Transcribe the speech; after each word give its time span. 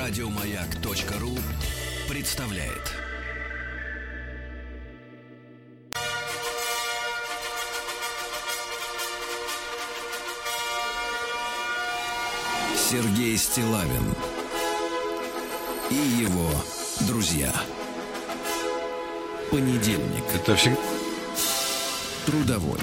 Радиомаяк.ру 0.00 1.36
представляет. 2.08 2.96
Сергей 12.74 13.36
Стилавин 13.36 14.14
и 15.90 15.94
его 15.94 16.48
друзья. 17.06 17.52
Понедельник. 19.50 20.24
Это 20.34 20.56
всегда... 20.56 20.78
Трудовой. 22.24 22.80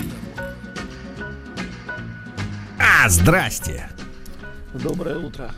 А, 2.77 3.09
здрасте! 3.09 3.89
Доброе 4.75 5.18
утро. 5.18 5.51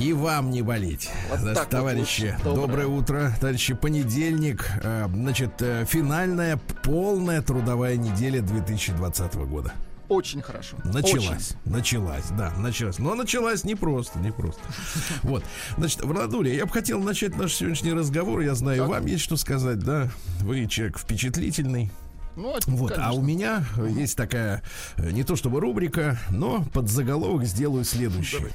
И 0.00 0.12
вам 0.12 0.50
не 0.50 0.62
болеть. 0.62 1.10
Вот 1.30 1.40
Значит, 1.40 1.58
вот 1.64 1.68
товарищи, 1.70 2.22
лучше. 2.32 2.38
доброе. 2.44 2.66
Доброе. 2.66 2.86
утро. 2.86 3.32
Товарищи, 3.40 3.74
понедельник. 3.74 4.64
э, 4.82 5.08
Значит, 5.12 5.60
э, 5.60 5.84
финальная 5.88 6.58
полная 6.82 7.42
трудовая 7.42 7.96
неделя 7.96 8.40
2020 8.40 9.34
года. 9.46 9.72
Очень 10.08 10.40
хорошо. 10.40 10.76
Началась. 10.84 11.52
Началась, 11.66 12.24
да, 12.30 12.52
началась. 12.56 12.98
Но 12.98 13.14
началась 13.14 13.64
не 13.64 13.74
просто, 13.74 14.18
не 14.20 14.30
просто. 14.30 14.60
Вот. 15.22 15.44
Значит, 15.76 16.02
Владуля, 16.02 16.52
я 16.54 16.64
бы 16.64 16.72
хотел 16.72 17.00
начать 17.00 17.36
наш 17.36 17.54
сегодняшний 17.54 17.92
разговор. 17.92 18.40
Я 18.40 18.54
знаю, 18.54 18.78
Так. 18.82 18.88
вам 18.88 19.06
есть 19.06 19.22
что 19.24 19.36
сказать, 19.36 19.80
да? 19.80 20.08
Вы 20.40 20.66
человек 20.66 20.98
впечатлительный. 20.98 21.90
Очень. 22.36 22.70
Ну, 22.72 22.76
Вот, 22.76 22.94
а 22.96 23.12
у 23.12 23.20
меня 23.20 23.64
э, 23.76 23.88
есть 23.90 24.16
такая, 24.16 24.62
не 24.96 25.24
то 25.24 25.34
чтобы 25.36 25.60
рубрика, 25.60 26.16
но 26.30 26.64
под 26.72 26.88
заголовок 26.88 27.44
сделаю 27.44 27.84
следующее. 27.84 28.48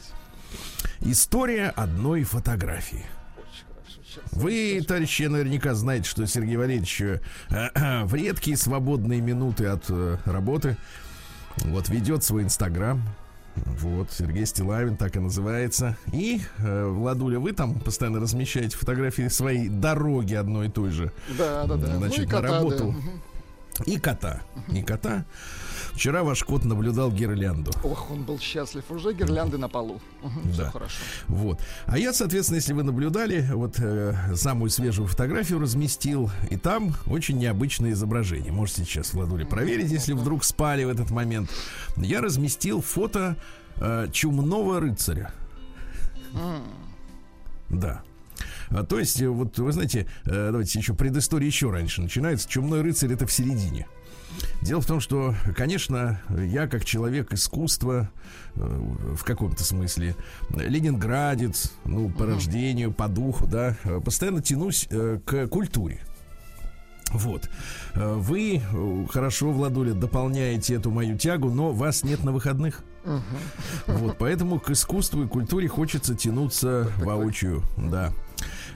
История 1.01 1.69
одной 1.69 2.23
фотографии. 2.23 3.05
Вы, 4.31 4.83
товарищи, 4.87 5.23
наверняка 5.23 5.73
знаете, 5.73 6.09
что 6.09 6.25
Сергей 6.27 6.55
Валерьевич 6.55 7.01
э, 7.01 7.19
в 8.05 8.13
редкие 8.13 8.57
свободные 8.57 9.21
минуты 9.21 9.65
от 9.65 9.85
э, 9.89 10.17
работы 10.25 10.77
вот 11.57 11.89
ведет 11.89 12.23
свой 12.23 12.43
инстаграм. 12.43 13.01
Вот, 13.55 14.11
Сергей 14.11 14.45
Стилавин, 14.47 14.97
так 14.97 15.15
и 15.15 15.19
называется. 15.19 15.95
И, 16.11 16.41
э, 16.57 16.85
Владуля, 16.87 17.39
вы 17.39 17.51
там 17.51 17.79
постоянно 17.79 18.19
размещаете 18.19 18.75
фотографии 18.75 19.27
своей 19.27 19.69
дороги 19.69 20.33
одной 20.33 20.67
и 20.67 20.69
той 20.69 20.89
же. 20.89 21.11
Да, 21.37 21.65
да, 21.65 21.75
да. 21.75 21.97
Значит, 21.97 22.19
ну 22.19 22.25
на 22.25 22.31
кота, 22.31 22.41
да. 22.41 22.53
работу. 22.55 22.91
Мгм. 22.91 23.21
И 23.85 23.99
кота. 23.99 24.41
И 24.71 24.81
кота. 24.81 25.25
Вчера 25.95 26.23
ваш 26.23 26.43
кот 26.43 26.65
наблюдал 26.65 27.11
гирлянду. 27.11 27.71
Ох, 27.83 28.09
он 28.11 28.23
был 28.23 28.39
счастлив. 28.39 28.83
Уже 28.89 29.13
гирлянды 29.13 29.57
на 29.57 29.69
полу. 29.69 30.01
Все 30.51 30.63
Да. 30.63 30.71
хорошо. 30.71 30.95
Вот. 31.27 31.59
А 31.85 31.97
я, 31.97 32.13
соответственно, 32.13 32.55
если 32.57 32.73
вы 32.73 32.83
наблюдали, 32.83 33.47
вот 33.53 33.79
э, 33.79 34.15
самую 34.35 34.69
свежую 34.71 35.07
фотографию 35.07 35.59
разместил, 35.59 36.31
и 36.49 36.57
там 36.57 36.95
очень 37.05 37.37
необычное 37.37 37.91
изображение. 37.91 38.51
Можете 38.51 38.83
сейчас, 38.85 39.13
Владуля, 39.13 39.45
проверить, 39.45 39.91
если 39.91 40.13
вдруг 40.13 40.43
спали 40.43 40.83
в 40.83 40.89
этот 40.89 41.11
момент. 41.11 41.51
Я 41.97 42.21
разместил 42.21 42.81
фото 42.81 43.37
э, 43.77 44.07
чумного 44.11 44.79
рыцаря. 44.79 45.31
Да. 47.69 48.01
А, 48.69 48.83
то 48.83 48.99
есть, 48.99 49.21
э, 49.21 49.27
вот 49.27 49.57
вы 49.59 49.71
знаете, 49.71 50.07
э, 50.25 50.49
давайте 50.51 50.79
еще 50.79 50.93
предыстория 50.93 51.47
еще 51.47 51.69
раньше 51.69 52.01
начинается. 52.01 52.49
Чумной 52.49 52.81
рыцарь 52.81 53.13
это 53.13 53.27
в 53.27 53.31
середине. 53.31 53.87
Дело 54.61 54.81
в 54.81 54.85
том, 54.85 54.99
что, 54.99 55.35
конечно, 55.55 56.21
я 56.29 56.67
как 56.67 56.85
человек 56.85 57.33
искусства 57.33 58.09
э, 58.55 58.59
в 59.15 59.23
каком-то 59.23 59.63
смысле, 59.63 60.15
ленинградец, 60.55 61.73
ну, 61.85 62.09
по 62.09 62.25
рождению, 62.25 62.93
по 62.93 63.07
духу, 63.07 63.45
да, 63.45 63.75
постоянно 64.05 64.41
тянусь 64.41 64.87
э, 64.89 65.19
к 65.25 65.47
культуре. 65.47 65.99
Вот. 67.11 67.49
Э, 67.93 68.13
Вы 68.15 68.61
хорошо, 69.11 69.51
Владуля, 69.51 69.93
дополняете 69.93 70.75
эту 70.75 70.91
мою 70.91 71.17
тягу, 71.17 71.49
но 71.49 71.71
вас 71.71 72.03
нет 72.03 72.23
на 72.23 72.31
выходных. 72.31 72.83
Вот, 73.85 74.17
поэтому 74.17 74.61
к 74.61 74.69
искусству 74.69 75.23
и 75.23 75.27
культуре 75.27 75.67
хочется 75.67 76.15
тянуться 76.15 76.89
воочию, 76.99 77.63
да. 77.77 78.13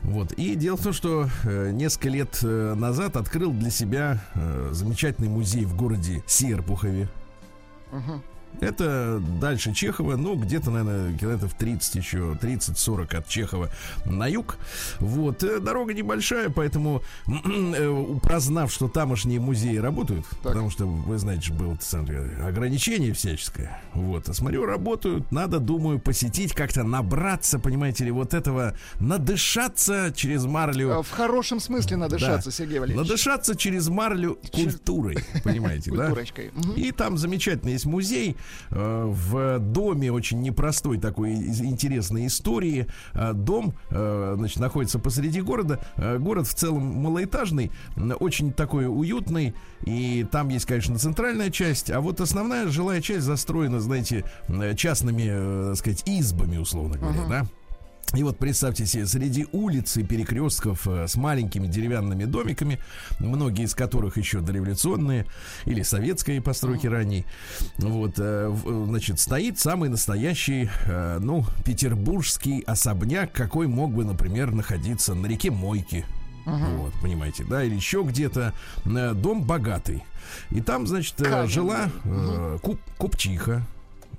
Вот. 0.04 0.32
И 0.34 0.56
дело 0.56 0.78
в 0.78 0.84
том, 0.84 0.94
что 0.94 1.30
э, 1.44 1.72
несколько 1.72 2.10
лет 2.10 2.40
э, 2.44 2.74
назад 2.76 3.18
открыл 3.18 3.52
для 3.52 3.70
себя 3.70 4.24
э, 4.36 4.70
замечательный 4.72 5.30
музей 5.30 5.66
в 5.66 5.76
городе 5.76 6.24
Серпухове. 6.28 7.10
Мгм. 7.92 8.22
Это 8.60 9.22
дальше 9.40 9.74
Чехова, 9.74 10.16
ну, 10.16 10.36
где-то, 10.36 10.72
наверное, 10.72 11.18
километров 11.18 11.54
30 11.54 11.96
еще, 11.96 12.38
30-40 12.42 13.16
от 13.16 13.28
Чехова 13.28 13.70
на 14.06 14.28
юг. 14.28 14.58
Вот, 15.00 15.44
э, 15.44 15.60
дорога 15.60 15.94
небольшая, 15.94 16.50
поэтому, 16.50 17.04
э, 17.28 18.06
прознав, 18.24 18.72
что 18.72 18.88
тамошние 18.88 19.40
музеи 19.40 19.78
работают, 19.78 20.26
потому 20.42 20.70
что, 20.70 20.88
вы 20.88 21.18
знаете, 21.18 21.54
было 21.54 21.78
так 21.78 22.08
ограничение 22.44 23.14
всяческое, 23.14 23.82
вот, 23.94 24.30
а 24.30 24.34
смотрю, 24.34 24.66
работают, 24.66 25.32
надо, 25.32 25.60
думаю, 25.60 26.00
посетить, 26.00 26.54
как-то 26.54 26.84
набраться, 26.84 27.60
понимаете 27.60 28.06
ли, 28.06 28.12
вот 28.12 28.34
этого, 28.34 28.76
надышаться 29.00 30.12
через 30.16 30.46
марлю. 30.46 31.00
А, 31.00 31.04
В 31.04 31.12
хорошем 31.12 31.60
смысле 31.60 31.98
надышаться, 31.98 32.52
Сергей 32.52 32.80
Валерьевич. 32.80 33.08
Надышаться 33.08 33.56
через 33.56 33.88
марлю 33.88 34.40
культурой, 34.52 35.18
понимаете, 35.44 35.92
да? 35.92 36.14
И 36.76 36.92
там 36.92 37.18
замечательный 37.18 37.74
есть 37.74 37.86
музей 37.86 38.36
в 38.70 39.60
доме 39.60 40.12
очень 40.12 40.42
непростой 40.42 40.98
такой 40.98 41.34
интересной 41.34 42.28
истории. 42.28 42.88
Э, 43.14 43.34
Дом, 43.34 43.74
э, 43.90 44.36
значит, 44.38 44.60
находится 44.60 45.00
посреди 45.00 45.42
города. 45.42 45.80
Э, 45.96 46.18
Город 46.18 46.48
в 46.48 46.54
целом 46.54 46.84
малоэтажный, 46.84 47.72
очень 48.20 48.52
такой 48.52 48.88
уютный. 48.88 49.54
И 49.86 50.26
там 50.32 50.50
есть, 50.50 50.66
конечно, 50.66 50.98
центральная 50.98 51.50
часть, 51.50 51.92
а 51.92 52.02
вот 52.02 52.20
основная 52.22 52.68
жилая 52.68 53.02
часть 53.02 53.26
застроена, 53.26 53.80
знаете, 53.80 54.24
э, 54.48 54.76
частными, 54.76 55.28
э, 55.28 55.66
так 55.70 55.78
сказать, 55.78 56.04
избами, 56.06 56.58
условно 56.58 56.98
говоря, 56.98 57.22
да? 57.30 57.48
И 58.14 58.24
вот 58.24 58.40
представьте 58.40 58.86
себе, 58.86 59.06
среди 59.06 59.48
улиц 59.52 59.98
и 59.98 60.04
перекрестков 60.04 60.88
э, 60.88 61.08
с 61.08 61.16
маленькими 61.16 61.68
деревянными 61.68 62.24
домиками, 62.24 62.80
многие 63.20 63.66
из 63.66 63.76
которых 63.76 64.18
еще 64.18 64.40
дореволюционные 64.40 65.26
или 65.66 65.82
советской 65.84 66.42
постройки 66.42 66.88
ранней, 66.88 67.26
вот, 67.78 68.14
э, 68.18 68.56
э, 68.66 68.86
значит, 68.88 69.20
стоит 69.20 69.60
самый 69.60 69.90
настоящий, 69.90 70.70
ну, 71.20 71.46
петербургский 71.66 72.62
особняк, 72.62 73.34
какой 73.34 73.68
мог 73.68 73.94
бы, 73.94 74.06
например, 74.06 74.52
находиться 74.52 75.14
на 75.14 75.28
реке 75.28 75.52
Мойки. 75.52 76.06
Вот, 76.46 76.94
понимаете, 77.02 77.44
да, 77.44 77.62
или 77.62 77.76
еще 77.76 78.04
где-то 78.08 78.54
дом 78.86 79.44
богатый. 79.44 80.06
И 80.50 80.62
там, 80.62 80.88
значит, 80.88 81.16
Каменный. 81.18 81.50
жила 81.50 81.90
э, 82.06 82.58
куп- 82.64 82.80
купчиха, 82.98 83.68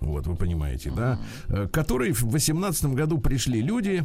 вот, 0.01 0.27
вы 0.27 0.37
понимаете, 0.37 0.91
да, 0.91 1.19
э, 1.49 1.67
к 1.67 1.71
которой 1.73 2.13
в 2.13 2.23
18 2.25 2.87
году 2.95 3.19
пришли 3.19 3.61
люди 3.61 4.05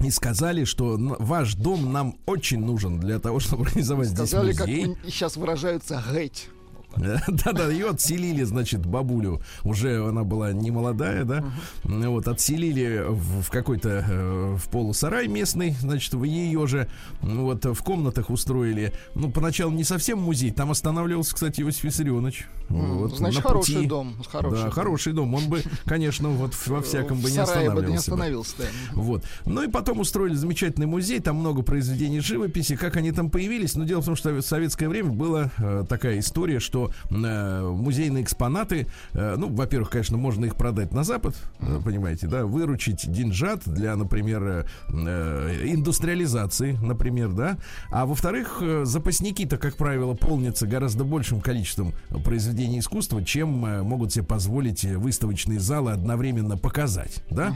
и 0.00 0.10
сказали, 0.10 0.64
что 0.64 0.96
ваш 0.98 1.54
дом 1.54 1.92
нам 1.92 2.16
очень 2.26 2.60
нужен 2.60 3.00
для 3.00 3.18
того, 3.18 3.40
чтобы 3.40 3.64
организовать 3.64 4.10
Сказали, 4.10 4.52
здесь 4.52 4.58
как 4.58 4.68
музей. 4.68 4.86
вы 4.86 4.96
сейчас 5.10 5.36
выражаются, 5.36 6.02
геть. 6.12 6.48
Да-да, 7.28 7.68
ее 7.68 7.90
отселили, 7.90 8.42
значит, 8.44 8.84
бабулю. 8.86 9.42
Уже 9.64 10.04
она 10.06 10.24
была 10.24 10.52
не 10.52 10.70
молодая, 10.70 11.24
да? 11.24 11.44
Вот, 11.84 12.28
отселили 12.28 13.04
в, 13.08 13.42
в 13.42 13.50
какой-то 13.50 14.04
э, 14.08 14.56
в 14.56 14.68
полусарай 14.70 15.28
местный, 15.28 15.74
значит, 15.80 16.14
в 16.14 16.24
ее 16.24 16.66
же, 16.66 16.88
вот, 17.20 17.64
в 17.64 17.82
комнатах 17.82 18.30
устроили. 18.30 18.92
Ну, 19.14 19.30
поначалу 19.30 19.72
не 19.72 19.84
совсем 19.84 20.18
музей. 20.18 20.50
Там 20.50 20.70
останавливался, 20.70 21.34
кстати, 21.34 21.60
Иосиф 21.60 21.84
Виссарионович. 21.84 22.46
Вот, 22.68 23.16
Значит, 23.16 23.42
на 23.44 23.48
хороший 23.50 23.74
пути. 23.76 23.86
дом. 23.86 24.14
Хороший 24.30 24.56
да, 24.56 24.62
дом. 24.64 24.70
хороший 24.70 25.12
дом. 25.12 25.34
Он 25.34 25.48
бы, 25.48 25.62
конечно, 25.84 26.28
вот 26.28 26.54
во 26.66 26.82
всяком 26.82 27.20
бы 27.20 27.30
не 27.30 27.36
сарае 27.36 27.70
бы 27.70 27.82
не 27.82 27.96
останавливался. 27.96 28.10
бы. 28.10 28.14
остановился, 28.14 28.54
да. 28.58 28.64
Вот. 28.92 29.24
Ну 29.46 29.62
и 29.62 29.68
потом 29.68 30.00
устроили 30.00 30.34
замечательный 30.34 30.86
музей, 30.86 31.20
там 31.20 31.36
много 31.36 31.62
произведений 31.62 32.20
живописи. 32.20 32.76
Как 32.76 32.96
они 32.96 33.12
там 33.12 33.30
появились? 33.30 33.74
Ну, 33.74 33.84
дело 33.84 34.02
в 34.02 34.04
том, 34.04 34.16
что 34.16 34.30
в 34.32 34.42
советское 34.42 34.88
время 34.88 35.10
была 35.10 35.50
э, 35.58 35.84
такая 35.88 36.18
история, 36.18 36.60
что 36.60 36.77
э, 36.86 37.62
музейные 37.62 38.22
экспонаты, 38.22 38.86
э, 39.12 39.36
ну, 39.36 39.48
во-первых, 39.48 39.90
конечно, 39.90 40.16
можно 40.16 40.44
их 40.44 40.56
продать 40.56 40.92
на 40.92 41.04
Запад, 41.04 41.36
э, 41.60 41.80
понимаете, 41.84 42.26
да, 42.26 42.46
выручить 42.46 43.10
деньжат 43.10 43.62
для, 43.66 43.96
например, 43.96 44.42
э, 44.42 44.64
э, 44.88 45.62
индустриализации, 45.64 46.72
например, 46.82 47.32
да. 47.32 47.58
А 47.90 48.06
во-вторых, 48.06 48.58
э, 48.60 48.84
запасники-то, 48.84 49.58
как 49.58 49.76
правило, 49.76 50.14
полнятся 50.14 50.66
гораздо 50.66 51.04
большим 51.04 51.40
количеством 51.40 51.92
произведений 52.24 52.80
искусства, 52.80 53.24
чем 53.24 53.64
э, 53.64 53.82
могут 53.82 54.12
себе 54.12 54.24
позволить 54.24 54.84
э, 54.84 54.96
выставочные 54.96 55.60
залы 55.60 55.92
одновременно 55.92 56.56
показать, 56.56 57.22
да. 57.30 57.54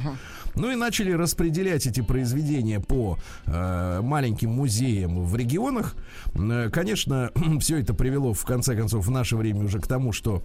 Ну 0.55 0.71
и 0.71 0.77
начали 0.77 1.13
распределять 1.13 1.87
эти 1.87 2.01
произведения 2.03 2.81
по 2.81 3.19
э, 3.47 4.01
маленьким 4.03 4.51
музеям 4.51 5.25
в 5.25 5.37
регионах. 5.37 5.95
Конечно, 6.73 7.31
все 7.61 7.79
это 7.79 7.95
привело 7.95 8.33
в 8.33 8.45
конце 8.45 8.77
концов 8.77 9.07
наше 9.13 9.37
время 9.37 9.65
уже 9.65 9.79
к 9.79 9.87
тому, 9.87 10.13
что 10.13 10.43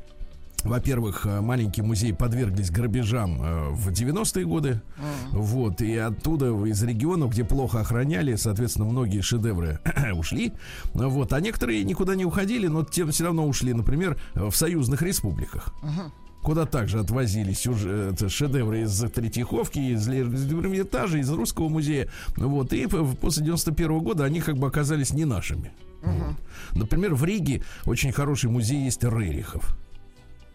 во-первых, 0.64 1.26
э, 1.26 1.42
маленький 1.42 1.82
музей 1.82 2.14
подверглись 2.14 2.72
грабежам 2.72 3.42
э, 3.42 3.70
в 3.72 3.90
90-е 3.90 4.46
годы. 4.46 4.82
Mm. 4.98 5.38
Вот, 5.40 5.82
и 5.82 5.96
оттуда, 5.96 6.48
из 6.66 6.82
регионов, 6.84 7.32
где 7.32 7.44
плохо 7.44 7.80
охраняли, 7.80 8.36
соответственно, 8.36 8.86
многие 8.86 9.22
шедевры 9.22 9.80
ушли. 10.16 10.54
Вот, 10.94 11.34
а 11.34 11.40
некоторые 11.40 11.84
никуда 11.84 12.16
не 12.16 12.26
уходили, 12.26 12.68
но 12.68 12.84
тем 12.84 13.12
все 13.12 13.26
равно 13.26 13.48
ушли, 13.48 13.74
например, 13.74 14.18
в 14.34 14.54
союзных 14.54 15.02
республиках. 15.02 15.74
Uh-huh 15.84 16.12
куда 16.44 16.66
также 16.66 17.00
отвозили 17.00 17.52
сюжет, 17.52 18.32
шедевры 18.32 18.84
из 18.84 18.98
Третьяковки, 19.12 19.80
из 19.80 20.08
Эрмитажа, 20.08 21.18
из 21.18 21.30
Русского 21.30 21.68
музея. 21.68 22.08
Вот, 22.38 22.72
и 22.72 22.88
после 22.88 23.44
91 23.44 23.88
-го 23.90 24.00
года 24.00 24.24
они 24.24 24.40
как 24.40 24.56
бы 24.56 24.66
оказались 24.68 25.12
не 25.12 25.26
нашими. 25.26 25.74
Угу. 26.02 26.80
Например, 26.80 27.16
в 27.16 27.24
Риге 27.24 27.64
очень 27.86 28.12
хороший 28.12 28.50
музей 28.50 28.84
есть 28.84 29.04
Рерихов 29.04 29.78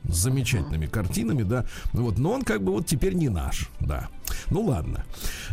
с 0.08 0.16
замечательными 0.16 0.86
картинами, 0.86 1.42
да. 1.42 1.64
Вот, 1.92 2.18
но 2.18 2.32
он 2.32 2.42
как 2.42 2.62
бы 2.62 2.72
вот 2.72 2.86
теперь 2.86 3.14
не 3.14 3.28
наш, 3.28 3.68
да. 3.80 4.08
Ну 4.50 4.62
ладно. 4.62 5.04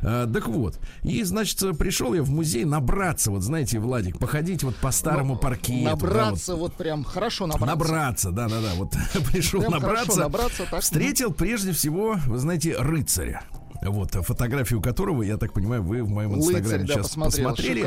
А, 0.02 0.32
так 0.32 0.48
вот. 0.48 0.80
И, 1.04 1.24
значит, 1.24 1.60
пришел 1.78 2.14
я 2.14 2.24
в 2.24 2.30
музей 2.30 2.66
набраться, 2.66 3.32
вот 3.32 3.44
знаете, 3.44 3.80
Владик, 3.80 4.18
походить 4.18 4.64
вот 4.64 4.76
по 4.76 4.92
старому 4.92 5.36
ну, 5.36 5.40
паркету. 5.40 5.84
Набраться, 5.84 6.54
да, 6.54 6.58
вот. 6.58 6.72
вот 6.72 6.74
прям 6.78 7.04
хорошо 7.04 7.48
набраться. 7.48 7.68
Набраться, 7.68 8.32
да-да-да. 8.32 8.74
Вот 8.76 8.92
пришел 9.32 9.62
прям 9.62 9.74
набраться. 9.74 10.20
набраться 10.20 10.66
так, 10.70 10.82
встретил 10.82 11.32
прежде 11.32 11.72
всего, 11.72 12.18
вы 12.26 12.38
знаете, 12.38 12.76
рыцаря. 12.78 13.44
Вот, 13.82 14.12
фотографию 14.12 14.82
которого, 14.82 15.24
я 15.24 15.38
так 15.38 15.54
понимаю, 15.54 15.84
вы 15.84 16.04
в 16.04 16.10
моем 16.10 16.36
инстаграме 16.36 16.86
да, 16.86 16.96
сейчас 16.96 17.16
посмотрели. 17.16 17.86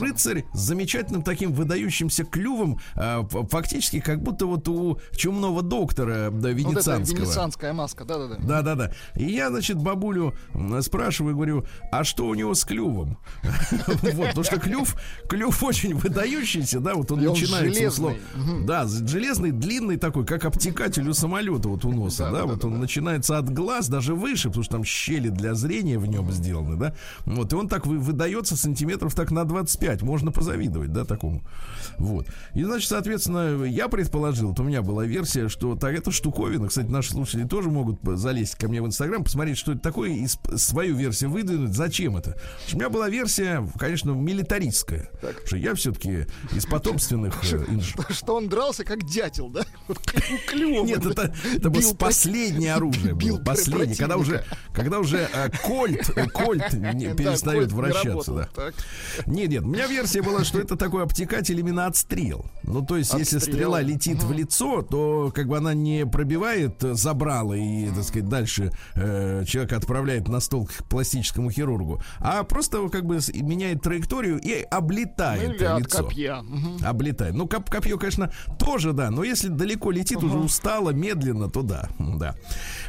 Рыцарь 0.00 0.44
с 0.52 0.58
замечательным 0.58 1.22
таким 1.22 1.52
выдающимся 1.52 2.24
клювом, 2.24 2.80
а, 2.94 3.26
фактически 3.50 4.00
как 4.00 4.22
будто 4.22 4.46
вот 4.46 4.68
у 4.68 4.98
чумного 5.16 5.62
доктора 5.62 6.30
да, 6.30 6.50
венецианского. 6.50 7.16
Вот 7.16 7.26
венецианская 7.26 7.72
маска, 7.72 8.04
да-да-да. 8.04 8.36
Да-да-да. 8.40 8.92
И 9.14 9.24
я, 9.24 9.50
значит, 9.50 9.76
бабулю 9.76 10.34
спрашиваю, 10.80 11.34
говорю, 11.34 11.64
а 11.92 12.04
что 12.04 12.26
у 12.26 12.34
него 12.34 12.54
с 12.54 12.64
клювом? 12.64 13.18
Вот, 14.10 14.28
потому 14.28 14.44
что 14.44 14.58
клюв, 14.58 14.96
клюв 15.28 15.62
очень 15.62 15.94
выдающийся, 15.94 16.80
да, 16.80 16.94
вот 16.94 17.10
он 17.12 17.22
начинается 17.22 18.14
Да, 18.64 18.86
железный, 18.86 19.52
длинный 19.52 19.96
такой, 19.96 20.24
как 20.24 20.44
обтекатель 20.44 21.08
у 21.08 21.14
самолета 21.14 21.68
вот 21.68 21.84
у 21.84 21.92
носа, 21.92 22.30
да, 22.30 22.44
вот 22.46 22.64
он 22.64 22.80
начинается 22.80 23.38
от 23.38 23.50
глаз 23.50 23.88
даже 23.88 24.14
выше, 24.14 24.48
потому 24.48 24.64
что 24.64 24.72
там 24.72 24.84
щель 24.84 25.19
щели 25.20 25.28
для 25.28 25.54
зрения 25.54 25.98
в 25.98 26.06
нем 26.06 26.30
сделаны, 26.30 26.76
да. 26.76 26.94
Вот, 27.24 27.52
и 27.52 27.56
он 27.56 27.68
так 27.68 27.86
выдается 27.86 28.56
сантиметров 28.56 29.14
так 29.14 29.30
на 29.30 29.44
25. 29.44 30.02
Можно 30.02 30.32
позавидовать, 30.32 30.92
да, 30.92 31.04
такому. 31.04 31.42
Вот. 31.98 32.26
И, 32.54 32.62
значит, 32.64 32.88
соответственно, 32.88 33.64
я 33.64 33.88
предположил, 33.88 34.48
вот 34.48 34.60
у 34.60 34.62
меня 34.62 34.82
была 34.82 35.04
версия, 35.04 35.48
что 35.48 35.76
так 35.76 35.94
эта 35.94 36.10
штуковина, 36.10 36.68
кстати, 36.68 36.88
наши 36.88 37.10
слушатели 37.10 37.44
тоже 37.44 37.70
могут 37.70 37.98
залезть 38.02 38.56
ко 38.56 38.68
мне 38.68 38.82
в 38.82 38.86
Инстаграм, 38.86 39.22
посмотреть, 39.22 39.58
что 39.58 39.72
это 39.72 39.80
такое, 39.80 40.10
и 40.10 40.26
свою 40.56 40.96
версию 40.96 41.30
выдвинуть. 41.30 41.74
Зачем 41.74 42.16
это? 42.16 42.36
У 42.72 42.76
меня 42.76 42.88
была 42.88 43.08
версия, 43.08 43.66
конечно, 43.78 44.12
милитаристская. 44.12 45.10
Так. 45.20 45.42
Что 45.46 45.56
я 45.56 45.74
все-таки 45.74 46.26
из 46.52 46.66
потомственных... 46.66 47.34
Э, 47.52 47.64
что 48.10 48.36
он 48.36 48.48
дрался 48.48 48.84
как 48.84 49.04
дятел, 49.04 49.48
да? 49.48 49.64
Нет, 50.54 51.04
это, 51.04 51.34
это 51.54 51.70
было 51.70 51.94
последнее 51.94 52.74
оружие. 52.74 53.14
Было 53.14 53.38
последнее. 53.38 53.96
Когда 53.96 54.16
уже, 54.16 54.44
когда 54.72 54.98
уже 54.98 55.09
уже 55.10 55.28
э, 55.32 55.50
кольт, 55.62 56.10
э, 56.16 56.26
кольт 56.28 56.70
перестает 56.70 57.72
вращаться. 57.72 58.32
да. 58.32 58.72
Нет, 59.26 59.50
нет, 59.50 59.62
у 59.62 59.68
меня 59.68 59.86
версия 59.86 60.22
была, 60.22 60.44
что 60.44 60.60
это 60.60 60.76
такой 60.76 61.02
обтекатель 61.02 61.58
именно 61.58 61.86
отстрел. 61.86 62.46
Ну, 62.62 62.84
то 62.84 62.96
есть, 62.96 63.12
если 63.14 63.38
стрела 63.38 63.80
летит 63.80 64.22
в 64.22 64.32
лицо, 64.32 64.82
то 64.82 65.32
как 65.34 65.48
бы 65.48 65.56
она 65.56 65.74
не 65.74 66.06
пробивает 66.06 66.80
забрала 66.80 67.54
и, 67.54 67.88
так 67.90 68.04
сказать, 68.04 68.28
дальше 68.28 68.72
э, 68.94 69.44
человека 69.46 69.76
отправляет 69.76 70.28
на 70.28 70.40
стол 70.40 70.66
к 70.66 70.84
пластическому 70.88 71.50
хирургу, 71.50 72.00
а 72.18 72.44
просто 72.44 72.88
как 72.88 73.04
бы 73.04 73.18
меняет 73.34 73.82
траекторию 73.82 74.38
и 74.40 74.62
облетает 74.62 75.60
ну, 75.60 75.78
лицо. 75.78 76.04
копья. 76.04 76.44
Облетает. 76.84 77.34
Ну, 77.34 77.48
коп 77.48 77.68
копье, 77.70 77.98
конечно, 77.98 78.32
тоже, 78.58 78.92
да, 78.92 79.10
но 79.10 79.24
если 79.24 79.48
далеко 79.48 79.90
летит, 79.90 80.22
уже 80.22 80.38
устало, 80.38 80.90
медленно, 80.90 81.48
то 81.48 81.62
да, 81.62 81.88
да. 81.98 82.34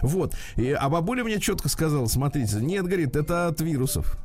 Вот. 0.01 0.35
И, 0.55 0.71
а 0.71 0.89
бабуля 0.89 1.23
мне 1.23 1.39
четко 1.39 1.69
сказала, 1.69 2.07
смотрите, 2.11 2.57
нет, 2.57 2.85
говорит, 2.85 3.15
это 3.15 3.47
от 3.47 3.61
вирусов. 3.61 4.17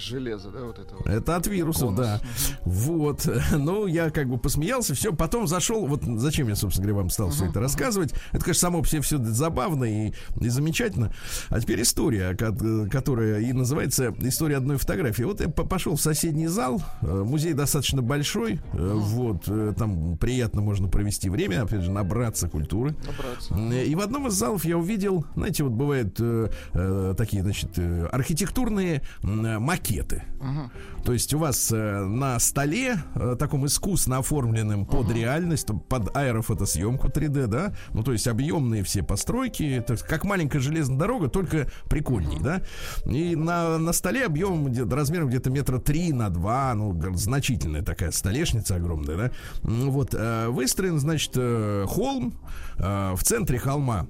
Железо, 0.00 0.50
да, 0.50 0.64
вот 0.64 0.78
это 0.78 0.94
вот. 0.96 1.06
Это 1.06 1.36
от 1.36 1.46
вирусов, 1.46 1.94
Конус. 1.94 1.98
да. 1.98 2.20
Вот. 2.64 3.28
Ну, 3.60 3.86
я 3.86 4.10
как 4.10 4.28
бы 4.28 4.38
посмеялся, 4.38 4.94
все. 4.94 5.12
Потом 5.12 5.46
зашел, 5.46 5.86
вот 5.86 6.02
зачем 6.02 6.48
я, 6.48 6.56
собственно 6.56 6.86
говоря, 6.86 7.02
вам 7.02 7.10
стал 7.10 7.30
все 7.30 7.46
это 7.46 7.60
рассказывать. 7.60 8.14
Это, 8.32 8.44
конечно, 8.44 8.60
само 8.60 8.84
себе 8.84 9.02
все 9.02 9.18
забавно 9.18 9.84
и, 9.84 10.12
и 10.40 10.48
замечательно. 10.48 11.12
А 11.48 11.60
теперь 11.60 11.82
история, 11.82 12.34
которая 12.34 13.40
и 13.40 13.52
называется 13.52 14.14
«История 14.20 14.56
одной 14.56 14.78
фотографии». 14.78 15.24
Вот 15.24 15.40
я 15.40 15.48
пошел 15.48 15.96
в 15.96 16.00
соседний 16.00 16.46
зал. 16.46 16.82
Э, 17.02 17.24
музей 17.26 17.52
достаточно 17.52 18.02
большой. 18.02 18.60
Угу. 18.72 18.98
Вот. 18.98 19.44
Э, 19.48 19.74
там 19.76 20.16
приятно 20.16 20.62
можно 20.62 20.88
провести 20.88 21.28
время, 21.28 21.62
опять 21.62 21.82
же, 21.82 21.90
набраться 21.90 22.48
культуры. 22.48 22.94
Набраться. 23.06 23.54
И 23.84 23.94
в 23.94 24.00
одном 24.00 24.28
из 24.28 24.32
залов 24.34 24.64
я 24.64 24.78
увидел, 24.78 25.26
знаете, 25.34 25.64
вот 25.64 25.72
бывают 25.72 26.16
э, 26.18 27.14
такие, 27.16 27.42
значит, 27.42 27.78
архитектурные 28.10 29.02
макеты 29.22 29.89
макеты. 29.90 30.22
Угу. 30.40 30.70
То 31.04 31.12
есть 31.12 31.34
у 31.34 31.38
вас 31.38 31.70
э, 31.72 32.04
на 32.04 32.38
столе, 32.38 32.98
э, 33.14 33.36
таком 33.38 33.66
искусно 33.66 34.18
оформленным 34.18 34.86
под 34.86 35.06
угу. 35.06 35.12
реальность, 35.12 35.68
под 35.88 36.14
аэрофотосъемку 36.16 37.08
3D, 37.08 37.46
да, 37.46 37.72
ну 37.92 38.02
то 38.02 38.12
есть 38.12 38.26
объемные 38.26 38.82
все 38.82 39.02
постройки, 39.02 39.82
так, 39.86 40.06
как 40.06 40.24
маленькая 40.24 40.60
железная 40.60 40.98
дорога, 40.98 41.28
только 41.28 41.68
прикольней, 41.88 42.36
угу. 42.36 42.44
да. 42.44 42.62
И 43.06 43.36
на, 43.36 43.78
на 43.78 43.92
столе 43.92 44.26
объем 44.26 44.66
где 44.66 44.84
размером 44.84 45.28
где-то 45.28 45.50
метра 45.50 45.78
три 45.78 46.12
на 46.12 46.30
два, 46.30 46.74
ну 46.74 46.98
значительная 47.14 47.82
такая 47.82 48.10
столешница 48.10 48.76
огромная, 48.76 49.16
да. 49.16 49.30
Вот 49.62 50.14
э, 50.14 50.48
выстроен, 50.48 50.98
значит, 50.98 51.32
э, 51.36 51.84
холм, 51.88 52.34
э, 52.78 53.14
в 53.14 53.22
центре 53.22 53.58
холма 53.58 54.06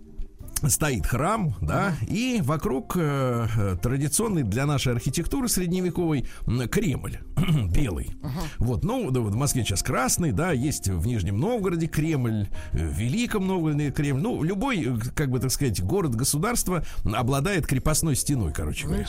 стоит 0.69 1.07
храм, 1.07 1.55
да, 1.61 1.91
uh-huh. 1.91 2.07
и 2.09 2.41
вокруг 2.43 2.97
э, 2.97 3.47
э, 3.57 3.77
традиционный 3.81 4.43
для 4.43 4.67
нашей 4.67 4.93
архитектуры 4.93 5.49
средневековой 5.49 6.27
Кремль 6.71 7.19
белый. 7.73 8.11
Uh-huh. 8.21 8.43
Вот, 8.59 8.85
ну, 8.85 9.11
да, 9.11 9.21
в 9.21 9.35
Москве 9.35 9.65
сейчас 9.65 9.83
красный, 9.83 10.33
да, 10.33 10.53
есть 10.53 10.89
в 10.89 11.07
Нижнем 11.07 11.39
Новгороде 11.39 11.87
Кремль, 11.87 12.49
в 12.73 12.77
Великом 12.77 13.47
Новгороде 13.47 13.91
Кремль. 13.91 14.21
Ну, 14.21 14.43
любой, 14.43 14.85
э, 14.85 14.99
как 15.15 15.31
бы 15.31 15.41
так 15.41 15.51
сказать, 15.51 15.83
город-государство 15.83 16.85
обладает 17.05 17.67
крепостной 17.67 18.17
стеной, 18.17 18.53
короче 18.53 18.87
ну, 18.87 18.93
говоря. 18.93 19.09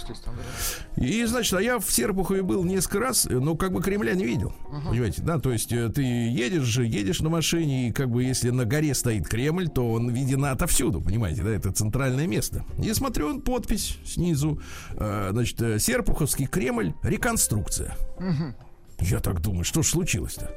И, 0.96 1.25
значит, 1.25 1.54
а 1.54 1.62
я 1.62 1.80
в 1.80 1.92
Серпухове 1.92 2.44
был 2.44 2.64
несколько 2.64 3.00
раз, 3.00 3.28
но 3.30 3.56
как 3.56 3.74
бы 3.74 3.82
Кремля 3.82 4.14
не 4.14 4.25
видел. 4.25 4.54
Uh-huh. 4.70 4.90
Понимаете, 4.90 5.22
да, 5.22 5.40
то 5.40 5.52
есть 5.52 5.72
э, 5.74 5.90
ты 5.90 6.02
едешь 6.04 6.64
же, 6.64 6.86
едешь 6.86 7.20
на 7.22 7.30
машине, 7.30 7.90
и 7.90 7.92
как 7.92 8.10
бы 8.10 8.24
если 8.24 8.50
на 8.50 8.66
горе 8.66 8.94
стоит 8.94 9.28
Кремль, 9.28 9.68
то 9.70 9.92
он 9.92 10.10
виден 10.10 10.46
отовсюду, 10.46 11.02
понимаете 11.02 11.41
понимаете, 11.42 11.44
да, 11.44 11.70
это 11.70 11.72
центральное 11.72 12.28
место. 12.28 12.64
И 12.82 12.94
смотрю, 12.94 13.28
он 13.28 13.42
подпись 13.42 13.98
снизу, 14.06 14.60
э, 14.92 15.30
значит, 15.32 15.62
э, 15.62 15.80
Серпуховский 15.80 16.46
Кремль, 16.46 16.94
реконструкция. 17.04 17.96
Угу. 18.18 18.56
Я 19.02 19.20
так 19.20 19.42
думаю, 19.42 19.64
что 19.64 19.82
ж 19.82 19.88
случилось-то? 19.88 20.52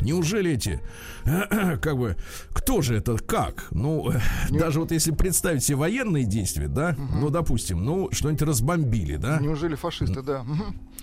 Неужели 0.00 0.52
эти, 0.52 0.80
как 1.24 1.98
бы, 1.98 2.16
кто 2.50 2.80
же 2.80 2.96
это, 2.96 3.18
как? 3.18 3.68
Ну, 3.70 4.12
Не... 4.48 4.58
даже 4.58 4.80
вот 4.80 4.90
если 4.92 5.10
представить 5.10 5.62
себе 5.62 5.76
военные 5.76 6.24
действия, 6.24 6.68
да, 6.68 6.96
угу. 6.96 7.18
ну, 7.20 7.30
допустим, 7.30 7.84
ну, 7.84 8.08
что-нибудь 8.10 8.42
разбомбили, 8.42 9.16
да? 9.16 9.38
Неужели 9.40 9.74
фашисты, 9.74 10.22
да. 10.22 10.44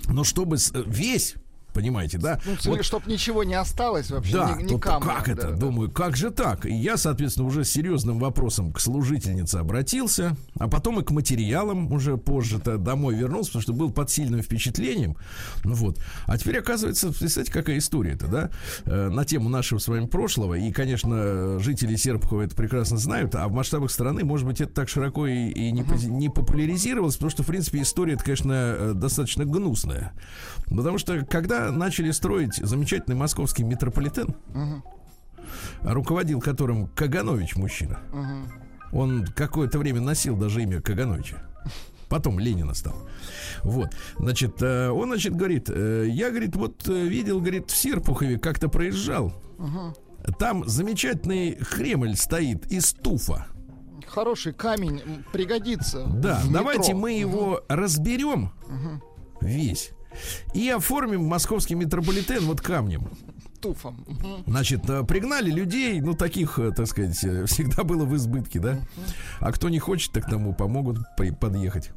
Но 0.07 0.23
чтобы 0.23 0.57
весь 0.87 1.35
понимаете, 1.77 2.17
да? 2.17 2.39
Ну, 2.43 2.55
вот, 2.65 2.83
чтобы 2.83 3.11
ничего 3.11 3.43
не 3.43 3.53
осталось 3.53 4.09
вообще 4.09 4.33
да, 4.33 4.57
ни, 4.59 4.73
никому. 4.73 5.05
Как 5.05 5.29
это? 5.29 5.49
Да, 5.49 5.55
Думаю, 5.55 5.91
как 5.91 6.17
же 6.17 6.31
так? 6.31 6.65
И 6.65 6.73
я, 6.73 6.97
соответственно, 6.97 7.47
уже 7.47 7.63
с 7.63 7.69
серьезным 7.69 8.17
вопросом 8.17 8.73
к 8.73 8.79
служительнице 8.79 9.57
обратился, 9.57 10.35
а 10.57 10.67
потом 10.67 10.99
и 10.99 11.03
к 11.03 11.11
материалам 11.11 11.91
уже 11.91 12.17
позже-то 12.17 12.79
домой 12.79 13.13
вернулся, 13.13 13.51
потому 13.51 13.61
что 13.61 13.73
был 13.73 13.91
под 13.91 14.09
сильным 14.09 14.41
впечатлением. 14.41 15.17
Ну 15.63 15.75
вот. 15.75 15.99
А 16.25 16.35
теперь 16.39 16.57
оказывается, 16.57 17.13
представьте, 17.13 17.51
какая 17.51 17.77
история-то, 17.77 18.25
да? 18.25 18.49
Э, 18.85 19.09
на 19.09 19.23
тему 19.23 19.47
нашего 19.47 19.77
с 19.77 19.87
вами 19.87 20.07
прошлого. 20.07 20.55
И, 20.55 20.71
конечно, 20.71 21.59
жители 21.59 21.95
Серпухова 21.95 22.41
это 22.41 22.55
прекрасно 22.55 22.97
знают, 22.97 23.35
а 23.35 23.47
в 23.47 23.51
масштабах 23.51 23.91
страны, 23.91 24.23
может 24.23 24.47
быть, 24.47 24.61
это 24.61 24.73
так 24.73 24.89
широко 24.89 25.27
и, 25.27 25.49
и 25.49 25.71
не, 25.71 25.83
не 26.07 26.29
популяризировалось, 26.29 27.17
потому 27.17 27.29
что, 27.29 27.43
в 27.43 27.47
принципе, 27.47 27.83
история, 27.83 28.13
это, 28.13 28.23
конечно, 28.23 28.53
э, 28.53 28.91
достаточно 28.95 29.45
гнусная. 29.45 30.13
Потому 30.65 30.97
что, 30.97 31.23
когда 31.23 31.66
начали 31.71 32.11
строить 32.11 32.55
замечательный 32.55 33.15
московский 33.15 33.63
метрополитен, 33.63 34.35
угу. 34.53 34.83
руководил 35.81 36.41
которым 36.41 36.87
Каганович 36.87 37.55
мужчина. 37.55 37.99
Угу. 38.11 38.99
Он 38.99 39.25
какое-то 39.25 39.79
время 39.79 40.01
носил 40.01 40.37
даже 40.37 40.63
имя 40.63 40.81
Кагановича. 40.81 41.37
Потом 42.09 42.39
Ленина 42.39 42.73
стал. 42.73 42.95
Вот. 43.63 43.89
Значит, 44.17 44.61
э, 44.61 44.89
он, 44.89 45.09
значит, 45.09 45.35
говорит, 45.35 45.69
э, 45.69 46.05
я, 46.07 46.29
говорит, 46.29 46.55
вот 46.55 46.87
э, 46.87 47.05
видел, 47.05 47.41
говорит, 47.41 47.69
в 47.69 47.75
Серпухове 47.75 48.39
как-то 48.39 48.69
проезжал. 48.69 49.33
Угу 49.57 49.93
Там 50.39 50.67
замечательный 50.67 51.55
Кремль 51.55 52.15
стоит 52.15 52.71
из 52.71 52.93
туфа. 52.93 53.47
Хороший 54.07 54.53
камень 54.53 55.01
пригодится. 55.33 56.05
Да, 56.07 56.41
давайте 56.49 56.93
мы 56.93 57.11
его 57.13 57.63
разберем 57.67 58.51
весь 59.41 59.91
и 60.53 60.69
оформим 60.69 61.25
московский 61.25 61.75
метрополитен 61.75 62.45
вот 62.45 62.61
камнем. 62.61 63.09
Туфом. 63.61 64.05
Значит, 64.45 64.87
э, 64.89 65.03
пригнали 65.03 65.49
людей, 65.49 65.99
ну, 65.99 66.13
таких, 66.13 66.59
э, 66.59 66.71
так 66.71 66.85
сказать, 66.87 67.23
э, 67.23 67.45
всегда 67.47 67.83
было 67.83 68.05
в 68.05 68.15
избытке, 68.15 68.59
да? 68.59 68.79
А 69.39 69.51
кто 69.51 69.69
не 69.69 69.79
хочет, 69.79 70.11
так 70.11 70.29
тому 70.29 70.53
помогут 70.53 70.99
при- 71.17 71.31
подъехать. 71.31 71.91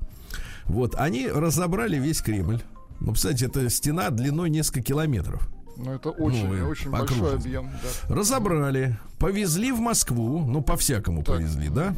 Вот, 0.64 0.94
они 0.94 1.28
разобрали 1.28 1.98
весь 1.98 2.22
Кремль. 2.22 2.62
Ну, 3.00 3.12
кстати, 3.12 3.44
это 3.44 3.68
стена 3.68 4.10
длиной 4.10 4.48
несколько 4.50 4.82
километров. 4.82 5.48
Ну, 5.76 5.92
это 5.92 6.10
очень, 6.10 6.48
Ну, 6.48 6.68
очень 6.68 6.90
большой 6.90 7.34
объем. 7.34 7.70
Да. 8.08 8.14
Разобрали, 8.14 8.98
повезли 9.18 9.72
в 9.72 9.80
Москву, 9.80 10.44
ну, 10.46 10.62
по-всякому 10.62 11.22
Так. 11.22 11.36
повезли, 11.36 11.68
да? 11.68 11.94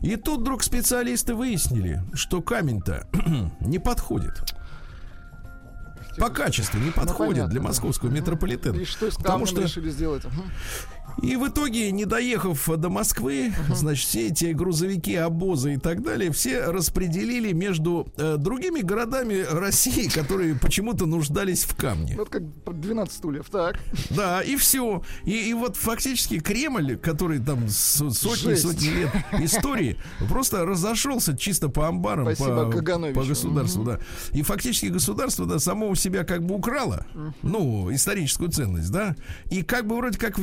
И 0.00 0.16
тут 0.16 0.40
вдруг 0.40 0.62
специалисты 0.62 1.34
выяснили, 1.34 2.02
что 2.14 2.40
камень-то 2.42 3.06
не 3.60 3.78
подходит. 3.78 4.54
По 6.18 6.28
качеству 6.30 6.78
не 6.78 6.90
подходит 6.90 7.18
Ну, 7.18 7.26
понятно, 7.26 7.50
для 7.50 7.60
да. 7.60 7.66
московского 7.68 8.10
метрополитена. 8.10 8.76
И 8.76 8.84
что 8.84 9.10
Потому 9.10 9.46
что 9.46 9.60
решили 9.62 9.90
сделать? 9.90 10.22
И 11.22 11.36
в 11.36 11.48
итоге, 11.48 11.90
не 11.90 12.06
доехав 12.06 12.66
до 12.78 12.88
Москвы, 12.88 13.52
значит, 13.74 14.08
все 14.08 14.28
эти 14.28 14.46
грузовики, 14.52 15.14
обозы 15.16 15.74
и 15.74 15.76
так 15.76 16.02
далее, 16.02 16.32
все 16.32 16.64
распределили 16.66 17.52
между 17.52 18.10
э, 18.16 18.36
другими 18.38 18.80
городами 18.80 19.44
России, 19.50 20.08
которые 20.08 20.54
почему-то 20.54 21.06
нуждались 21.06 21.64
в 21.64 21.74
камне. 21.76 22.14
Вот 22.16 22.30
как 22.30 22.42
12 22.64 23.14
стульев. 23.14 23.50
Так. 23.50 23.78
Да, 24.10 24.40
и 24.40 24.56
все. 24.56 25.02
И, 25.24 25.50
и 25.50 25.52
вот 25.52 25.76
фактически 25.76 26.40
Кремль, 26.40 26.96
который 26.96 27.38
там 27.38 27.68
с- 27.68 28.10
сотни 28.14 28.50
Жесть. 28.50 28.62
сотни 28.62 28.88
лет 28.88 29.10
истории, 29.40 29.98
просто 30.28 30.64
разошелся 30.64 31.36
чисто 31.36 31.68
по 31.68 31.88
амбарам, 31.88 32.34
Спасибо 32.34 32.70
по, 32.70 33.12
по 33.12 33.24
государству, 33.24 33.84
да. 33.84 33.98
И 34.32 34.42
фактически 34.42 34.86
государство, 34.86 35.44
да, 35.44 35.58
само 35.58 35.88
у 35.90 35.94
себя 35.94 36.24
как 36.24 36.44
бы 36.44 36.54
украло, 36.54 37.06
ну, 37.42 37.92
историческую 37.92 38.50
ценность, 38.50 38.90
да. 38.90 39.16
И 39.50 39.62
как 39.62 39.86
бы 39.86 39.96
вроде 39.96 40.18
как 40.18 40.38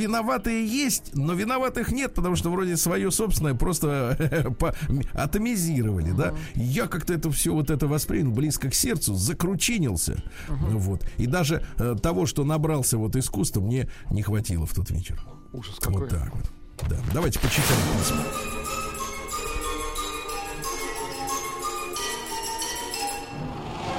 виноватые 0.47 0.65
есть, 0.65 1.15
но 1.15 1.33
виноватых 1.33 1.91
нет, 1.91 2.13
потому 2.13 2.35
что 2.35 2.49
вроде 2.49 2.77
свое 2.77 3.11
собственное 3.11 3.53
просто 3.53 4.55
по- 4.59 4.75
атомизировали, 5.13 6.11
да. 6.11 6.33
Я 6.55 6.87
как-то 6.87 7.13
это 7.13 7.29
все 7.31 7.53
вот 7.53 7.69
это 7.69 7.87
воспринял 7.87 8.31
близко 8.31 8.69
к 8.69 8.73
сердцу, 8.73 9.15
закручинился, 9.15 10.23
вот. 10.47 11.03
И 11.17 11.27
даже 11.27 11.65
э, 11.77 11.95
того, 12.01 12.25
что 12.25 12.43
набрался 12.43 12.97
вот 12.97 13.15
искусства, 13.15 13.61
мне 13.61 13.89
не 14.11 14.21
хватило 14.21 14.65
в 14.65 14.73
тот 14.73 14.89
вечер. 14.89 15.21
Ужас 15.53 15.75
какой. 15.79 16.01
Вот 16.01 16.09
так 16.09 16.33
вот. 16.35 16.45
Да. 16.89 16.97
Давайте 17.13 17.39
почитаем 17.39 17.79
письма. 17.99 18.23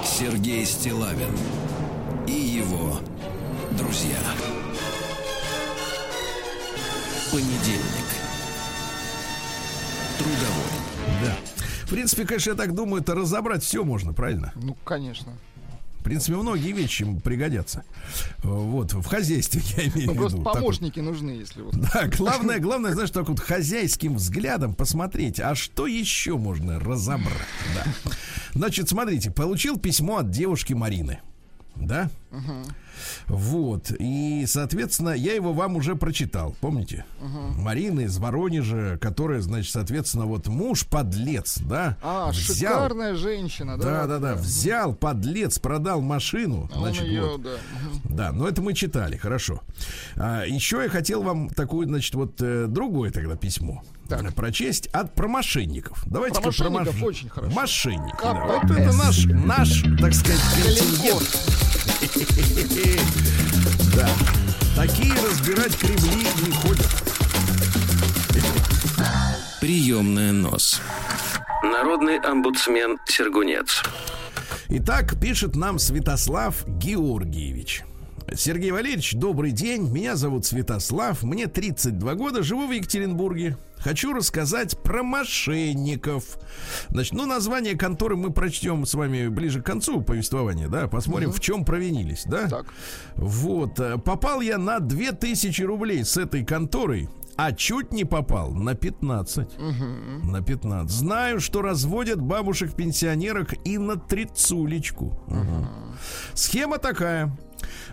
Сергей 0.04 0.64
Стилавин 0.64 1.30
и 2.26 2.32
его 2.32 2.98
друзья. 3.72 4.18
Понедельник. 7.30 8.08
Трудовой. 10.18 11.25
Да. 11.25 11.37
В 11.87 11.90
принципе, 11.90 12.25
конечно, 12.25 12.50
я 12.50 12.56
так 12.56 12.75
думаю, 12.75 13.02
это 13.02 13.14
разобрать 13.14 13.62
все 13.62 13.85
можно, 13.85 14.12
правильно? 14.12 14.52
Ну, 14.56 14.75
конечно. 14.85 15.32
В 16.00 16.04
принципе, 16.04 16.37
многие 16.37 16.73
вещи 16.73 17.02
им 17.02 17.20
пригодятся. 17.20 17.85
Вот, 18.42 18.94
в 18.94 19.04
хозяйстве 19.04 19.61
я 19.76 19.85
имею 19.88 20.06
Ну, 20.06 20.12
в 20.12 20.14
виду. 20.14 20.14
просто 20.20 20.38
Так 20.38 20.47
вот. 20.47 20.54
помощники 20.54 21.00
нужны, 21.00 21.30
если 21.32 21.61
вот. 21.61 21.75
Да, 21.76 22.06
главное, 22.16 22.58
главное, 22.61 22.92
знаешь, 22.94 23.11
так 23.11 23.28
вот 23.28 23.40
хозяйским 23.40 24.14
взглядом 24.16 24.75
посмотреть, 24.75 25.38
а 25.38 25.54
что 25.54 25.87
еще 25.87 26.38
можно 26.38 26.78
разобрать. 26.80 27.32
Да. 27.75 28.11
Значит, 28.54 28.88
смотрите, 28.88 29.30
получил 29.30 29.76
письмо 29.78 30.18
от 30.18 30.30
девушки 30.30 30.73
Марины. 30.73 31.20
Да? 31.80 32.11
Вот. 33.28 33.92
И, 33.99 34.44
соответственно, 34.47 35.11
я 35.11 35.32
его 35.35 35.52
вам 35.52 35.76
уже 35.76 35.94
прочитал. 35.94 36.54
Помните? 36.61 37.04
Марина 37.56 38.00
из 38.00 38.18
Воронежа, 38.18 38.99
которая, 39.00 39.40
значит, 39.40 39.73
соответственно, 39.73 40.26
вот 40.26 40.49
муж 40.49 40.85
подлец, 40.87 41.58
да? 41.61 41.97
А, 42.02 42.30
взял, 42.30 42.75
шикарная 42.75 43.14
женщина, 43.14 43.78
да? 43.78 43.85
Да, 43.85 44.06
да, 44.06 44.18
да. 44.18 44.35
Взял 44.35 44.94
подлец, 44.94 45.58
продал 45.58 46.00
машину. 46.00 46.68
А 46.73 46.76
Он 46.76 46.82
Значит, 46.85 47.04
ее, 47.04 47.23
вот. 47.23 47.42
да. 47.42 47.50
Да, 48.04 48.32
но 48.32 48.49
это 48.49 48.62
мы 48.62 48.75
читали, 48.75 49.16
хорошо. 49.16 49.62
А, 50.16 50.42
еще 50.44 50.82
я 50.82 50.88
хотел 50.88 51.23
вам 51.23 51.49
такое, 51.50 51.87
значит, 51.87 52.14
вот 52.14 52.40
э, 52.40 52.66
другое 52.68 53.11
тогда 53.12 53.37
письмо 53.37 53.82
Так. 54.08 54.23
э, 54.25 54.32
прочесть 54.32 54.88
от 54.88 55.14
про 55.14 55.28
мошенников. 55.28 56.02
Давайте 56.06 56.40
Про 56.40 56.47
мошенников 56.49 57.02
очень 57.02 57.28
хорошо. 57.28 57.54
Мошенники. 57.54 58.12
КПСС. 58.16 58.23
да. 58.23 58.47
Вот 58.47 58.70
это 58.70 58.92
наш, 58.97 59.25
наш, 59.26 59.82
так 60.00 60.12
сказать, 60.14 60.40
Калинкор. 60.64 61.23
Да. 63.94 64.08
Такие 64.76 65.12
разбирать 65.14 65.76
кремли 65.76 66.26
не 66.44 66.52
ходят. 66.52 66.86
Приемная 69.60 70.32
нос. 70.32 70.80
Народный 71.62 72.18
омбудсмен 72.18 72.98
Сергунец. 73.06 73.82
Итак, 74.68 75.20
пишет 75.20 75.56
нам 75.56 75.78
Святослав 75.78 76.66
Георгиевич. 76.66 77.82
Сергей 78.34 78.70
Валерьевич, 78.70 79.14
добрый 79.14 79.50
день. 79.50 79.90
Меня 79.90 80.16
зовут 80.16 80.46
Святослав. 80.46 81.22
Мне 81.22 81.46
32 81.46 82.14
года. 82.14 82.42
Живу 82.42 82.66
в 82.66 82.72
Екатеринбурге. 82.72 83.56
Хочу 83.80 84.12
рассказать 84.12 84.78
про 84.82 85.02
мошенников. 85.02 86.38
Значит, 86.88 87.14
ну, 87.14 87.26
название 87.26 87.76
конторы 87.76 88.16
мы 88.16 88.30
прочтем 88.30 88.85
с 88.87 88.94
вами 88.94 89.28
ближе 89.28 89.62
к 89.62 89.66
концу 89.66 90.02
повествования, 90.02 90.68
да, 90.68 90.88
посмотрим, 90.88 91.32
в 91.32 91.40
чем 91.40 91.64
провинились, 91.64 92.25
да? 92.26 92.49
Так. 92.49 92.66
Вот, 93.14 93.78
э, 93.80 93.99
попал 93.99 94.40
я 94.40 94.58
на 94.58 94.80
2000 94.80 95.62
рублей 95.62 96.04
с 96.04 96.16
этой 96.16 96.44
конторой, 96.44 97.08
а 97.37 97.52
чуть 97.52 97.92
не 97.92 98.04
попал 98.04 98.50
на 98.50 98.75
15. 98.75 99.58
На 100.25 100.42
15. 100.42 100.90
Знаю, 100.90 101.40
что 101.40 101.62
разводят 101.62 102.20
бабушек-пенсионерок 102.20 103.54
и 103.64 103.78
на 103.78 103.97
трицулечку. 103.97 105.20
Мгм. 105.28 105.68
Схема 106.35 106.78
такая. 106.78 107.37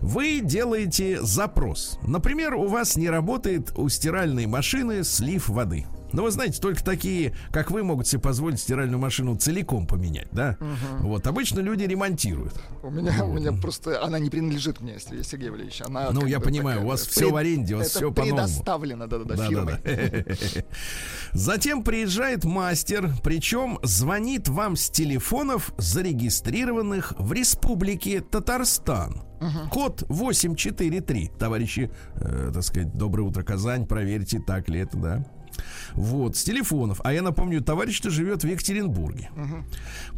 Вы 0.01 0.41
делаете 0.41 1.19
запрос. 1.21 1.99
Например, 2.03 2.55
у 2.55 2.67
вас 2.67 2.97
не 2.97 3.09
работает 3.09 3.71
у 3.77 3.89
стиральной 3.89 4.45
машины 4.45 5.03
слив 5.03 5.49
воды. 5.49 5.85
Но 6.15 6.23
вы 6.23 6.31
знаете, 6.31 6.59
только 6.61 6.83
такие, 6.83 7.35
как 7.51 7.71
вы, 7.71 7.83
могут 7.83 8.07
себе 8.07 8.21
позволить 8.21 8.59
стиральную 8.59 8.99
машину 8.99 9.35
целиком 9.37 9.85
поменять, 9.87 10.27
да? 10.31 10.57
Вот, 10.99 11.27
обычно 11.27 11.59
люди 11.59 11.83
ремонтируют. 11.83 12.53
У 12.83 12.89
меня, 12.89 13.23
у 13.23 13.33
меня 13.33 13.51
просто 13.51 14.03
она 14.03 14.17
не 14.19 14.29
принадлежит 14.29 14.81
мне, 14.81 14.97
Сергей 14.99 15.49
Валерьевич. 15.49 15.81
Она 15.85 16.11
Ну, 16.11 16.25
я 16.25 16.39
понимаю, 16.39 16.77
такая, 16.79 16.85
у 16.85 16.89
вас 16.89 17.07
пред- 17.07 17.31
в 17.31 17.35
аренде, 17.35 17.75
у 17.75 17.77
вас 17.79 17.89
всё 17.89 18.11
по-новому. 18.11 18.37
предоставлено, 18.47 19.07
да-да-да, 19.07 19.35
Да, 19.35 19.47
фирмой. 19.47 19.73
да, 19.83 20.23
да. 20.55 20.61
Затем 21.33 21.83
приезжает 21.83 22.45
мастер, 22.45 23.11
причем 23.23 23.79
звонит 23.83 24.47
вам 24.47 24.75
с 24.75 24.89
телефонов, 24.89 25.73
зарегистрированных 25.77 27.13
в 27.17 27.33
Республике 27.33 28.21
Татарстан. 28.21 29.21
Код 29.69 30.03
843. 30.07 31.31
Товарищи, 31.37 31.91
э, 32.15 32.51
так 32.53 32.63
сказать, 32.63 32.95
доброе 32.97 33.23
утро, 33.23 33.43
Казань, 33.43 33.85
проверьте, 33.85 34.39
так 34.39 34.69
ли 34.69 34.79
это, 34.79 34.97
да. 34.97 35.25
Вот, 35.93 36.35
с 36.37 36.43
телефонов. 36.43 37.01
А 37.03 37.13
я 37.13 37.21
напомню, 37.21 37.61
товарищ-то 37.61 38.09
живет 38.09 38.43
в 38.43 38.47
Екатеринбурге. 38.47 39.29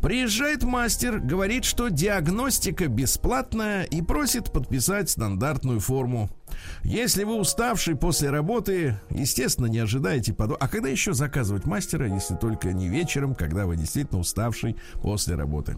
Приезжает 0.02 0.64
мастер, 0.64 1.20
говорит, 1.20 1.66
что 1.66 1.90
диагностика 1.90 2.88
бесплатная 2.88 3.84
и 3.84 4.02
просит 4.02 4.52
подписать 4.52 5.10
стандартную 5.10 5.80
форму. 5.80 6.30
Если 6.84 7.24
вы 7.24 7.36
уставший 7.36 7.96
после 7.96 8.30
работы, 8.30 9.00
естественно, 9.10 9.68
не 9.68 9.80
ожидаете 9.80 10.34
подо... 10.34 10.56
А 10.56 10.68
когда 10.68 10.90
еще 10.90 11.14
заказывать 11.14 11.66
мастера, 11.66 12.08
если 12.08 12.36
только 12.36 12.74
не 12.74 12.88
вечером, 12.88 13.36
когда 13.36 13.66
вы 13.66 13.76
действительно 13.76 14.20
уставший 14.20 14.76
после 15.02 15.36
работы? 15.36 15.78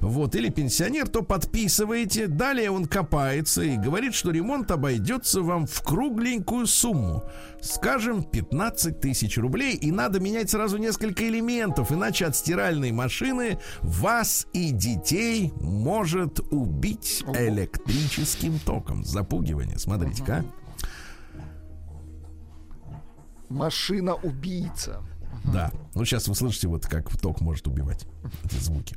Вот, 0.00 0.34
или 0.34 0.48
пенсионер, 0.48 1.08
то 1.08 1.22
подписываете. 1.22 2.26
Далее 2.26 2.70
он 2.70 2.86
копается 2.86 3.62
и 3.62 3.76
говорит, 3.76 4.14
что 4.14 4.30
ремонт 4.30 4.70
обойдется 4.70 5.42
вам 5.42 5.66
в 5.66 5.82
кругленькую 5.82 6.66
сумму. 6.66 7.24
Скажем, 7.60 8.22
15 8.22 9.00
тысяч 9.00 9.38
рублей. 9.38 9.74
И 9.74 9.90
надо 9.90 10.20
менять 10.20 10.50
сразу 10.50 10.76
несколько 10.76 11.26
элементов, 11.28 11.92
иначе 11.92 12.26
от 12.26 12.36
стиральной 12.36 12.92
машины 12.92 13.58
вас 13.82 14.46
и 14.52 14.70
детей 14.70 15.52
может 15.60 16.40
убить 16.52 17.24
электрическим 17.34 18.58
током. 18.58 19.04
Запугивание, 19.04 19.78
смотрите-ка. 19.78 20.44
Машина-убийца. 23.48 25.02
Да. 25.44 25.70
Ну, 25.94 26.04
сейчас 26.04 26.28
вы 26.28 26.34
слышите, 26.34 26.68
вот 26.68 26.86
как 26.86 27.16
ток 27.20 27.40
может 27.40 27.66
убивать 27.66 28.06
эти 28.44 28.56
звуки. 28.56 28.96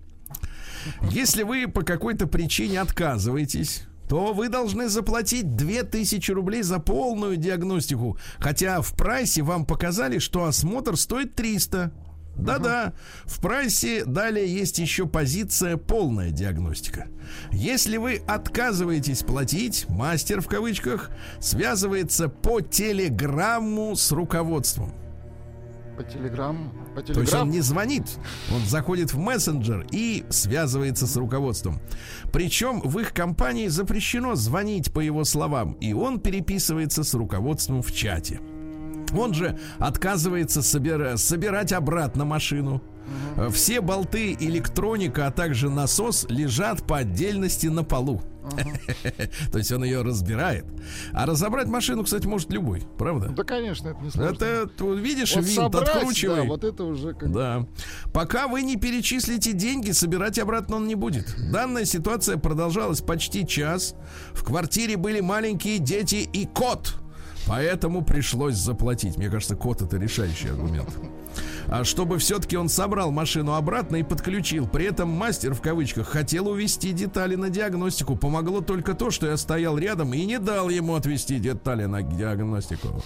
Если 1.11 1.43
вы 1.43 1.67
по 1.67 1.83
какой-то 1.83 2.27
причине 2.27 2.81
отказываетесь, 2.81 3.83
то 4.09 4.33
вы 4.33 4.49
должны 4.49 4.89
заплатить 4.89 5.55
2000 5.55 6.31
рублей 6.31 6.63
за 6.63 6.79
полную 6.79 7.37
диагностику. 7.37 8.17
Хотя 8.39 8.81
в 8.81 8.93
прайсе 8.95 9.43
вам 9.43 9.65
показали, 9.65 10.17
что 10.17 10.45
осмотр 10.45 10.97
стоит 10.97 11.35
300. 11.35 11.91
Да-да, 12.35 12.93
в 13.25 13.39
прайсе 13.41 14.05
далее 14.05 14.47
есть 14.47 14.79
еще 14.79 15.05
позиция 15.05 15.77
полная 15.77 16.31
диагностика. 16.31 17.07
Если 17.51 17.97
вы 17.97 18.21
отказываетесь 18.27 19.23
платить, 19.23 19.87
мастер 19.89 20.41
в 20.41 20.47
кавычках 20.47 21.11
связывается 21.39 22.29
по 22.29 22.61
телеграмму 22.61 23.95
с 23.95 24.11
руководством. 24.11 24.93
По 25.99 26.03
телеграмму? 26.05 26.71
По 26.95 27.01
То 27.01 27.19
есть 27.19 27.33
он 27.33 27.49
не 27.49 27.59
звонит, 27.59 28.05
он 28.55 28.65
заходит 28.65 29.11
в 29.11 29.17
мессенджер 29.17 29.85
и 29.91 30.23
связывается 30.29 31.05
с 31.05 31.17
руководством. 31.17 31.81
Причем 32.31 32.79
в 32.79 32.99
их 32.99 33.13
компании 33.13 33.67
запрещено 33.67 34.35
звонить 34.35 34.93
по 34.93 35.01
его 35.01 35.25
словам, 35.25 35.73
и 35.81 35.91
он 35.91 36.21
переписывается 36.21 37.03
с 37.03 37.13
руководством 37.13 37.81
в 37.81 37.91
чате. 37.91 38.39
Он 39.13 39.33
же 39.33 39.59
отказывается 39.77 40.61
собира- 40.61 41.17
собирать 41.17 41.73
обратно 41.73 42.23
машину. 42.23 42.81
Э, 43.35 43.49
Все 43.51 43.81
болты, 43.81 44.37
электроника, 44.39 45.27
а 45.27 45.31
также 45.31 45.69
насос 45.69 46.25
лежат 46.29 46.87
по 46.87 46.99
отдельности 46.99 47.67
на 47.67 47.83
полу. 47.83 48.21
То 49.51 49.57
есть 49.57 49.71
он 49.71 49.83
ее 49.83 50.01
разбирает. 50.01 50.65
А 51.13 51.25
разобрать 51.25 51.67
машину, 51.67 52.03
кстати, 52.03 52.25
может 52.27 52.51
любой, 52.51 52.83
правда? 52.97 53.29
Да, 53.29 53.43
конечно, 53.43 53.89
это 53.89 53.99
не 54.01 54.09
сложно. 54.09 54.33
Это, 54.33 54.67
ты 54.67 54.95
видишь, 54.95 55.35
Вот 55.35 55.45
винт 55.45 55.55
собрать, 55.55 55.89
откручивай. 55.89 56.35
да, 56.37 56.43
вот 56.43 56.63
это 56.63 56.83
уже 56.83 57.13
как... 57.13 57.31
Да. 57.31 57.67
Пока 58.13 58.47
вы 58.47 58.61
не 58.61 58.77
перечислите 58.77 59.53
деньги, 59.53 59.91
собирать 59.91 60.39
обратно 60.39 60.77
он 60.77 60.87
не 60.87 60.95
будет. 60.95 61.35
Данная 61.51 61.85
ситуация 61.85 62.37
продолжалась 62.37 63.01
почти 63.01 63.45
час. 63.45 63.95
В 64.33 64.43
квартире 64.43 64.97
были 64.97 65.19
маленькие 65.19 65.79
дети 65.79 66.27
и 66.31 66.45
кот. 66.45 66.95
Поэтому 67.47 68.03
пришлось 68.03 68.55
заплатить. 68.55 69.17
Мне 69.17 69.29
кажется, 69.29 69.55
кот 69.55 69.81
это 69.81 69.97
решающий 69.97 70.49
аргумент. 70.49 70.89
А 71.67 71.83
чтобы 71.83 72.17
все-таки 72.17 72.57
он 72.57 72.69
собрал 72.69 73.11
машину 73.11 73.53
обратно 73.53 73.97
и 73.97 74.03
подключил. 74.03 74.67
При 74.67 74.85
этом 74.85 75.09
мастер 75.09 75.53
в 75.53 75.61
кавычках 75.61 76.07
хотел 76.07 76.47
увести 76.47 76.91
детали 76.91 77.35
на 77.35 77.49
диагностику. 77.49 78.15
Помогло 78.15 78.61
только 78.61 78.93
то, 78.93 79.11
что 79.11 79.27
я 79.27 79.37
стоял 79.37 79.77
рядом 79.77 80.13
и 80.13 80.25
не 80.25 80.39
дал 80.39 80.69
ему 80.69 80.95
отвести 80.95 81.39
детали 81.39 81.85
на 81.85 82.01
диагностику. 82.01 83.03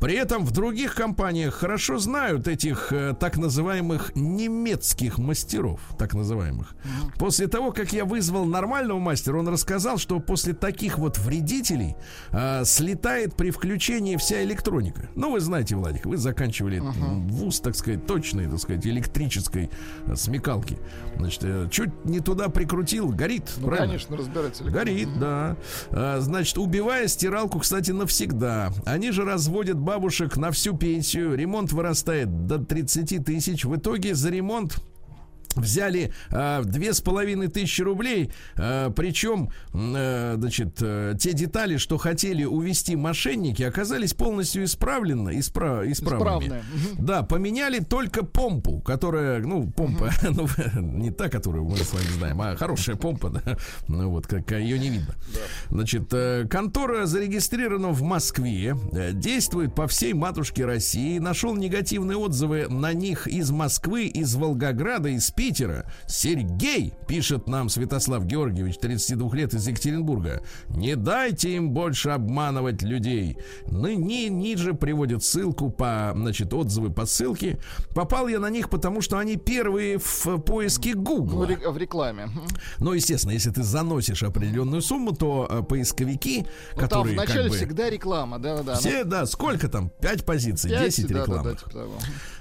При 0.00 0.14
этом 0.14 0.44
в 0.46 0.50
других 0.50 0.94
компаниях 0.94 1.54
хорошо 1.54 1.98
знают 1.98 2.48
этих 2.48 2.92
э, 2.92 3.14
так 3.18 3.36
называемых 3.36 4.12
немецких 4.16 5.18
мастеров, 5.18 5.80
так 5.98 6.14
называемых. 6.14 6.74
После 7.16 7.46
того, 7.48 7.70
как 7.72 7.92
я 7.92 8.04
вызвал 8.04 8.46
нормального 8.46 8.98
мастера, 8.98 9.38
он 9.38 9.48
рассказал, 9.48 9.98
что 9.98 10.18
после 10.20 10.54
таких 10.54 10.98
вот 10.98 11.18
вредителей 11.18 11.96
э, 12.32 12.64
слетает 12.64 13.36
при 13.36 13.50
включении 13.50 14.16
вся 14.16 14.42
электроника. 14.42 15.10
Ну, 15.14 15.32
вы 15.32 15.40
знаете, 15.40 15.76
Владик, 15.76 16.06
вы 16.06 16.16
заканчивали 16.16 16.78
м, 16.78 17.28
вуз, 17.28 17.60
так 17.60 17.76
сказать, 17.76 18.06
точной, 18.06 18.48
так 18.48 18.58
сказать, 18.58 18.86
электрической 18.86 19.70
э, 20.06 20.16
смекалки. 20.16 20.78
Значит, 21.16 21.40
э, 21.44 21.68
чуть 21.70 22.04
не 22.06 22.20
туда 22.20 22.48
прикрутил, 22.48 23.08
горит. 23.10 23.50
Ну, 23.58 23.66
правильно? 23.66 23.86
конечно, 23.88 24.16
разбирать. 24.16 24.62
Горит, 24.62 25.08
да. 25.18 25.56
А, 25.90 26.20
Значит, 26.20 26.56
убивая 26.58 27.06
стиралку, 27.08 27.58
кстати, 27.58 27.90
навсегда. 27.90 28.72
Они 28.86 29.10
же 29.10 29.24
разводят 29.24 29.78
бабушек 29.90 30.36
на 30.36 30.52
всю 30.52 30.76
пенсию. 30.76 31.34
Ремонт 31.34 31.72
вырастает 31.72 32.46
до 32.46 32.60
30 32.60 33.24
тысяч. 33.24 33.64
В 33.64 33.74
итоге 33.74 34.14
за 34.14 34.30
ремонт 34.30 34.78
взяли 35.56 36.12
а, 36.30 36.62
две 36.62 36.92
с 36.92 37.00
половиной 37.00 37.48
тысячи 37.48 37.82
рублей, 37.82 38.30
а, 38.56 38.90
причем, 38.90 39.50
э, 39.72 40.34
значит, 40.36 40.78
э, 40.80 41.14
те 41.18 41.32
детали, 41.32 41.76
что 41.76 41.98
хотели 41.98 42.44
увести 42.44 42.96
мошенники, 42.96 43.62
оказались 43.62 44.14
полностью 44.14 44.64
исправлены, 44.64 45.30
испра- 45.38 45.90
исправными. 45.90 46.46
Исправные. 46.46 46.62
Да, 46.98 47.22
поменяли 47.22 47.80
только 47.80 48.24
помпу, 48.24 48.80
которая, 48.80 49.40
ну, 49.40 49.70
помпа, 49.70 50.10
ну, 50.22 50.46
не 50.80 51.10
та, 51.10 51.28
которую 51.28 51.64
мы 51.64 51.76
с 51.76 51.92
вами 51.92 52.06
знаем, 52.18 52.40
а 52.40 52.56
хорошая 52.56 52.96
помпа, 52.96 53.30
да, 53.30 53.56
ну 53.88 54.10
вот, 54.10 54.26
как 54.26 54.50
ее 54.52 54.78
не 54.78 54.90
видно. 54.90 55.14
Значит, 55.70 56.12
э, 56.12 56.46
контора 56.48 57.06
зарегистрирована 57.06 57.88
в 57.88 58.02
Москве, 58.02 58.76
э, 58.92 59.12
действует 59.12 59.74
по 59.74 59.86
всей 59.86 60.12
матушке 60.12 60.64
России, 60.64 61.18
нашел 61.18 61.54
негативные 61.56 62.16
отзывы 62.16 62.68
на 62.68 62.92
них 62.92 63.26
из 63.26 63.50
Москвы, 63.50 64.06
из 64.06 64.34
Волгограда, 64.34 65.08
из 65.08 65.30
Питера. 65.40 65.86
Сергей, 66.06 66.92
пишет 67.08 67.48
нам 67.48 67.70
Святослав 67.70 68.26
Георгиевич, 68.26 68.76
32 68.76 69.34
лет 69.34 69.54
из 69.54 69.66
Екатеринбурга, 69.66 70.42
не 70.68 70.96
дайте 70.96 71.56
им 71.56 71.70
больше 71.70 72.10
обманывать 72.10 72.82
людей. 72.82 73.38
Ну, 73.66 73.88
ни, 73.88 74.28
ниже 74.28 74.74
приводят 74.74 75.24
ссылку 75.24 75.70
по, 75.70 76.12
значит, 76.14 76.52
отзывы 76.52 76.90
по 76.90 77.06
ссылке. 77.06 77.58
Попал 77.94 78.28
я 78.28 78.38
на 78.38 78.50
них, 78.50 78.68
потому 78.68 79.00
что 79.00 79.16
они 79.16 79.36
первые 79.36 79.96
в 79.96 80.40
поиске 80.40 80.92
Google. 80.92 81.46
в 81.46 81.76
рекламе. 81.78 82.28
Ну, 82.78 82.92
естественно, 82.92 83.32
если 83.32 83.50
ты 83.50 83.62
заносишь 83.62 84.22
определенную 84.22 84.82
сумму, 84.82 85.12
то 85.12 85.48
э, 85.50 85.62
поисковики, 85.62 86.44
Ну, 86.74 86.80
там 86.80 86.88
которые 86.88 87.14
вначале 87.14 87.42
как 87.44 87.50
бы... 87.52 87.56
всегда 87.56 87.88
реклама, 87.88 88.38
да-да-да. 88.38 88.74
Все, 88.74 89.04
да, 89.04 89.24
сколько 89.24 89.68
там? 89.70 89.88
Пять 90.02 90.26
позиций, 90.26 90.68
Пять, 90.70 90.96
10 90.96 91.06
да, 91.06 91.08
да, 91.08 91.14
да, 91.14 91.22
рекламных. 91.22 91.58
типа 91.60 91.70
того. 91.70 91.92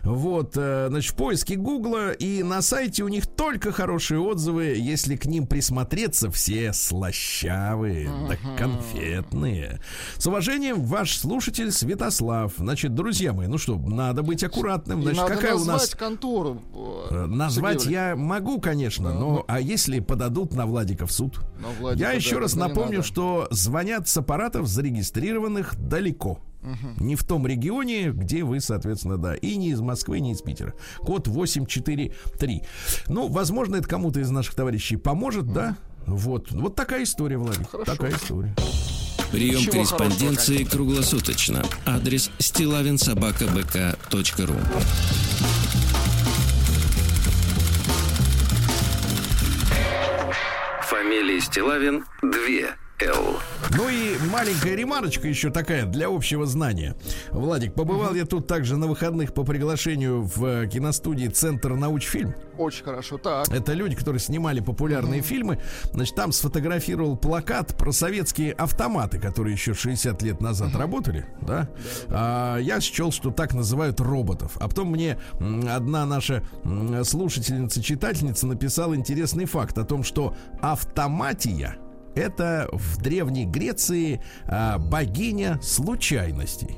Вот, 0.03 0.57
э, 0.57 0.87
значит, 0.89 1.13
в 1.13 1.15
поиске 1.15 1.55
Гугла 1.55 2.11
и 2.11 2.43
на 2.43 2.61
сайте 2.61 2.88
у 3.03 3.07
них 3.07 3.27
только 3.27 3.71
хорошие 3.71 4.19
отзывы. 4.19 4.75
Если 4.77 5.15
к 5.15 5.25
ним 5.25 5.45
присмотреться, 5.45 6.31
все 6.31 6.73
слащавые, 6.73 8.09
да 8.27 8.35
конфетные. 8.57 9.79
С 10.17 10.25
уважением, 10.27 10.81
ваш 10.83 11.17
слушатель 11.17 11.71
Святослав. 11.71 12.53
Значит, 12.57 12.95
друзья 12.95 13.33
мои, 13.33 13.47
ну 13.47 13.57
что, 13.57 13.77
надо 13.77 14.23
быть 14.23 14.43
аккуратным. 14.43 15.01
Значит, 15.03 15.21
надо 15.21 15.35
какая 15.35 15.53
у 15.55 15.59
назвать 15.59 15.81
нас... 15.81 15.95
контору. 15.95 16.61
Э, 17.11 17.25
Назвать 17.27 17.81
Сергей 17.81 17.93
я 17.93 18.15
могу, 18.15 18.59
конечно, 18.59 19.13
но 19.13 19.45
а 19.47 19.59
если 19.59 19.99
подадут 19.99 20.53
на 20.53 20.65
Владика 20.65 21.05
в 21.05 21.11
суд? 21.11 21.39
Владика, 21.79 22.09
Я 22.09 22.13
еще 22.13 22.35
да, 22.35 22.41
раз 22.41 22.53
да, 22.53 22.67
напомню, 22.67 23.03
что 23.03 23.47
звонят 23.51 24.07
с 24.07 24.17
аппаратов 24.17 24.67
зарегистрированных 24.67 25.75
далеко. 25.77 26.39
Не 26.99 27.15
в 27.15 27.23
том 27.23 27.47
регионе, 27.47 28.11
где 28.11 28.43
вы, 28.43 28.59
соответственно, 28.59 29.17
да. 29.17 29.35
И 29.35 29.55
не 29.55 29.69
из 29.69 29.81
Москвы, 29.81 30.19
не 30.19 30.33
из 30.33 30.41
Питера. 30.41 30.73
Код 30.99 31.27
843. 31.27 32.63
Ну, 33.07 33.27
возможно, 33.27 33.77
это 33.77 33.87
кому-то 33.87 34.19
из 34.19 34.29
наших 34.29 34.55
товарищей 34.55 34.97
поможет, 34.97 35.51
да? 35.51 35.77
Вот. 36.05 36.51
Вот 36.51 36.75
такая 36.75 37.03
история, 37.03 37.37
Владик. 37.37 37.69
Хорошо. 37.69 37.91
Такая 37.91 38.11
история. 38.11 38.53
Прием 39.31 39.59
Ничего 39.59 39.73
корреспонденции 39.73 40.63
круглосуточно. 40.63 41.63
Адрес 41.85 42.31
стилавинсобакабк.ру 42.39 44.55
Фамилия 50.81 51.39
Стилавин 51.39 52.05
2 52.23 52.88
Л. 53.01 53.39
Ну 53.77 53.87
и 53.87 54.17
маленькая 54.29 54.75
ремарочка 54.75 55.27
еще 55.27 55.51
такая 55.51 55.85
для 55.85 56.07
общего 56.07 56.45
знания. 56.45 56.95
Владик, 57.31 57.73
побывал 57.73 58.13
я 58.13 58.25
тут 58.25 58.47
также 58.47 58.75
на 58.77 58.87
выходных 58.87 59.33
по 59.33 59.43
приглашению 59.43 60.23
в 60.23 60.43
э, 60.45 60.67
киностудии 60.67 61.27
Центр 61.27 61.75
научфильм. 61.75 62.35
Очень 62.57 62.83
хорошо. 62.83 63.17
Так. 63.17 63.49
Это 63.49 63.73
люди, 63.73 63.95
которые 63.95 64.19
снимали 64.19 64.59
популярные 64.59 65.21
фильмы. 65.21 65.61
Значит, 65.93 66.15
там 66.15 66.31
сфотографировал 66.31 67.15
плакат 67.15 67.77
про 67.77 67.91
советские 67.91 68.51
автоматы, 68.53 69.19
которые 69.19 69.53
еще 69.53 69.73
60 69.73 70.21
лет 70.23 70.41
назад 70.41 70.75
работали, 70.75 71.25
да? 71.41 71.69
А, 72.09 72.57
я 72.57 72.81
счел, 72.81 73.11
что 73.11 73.31
так 73.31 73.53
называют 73.53 74.01
роботов. 74.01 74.57
А 74.59 74.67
потом 74.67 74.91
мне 74.91 75.17
одна 75.39 76.05
наша 76.05 76.43
м, 76.63 77.03
слушательница, 77.05 77.81
читательница 77.81 78.45
написала 78.45 78.93
интересный 78.95 79.45
факт 79.45 79.77
о 79.77 79.85
том, 79.85 80.03
что 80.03 80.35
автоматия 80.61 81.77
это 82.19 82.69
в 82.71 82.97
Древней 83.01 83.45
Греции 83.45 84.21
а, 84.45 84.77
богиня 84.77 85.59
случайностей. 85.61 86.77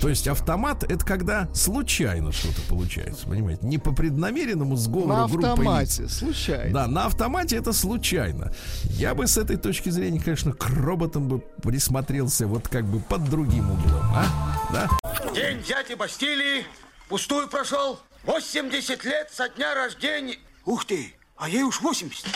То 0.00 0.08
есть 0.08 0.26
автомат 0.26 0.82
это 0.82 1.04
когда 1.04 1.48
случайно 1.54 2.32
что-то 2.32 2.60
получается, 2.68 3.26
понимаете? 3.26 3.64
Не 3.66 3.78
по 3.78 3.92
преднамеренному 3.92 4.76
сговору 4.76 5.08
На 5.08 5.28
группы 5.28 5.42
лиц. 5.46 5.48
автомате, 5.50 6.08
случайно. 6.08 6.74
Да, 6.74 6.86
на 6.88 7.06
автомате 7.06 7.56
это 7.56 7.72
случайно. 7.72 8.52
Я 8.84 9.14
бы 9.14 9.26
с 9.28 9.38
этой 9.38 9.56
точки 9.56 9.90
зрения, 9.90 10.20
конечно, 10.20 10.52
к 10.52 10.68
роботам 10.70 11.28
бы 11.28 11.38
присмотрелся 11.62 12.46
вот 12.48 12.66
как 12.68 12.84
бы 12.84 12.98
под 12.98 13.30
другим 13.30 13.70
углом, 13.70 14.02
а? 14.12 14.26
Да? 14.72 14.90
День 15.34 15.62
дяди 15.62 15.94
Бастилии 15.94 16.64
пустую 17.08 17.48
прошел. 17.48 18.00
80 18.24 19.04
лет 19.04 19.30
со 19.32 19.48
дня 19.50 19.72
рождения. 19.74 20.36
Ух 20.64 20.84
ты, 20.84 21.14
а 21.36 21.48
ей 21.48 21.62
уж 21.62 21.80
80. 21.80 22.26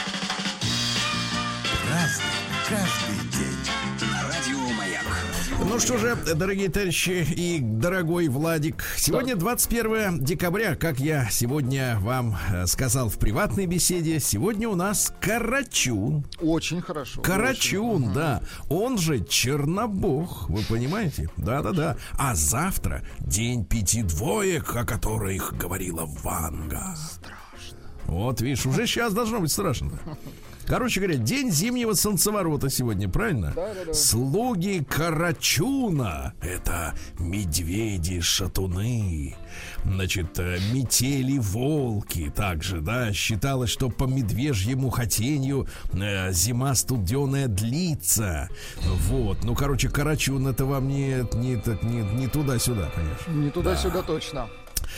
Ну 5.69 5.79
что 5.79 5.99
же, 5.99 6.17
дорогие 6.35 6.69
товарищи 6.69 7.27
и 7.37 7.59
дорогой 7.61 8.29
Владик, 8.29 8.85
сегодня 8.97 9.37
21 9.37 10.19
декабря, 10.25 10.75
как 10.77 10.99
я 10.99 11.29
сегодня 11.31 11.99
вам 12.01 12.37
э, 12.53 12.67
сказал 12.67 13.09
в 13.09 13.19
приватной 13.19 13.67
беседе, 13.67 14.19
сегодня 14.19 14.69
у 14.69 14.75
нас 14.75 15.13
Карачун. 15.21 16.25
Очень 16.41 16.81
хорошо. 16.81 17.21
Карачун, 17.21 18.05
очень. 18.05 18.15
да. 18.15 18.43
Он 18.69 18.99
же 18.99 19.25
Чернобог, 19.25 20.49
вы 20.49 20.63
понимаете? 20.69 21.29
Да-да-да. 21.37 21.97
А 22.19 22.35
завтра 22.35 23.03
день 23.21 23.65
пяти 23.65 24.03
двоек, 24.03 24.75
о 24.75 24.85
которых 24.85 25.57
говорила 25.57 26.05
Ванга. 26.07 26.97
Страшно. 26.97 27.79
Вот, 28.07 28.41
видишь, 28.41 28.67
уже 28.67 28.87
сейчас 28.87 29.13
должно 29.13 29.41
быть 29.41 29.53
страшно. 29.53 29.93
Короче 30.71 31.01
говоря, 31.01 31.17
день 31.17 31.51
зимнего 31.51 31.95
солнцеворота 31.95 32.71
сегодня, 32.71 33.09
правильно? 33.09 33.53
Да, 33.57 33.75
да, 33.75 33.87
да. 33.87 33.93
Слуги 33.93 34.87
Карачуна— 34.89 36.35
это 36.41 36.95
медведи-шатуны. 37.19 39.35
Значит, 39.85 40.39
э, 40.39 40.61
метели 40.73 41.39
волки 41.39 42.33
также, 42.33 42.81
да, 42.81 43.13
считалось, 43.13 43.71
что 43.71 43.91
по 43.91 44.05
медвежьему 44.05 44.91
хотению 44.91 45.67
э, 45.93 46.33
зима 46.33 46.77
студеная 46.77 47.49
длится. 47.49 48.49
Вот, 49.09 49.43
ну, 49.43 49.57
короче, 49.57 49.89
Карачун 49.89 50.47
это 50.47 50.67
вам 50.67 50.87
не, 50.87 51.27
не, 51.35 51.61
не, 51.83 52.03
не 52.15 52.29
туда-сюда, 52.29 52.93
конечно. 52.95 53.33
Не 53.33 53.51
туда-сюда 53.51 54.03
точно. 54.03 54.47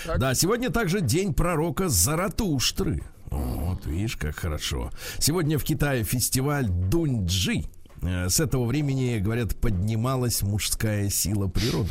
Так. 0.04 0.18
Да, 0.18 0.34
сегодня 0.34 0.68
также 0.68 1.00
день 1.00 1.32
пророка 1.32 1.88
Заратуштры. 1.88 3.02
Вот, 3.32 3.86
видишь, 3.86 4.16
как 4.16 4.36
хорошо. 4.36 4.90
Сегодня 5.18 5.58
в 5.58 5.64
Китае 5.64 6.04
фестиваль 6.04 6.68
Дуньджи. 6.68 7.64
Э, 8.02 8.28
С 8.28 8.40
этого 8.40 8.64
времени, 8.66 9.18
говорят, 9.18 9.56
поднималась 9.56 10.42
мужская 10.42 11.08
сила 11.08 11.48
природы. 11.48 11.90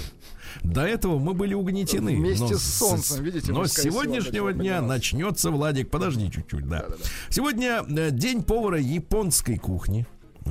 До 0.64 0.82
этого 0.86 1.18
мы 1.18 1.34
были 1.34 1.54
угнетены. 1.54 2.16
Вместе 2.16 2.44
но 2.44 2.58
с 2.58 2.64
солнцем, 2.64 3.24
видите, 3.24 3.52
Но 3.52 3.66
с 3.66 3.74
сегодняшнего 3.74 4.54
дня 4.54 4.82
начнется, 4.82 5.50
Владик, 5.50 5.90
подожди 5.90 6.30
чуть-чуть, 6.30 6.68
да. 6.68 6.82
Да-да-да. 6.82 7.04
Сегодня 7.30 7.84
э, 7.88 8.12
день 8.12 8.44
повара 8.44 8.80
японской 8.80 9.58
кухни. 9.58 10.06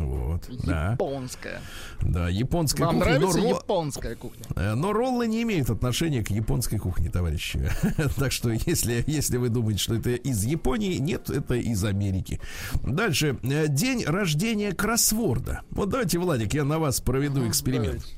Вот, 0.06 0.48
да, 0.64 0.92
Японская. 0.92 1.60
да, 2.00 2.28
японская 2.28 2.86
Вам 2.86 2.96
кухня. 2.98 3.12
но 3.14 3.18
нравится 3.20 3.38
ро- 3.40 3.48
японская 3.48 4.14
кухня? 4.16 4.44
Э, 4.56 4.74
Но 4.74 4.92
роллы 4.92 5.26
не 5.26 5.42
имеют 5.42 5.70
отношения 5.70 6.22
к 6.24 6.30
японской 6.30 6.78
кухне, 6.78 7.10
товарищи. 7.10 7.70
Так 8.16 8.32
что, 8.32 8.50
если, 8.50 9.04
если 9.06 9.36
вы 9.36 9.48
думаете, 9.48 9.80
что 9.80 9.94
это 9.94 10.10
из 10.10 10.44
Японии, 10.44 10.96
нет, 10.96 11.28
это 11.30 11.54
из 11.54 11.84
Америки. 11.84 12.40
Дальше. 12.82 13.38
Э, 13.42 13.66
День 13.68 14.04
рождения 14.04 14.72
кроссворда. 14.72 15.62
Вот 15.70 15.88
давайте, 15.90 16.18
Владик, 16.18 16.54
я 16.54 16.64
на 16.64 16.78
вас 16.78 17.00
проведу 17.00 17.46
эксперимент. 17.48 17.86
Давайте. 18.02 18.14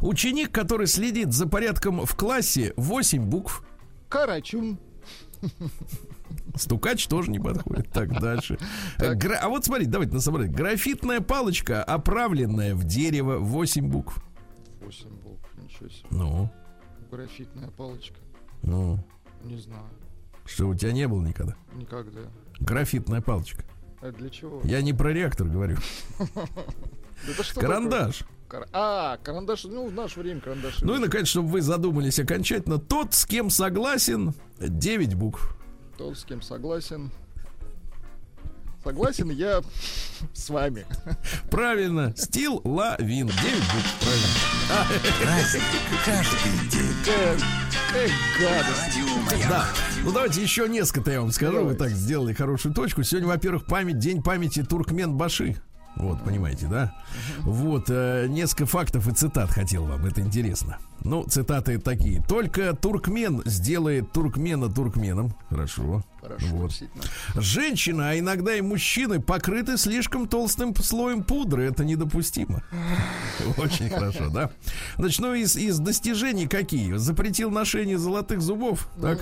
Ученик, 0.00 0.50
который 0.52 0.86
следит 0.86 1.32
за 1.32 1.46
порядком 1.46 2.04
в 2.06 2.14
классе, 2.16 2.72
8 2.76 3.24
букв. 3.24 3.64
Карачун. 4.08 4.78
Стукач 6.54 7.06
тоже 7.06 7.30
не 7.30 7.38
подходит. 7.38 7.90
Так, 7.90 8.10
дальше. 8.20 8.58
Так. 8.98 9.24
А 9.40 9.48
вот 9.48 9.64
смотрите, 9.64 9.90
давайте 9.90 10.14
на 10.14 10.20
собрать. 10.20 10.50
Графитная 10.50 11.20
палочка, 11.20 11.82
оправленная 11.82 12.74
в 12.74 12.84
дерево, 12.84 13.38
8 13.38 13.88
букв. 13.88 14.22
8 14.80 15.08
букв, 15.08 15.50
ничего 15.56 15.88
себе. 15.88 16.08
Ну, 16.10 16.50
Графитная 17.10 17.68
палочка. 17.70 18.16
ну. 18.62 18.98
Не 19.44 19.56
знаю. 19.56 19.82
Что, 20.44 20.68
у 20.68 20.74
тебя 20.74 20.92
не 20.92 21.08
было 21.08 21.20
никогда? 21.22 21.56
Никогда. 21.74 22.20
Графитная 22.60 23.20
палочка. 23.20 23.64
А 24.00 24.12
для 24.12 24.30
чего? 24.30 24.60
Я 24.64 24.82
не 24.82 24.92
про 24.92 25.12
реактор 25.12 25.48
говорю. 25.48 25.78
Карандаш. 27.54 28.24
А, 28.72 29.16
карандаш. 29.18 29.64
Ну, 29.64 29.88
в 29.88 29.92
наше 29.92 30.20
время 30.20 30.40
карандаш. 30.40 30.82
Ну 30.82 30.96
и, 30.96 30.98
наконец, 30.98 31.28
чтобы 31.28 31.48
вы 31.48 31.62
задумались 31.62 32.18
окончательно, 32.18 32.78
тот, 32.78 33.14
с 33.14 33.24
кем 33.24 33.48
согласен, 33.50 34.34
9 34.58 35.14
букв. 35.14 35.56
Тот, 36.02 36.18
с 36.18 36.24
кем 36.24 36.42
согласен. 36.42 37.12
Согласен 38.82 39.30
я 39.30 39.62
с 40.32 40.50
вами. 40.50 40.84
Правильно, 41.48 42.12
стил 42.16 42.60
лавин. 42.64 43.28
9 43.28 43.28
букв, 43.28 44.00
правильно. 44.00 45.22
Праздник 45.22 45.62
каждый 46.04 46.68
день. 46.70 46.92
Какая, 47.04 47.38
какая 47.86 48.10
гадость. 48.40 49.48
Да. 49.48 49.68
Ну 50.02 50.10
давайте 50.10 50.42
еще 50.42 50.68
несколько 50.68 51.12
я 51.12 51.20
вам 51.20 51.30
скажу. 51.30 51.64
Вы 51.64 51.76
так 51.76 51.90
сделали 51.90 52.32
хорошую 52.32 52.74
точку. 52.74 53.04
Сегодня, 53.04 53.28
во-первых, 53.28 53.64
память, 53.66 54.00
день 54.00 54.24
памяти 54.24 54.64
Туркмен 54.64 55.16
Баши. 55.16 55.62
Вот, 55.96 56.22
понимаете, 56.24 56.66
да? 56.66 56.94
Вот, 57.40 57.86
э, 57.88 58.26
несколько 58.28 58.66
фактов 58.66 59.06
и 59.08 59.12
цитат 59.12 59.50
хотел 59.50 59.84
вам, 59.84 60.04
это 60.06 60.20
интересно. 60.20 60.78
Ну, 61.04 61.24
цитаты 61.24 61.78
такие. 61.78 62.22
Только 62.22 62.74
туркмен 62.74 63.42
сделает 63.44 64.12
туркмена 64.12 64.72
туркменом. 64.72 65.34
Хорошо. 65.50 66.02
Хорошо, 66.20 66.46
Вот. 66.52 66.72
Женщина, 67.34 68.10
а 68.10 68.18
иногда 68.18 68.54
и 68.54 68.60
мужчины 68.60 69.20
покрыты 69.20 69.76
слишком 69.76 70.28
толстым 70.28 70.74
слоем 70.76 71.24
пудры. 71.24 71.64
Это 71.64 71.84
недопустимо. 71.84 72.62
Очень 73.56 73.90
хорошо, 73.90 74.28
да? 74.28 74.50
Значит, 74.96 75.20
ну 75.20 75.34
из, 75.34 75.56
из 75.56 75.78
достижений 75.80 76.46
какие? 76.46 76.94
Запретил 76.94 77.50
ношение 77.50 77.98
золотых 77.98 78.40
зубов, 78.40 78.88
так? 79.00 79.20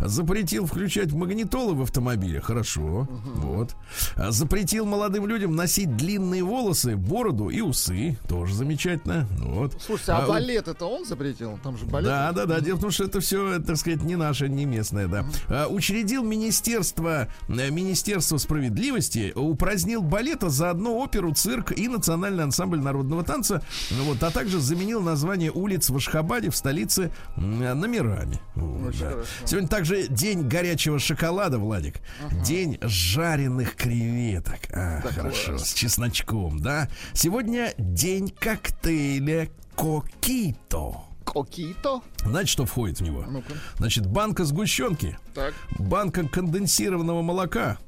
Запретил 0.00 0.66
включать 0.66 1.12
магнитолы 1.12 1.74
в 1.74 1.82
автомобиле. 1.82 2.40
Хорошо. 2.40 3.08
Вот. 3.36 3.74
Запретил 4.16 4.86
молодым 4.86 5.26
людям 5.26 5.54
носить 5.56 5.96
длинные 5.96 6.42
волосы, 6.42 6.96
бороду 6.96 7.48
и 7.48 7.60
усы. 7.60 8.18
Тоже 8.28 8.54
замечательно. 8.54 9.26
Вот. 9.38 9.80
Слушайте, 9.80 10.12
а, 10.12 10.24
А, 10.24 10.28
балет 10.28 10.68
это 10.68 10.86
он 10.86 11.04
запретил? 11.06 11.58
Там 11.62 11.76
же 11.78 11.86
балет. 11.86 12.06
Да, 12.06 12.32
да, 12.32 12.46
да. 12.46 12.60
Дело 12.60 12.76
в 12.76 12.80
том, 12.80 12.90
что 12.90 13.04
это 13.04 13.20
все, 13.20 13.58
так 13.60 13.76
сказать, 13.76 14.02
не 14.02 14.16
наше, 14.16 14.48
не 14.48 14.64
местное, 14.64 15.06
да. 15.08 15.26
А, 15.48 15.66
Учредил 15.68 16.22
министерство, 16.24 17.28
э, 17.48 17.70
министерство 17.70 18.36
справедливости, 18.38 19.32
упразднил 19.34 20.02
балет, 20.02 20.44
а 20.44 20.50
заодно 20.50 20.96
оперу, 20.98 21.32
цирк 21.34 21.72
и 21.76 21.88
национальный 21.88 22.44
ансамбль 22.44 22.80
народного 22.80 23.22
танца. 23.24 23.62
Вот, 24.02 24.22
а 24.22 24.30
также 24.30 24.60
заменил 24.60 25.00
название 25.00 25.50
улиц 25.50 25.90
в 25.90 25.96
Ашхабаде 25.96 26.50
в 26.50 26.56
столице 26.56 27.12
номерами. 27.36 28.40
Вот, 28.54 28.88
Очень 28.88 29.00
да. 29.00 29.10
хорошо. 29.10 29.28
Сегодня 29.44 29.68
также 29.68 29.85
день 30.08 30.48
горячего 30.48 30.98
шоколада, 30.98 31.58
Владик. 31.58 32.00
День 32.44 32.78
жареных 32.82 33.74
креветок. 33.76 34.58
А, 34.72 35.00
хорошо, 35.02 35.58
с 35.58 35.72
чесночком, 35.74 36.58
да. 36.60 36.88
Сегодня 37.12 37.72
день 37.78 38.28
коктейля 38.28 39.48
Кокито. 39.74 40.96
Кокито. 41.24 42.00
Знаете, 42.24 42.50
что 42.52 42.64
входит 42.66 42.98
в 42.98 43.02
него? 43.02 43.24
Ну-ка. 43.28 43.52
Значит, 43.78 44.06
банка 44.06 44.44
сгущенки, 44.44 45.18
Так. 45.34 45.54
банка 45.78 46.26
конденсированного 46.26 47.22
молока, 47.22 47.78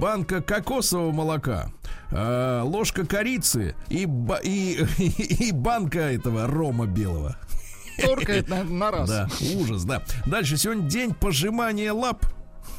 банка 0.00 0.42
кокосового 0.42 1.12
молока, 1.12 1.70
э, 2.10 2.62
ложка 2.64 3.06
корицы 3.06 3.74
и, 3.88 4.06
ба- 4.06 4.40
и, 4.42 4.72
и 4.98 5.52
банка 5.52 6.00
этого 6.00 6.46
рома 6.48 6.86
белого. 6.86 7.36
Торкает 8.00 8.48
на, 8.48 8.64
на 8.64 8.90
раз. 8.90 9.08
Да, 9.08 9.28
ужас, 9.56 9.84
да. 9.84 10.02
Дальше 10.26 10.56
сегодня 10.56 10.88
день 10.88 11.14
пожимания 11.14 11.92
лап. 11.92 12.24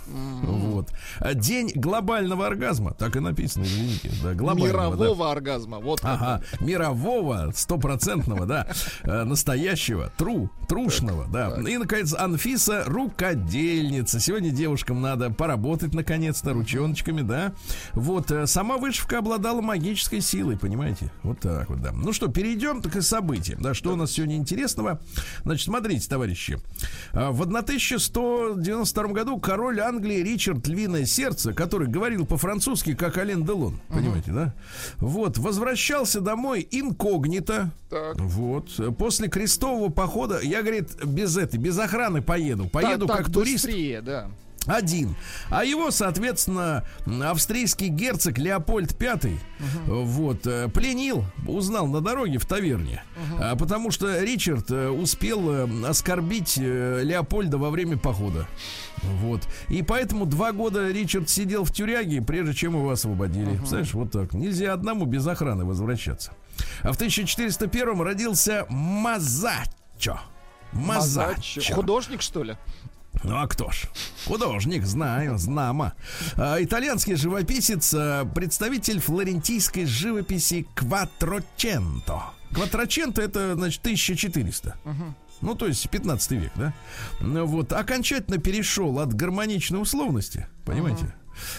Вот. 0.07 0.89
А 1.19 1.33
День 1.33 1.71
глобального 1.75 2.47
оргазма. 2.47 2.93
Так 2.93 3.15
и 3.15 3.19
написано, 3.19 3.63
извините. 3.63 4.11
Да, 4.23 4.33
глобального, 4.33 4.95
да. 4.95 5.03
Мирового 5.03 5.31
оргазма. 5.31 5.79
Вот 5.79 6.01
как. 6.01 6.11
Ага, 6.21 6.41
мирового, 6.59 7.51
стопроцентного, 7.55 8.45
да, 8.45 8.67
э, 9.03 9.23
настоящего, 9.23 10.11
тру, 10.17 10.49
трушного, 10.67 11.27
да. 11.31 11.57
И, 11.67 11.77
наконец, 11.77 12.13
Анфиса 12.13 12.83
рукодельница. 12.85 14.19
Сегодня 14.19 14.51
девушкам 14.51 15.01
надо 15.01 15.29
поработать, 15.29 15.93
наконец-то, 15.93 16.53
ручоночками, 16.53 17.21
да. 17.21 17.53
Вот, 17.93 18.31
э, 18.31 18.47
сама 18.47 18.77
вышивка 18.77 19.19
обладала 19.19 19.61
магической 19.61 20.21
силой, 20.21 20.57
понимаете? 20.57 21.11
Вот 21.23 21.39
так 21.39 21.69
вот, 21.69 21.81
да. 21.81 21.91
Ну 21.91 22.13
что, 22.13 22.27
перейдем 22.27 22.81
так 22.81 22.95
и 22.95 23.01
события, 23.01 23.55
да, 23.59 23.73
что 23.73 23.93
у 23.93 23.95
нас 23.95 24.11
сегодня 24.11 24.35
интересного. 24.35 24.99
Значит, 25.43 25.65
смотрите, 25.65 26.07
товарищи. 26.09 26.59
А, 27.13 27.31
В 27.31 27.41
1192 27.41 29.03
году 29.07 29.39
король 29.39 29.79
Англии 29.79 30.00
Ричард 30.09 30.67
Львиное 30.67 31.05
Сердце, 31.05 31.53
который 31.53 31.87
говорил 31.87 32.25
по-французски, 32.25 32.93
как 32.93 33.17
Ален 33.17 33.45
Делон, 33.45 33.79
понимаете, 33.89 34.31
да? 34.31 34.53
Вот, 34.97 35.37
возвращался 35.37 36.21
домой 36.21 36.67
инкогнито. 36.71 37.71
Так. 37.89 38.19
Вот. 38.19 38.69
После 38.97 39.27
крестового 39.27 39.89
похода, 39.89 40.39
я, 40.41 40.61
говорит, 40.61 41.03
без 41.03 41.37
этой, 41.37 41.57
без 41.57 41.77
охраны 41.77 42.21
поеду. 42.21 42.67
Поеду 42.67 43.07
Так, 43.07 43.17
как 43.17 43.25
так, 43.27 43.33
турист. 43.33 43.65
быстрее, 43.65 44.01
да. 44.01 44.29
Один. 44.67 45.15
А 45.49 45.65
его, 45.65 45.89
соответственно, 45.89 46.85
австрийский 47.23 47.87
герцог 47.87 48.37
Леопольд 48.37 48.93
V 48.99 49.39
вот, 49.87 50.45
э, 50.45 50.67
пленил, 50.69 51.25
узнал 51.47 51.87
на 51.87 51.99
дороге 51.99 52.37
в 52.37 52.45
таверне. 52.45 53.03
А, 53.39 53.55
потому 53.55 53.89
что 53.89 54.21
Ричард 54.21 54.69
э, 54.69 54.89
успел 54.89 55.49
э, 55.51 55.85
оскорбить 55.87 56.59
э, 56.59 57.01
Леопольда 57.03 57.57
во 57.57 57.71
время 57.71 57.97
похода. 57.97 58.47
Вот. 59.01 59.41
И 59.67 59.81
поэтому 59.81 60.27
два 60.27 60.51
года 60.51 60.91
Ричард 60.91 61.27
сидел 61.29 61.63
в 61.63 61.73
тюряге, 61.73 62.21
прежде 62.21 62.53
чем 62.53 62.73
его 62.73 62.91
освободили. 62.91 63.57
Представляешь, 63.57 63.93
вот 63.95 64.11
так. 64.11 64.33
Нельзя 64.33 64.73
одному 64.73 65.05
без 65.05 65.25
охраны 65.25 65.65
возвращаться. 65.65 66.33
А 66.83 66.91
в 66.91 66.95
1401 66.95 68.01
родился 68.01 68.67
Мазачо. 68.69 70.19
Мазачо. 70.71 71.73
Художник, 71.73 72.21
что 72.21 72.43
ли? 72.43 72.55
Ну 73.23 73.35
а 73.37 73.47
кто 73.47 73.69
ж? 73.71 73.87
Художник, 74.27 74.85
знаю, 74.85 75.37
знамо. 75.37 75.93
А, 76.37 76.57
итальянский 76.61 77.15
живописец, 77.15 77.93
а, 77.93 78.25
представитель 78.25 78.99
флорентийской 78.99 79.85
живописи 79.85 80.65
Кватроченто. 80.73 82.23
Кватроченто 82.53 83.21
это, 83.21 83.55
значит, 83.55 83.81
1400. 83.81 84.75
Ну, 85.41 85.55
то 85.55 85.65
есть 85.67 85.89
15 85.89 86.31
век, 86.31 86.51
да? 86.55 86.73
Ну, 87.19 87.45
вот, 87.45 87.73
окончательно 87.73 88.37
перешел 88.37 88.99
от 88.99 89.13
гармоничной 89.13 89.81
условности, 89.81 90.47
понимаете? 90.65 91.13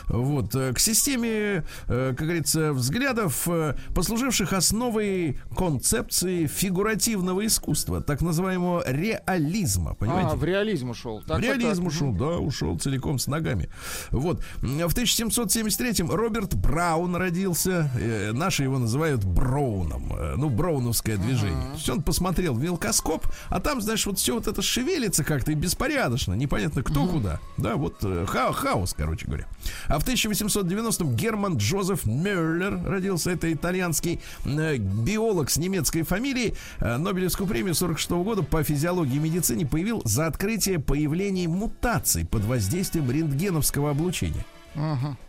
Вот, 0.08 0.54
э, 0.54 0.72
к 0.72 0.78
системе, 0.78 1.64
э, 1.88 2.14
как 2.16 2.26
говорится, 2.26 2.72
взглядов, 2.72 3.46
э, 3.48 3.74
послуживших 3.94 4.52
основой 4.52 5.38
концепции 5.56 6.46
фигуративного 6.46 7.46
искусства, 7.46 8.00
так 8.00 8.20
называемого 8.22 8.82
реализма, 8.86 9.94
понимаете? 9.94 10.30
А, 10.32 10.36
в 10.36 10.44
реализм 10.44 10.90
ушел. 10.90 11.22
Так, 11.26 11.38
В 11.38 11.42
реализм 11.42 11.84
так, 11.84 11.92
ушел, 11.92 12.12
да, 12.12 12.38
ушел 12.38 12.78
целиком 12.78 13.18
с 13.18 13.26
ногами. 13.26 13.68
Вот. 14.10 14.42
В 14.60 14.94
1773-м 14.94 16.10
Роберт 16.10 16.54
Браун 16.54 17.16
родился. 17.16 17.90
Наши 18.32 18.62
его 18.64 18.78
называют 18.78 19.24
Броуном. 19.24 20.12
Э, 20.18 20.34
Ну, 20.36 20.48
броуновское 20.50 21.16
движение. 21.16 21.70
То 21.70 21.74
есть 21.76 21.88
он 21.90 22.02
посмотрел 22.02 22.54
в 22.54 22.62
мелкоскоп, 22.62 23.26
а 23.48 23.60
там, 23.60 23.80
знаешь, 23.80 24.04
вот 24.06 24.18
все 24.18 24.34
вот 24.34 24.46
это 24.48 24.62
шевелится 24.62 25.24
как-то 25.24 25.52
и 25.52 25.54
беспорядочно. 25.54 26.34
Непонятно 26.34 26.82
кто 26.82 27.06
куда. 27.06 27.40
Да, 27.56 27.76
вот 27.76 27.96
ха- 28.28 28.52
хаос, 28.52 28.94
короче 28.96 29.26
говоря. 29.26 29.46
А 29.88 29.98
в 29.98 30.06
1890-м 30.06 31.14
Герман 31.14 31.56
Джозеф 31.56 32.06
Мюллер 32.06 32.82
родился. 32.84 33.30
Это 33.30 33.52
итальянский 33.52 34.20
э, 34.44 34.76
биолог 34.76 35.50
с 35.50 35.56
немецкой 35.56 36.02
фамилией. 36.02 36.54
Э, 36.80 36.96
Нобелевскую 36.96 37.48
премию 37.48 37.74
46 37.74 38.10
года 38.10 38.42
по 38.42 38.62
физиологии 38.62 39.16
и 39.16 39.20
медицине 39.20 39.66
появил 39.66 40.02
за 40.04 40.26
открытие 40.26 40.78
появлений 40.78 41.46
мутаций 41.46 42.26
под 42.26 42.44
воздействием 42.44 43.10
рентгеновского 43.10 43.90
облучения. 43.90 44.44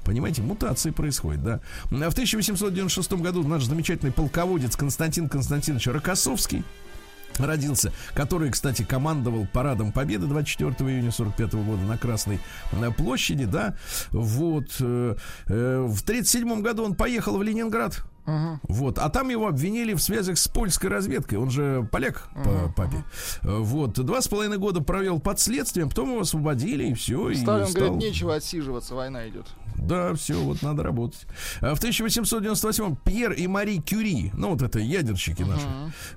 Понимаете, 0.05 0.41
мутации 0.41 0.91
происходят, 0.91 1.43
да. 1.43 1.59
А 1.91 2.09
в 2.09 2.13
1896 2.13 3.13
году 3.13 3.45
наш 3.45 3.63
замечательный 3.63 4.11
полководец 4.11 4.75
Константин 4.75 5.27
Константинович 5.27 5.87
Рокоссовский 5.87 6.63
родился, 7.37 7.91
который, 8.13 8.51
кстати, 8.51 8.83
командовал 8.83 9.47
парадом 9.51 9.91
Победы 9.91 10.27
24 10.27 10.73
июня 10.91 11.11
45 11.11 11.53
года 11.53 11.83
на 11.83 11.97
Красной 11.97 12.39
э, 12.71 12.91
площади, 12.91 13.45
да. 13.45 13.75
Вот. 14.11 14.75
э, 14.79 15.15
э, 15.47 15.85
В 15.87 16.01
37 16.03 16.61
году 16.61 16.83
он 16.83 16.95
поехал 16.95 17.37
в 17.37 17.43
Ленинград. 17.43 18.03
Вот, 18.63 18.97
а 18.99 19.09
там 19.09 19.29
его 19.29 19.47
обвинили 19.47 19.93
в 19.93 20.01
связях 20.01 20.37
с 20.37 20.47
польской 20.47 20.89
разведкой. 20.89 21.37
Он 21.37 21.49
же 21.49 21.87
поляк 21.91 22.29
по 22.33 22.71
папе. 22.75 23.03
Вот, 23.43 23.93
два 23.93 24.21
с 24.21 24.27
половиной 24.27 24.57
года 24.57 24.81
провел 24.81 25.19
под 25.19 25.39
следствием, 25.39 25.89
потом 25.89 26.11
его 26.11 26.21
освободили 26.21 26.85
и 26.87 26.93
все. 26.93 27.29
и 27.29 27.35
Сталин 27.35 27.67
стал- 27.67 27.91
говорит, 27.91 28.09
нечего 28.09 28.35
отсиживаться, 28.35 28.95
война 28.95 29.27
идет. 29.27 29.47
да, 29.75 30.13
все, 30.13 30.35
вот 30.39 30.61
надо 30.61 30.83
работать. 30.83 31.25
А 31.59 31.75
в 31.75 31.79
1898 31.79 32.95
Пьер 33.03 33.31
и 33.33 33.47
Мари 33.47 33.77
Кюри, 33.77 34.31
ну 34.33 34.49
вот 34.51 34.61
это 34.61 34.79
ядерщики 34.79 35.43
наши, 35.43 35.67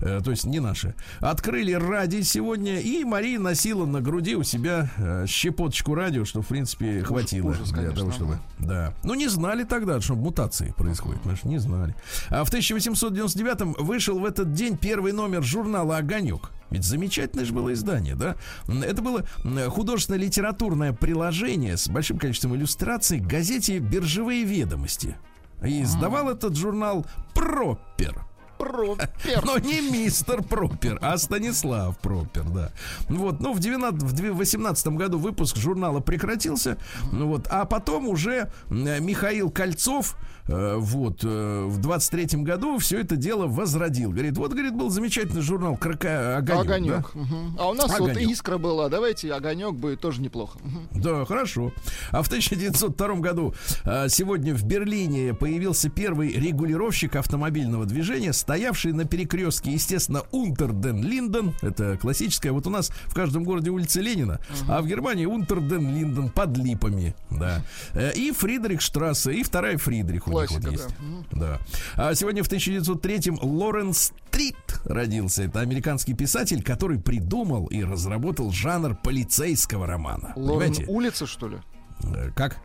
э, 0.00 0.20
то 0.22 0.30
есть 0.30 0.44
не 0.44 0.60
наши, 0.60 0.94
открыли 1.20 1.72
радий 1.72 2.22
сегодня, 2.22 2.78
и 2.80 3.02
Мари 3.04 3.38
носила 3.38 3.86
на 3.86 4.00
груди 4.00 4.36
у 4.36 4.42
себя 4.44 4.90
э, 4.96 5.24
щепоточку 5.26 5.94
радио, 5.94 6.24
что 6.24 6.42
в 6.42 6.46
принципе 6.46 7.02
хватило 7.02 7.50
ужас, 7.50 7.70
для 7.70 7.76
конечно, 7.90 7.98
того, 7.98 8.12
чтобы, 8.12 8.38
да. 8.58 8.94
Ну 9.02 9.14
не 9.14 9.26
знали 9.28 9.64
тогда, 9.64 10.00
что 10.00 10.14
мутации 10.14 10.72
происходят, 10.76 11.20
понимаешь, 11.22 11.44
не 11.44 11.58
знали. 11.58 11.95
А 12.30 12.44
в 12.44 12.48
1899 12.48 13.78
вышел 13.78 14.18
в 14.18 14.24
этот 14.24 14.52
день 14.52 14.76
первый 14.76 15.12
номер 15.12 15.42
журнала 15.42 15.98
«Огонек». 15.98 16.50
Ведь 16.70 16.85
замечательное 16.85 17.44
же 17.44 17.52
было 17.52 17.72
издание, 17.72 18.16
да? 18.16 18.37
Это 18.68 19.00
было 19.00 19.24
художественно-литературное 19.68 20.92
приложение 20.92 21.76
с 21.76 21.88
большим 21.88 22.18
количеством 22.18 22.56
иллюстраций 22.56 23.20
к 23.20 23.26
газете 23.26 23.78
«Биржевые 23.78 24.44
ведомости». 24.44 25.16
И 25.62 25.82
издавал 25.82 26.28
этот 26.28 26.56
журнал 26.56 27.06
Пропер. 27.35 28.20
Пропер. 28.59 29.44
Но 29.44 29.59
не 29.59 29.80
мистер 29.80 30.42
Пропер, 30.42 30.98
а 31.02 31.18
Станислав 31.18 31.98
Пропер, 31.98 32.44
да. 32.44 32.72
Вот, 33.09 33.38
ну, 33.40 33.52
в, 33.52 33.61
19, 33.61 34.02
в 34.02 34.37
18 34.37 34.87
году 34.88 35.18
выпуск 35.18 35.56
журнала 35.56 36.00
прекратился, 36.00 36.78
ну, 37.12 37.28
вот, 37.28 37.46
а 37.50 37.64
потом 37.66 38.09
уже 38.09 38.50
Михаил 38.70 39.50
Кольцов, 39.50 40.16
вот, 40.48 41.20
э, 41.24 41.64
в 41.66 41.78
23 41.78 42.42
году 42.42 42.78
все 42.78 43.00
это 43.00 43.16
дело 43.16 43.46
возродил. 43.46 44.11
Говорит, 44.11 44.37
вот, 44.38 44.52
говорит, 44.52 44.74
был 44.74 44.90
замечательный 44.90 45.42
журнал 45.42 45.76
Крака... 45.76 46.37
Огонек. 46.37 46.64
Огонек. 46.64 47.11
да? 47.14 47.20
Мгм. 47.20 47.56
А 47.59 47.68
у 47.68 47.74
нас 47.74 47.98
вот 47.98 48.11
Огонек. 48.11 48.30
искра 48.30 48.59
была. 48.59 48.88
Давайте 48.88 49.32
огонек 49.32 49.72
будет 49.74 50.00
тоже 50.00 50.20
неплохо. 50.22 50.59
Мгм. 50.62 51.02
Да, 51.02 51.24
хорошо. 51.24 51.72
А 52.11 52.22
в 52.22 52.26
1902 52.28 53.14
году 53.16 53.54
а, 53.85 54.09
сегодня 54.09 54.54
в 54.54 54.62
Берлине 54.64 55.35
появился 55.35 55.88
первый 55.88 56.32
регулировщик 56.32 57.16
автомобильного 57.16 57.85
движения, 57.87 58.32
стоявший 58.32 58.92
на 58.92 59.04
перекрестке, 59.04 59.72
естественно, 59.72 60.22
Унтерден 60.30 61.02
Линден. 61.02 61.54
Это 61.62 61.96
классическая. 61.96 62.52
Вот 62.52 62.66
у 62.66 62.70
нас 62.70 62.90
в 63.06 63.14
каждом 63.14 63.44
городе 63.44 63.70
улица 63.70 64.00
Ленина, 64.00 64.40
а 64.68 64.80
в 64.80 64.87
Германии 64.87 65.26
Унтерден 65.26 65.94
Линден 65.94 66.28
под 66.28 66.56
липами. 66.56 67.14
Да. 67.30 67.62
Э, 67.94 68.12
И 68.14 68.30
Фридрихштрассе, 68.30 69.32
и 69.35 69.42
вторая 69.42 69.76
Фридрих 69.78 70.26
Классика, 70.37 70.61
вот 70.62 70.72
есть. 70.72 70.88
да. 71.33 71.59
Да. 71.96 72.09
А 72.11 72.14
сегодня 72.14 72.42
в 72.44 72.49
1903-м 72.51 73.38
Лоренс 73.42 74.12
Стрит 74.29 74.57
родился. 74.85 75.44
Это 75.44 75.61
американский 75.61 76.14
писатель, 76.14 76.62
который 76.62 76.99
придумал 76.99 77.66
и 77.66 77.83
разработал 77.83 78.51
жанр 78.53 78.94
полицейского 78.96 79.87
романа. 79.87 80.33
Лорен 80.37 80.72
Понимаете? 80.72 80.85
улица, 80.92 81.27
что 81.27 81.49
ли? 81.49 81.59
Э, 82.05 82.31
Как? 82.35 82.59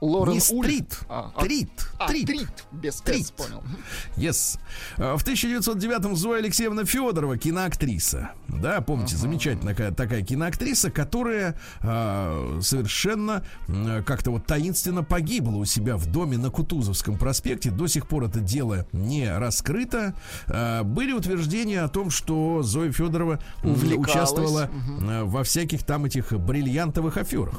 Лорен 0.00 0.34
Не 0.34 0.40
стрит, 0.40 1.00
А, 1.08 1.32
а- 1.34 1.42
трит, 1.42 1.70
А, 1.98 2.06
трит. 2.06 2.26
трит. 2.26 2.48
Без 2.70 2.96
Трит. 3.00 3.26
«с», 3.26 3.30
понял. 3.32 3.62
Yes. 4.16 4.58
А, 4.96 5.16
В 5.16 5.24
1909-м 5.24 6.14
Зоя 6.14 6.38
Алексеевна 6.38 6.84
Федорова, 6.84 7.36
киноактриса. 7.36 8.30
Да, 8.46 8.80
помните, 8.80 9.16
замечательная 9.16 9.74
такая, 9.74 9.92
такая 9.92 10.22
киноактриса, 10.22 10.92
которая 10.92 11.56
а, 11.80 12.60
совершенно 12.62 13.44
м, 13.66 14.04
как-то 14.04 14.30
вот 14.30 14.46
таинственно 14.46 15.02
погибла 15.02 15.56
у 15.56 15.64
себя 15.64 15.96
в 15.96 16.06
доме 16.06 16.38
на 16.38 16.50
Кутузовском 16.50 17.18
проспекте. 17.18 17.70
До 17.70 17.88
сих 17.88 18.06
пор 18.06 18.24
это 18.24 18.38
дело 18.40 18.86
не 18.92 19.28
раскрыто. 19.36 20.14
А, 20.46 20.84
были 20.84 21.12
утверждения 21.12 21.80
о 21.82 21.88
том, 21.88 22.10
что 22.10 22.62
Зоя 22.62 22.92
Федорова 22.92 23.40
Увлекалась. 23.64 24.10
участвовала 24.10 24.70
а, 25.00 25.24
во 25.24 25.42
всяких 25.42 25.82
там 25.82 26.04
этих 26.04 26.32
бриллиантовых 26.32 27.16
аферах 27.16 27.58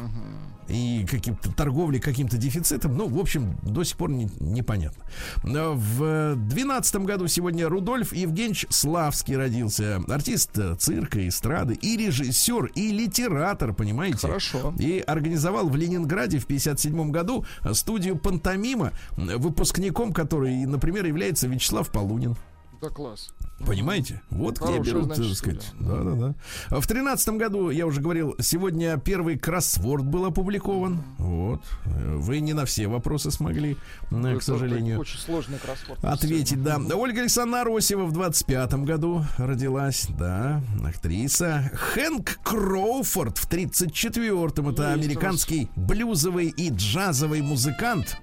и 0.69 1.05
каким-то 1.10 1.51
торговлей 1.51 1.99
каким-то 1.99 2.38
дефицитом. 2.38 2.95
Ну, 2.95 3.08
в 3.08 3.19
общем, 3.19 3.58
до 3.63 3.84
сих 3.84 3.97
пор 3.97 4.12
не- 4.12 4.29
непонятно. 4.39 5.03
Но 5.43 5.73
В 5.75 6.36
двенадцатом 6.36 7.05
году 7.05 7.27
сегодня 7.27 7.67
Рудольф 7.67 8.13
Евгеньевич 8.13 8.65
Славский 8.69 9.36
родился. 9.36 10.01
Артист 10.08 10.58
э, 10.58 10.75
цирка, 10.75 11.27
эстрады, 11.27 11.73
и 11.73 11.97
режиссер, 11.97 12.65
и 12.75 12.91
литератор, 12.91 13.73
понимаете? 13.73 14.19
Хорошо. 14.27 14.73
И 14.77 14.99
организовал 15.05 15.67
в 15.69 15.75
Ленинграде 15.75 16.39
в 16.39 16.45
57 16.45 17.12
году 17.12 17.45
э, 17.63 17.73
студию 17.73 18.17
«Пантомима», 18.17 18.91
э, 19.17 19.38
выпускником 19.38 20.13
которой, 20.13 20.65
например, 20.65 21.05
является 21.05 21.47
Вячеслав 21.47 21.89
Полунин. 21.89 22.36
Да 22.82 22.89
класс. 22.89 23.34
Понимаете? 23.65 24.22
Вот 24.30 24.58
где 24.58 24.65
Хорошая, 24.65 24.86
берут, 24.86 25.06
значит, 25.06 25.26
так 25.26 25.38
сказать. 25.38 25.72
Да, 25.80 26.04
да, 26.04 26.34
да. 26.69 26.80
В 26.80 26.88
тринадцатом 26.88 27.38
году, 27.38 27.69
я 27.69 27.86
уже 27.86 28.02
говорил, 28.02 28.36
сегодня 28.39 28.98
первый 28.98 29.38
кроссворд 29.38 30.06
был 30.06 30.26
опубликован. 30.26 31.04
Вот. 31.17 31.62
Вы 31.86 32.39
не 32.39 32.54
на 32.54 32.65
все 32.65 32.88
вопросы 32.88 33.32
смогли, 33.32 33.78
э, 34.12 34.19
Это 34.19 34.39
к 34.39 34.43
сожалению. 34.43 35.00
Очень 35.00 35.19
сложный 35.19 35.60
кроссворд. 35.60 36.04
Ответить, 36.04 36.63
да. 36.63 36.78
Ольга 36.78 37.22
Александровна 37.22 37.62
Аросева 37.62 38.06
в 38.06 38.17
25-м 38.17 38.86
году 38.86 39.26
родилась, 39.38 40.08
да, 40.17 40.62
актриса. 40.86 41.69
Хэнк 41.74 42.39
Кроуфорд 42.43 43.38
в 43.38 43.50
34-м. 43.50 44.69
Это 44.69 44.93
Есть 44.93 45.06
американский 45.06 45.69
блюзовый 45.76 46.48
и 46.48 46.69
джазовый 46.69 47.41
музыкант. 47.41 48.17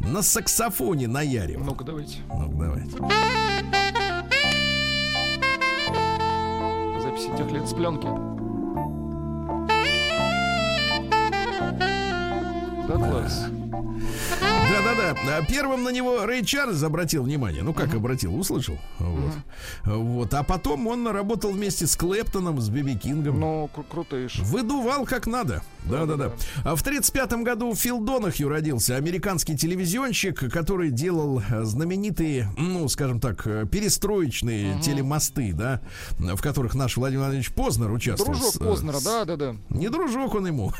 На 0.00 0.22
саксофоне 0.22 1.06
наяривал. 1.06 1.64
Ну-ка, 1.64 1.84
давайте. 1.84 2.18
Ну, 2.28 2.52
давайте. 2.52 2.96
Записи 7.12 7.36
тех 7.36 7.52
лет 7.52 7.68
с 7.68 7.74
пленки. 7.74 8.08
Да, 12.88 12.94
класс. 12.94 13.48
Да-да-да. 14.72 15.36
А 15.38 15.42
Первым 15.44 15.82
на 15.84 15.90
него 15.90 16.24
Рэй 16.24 16.44
Чарльз 16.44 16.82
обратил 16.82 17.24
внимание. 17.24 17.62
Ну, 17.62 17.74
как 17.74 17.94
обратил? 17.94 18.34
Услышал. 18.36 18.78
Вот. 18.98 19.32
вот. 19.84 20.34
А 20.34 20.42
потом 20.42 20.86
он 20.86 21.06
работал 21.08 21.50
вместе 21.52 21.86
с 21.86 21.96
Клэптоном, 21.96 22.60
с 22.60 22.68
Биби 22.68 22.96
Кингом. 22.96 23.38
Ну, 23.40 23.70
кру- 23.74 23.84
крутыш. 23.88 24.38
Выдувал 24.40 25.04
как 25.04 25.26
надо. 25.26 25.62
Да, 25.84 26.06
да, 26.06 26.14
да. 26.16 26.32
А 26.64 26.76
в 26.76 26.82
35-м 26.84 27.42
году 27.44 27.74
Фил 27.74 28.00
Донахью 28.00 28.48
родился, 28.48 28.96
американский 28.96 29.56
телевизионщик, 29.56 30.38
который 30.52 30.90
делал 30.90 31.40
э, 31.40 31.64
знаменитые, 31.64 32.48
ну, 32.56 32.88
скажем 32.88 33.18
так, 33.20 33.46
э, 33.46 33.66
перестроечные 33.70 34.80
телемосты, 34.80 35.52
да, 35.52 35.80
в 36.18 36.40
которых 36.40 36.74
наш 36.74 36.96
Владимир 36.96 37.22
Владимирович 37.24 37.52
Познер 37.52 37.90
участвовал. 37.90 38.32
Дружок 38.34 38.52
с, 38.54 38.56
э, 38.56 38.64
Познера, 38.64 38.98
с- 39.00 39.04
да, 39.04 39.24
да, 39.24 39.36
да. 39.36 39.56
Не 39.70 39.88
дружок 39.88 40.34
он 40.34 40.46
ему. 40.46 40.72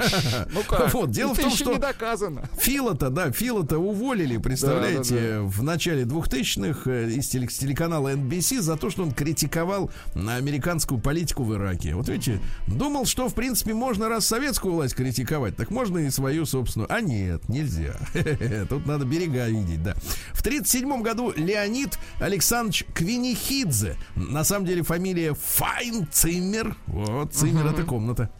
Ну 0.52 0.60
как? 0.68 0.92
Вот, 1.02 1.10
дело 1.10 1.30
в 1.30 1.32
Это 1.32 1.42
том, 1.42 1.50
еще 1.50 1.64
что 1.64 1.72
не 1.72 1.78
доказано. 1.80 2.48
Филата, 2.58 3.10
да, 3.10 3.32
Филата 3.32 3.78
уволили, 3.82 4.36
представляете, 4.36 5.38
Да, 5.38 5.42
в 5.42 5.62
начале 5.62 6.04
2000-х 6.04 6.90
э, 6.90 7.10
из 7.10 7.28
телеканала 7.28 8.12
NBC 8.12 8.60
за 8.60 8.76
то, 8.76 8.90
что 8.90 9.02
он 9.02 9.12
критиковал 9.12 9.90
американскую 10.14 11.00
политику 11.00 11.44
в 11.44 11.54
Ираке. 11.54 11.94
Вот 11.94 12.08
видите, 12.08 12.40
думал, 12.66 13.06
что, 13.06 13.28
в 13.28 13.34
принципе, 13.34 13.74
можно 13.74 14.08
раз 14.08 14.26
советскую 14.26 14.74
власть 14.74 14.94
критиковать, 14.94 15.56
так 15.56 15.70
можно 15.70 15.98
и 15.98 16.10
свою 16.10 16.46
собственную. 16.46 16.92
А 16.92 17.00
нет, 17.00 17.48
нельзя. 17.48 17.96
Тут 18.68 18.86
надо 18.86 19.04
берега 19.04 19.48
видеть, 19.48 19.82
да. 19.82 19.94
В 20.32 20.42
37 20.42 21.02
году 21.02 21.32
Леонид 21.36 21.98
Александрович 22.20 22.84
Квинихидзе. 22.94 23.96
На 24.14 24.44
самом 24.44 24.66
деле 24.66 24.82
фамилия 24.82 25.34
Файнциммер. 25.34 26.76
Вот, 26.86 27.34
Циммер 27.34 27.66
это 27.66 27.82
комната 27.84 28.30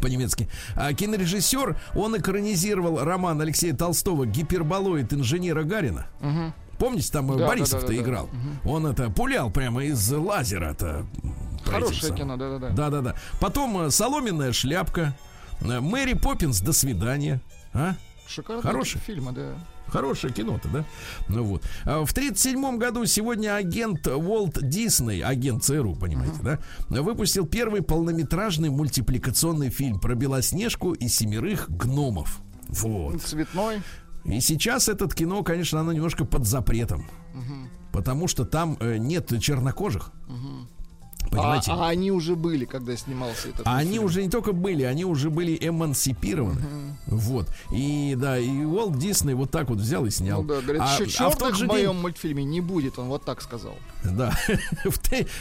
по-немецки. 0.00 0.48
А 0.76 0.92
кинорежиссер, 0.92 1.76
он 1.94 2.16
экранизировал 2.16 3.02
роман 3.02 3.40
Алексея 3.40 3.74
Толстого 3.74 4.26
«Гиперболоид 4.26 5.12
инженера 5.12 5.62
Гарина». 5.64 6.06
Помните, 6.78 7.10
там 7.12 7.30
э, 7.32 7.38
Да, 7.38 7.46
Борисов-то 7.46 7.86
да, 7.86 7.92
да, 7.92 7.98
да. 7.98 8.02
играл. 8.02 8.30
Он 8.64 8.86
это 8.86 9.08
пулял 9.08 9.50
прямо 9.50 9.84
из 9.84 10.10
лазера-то. 10.10 11.06
Хорошее 11.64 12.14
кино, 12.14 12.36
да-да-да. 12.36 12.70
Да-да-да. 12.70 13.14
Потом 13.40 13.78
э, 13.82 13.90
«Соломенная 13.90 14.52
шляпка». 14.52 15.16
э, 15.60 15.80
Мэри 15.80 16.14
Поппинс 16.14 16.60
«До 16.60 16.72
свидания». 16.72 17.40
А? 17.72 17.94
Шикарные 18.26 18.62
Хороший. 18.62 19.00
фильмы, 19.00 19.32
да. 19.32 19.54
Хорошее 19.94 20.32
кино-то, 20.32 20.68
да? 20.70 20.84
Ну 21.28 21.44
вот. 21.44 21.62
А 21.84 22.04
В 22.04 22.12
37 22.12 22.78
году 22.78 23.06
сегодня 23.06 23.54
агент 23.54 24.04
Уолт 24.08 24.58
Дисней, 24.60 25.22
агент 25.22 25.62
ЦРУ, 25.62 25.94
понимаете, 25.94 26.40
да, 26.42 26.58
выпустил 27.00 27.46
первый 27.46 27.80
полнометражный 27.80 28.70
мультипликационный 28.70 29.70
фильм 29.70 30.00
про 30.00 30.16
Белоснежку 30.16 30.94
и 30.94 31.06
семерых 31.06 31.70
гномов. 31.70 32.40
Вот. 32.66 33.22
Цветной. 33.22 33.82
И 34.24 34.40
сейчас 34.40 34.88
этот 34.88 35.14
кино, 35.14 35.44
конечно, 35.44 35.78
оно 35.78 35.92
немножко 35.92 36.24
под 36.24 36.44
запретом. 36.44 37.06
Потому 37.92 38.26
что 38.26 38.44
там 38.44 38.76
э, 38.80 38.96
нет 38.96 39.32
чернокожих. 39.40 40.10
Понимаете? 41.36 41.70
А, 41.72 41.86
а 41.86 41.88
они 41.88 42.10
уже 42.10 42.36
были, 42.36 42.64
когда 42.64 42.96
снимался 42.96 43.48
этот 43.48 43.66
А 43.66 43.76
они 43.76 43.92
фильм. 43.92 44.04
уже 44.04 44.22
не 44.22 44.30
только 44.30 44.52
были, 44.52 44.82
они 44.82 45.04
уже 45.04 45.30
были 45.30 45.56
эмансипированы. 45.60 46.60
Вот. 47.06 47.48
И 47.72 48.14
да, 48.18 48.38
и 48.38 48.64
Уолт 48.64 48.98
Дисней 48.98 49.34
вот 49.34 49.50
так 49.50 49.68
вот 49.68 49.78
взял 49.78 50.04
и 50.06 50.10
снял. 50.10 50.42
Ну 50.42 50.48
да, 50.48 50.60
говорит, 50.60 50.82
а, 50.82 50.98
а 51.18 51.30
в 51.30 51.36
тот 51.38 51.54
в 51.54 51.58
же 51.58 51.66
моем 51.66 51.92
день, 51.92 52.00
мультфильме 52.02 52.44
не 52.44 52.60
будет, 52.60 52.98
он 52.98 53.08
вот 53.08 53.24
так 53.24 53.42
сказал. 53.42 53.74
да, 54.02 54.32
в 54.84 54.98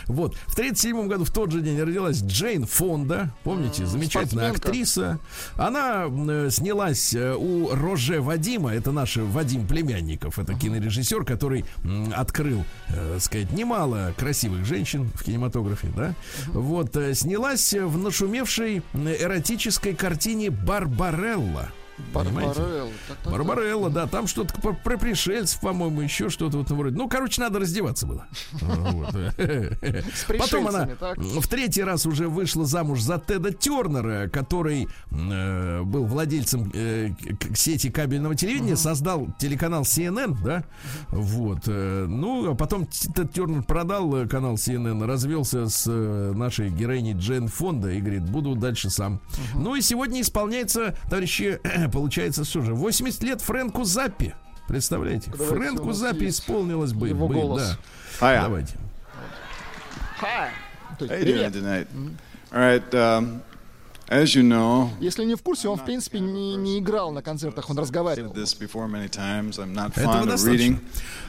вот, 0.08 0.36
в 0.48 0.56
37 0.56 1.08
году 1.08 1.26
в 1.26 1.32
тот 1.32 1.52
же 1.52 1.62
день 1.62 1.80
родилась 1.80 2.22
Джейн 2.22 2.66
Фонда, 2.66 3.32
помните, 3.44 3.86
замечательная 3.86 4.50
спортсменка. 4.50 4.68
актриса. 4.68 5.20
Она 5.56 6.06
э, 6.08 6.50
снялась 6.52 7.14
э, 7.14 7.36
у 7.36 7.74
Роже 7.74 8.22
Вадима, 8.22 8.74
это 8.74 8.92
наш 8.92 9.18
Вадим 9.18 9.68
Племянников, 9.68 10.40
это 10.40 10.54
кинорежиссер, 10.54 11.24
который 11.26 11.66
м, 11.84 12.14
открыл, 12.16 12.64
э, 12.90 13.18
сказать, 13.20 13.52
немало 13.52 14.14
красивых 14.18 14.66
женщин 14.66 15.10
в 15.16 15.24
кинематографе, 15.24 15.83
да. 15.96 16.14
Вот, 16.48 16.96
э, 16.96 17.14
снялась 17.14 17.74
в 17.74 17.98
нашумевшей 17.98 18.82
м, 18.94 19.08
эротической 19.08 19.94
картине 19.94 20.50
Барбарелла. 20.50 21.72
Барбарелла. 22.14 22.90
Барбарелла, 23.26 23.90
да, 23.90 24.08
там 24.08 24.28
что-то 24.28 24.54
про, 24.62 24.98
пришельцев, 24.98 25.60
по-моему, 25.60 26.02
еще 26.02 26.30
что-то 26.30 26.58
вот 26.58 26.70
вроде. 26.72 26.96
Ну, 26.96 27.08
короче, 27.08 27.42
надо 27.42 27.60
раздеваться 27.60 28.08
было. 28.08 28.26
Потом 30.40 30.68
она 30.68 30.90
в 31.18 31.48
третий 31.48 31.84
раз 31.84 32.06
уже 32.06 32.28
вышла 32.28 32.66
замуж 32.66 33.02
за 33.02 33.20
Теда 33.20 33.54
Тернера, 33.54 34.30
который 34.30 34.88
э, 35.12 35.82
был 35.84 36.06
владельцем 36.06 36.72
э, 36.74 37.10
сети 37.56 37.90
кабельного 37.90 38.36
телевидения, 38.36 38.76
создал 38.76 39.28
телеканал 39.40 39.84
CNN, 39.84 40.38
да, 40.44 40.64
вот. 41.10 41.60
э, 41.68 42.06
ну, 42.08 42.52
а 42.52 42.56
потом 42.56 42.88
Тед 42.88 43.32
Тернер 43.34 43.64
продал 43.64 44.28
канал 44.28 44.56
CNN, 44.56 45.06
развелся 45.06 45.68
с 45.68 45.90
нашей 45.90 46.70
героиней 46.70 47.14
Джейн 47.14 47.48
Фонда 47.48 47.92
и 47.92 48.00
говорит, 48.00 48.24
буду 48.24 48.56
дальше 48.56 48.90
сам. 48.90 49.20
Ну 49.56 49.76
и 49.76 49.82
сегодня 49.82 50.22
исполняется, 50.22 50.96
товарищи, 51.10 51.60
получается, 51.90 52.44
что 52.46 52.62
же, 52.62 52.74
80 52.74 53.24
лет 53.24 53.42
Фрэнку 53.42 53.84
Заппи. 53.84 54.34
Представляете? 54.68 55.32
Давайте, 55.32 55.56
Фрэнку 55.56 55.92
Заппи 55.94 56.28
исполнилось 56.30 56.94
бы. 56.94 57.10
его 57.10 57.28
бы, 57.28 57.34
голос. 57.36 57.78
да. 58.20 58.44
Давайте. 58.44 58.76
Есть, 61.00 61.12
How 61.12 61.18
you 61.20 61.24
doing 61.26 61.52
привет. 61.52 61.54
tonight? 61.56 61.88
All 62.52 62.60
right. 62.60 62.94
Um, 62.94 63.42
Если 64.10 65.24
не 65.24 65.36
в 65.36 65.42
курсе, 65.42 65.68
он, 65.70 65.78
в 65.78 65.86
принципе, 65.86 66.20
не, 66.20 66.56
не 66.56 66.80
играл 66.80 67.12
на 67.12 67.22
концертах, 67.22 67.70
он 67.70 67.80
разговаривал. 67.80 68.34
this 68.34 68.56
before 68.60 68.88
many 68.88 69.10
times. 69.10 69.52
I'm 69.58 69.74
not 69.74 69.92
Этого 69.96 70.14
fond 70.14 70.24
of 70.24 70.28
достаточно. 70.28 70.64
reading. 70.74 70.80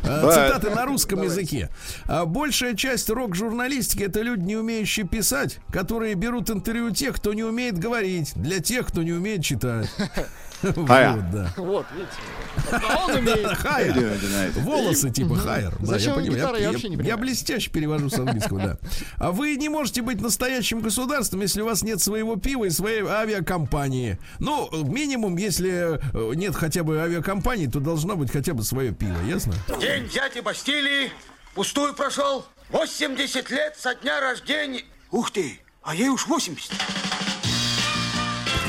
But- 0.02 0.32
Цитаты 0.32 0.70
на 0.70 0.84
русском 0.86 1.22
языке. 1.22 1.70
А, 2.06 2.24
Большая 2.26 2.74
часть 2.74 3.08
рок-журналистики 3.08 4.02
это 4.02 4.20
люди, 4.22 4.42
не 4.42 4.56
умеющие 4.56 5.06
писать, 5.06 5.58
которые 5.72 6.14
берут 6.14 6.50
интервью 6.50 6.90
тех, 6.90 7.16
кто 7.16 7.32
не 7.32 7.44
умеет 7.44 7.78
говорить, 7.78 8.32
для 8.34 8.60
тех, 8.60 8.86
кто 8.88 9.02
не 9.02 9.12
умеет 9.12 9.42
читать. 9.44 9.88
Вот, 10.76 10.88
Хая. 10.88 11.16
да. 11.32 11.52
Вот, 11.56 11.86
видите. 11.94 13.54
Хайер. 13.56 14.52
Волосы 14.60 15.10
типа 15.10 15.36
хайер. 15.36 15.74
Да, 15.80 15.86
Зачем 15.86 16.10
я 16.10 16.14
понимаю. 16.16 16.38
гитара, 16.38 16.56
я 16.56 16.62
Я, 16.64 16.72
вообще 16.72 16.88
не 16.88 16.94
я 16.94 16.98
понимаю. 16.98 17.18
блестяще 17.20 17.70
перевожу 17.70 18.10
с 18.10 18.14
английского, 18.18 18.60
да. 18.60 18.76
А 19.18 19.32
вы 19.32 19.56
не 19.56 19.68
можете 19.68 20.02
быть 20.02 20.20
настоящим 20.20 20.80
государством, 20.80 21.40
если 21.40 21.62
у 21.62 21.66
вас 21.66 21.82
нет 21.82 22.00
своего 22.00 22.36
пива 22.36 22.64
и 22.64 22.70
своей 22.70 23.02
авиакомпании. 23.04 24.18
Ну, 24.38 24.68
минимум, 24.84 25.36
если 25.36 25.98
э, 26.12 26.34
нет 26.34 26.54
хотя 26.54 26.82
бы 26.84 26.98
авиакомпании, 27.00 27.66
то 27.66 27.80
должно 27.80 28.16
быть 28.16 28.30
хотя 28.30 28.54
бы 28.54 28.62
свое 28.62 28.92
пиво, 28.92 29.18
ясно? 29.26 29.52
День 29.80 30.08
дяди 30.08 30.40
Бастилии 30.40 31.10
пустую 31.54 31.94
прошел. 31.94 32.46
80 32.70 33.50
лет 33.50 33.76
со 33.78 33.94
дня 33.94 34.20
рождения. 34.20 34.82
Ух 35.10 35.30
ты, 35.30 35.60
а 35.82 35.94
ей 35.94 36.08
уж 36.08 36.26
80. 36.26 36.72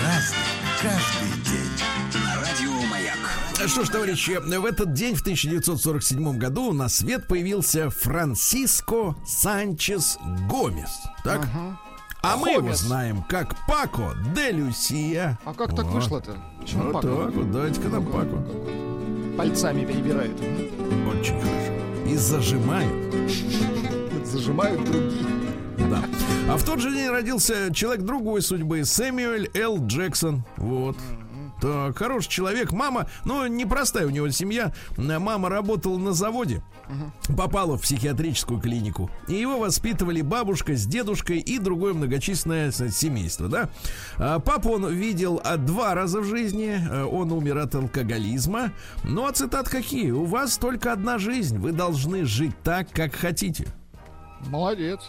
Разный, 0.04 0.38
каждый. 0.82 1.35
Что 3.68 3.84
ж, 3.84 3.90
товарищи, 3.90 4.40
в 4.40 4.66
этот 4.66 4.94
день, 4.94 5.16
в 5.16 5.22
1947 5.22 6.38
году, 6.38 6.72
на 6.72 6.88
свет 6.88 7.28
появился 7.28 7.90
Франсиско 7.90 9.16
Санчес 9.26 10.18
Гомес. 10.50 11.02
Так? 11.24 11.48
А 12.22 12.38
мы 12.38 12.52
его 12.52 12.74
знаем 12.74 13.24
как 13.24 13.56
Пако 13.68 14.16
де 14.36 14.52
Люсия. 14.52 15.38
А 15.46 15.54
как 15.54 15.76
так 15.76 15.86
Вот. 15.86 15.96
вышло-то? 15.96 16.38
Почему 16.60 16.84
Вот 16.84 16.94
Пако? 16.94 17.08
так 17.08 17.34
вот, 17.36 17.52
давайте-ка 17.52 17.90
нам 17.90 18.06
Пако. 18.06 18.46
Пальцами 19.38 19.86
перебирает. 19.86 20.36
Очень 21.10 21.40
хорошо. 21.42 21.74
И 22.08 22.16
зажимают. 22.16 23.14
Зажимают 24.26 24.84
другие. 24.86 25.26
Да. 25.90 26.04
А 26.50 26.58
в 26.58 26.64
тот 26.64 26.80
же 26.80 26.92
день 26.92 27.10
родился 27.10 27.72
человек 27.74 28.04
другой 28.06 28.42
судьбы, 28.42 28.86
Сэмюэль 28.86 29.50
Л. 29.54 29.86
Джексон. 29.86 30.44
Вот. 30.58 30.98
Так, 31.62 31.98
хороший 31.98 32.30
человек. 32.30 32.72
Мама, 32.72 33.08
ну, 33.24 33.48
непростая 33.48 34.06
у 34.08 34.10
него 34.10 34.30
семья. 34.30 34.74
Мама 34.98 35.50
работала 35.50 35.98
на 35.98 36.12
заводе. 36.14 36.62
Попала 37.36 37.78
в 37.78 37.82
психиатрическую 37.82 38.60
клинику. 38.60 39.10
И 39.28 39.34
его 39.34 39.58
воспитывали 39.58 40.22
бабушка 40.22 40.76
с 40.76 40.86
дедушкой 40.86 41.40
и 41.40 41.58
другое 41.58 41.94
многочисленное 41.94 42.72
с- 42.72 42.92
семейство, 42.92 43.48
да. 43.48 43.70
Папу 44.40 44.72
он 44.74 44.88
видел 44.94 45.42
а, 45.44 45.58
два 45.58 45.96
раза 45.96 46.20
в 46.22 46.26
жизни. 46.26 46.80
Он 47.12 47.32
умер 47.32 47.58
от 47.58 47.74
алкоголизма. 47.76 48.72
Ну, 49.04 49.26
а 49.26 49.32
цитат 49.32 49.68
какие? 49.70 50.12
У 50.12 50.26
вас 50.26 50.58
только 50.58 50.92
одна 50.94 51.18
жизнь. 51.18 51.58
Вы 51.58 51.72
должны 51.72 52.26
жить 52.26 52.54
так, 52.64 52.92
как 52.92 53.16
хотите. 53.16 53.66
Молодец. 54.48 55.00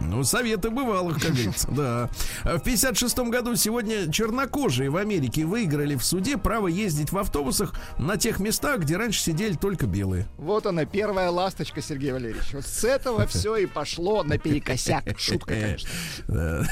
Ну, 0.00 0.22
советы 0.24 0.70
бывалых, 0.70 1.20
как 1.20 1.32
говорится, 1.32 1.68
да. 1.70 2.10
В 2.44 2.60
56 2.60 3.18
году 3.30 3.56
сегодня 3.56 4.10
чернокожие 4.10 4.90
в 4.90 4.96
Америке 4.96 5.44
выиграли 5.44 5.96
в 5.96 6.04
суде 6.04 6.36
право 6.38 6.68
ездить 6.68 7.12
в 7.12 7.18
автобусах 7.18 7.74
на 7.98 8.16
тех 8.16 8.38
местах, 8.38 8.80
где 8.80 8.96
раньше 8.96 9.20
сидели 9.20 9.54
только 9.54 9.86
белые. 9.86 10.26
Вот 10.38 10.66
она, 10.66 10.84
первая 10.84 11.30
ласточка, 11.30 11.82
Сергей 11.82 12.12
Валерьевич. 12.12 12.52
Вот 12.52 12.64
с 12.64 12.84
этого 12.84 13.26
все 13.26 13.56
и 13.56 13.66
пошло 13.66 14.22
наперекосяк. 14.22 15.18
Шутка, 15.18 15.54
конечно. 15.54 15.88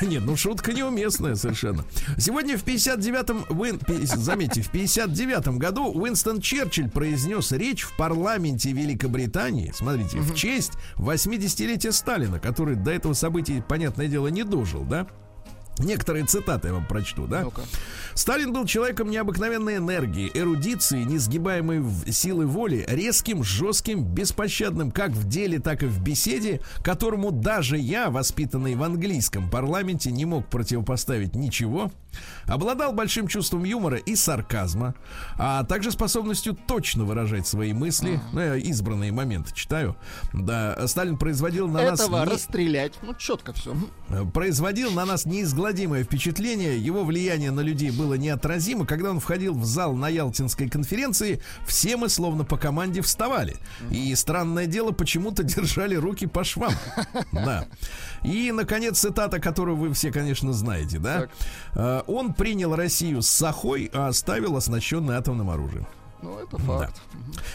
Нет, 0.03 0.23
ну 0.25 0.37
шутка 0.37 0.73
неуместная 0.73 1.35
совершенно. 1.35 1.85
Сегодня 2.19 2.57
в 2.57 2.65
59-м, 2.65 3.47
Уин- 3.51 3.81
заметьте, 4.17 4.63
в 4.63 4.73
59-м 4.73 5.59
году 5.59 5.91
Уинстон 5.93 6.41
Черчилль 6.41 6.89
произнес 6.91 7.51
речь 7.53 7.83
в 7.83 7.97
парламенте 7.97 8.73
Великобритании, 8.73 9.73
смотрите, 9.75 10.19
в 10.19 10.35
честь 10.35 10.73
80-летия 10.97 11.93
Сталина, 12.05 12.39
который 12.39 12.77
до 12.77 12.91
этого 12.91 13.15
события, 13.15 13.65
понятное 13.67 14.09
дело, 14.09 14.29
не 14.29 14.45
дожил, 14.45 14.85
да? 14.85 15.07
Некоторые 15.79 16.25
цитаты 16.25 16.69
я 16.69 16.75
вам 16.75 16.87
прочту, 16.87 17.27
да? 17.27 17.43
Ну-ка. 17.43 17.63
Сталин 18.15 18.53
был 18.53 18.65
человеком 18.65 19.11
необыкновенной 19.11 19.79
энергии, 19.79 20.31
эрудиции, 20.33 21.03
несгибаемой 21.03 21.85
силы 22.13 22.47
воли, 22.47 22.85
резким, 22.89 23.43
жестким, 23.43 24.05
беспощадным 24.05 24.93
как 24.93 25.11
в 25.11 25.29
деле, 25.29 25.59
так 25.59 25.83
и 25.83 25.87
в 25.87 26.01
беседе, 26.01 26.61
которому 26.85 27.33
даже 27.33 27.77
я, 27.77 28.11
воспитанный 28.11 28.77
в 28.77 28.83
английском 28.85 29.51
парламенте, 29.51 30.13
не 30.13 30.25
мог 30.25 30.47
противопоставить 30.49 31.35
ничего. 31.35 31.91
Обладал 32.47 32.93
большим 32.93 33.27
чувством 33.27 33.65
юмора 33.65 33.97
и 33.97 34.15
сарказма, 34.15 34.95
а 35.37 35.65
также 35.65 35.91
способностью 35.91 36.55
точно 36.55 37.05
выражать 37.05 37.49
свои 37.49 37.73
мысли. 37.73 38.21
Ну, 38.33 38.41
я 38.41 38.55
избранные 38.55 39.11
моменты 39.11 39.53
читаю. 39.53 39.97
Да, 40.33 40.87
Сталин 40.87 41.19
производил 41.19 41.67
на 41.67 41.83
нас... 41.83 41.99
Этого 41.99 42.21
не- 42.21 42.31
расстрелять. 42.31 42.93
Ну, 43.03 43.15
четко 43.15 43.53
все. 43.53 43.75
Производил 44.33 44.93
на 44.93 45.05
нас 45.05 45.27
неизгладимое 45.27 45.64
впечатление. 46.05 46.79
Его 46.79 47.05
влияние 47.05 47.51
на 47.51 47.61
людей 47.61 47.91
было 47.91 48.15
неотразимо. 48.15 48.87
Когда 48.87 49.11
он 49.11 49.21
входил 49.21 49.55
в 49.55 49.65
зал 49.65 49.95
на 49.95 50.09
Ялтинской 50.09 50.69
конференции, 50.69 51.41
все 51.67 51.97
мы 51.97 52.09
словно 52.09 52.45
по 52.45 52.57
команде 52.57 53.01
вставали. 53.01 53.57
И 53.91 54.15
странное 54.15 54.67
дело, 54.67 54.93
почему-то 54.93 55.43
держали 55.43 55.95
руки 55.95 56.27
по 56.27 56.45
швам. 56.45 56.73
Да. 57.33 57.67
И, 58.23 58.53
наконец, 58.53 58.99
цитата, 58.99 59.39
которую 59.39 59.77
вы 59.77 59.93
все, 59.93 60.11
конечно, 60.11 60.53
знаете, 60.53 60.99
да? 60.99 61.21
Так. 61.21 61.31
Э, 61.75 62.03
Он 62.07 62.33
принял 62.33 62.75
Россию 62.75 63.23
с 63.23 63.29
сахой, 63.29 63.91
а 63.93 64.09
оставил 64.09 64.57
оснащенной 64.57 65.17
атомным 65.17 65.51
оружием. 65.51 65.87
Ну, 66.25 66.39
это 66.39 66.57
факт. 66.59 67.03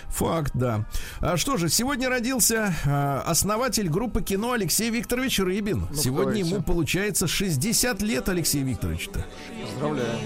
Факт, 0.10 0.52
да. 0.54 0.86
А 1.22 1.38
что 1.38 1.58
же, 1.58 1.70
сегодня 1.70 2.08
родился 2.08 2.72
а, 2.86 3.24
основатель 3.26 3.90
группы 3.90 4.22
кино 4.22 4.52
Алексей 4.52 4.92
Викторович 4.92 5.40
Рыбин. 5.40 5.88
Ну, 5.90 5.96
сегодня 5.96 6.26
давайте. 6.34 6.50
ему 6.52 6.62
получается 6.62 7.28
60 7.28 8.02
лет, 8.04 8.30
Алексей 8.30 8.62
Викторович-то. 8.62 9.26
Поздравляю. 9.66 10.20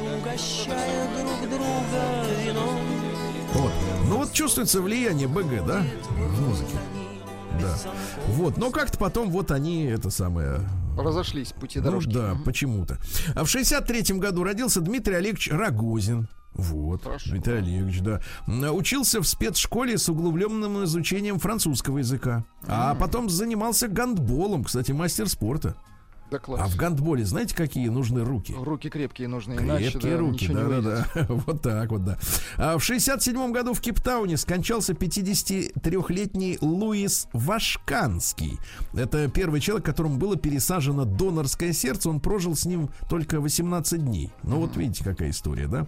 Вот. 3.54 3.72
Ну 4.10 4.18
вот 4.18 4.34
чувствуется 4.34 4.82
влияние 4.82 5.28
БГ, 5.30 5.66
да, 5.66 5.84
в 6.10 6.42
музыке. 6.42 6.76
Да. 7.62 7.78
Вот, 8.28 8.58
но 8.58 8.72
как-то 8.72 8.98
потом 8.98 9.30
вот 9.30 9.52
они, 9.52 9.86
это 9.86 10.10
самое... 10.10 10.60
Разошлись 10.98 11.54
пути 11.54 11.80
Ну 11.80 11.86
дорожки. 11.86 12.12
да, 12.12 12.36
почему-то. 12.44 12.98
А 13.36 13.44
в 13.46 13.48
63-м 13.56 14.20
году 14.20 14.44
родился 14.44 14.82
Дмитрий 14.82 15.16
Олегович 15.16 15.50
Рогозин. 15.52 16.28
Вот, 16.56 17.04
Хорошо. 17.04 17.32
Дмитрий 17.32 17.58
Олегович, 17.58 18.02
да. 18.02 18.22
Учился 18.72 19.22
в 19.22 19.28
спецшколе 19.28 19.98
с 19.98 20.08
углубленным 20.10 20.84
изучением 20.84 21.40
французского 21.40 22.00
языка. 22.00 22.46
А 22.68 22.96
потом 22.96 23.30
занимался 23.30 23.88
гандболом, 23.88 24.64
кстати, 24.64 24.92
мастер 24.92 25.28
спорта. 25.30 25.76
Да 26.34 26.40
класс. 26.40 26.62
А 26.64 26.68
в 26.68 26.76
гандболе 26.76 27.26
знаете, 27.26 27.56
какие 27.56 27.90
нужны 27.90 28.24
руки? 28.24 28.56
Руки 28.58 28.90
крепкие 28.90 29.28
нужны, 29.28 29.54
иначе 29.54 29.92
Крепкие 29.92 30.14
да, 30.14 30.18
руки, 30.18 30.46
ничего 30.46 30.58
не 30.58 30.64
да, 30.64 30.70
да, 30.70 30.76
выйдет. 30.76 31.08
да. 31.14 31.26
Вот 31.46 31.62
так 31.62 31.92
вот, 31.92 32.06
да. 32.06 32.18
А 32.58 32.78
в 32.80 32.84
67 32.84 33.52
году 33.52 33.76
в 33.76 33.82
Кейптауне 33.82 34.38
скончался 34.38 34.94
53-летний 34.94 36.58
Луис 36.60 37.28
Вашканский. 37.34 38.58
Это 38.96 39.28
первый 39.28 39.60
человек, 39.60 39.86
которому 39.86 40.18
было 40.18 40.36
пересажено 40.36 41.06
донорское 41.06 41.72
сердце. 41.72 42.10
Он 42.10 42.20
прожил 42.20 42.56
с 42.56 42.66
ним 42.66 42.90
только 43.10 43.40
18 43.40 44.04
дней. 44.04 44.32
Ну 44.42 44.60
вот 44.60 44.76
видите, 44.76 45.04
какая 45.04 45.30
история, 45.30 45.68
да? 45.68 45.86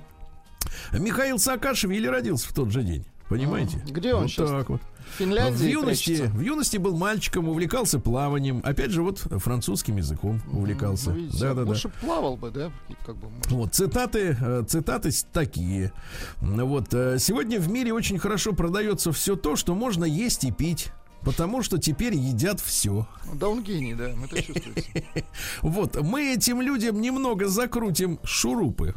Михаил 0.94 1.40
Саакашвили 1.40 2.08
родился 2.08 2.48
в 2.50 2.54
тот 2.54 2.72
же 2.72 2.84
день. 2.84 3.06
Понимаете? 3.30 3.82
А, 3.84 3.92
где 3.92 4.14
он 4.14 4.24
вот 4.24 4.32
щас? 4.32 4.50
так 4.50 4.70
вот. 4.70 4.82
В 4.82 5.18
Финляндии 5.18 5.58
В 5.58 5.68
юности, 5.68 6.16
прячется. 6.16 6.38
в 6.38 6.42
юности 6.42 6.78
был 6.78 6.96
мальчиком, 6.96 7.50
увлекался 7.50 8.00
плаванием. 8.00 8.62
Опять 8.64 8.92
же, 8.92 9.02
вот 9.02 9.20
французским 9.20 9.98
языком 9.98 10.42
увлекался. 10.52 11.10
Ну, 11.10 11.16
видите, 11.16 11.40
да, 11.40 11.54
да, 11.56 11.64
да. 11.64 11.70
Лучше 11.70 11.90
плавал 12.02 12.38
бы, 12.38 12.52
да? 12.52 12.72
Как 13.06 13.16
бы, 13.16 13.30
может. 13.30 13.52
Вот 13.52 13.74
цитаты, 13.74 14.38
э, 14.40 14.64
цитаты 14.68 15.10
такие. 15.34 15.92
Вот 16.40 16.94
э, 16.94 17.18
сегодня 17.20 17.60
в 17.60 17.68
мире 17.70 17.94
очень 17.94 18.20
хорошо 18.20 18.54
продается 18.54 19.12
все 19.12 19.36
то, 19.36 19.56
что 19.56 19.74
можно 19.74 20.06
есть 20.06 20.44
и 20.44 20.52
пить. 20.52 20.92
Потому 21.22 21.64
что 21.64 21.80
теперь 21.80 22.14
едят 22.16 22.60
все. 22.60 23.08
Да 23.34 23.50
он 23.50 23.64
гений, 23.64 23.96
да, 23.96 24.10
это 24.10 24.44
чувствуется. 24.44 24.92
Вот, 25.64 26.00
мы 26.00 26.36
этим 26.36 26.62
людям 26.62 27.02
немного 27.02 27.48
закрутим 27.48 28.20
шурупы. 28.24 28.94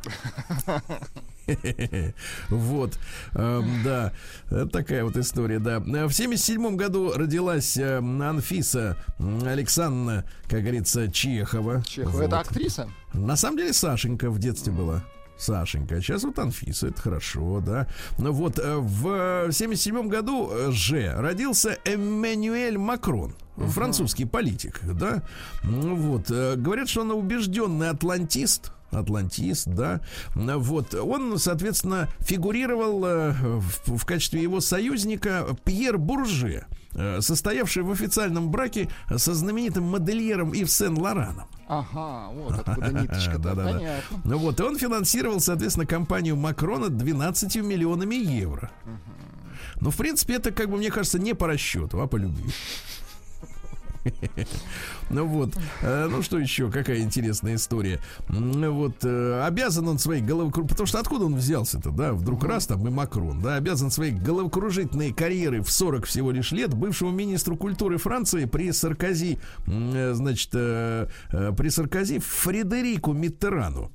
Вот, 2.49 2.99
эм, 3.35 3.83
да, 3.85 4.13
Э, 4.51 4.67
такая 4.71 5.05
вот 5.05 5.17
история, 5.17 5.59
да. 5.59 5.77
Э, 5.87 6.07
В 6.07 6.13
77 6.13 6.77
году 6.77 7.13
родилась 7.15 7.77
э, 7.77 7.99
Анфиса 7.99 8.97
Александровна, 9.19 10.25
как 10.49 10.61
говорится, 10.63 11.11
Чехова. 11.11 11.83
Чехов. 11.83 12.15
Вот. 12.15 12.23
Это 12.23 12.41
актриса? 12.41 12.89
На 13.13 13.37
самом 13.37 13.59
деле 13.59 13.73
Сашенька 13.73 14.31
в 14.31 14.39
детстве 14.39 14.73
была. 14.73 15.03
Сашенька, 15.37 15.97
а 15.97 16.01
сейчас 16.01 16.25
вот 16.25 16.39
Анфиса, 16.39 16.89
это 16.89 17.01
хорошо, 17.01 17.63
да. 17.65 17.87
Ну 18.19 18.33
вот, 18.33 18.59
э, 18.59 18.77
в 18.77 19.53
77 19.53 20.09
году 20.09 20.51
э, 20.51 20.71
же 20.73 21.13
родился 21.17 21.79
Эммануэль 21.85 22.77
Макрон, 22.77 23.35
французский 23.57 24.25
политик, 24.25 24.81
да. 24.83 25.23
Ну 25.63 25.95
вот, 25.95 26.31
э, 26.31 26.57
говорят, 26.57 26.89
что 26.89 27.03
он 27.03 27.13
убежденный 27.13 27.91
атлантист, 27.91 28.73
Атлантист, 28.91 29.69
да. 29.69 30.01
Вот. 30.35 30.95
Он, 30.95 31.39
соответственно, 31.39 32.09
фигурировал 32.21 33.05
э, 33.05 33.33
в, 33.33 33.99
в 33.99 34.05
качестве 34.07 34.43
его 34.43 34.61
союзника 34.61 35.47
Пьер 35.65 35.99
Бурже, 35.99 36.67
э, 36.95 37.21
состоявший 37.21 37.83
в 37.83 37.91
официальном 37.93 38.51
браке 38.51 38.89
со 39.15 39.35
знаменитым 39.35 39.85
модельером 39.85 40.53
Ив 40.53 40.71
Сен-Лораном. 40.71 41.49
Ага, 41.69 42.31
вот 42.33 42.59
откуда 42.59 42.93
ниточка-то. 42.93 43.39
Да-да-да. 43.39 43.73
Понятно. 43.73 44.21
Ну 44.25 44.39
вот, 44.39 44.59
и 44.59 44.63
он 44.63 44.79
финансировал, 44.79 45.41
соответственно, 45.41 45.87
компанию 45.87 46.37
Макрона 46.37 46.89
12 46.89 47.57
миллионами 47.57 48.15
евро. 48.15 48.71
Ну, 49.81 49.91
в 49.91 49.97
принципе, 49.97 50.35
это, 50.35 50.51
как 50.51 50.71
бы, 50.71 50.79
мне 50.79 50.91
кажется, 50.91 51.19
не 51.19 51.35
по 51.35 51.47
расчету, 51.47 52.01
а 52.01 52.07
по 52.07 52.17
любви. 52.17 52.51
Ну 55.11 55.27
вот, 55.27 55.55
Э, 55.83 56.09
ну 56.11 56.23
что 56.23 56.39
еще, 56.39 56.71
какая 56.71 57.01
интересная 57.01 57.55
история. 57.57 58.01
Вот, 58.29 59.05
э, 59.05 59.43
обязан 59.45 59.89
он 59.89 59.99
своей 59.99 60.23
головокружительной... 60.23 60.69
Потому 60.69 60.87
что 60.87 60.99
откуда 60.99 61.25
он 61.27 61.37
взялся-то, 61.37 61.91
да? 61.91 62.13
Вдруг 62.13 62.45
раз 62.45 62.67
там 62.67 62.87
и 62.87 62.91
Макрон, 62.91 63.41
да? 63.41 63.57
Обязан 63.57 63.91
своей 63.91 64.13
головокружительной 64.13 65.13
карьеры 65.13 65.63
в 65.63 65.71
40 65.71 66.07
всего 66.07 66.31
лишь 66.31 66.53
лет 66.53 66.75
бывшему 66.75 67.11
министру 67.11 67.57
культуры 67.57 67.99
Франции 67.99 68.45
при 68.45 68.73
Саркози, 68.73 69.39
э, 69.67 70.13
значит, 70.15 70.51
при 70.51 71.69
Саркози 71.69 72.19
Фредерику 72.19 73.13
Миттерану 73.13 73.91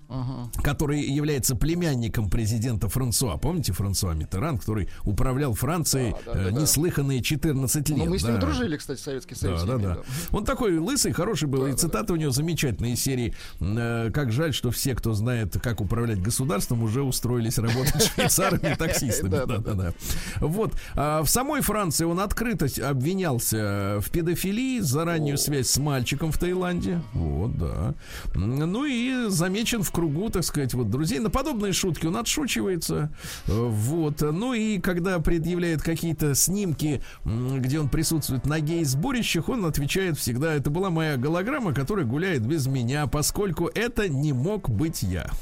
который 0.64 1.02
является 1.02 1.56
племянником 1.56 2.30
президента 2.30 2.88
Франсуа. 2.88 3.38
Помните 3.38 3.74
Франсуа 3.74 4.14
Миттеран, 4.14 4.58
который 4.58 4.90
управлял 5.04 5.54
Францией 5.54 6.12
Да, 6.26 6.34
да, 6.34 6.44
да, 6.44 6.52
да. 6.52 6.62
неслыханные 6.62 7.22
14 7.22 7.90
лет. 7.90 7.98
Ну, 7.98 8.06
мы 8.06 8.20
с 8.20 8.24
ним 8.24 8.36
да. 8.36 8.42
дружили, 8.42 8.78
кстати, 8.78 9.00
Советский 9.00 9.36
Союз. 9.36 9.64
Да, 9.64 9.78
да, 9.78 9.96
да. 9.96 10.02
Он 10.32 10.46
такой 10.46 10.78
лысый, 10.78 11.03
хороший 11.12 11.48
был. 11.48 11.66
и 11.68 11.74
цитаты 11.74 12.14
у 12.14 12.16
него 12.16 12.32
замечательные 12.32 12.94
из 12.94 13.02
серии. 13.02 13.34
э, 13.60 14.12
Как 14.14 14.32
жаль, 14.32 14.54
что 14.54 14.72
все, 14.72 14.96
кто 14.96 15.14
знает, 15.14 15.58
как 15.62 15.82
управлять 15.82 16.22
государством, 16.22 16.84
уже 16.84 17.02
устроились 17.02 17.58
работать 17.58 18.04
швейцарами 18.16 18.74
и 18.74 18.76
таксистами. 18.76 19.30
Да, 19.30 19.46
Да, 19.46 19.58
да. 19.74 19.94
Вот. 20.40 20.74
А 20.96 21.24
В 21.24 21.30
самой 21.30 21.62
Франции 21.62 22.06
он 22.06 22.20
открыто 22.20 22.68
обвинялся 22.88 24.00
в 24.02 24.10
педофилии 24.12 24.80
за 24.80 25.06
раннюю 25.06 25.38
связь 25.38 25.68
с 25.70 25.78
мальчиком 25.78 26.32
в 26.32 26.38
Таиланде. 26.38 27.02
Вот, 27.14 27.58
да. 27.58 27.94
Ну 28.36 28.86
и 28.86 29.30
замечен 29.30 29.84
в 29.84 29.92
кругу, 29.92 30.30
так 30.30 30.44
сказать, 30.44 30.74
вот 30.74 30.90
друзей. 30.90 31.20
На 31.20 31.30
подобные 31.30 31.74
шутки 31.74 32.06
он 32.06 32.18
отшучивается. 32.18 33.12
Э, 33.48 33.52
Вот. 33.70 34.22
Ну 34.22 34.54
и 34.54 34.80
когда 34.80 35.20
предъявляет 35.20 35.82
какие-то 35.82 36.36
снимки, 36.36 37.02
где 37.26 37.80
он 37.80 37.90
присутствует 37.90 38.46
на 38.46 38.60
гей-сборищах, 38.60 39.50
он 39.50 39.66
отвечает 39.66 40.18
всегда, 40.18 40.54
это 40.54 40.70
была 40.70 40.90
моя 40.94 41.18
голограмма, 41.18 41.74
которая 41.74 42.06
гуляет 42.06 42.46
без 42.46 42.68
меня, 42.68 43.08
поскольку 43.08 43.68
это 43.68 44.08
не 44.08 44.34
мог 44.34 44.70
быть 44.70 45.04
я. 45.04 45.30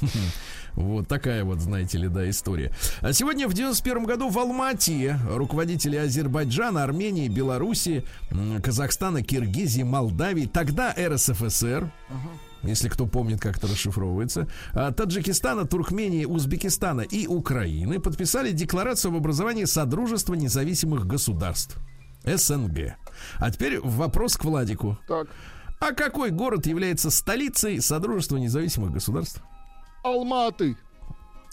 Вот 0.74 1.06
такая 1.06 1.44
вот, 1.44 1.60
знаете 1.60 1.98
ли, 1.98 2.08
да, 2.08 2.28
история. 2.30 2.72
А 3.02 3.12
сегодня 3.12 3.46
в 3.46 3.52
91 3.52 4.04
году 4.04 4.30
в 4.30 4.38
Алмате 4.38 5.18
руководители 5.28 5.96
Азербайджана, 5.96 6.82
Армении, 6.82 7.28
Белоруссии, 7.28 8.06
Казахстана, 8.62 9.22
Киргизии, 9.22 9.82
Молдавии, 9.82 10.46
тогда 10.46 10.94
РСФСР, 10.98 11.92
если 12.62 12.88
кто 12.88 13.06
помнит, 13.06 13.40
как 13.40 13.58
это 13.58 13.66
расшифровывается, 13.66 14.48
а, 14.72 14.92
Таджикистана, 14.92 15.66
Туркмении, 15.66 16.24
Узбекистана 16.24 17.02
и 17.02 17.26
Украины 17.26 18.00
подписали 18.00 18.52
декларацию 18.52 19.10
об 19.10 19.16
образовании 19.16 19.64
Содружества 19.64 20.34
независимых 20.34 21.06
государств. 21.06 21.78
СНГ. 22.24 22.96
А 23.38 23.50
теперь 23.50 23.80
вопрос 23.80 24.36
к 24.36 24.44
Владику. 24.44 24.98
Так, 25.08 25.28
А 25.80 25.92
какой 25.92 26.30
город 26.30 26.66
является 26.66 27.10
столицей 27.10 27.80
Содружества 27.80 28.36
независимых 28.36 28.92
государств? 28.92 29.42
Алматы. 30.04 30.76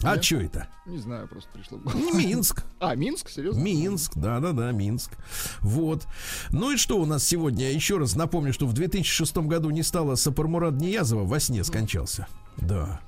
А 0.02 0.14
Нет? 0.14 0.24
что 0.24 0.36
это? 0.36 0.66
Не 0.86 0.96
знаю, 0.98 1.28
просто 1.28 1.50
пришло. 1.52 1.78
Минск. 2.14 2.64
А, 2.80 2.94
Минск, 2.94 3.28
серьезно? 3.28 3.60
Минск, 3.60 4.12
да-да-да, 4.14 4.70
Минск. 4.72 5.12
Вот. 5.60 6.06
Ну 6.50 6.70
и 6.72 6.76
что 6.78 6.98
у 6.98 7.04
нас 7.04 7.22
сегодня? 7.22 7.70
Еще 7.70 7.98
раз 7.98 8.16
напомню, 8.16 8.54
что 8.54 8.66
в 8.66 8.72
2006 8.72 9.36
году 9.38 9.68
не 9.68 9.82
стало 9.82 10.14
Сапармурад 10.14 10.74
Ниязова, 10.80 11.24
во 11.24 11.38
сне 11.38 11.62
скончался. 11.64 12.26
Да. 12.56 13.00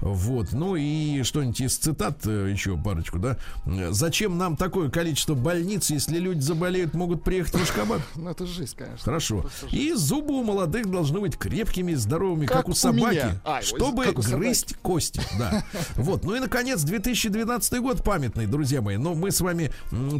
Вот, 0.00 0.52
ну 0.52 0.76
и 0.76 1.22
что-нибудь 1.22 1.60
из 1.60 1.76
цитат 1.76 2.26
э, 2.26 2.50
еще 2.52 2.76
парочку, 2.76 3.18
да? 3.18 3.36
Э, 3.66 3.88
Зачем 3.92 4.38
нам 4.38 4.56
такое 4.56 4.90
количество 4.90 5.34
больниц, 5.34 5.90
если 5.90 6.18
люди 6.18 6.40
заболеют, 6.40 6.94
могут 6.94 7.24
приехать 7.24 7.54
в 7.54 7.62
Ашхабад? 7.62 8.00
Ну, 8.16 8.30
это 8.30 8.46
жизнь, 8.46 8.74
конечно. 8.76 8.98
Хорошо. 9.04 9.46
И 9.70 9.92
зубы 9.94 10.34
у 10.34 10.42
молодых 10.44 10.90
должны 10.90 11.20
быть 11.20 11.36
крепкими, 11.36 11.94
здоровыми, 11.94 12.46
как, 12.46 12.58
Как 12.58 12.68
у 12.68 12.74
собаки. 12.74 13.26
А, 13.44 13.62
чтобы 13.62 14.04
как 14.04 14.18
у 14.18 14.22
собаки. 14.22 14.42
грызть 14.44 14.76
кости. 14.82 15.20
Да. 15.38 15.64
Вот. 15.96 16.24
Ну 16.24 16.34
и 16.34 16.40
наконец 16.40 16.82
2012 16.82 17.80
год 17.80 18.02
памятный, 18.04 18.46
друзья 18.46 18.80
мои. 18.82 18.96
Но 18.96 19.14
мы 19.14 19.30
с 19.30 19.40
вами 19.40 19.70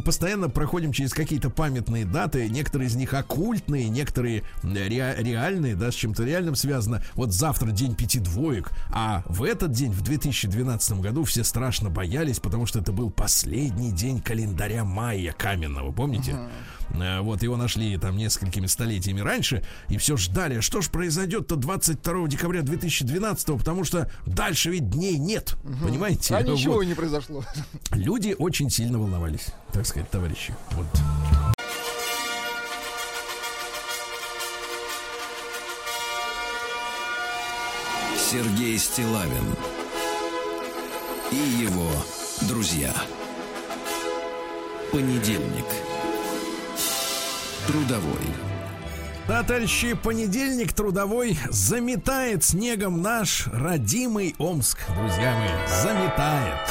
постоянно 0.05 0.49
проходим 0.49 0.91
через 0.91 1.13
какие-то 1.13 1.49
памятные 1.49 2.05
даты. 2.05 2.47
Некоторые 2.49 2.87
из 2.89 2.95
них 2.95 3.13
оккультные, 3.13 3.89
некоторые 3.89 4.43
м, 4.63 4.73
ре- 4.75 5.15
реальные, 5.17 5.75
да, 5.75 5.91
с 5.91 5.95
чем-то 5.95 6.23
реальным 6.23 6.55
связано. 6.55 7.01
Вот 7.15 7.31
завтра 7.33 7.71
день 7.71 7.95
пяти 7.95 8.19
двоек, 8.19 8.71
а 8.91 9.23
в 9.25 9.43
этот 9.49 9.71
день, 9.71 9.91
в 9.91 10.01
2012 10.01 10.99
году, 10.99 11.23
все 11.23 11.43
страшно 11.43 11.89
боялись, 11.89 12.39
потому 12.39 12.65
что 12.65 12.79
это 12.79 12.91
был 12.91 13.09
последний 13.09 13.91
день 13.91 14.21
календаря 14.21 14.83
майя 14.83 15.33
каменного, 15.33 15.91
помните? 15.91 16.37
Э, 16.91 17.21
Вот 17.21 17.43
его 17.43 17.57
нашли 17.57 17.97
там 17.97 18.17
несколькими 18.17 18.65
столетиями 18.67 19.19
раньше, 19.21 19.63
и 19.89 19.97
все 19.97 20.17
ждали, 20.17 20.59
что 20.61 20.81
ж 20.81 20.89
произойдет-то 20.89 21.55
22 21.55 22.27
декабря 22.27 22.61
2012, 22.61 23.57
потому 23.57 23.83
что 23.83 24.09
дальше 24.25 24.69
ведь 24.71 24.89
дней 24.89 25.17
нет, 25.17 25.55
понимаете? 25.83 26.35
А 26.35 26.41
ничего 26.43 26.75
Вот. 26.75 26.85
не 26.85 26.93
произошло. 26.93 27.43
Люди 27.91 28.35
очень 28.37 28.69
сильно 28.69 28.97
волновались, 28.99 29.47
так 29.71 29.85
сказать, 29.85 30.09
товарищи. 30.09 30.55
Вот. 30.71 30.87
Сергей 38.31 38.77
Стилавин 38.77 39.55
и 41.31 41.35
его 41.35 41.89
друзья. 42.41 42.93
Понедельник. 44.91 45.65
Трудовой. 47.65 48.21
Да, 49.27 49.41
товарищи, 49.41 49.95
понедельник 49.95 50.73
трудовой 50.73 51.39
заметает 51.49 52.43
снегом 52.43 53.01
наш 53.01 53.47
родимый 53.47 54.35
Омск, 54.37 54.77
друзья 54.95 55.35
мои, 55.35 55.81
заметает. 55.81 56.69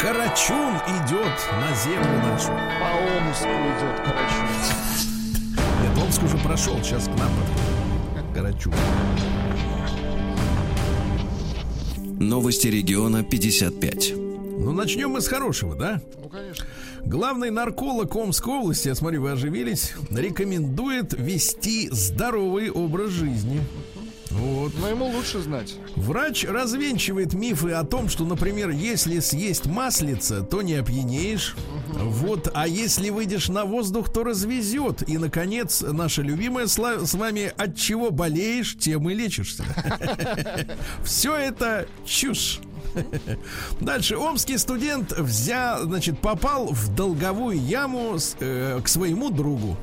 Карачун 0.00 0.76
идет 0.86 1.34
на 1.50 1.74
землю 1.74 2.16
нашу. 2.28 2.52
По 2.78 3.26
Омску 3.26 3.48
идет, 3.48 3.96
короче. 4.06 4.36
Нет, 5.82 5.98
Омск 6.00 6.22
уже 6.22 6.38
прошел, 6.38 6.80
сейчас 6.80 7.06
к 7.06 7.08
нам 7.08 7.32
подходит. 7.34 8.32
Карачун. 8.32 9.39
Новости 12.20 12.68
региона 12.68 13.24
55. 13.24 14.12
Ну, 14.14 14.72
начнем 14.72 15.08
мы 15.08 15.22
с 15.22 15.26
хорошего, 15.26 15.74
да? 15.74 16.02
Ну, 16.22 16.28
конечно. 16.28 16.66
Главный 17.02 17.50
нарколог 17.50 18.14
Омской 18.14 18.58
области, 18.58 18.88
я 18.88 18.94
смотрю, 18.94 19.22
вы 19.22 19.30
оживились, 19.30 19.94
рекомендует 20.10 21.14
вести 21.14 21.88
здоровый 21.90 22.70
образ 22.70 23.08
жизни. 23.08 23.62
Вот. 24.30 24.72
Но 24.78 24.88
ему 24.88 25.06
лучше 25.06 25.40
знать. 25.40 25.74
Врач 25.96 26.44
развенчивает 26.44 27.34
мифы 27.34 27.72
о 27.72 27.84
том, 27.84 28.08
что, 28.08 28.24
например, 28.24 28.70
если 28.70 29.18
съесть 29.20 29.66
маслица, 29.66 30.42
то 30.42 30.62
не 30.62 30.74
опьянеешь. 30.74 31.56
Вот, 31.88 32.50
а 32.54 32.68
если 32.68 33.10
выйдешь 33.10 33.48
на 33.48 33.64
воздух, 33.64 34.12
то 34.12 34.22
развезет. 34.24 35.08
И, 35.08 35.18
наконец, 35.18 35.82
наша 35.82 36.22
любимая 36.22 36.66
сла- 36.66 37.04
с 37.04 37.14
вами 37.14 37.52
от 37.56 37.76
чего 37.76 38.10
болеешь, 38.10 38.76
тем 38.78 39.10
и 39.10 39.14
лечишься. 39.14 39.64
Все 41.04 41.34
это 41.34 41.86
чушь. 42.04 42.60
Дальше. 43.80 44.16
Омский 44.16 44.58
студент 44.58 45.12
взял, 45.16 45.84
значит, 45.84 46.18
попал 46.18 46.68
в 46.68 46.94
долговую 46.94 47.60
яму 47.60 48.18
с, 48.18 48.36
э, 48.40 48.80
к 48.82 48.88
своему 48.88 49.30
другу. 49.30 49.76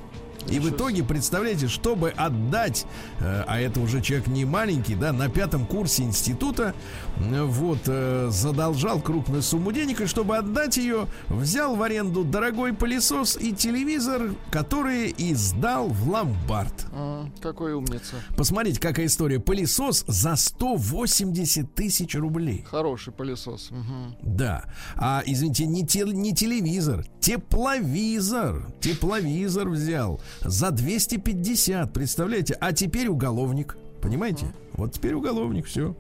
И 0.50 0.60
в 0.60 0.70
итоге, 0.70 1.04
представляете, 1.04 1.68
чтобы 1.68 2.10
отдать, 2.12 2.86
э, 3.20 3.43
а 3.48 3.60
это 3.60 3.80
уже 3.80 4.02
человек 4.02 4.28
не 4.28 4.45
маленький, 4.45 4.95
да, 4.95 5.12
на 5.12 5.30
пятом 5.30 5.66
курсе 5.66 6.04
института, 6.04 6.74
э, 7.20 7.43
вот, 7.43 7.80
э, 7.88 8.28
задолжал 8.32 9.00
крупную 9.02 9.41
сумму 9.41 9.72
денег, 9.72 10.02
и 10.02 10.06
чтобы 10.06 10.38
отдать 10.38 10.78
ее, 10.78 11.08
взял 11.28 11.76
в 11.76 11.82
аренду 11.84 12.24
дорогой 12.24 12.74
пылесос 12.74 13.38
и 13.38 13.54
телевизор, 13.54 14.34
которые 14.52 15.10
и 15.10 15.34
сдал 15.34 15.88
в 15.89 16.10
ломбард. 16.10 16.86
А, 16.93 17.26
какой 17.41 17.74
умница. 17.74 18.16
Посмотрите, 18.36 18.80
какая 18.80 19.06
история. 19.08 19.39
Пылесос 19.39 20.06
за 20.08 20.36
180 20.36 21.74
тысяч 21.76 22.16
рублей. 22.16 22.66
Хороший 22.70 23.14
пылесос. 23.14 23.70
Мгм. 23.72 24.16
Да. 24.22 24.66
А, 24.95 25.22
извините, 25.26 25.66
не, 25.66 25.86
тел- 25.86 26.12
не 26.12 26.34
телевизор, 26.34 27.06
тепловизор. 27.20 28.72
Тепловизор 28.82 29.70
взял 29.70 30.22
за 30.42 30.72
250, 30.72 31.94
представляете? 31.94 32.56
А 32.60 32.74
теперь 32.74 33.08
уголовник. 33.08 33.78
Понимаете? 34.02 34.46
Вот 34.74 34.94
теперь 34.94 35.14
уголовник, 35.16 35.66
все. 35.66 35.96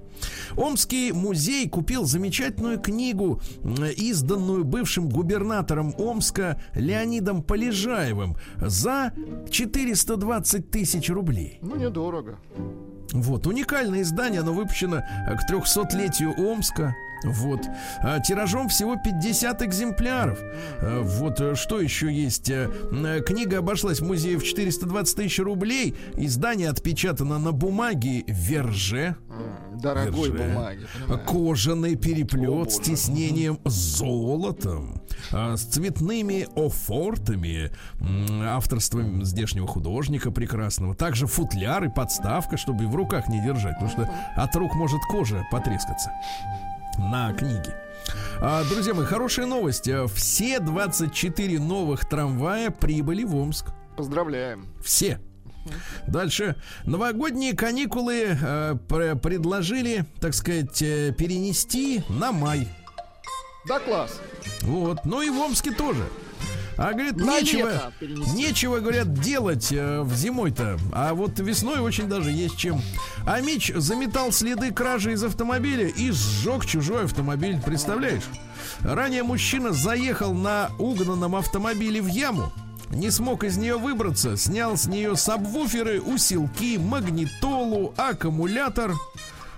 Омский 0.55 1.11
музей 1.11 1.67
купил 1.67 2.05
замечательную 2.05 2.79
книгу, 2.79 3.41
изданную 3.97 4.63
бывшим 4.63 5.09
губернатором 5.09 5.95
Омска 5.97 6.61
Леонидом 6.75 7.41
Полежаевым 7.41 8.37
за 8.57 9.13
420 9.49 10.69
тысяч 10.69 11.09
рублей. 11.09 11.59
Ну, 11.61 11.75
недорого. 11.75 12.37
Вот, 13.11 13.47
уникальное 13.47 14.01
издание, 14.01 14.41
оно 14.41 14.53
выпущено 14.53 14.97
к 14.97 15.51
300-летию 15.51 16.33
Омска. 16.37 16.95
Вот. 17.23 17.61
А, 18.03 18.19
Тиражом 18.19 18.69
всего 18.69 18.95
50 18.95 19.61
экземпляров. 19.63 20.39
А, 20.81 21.01
Вот 21.01 21.39
э, 21.41 21.55
что 21.55 21.79
еще 21.81 22.11
есть. 22.13 22.49
Э, 22.49 22.69
м, 22.91 23.23
Книга 23.23 23.59
обошлась 23.59 24.01
музею 24.01 24.39
в 24.39 24.43
420 24.43 25.15
тысяч 25.15 25.39
рублей. 25.39 25.95
Издание 26.15 26.69
отпечатано 26.69 27.39
на 27.39 27.51
бумаге 27.51 28.23
Верже. 28.27 29.15
Дорогой 29.81 30.31
Верже. 30.31 30.43
бумаги. 30.49 30.85
понимаю. 31.07 31.25
Кожаный 31.25 31.95
переплет 31.95 32.71
с 32.71 32.77
боже. 32.77 32.91
тиснением 32.91 33.59
золотом, 33.65 35.01
а, 35.31 35.55
с 35.55 35.63
цветными 35.63 36.47
офортами, 36.55 37.71
авторством 38.45 39.23
здешнего 39.23 39.67
художника 39.67 40.31
прекрасного. 40.31 40.95
Также 40.95 41.27
футляр 41.27 41.83
и 41.85 41.89
подставка, 41.89 42.57
чтобы 42.57 42.87
в 42.87 42.95
руках 42.95 43.27
не 43.27 43.41
держать, 43.43 43.73
потому 43.79 43.89
что 43.91 44.09
от 44.35 44.55
рук 44.55 44.73
может 44.75 44.99
кожа 45.11 45.45
потрескаться 45.51 46.11
на 46.97 47.33
книге. 47.33 47.75
А, 48.41 48.63
друзья 48.65 48.93
мои, 48.93 49.05
хорошая 49.05 49.45
новость. 49.45 49.89
Все 50.13 50.59
24 50.59 51.59
новых 51.59 52.07
трамвая 52.07 52.69
прибыли 52.69 53.23
в 53.23 53.35
Омск. 53.35 53.67
Поздравляем. 53.95 54.67
Все. 54.83 55.19
Дальше. 56.07 56.55
Новогодние 56.85 57.53
каникулы 57.53 58.37
э, 58.39 58.75
пр- 58.87 59.17
предложили, 59.17 60.05
так 60.21 60.33
сказать, 60.33 60.81
э, 60.81 61.11
перенести 61.17 62.03
на 62.09 62.31
май. 62.31 62.69
Да, 63.67 63.79
класс. 63.79 64.19
Вот. 64.61 65.05
Ну 65.05 65.21
и 65.21 65.29
в 65.29 65.39
Омске 65.39 65.71
тоже. 65.71 66.03
А 66.77 66.93
говорит, 66.93 67.17
На 67.17 67.39
нечего, 67.39 67.91
нечего, 68.35 68.77
говорят, 68.77 69.11
делать 69.15 69.71
э, 69.71 70.01
в 70.01 70.13
зимой-то. 70.13 70.77
А 70.93 71.15
вот 71.15 71.39
весной 71.39 71.79
очень 71.79 72.07
даже 72.07 72.31
есть 72.31 72.55
чем. 72.55 72.79
А 73.25 73.41
Мич 73.41 73.71
заметал 73.73 74.31
следы 74.31 74.71
кражи 74.71 75.13
из 75.13 75.23
автомобиля 75.23 75.87
и 75.87 76.11
сжег 76.11 76.67
чужой 76.67 77.05
автомобиль. 77.05 77.59
Представляешь? 77.65 78.21
Ранее 78.81 79.23
мужчина 79.23 79.73
заехал 79.73 80.35
на 80.35 80.69
угнанном 80.77 81.35
автомобиле 81.35 81.99
в 81.99 82.07
яму. 82.07 82.51
Не 82.91 83.09
смог 83.09 83.43
из 83.43 83.57
нее 83.57 83.77
выбраться, 83.77 84.37
снял 84.37 84.77
с 84.77 84.85
нее 84.85 85.15
сабвуферы, 85.17 85.99
усилки, 85.99 86.77
магнитолу, 86.77 87.93
аккумулятор. 87.97 88.93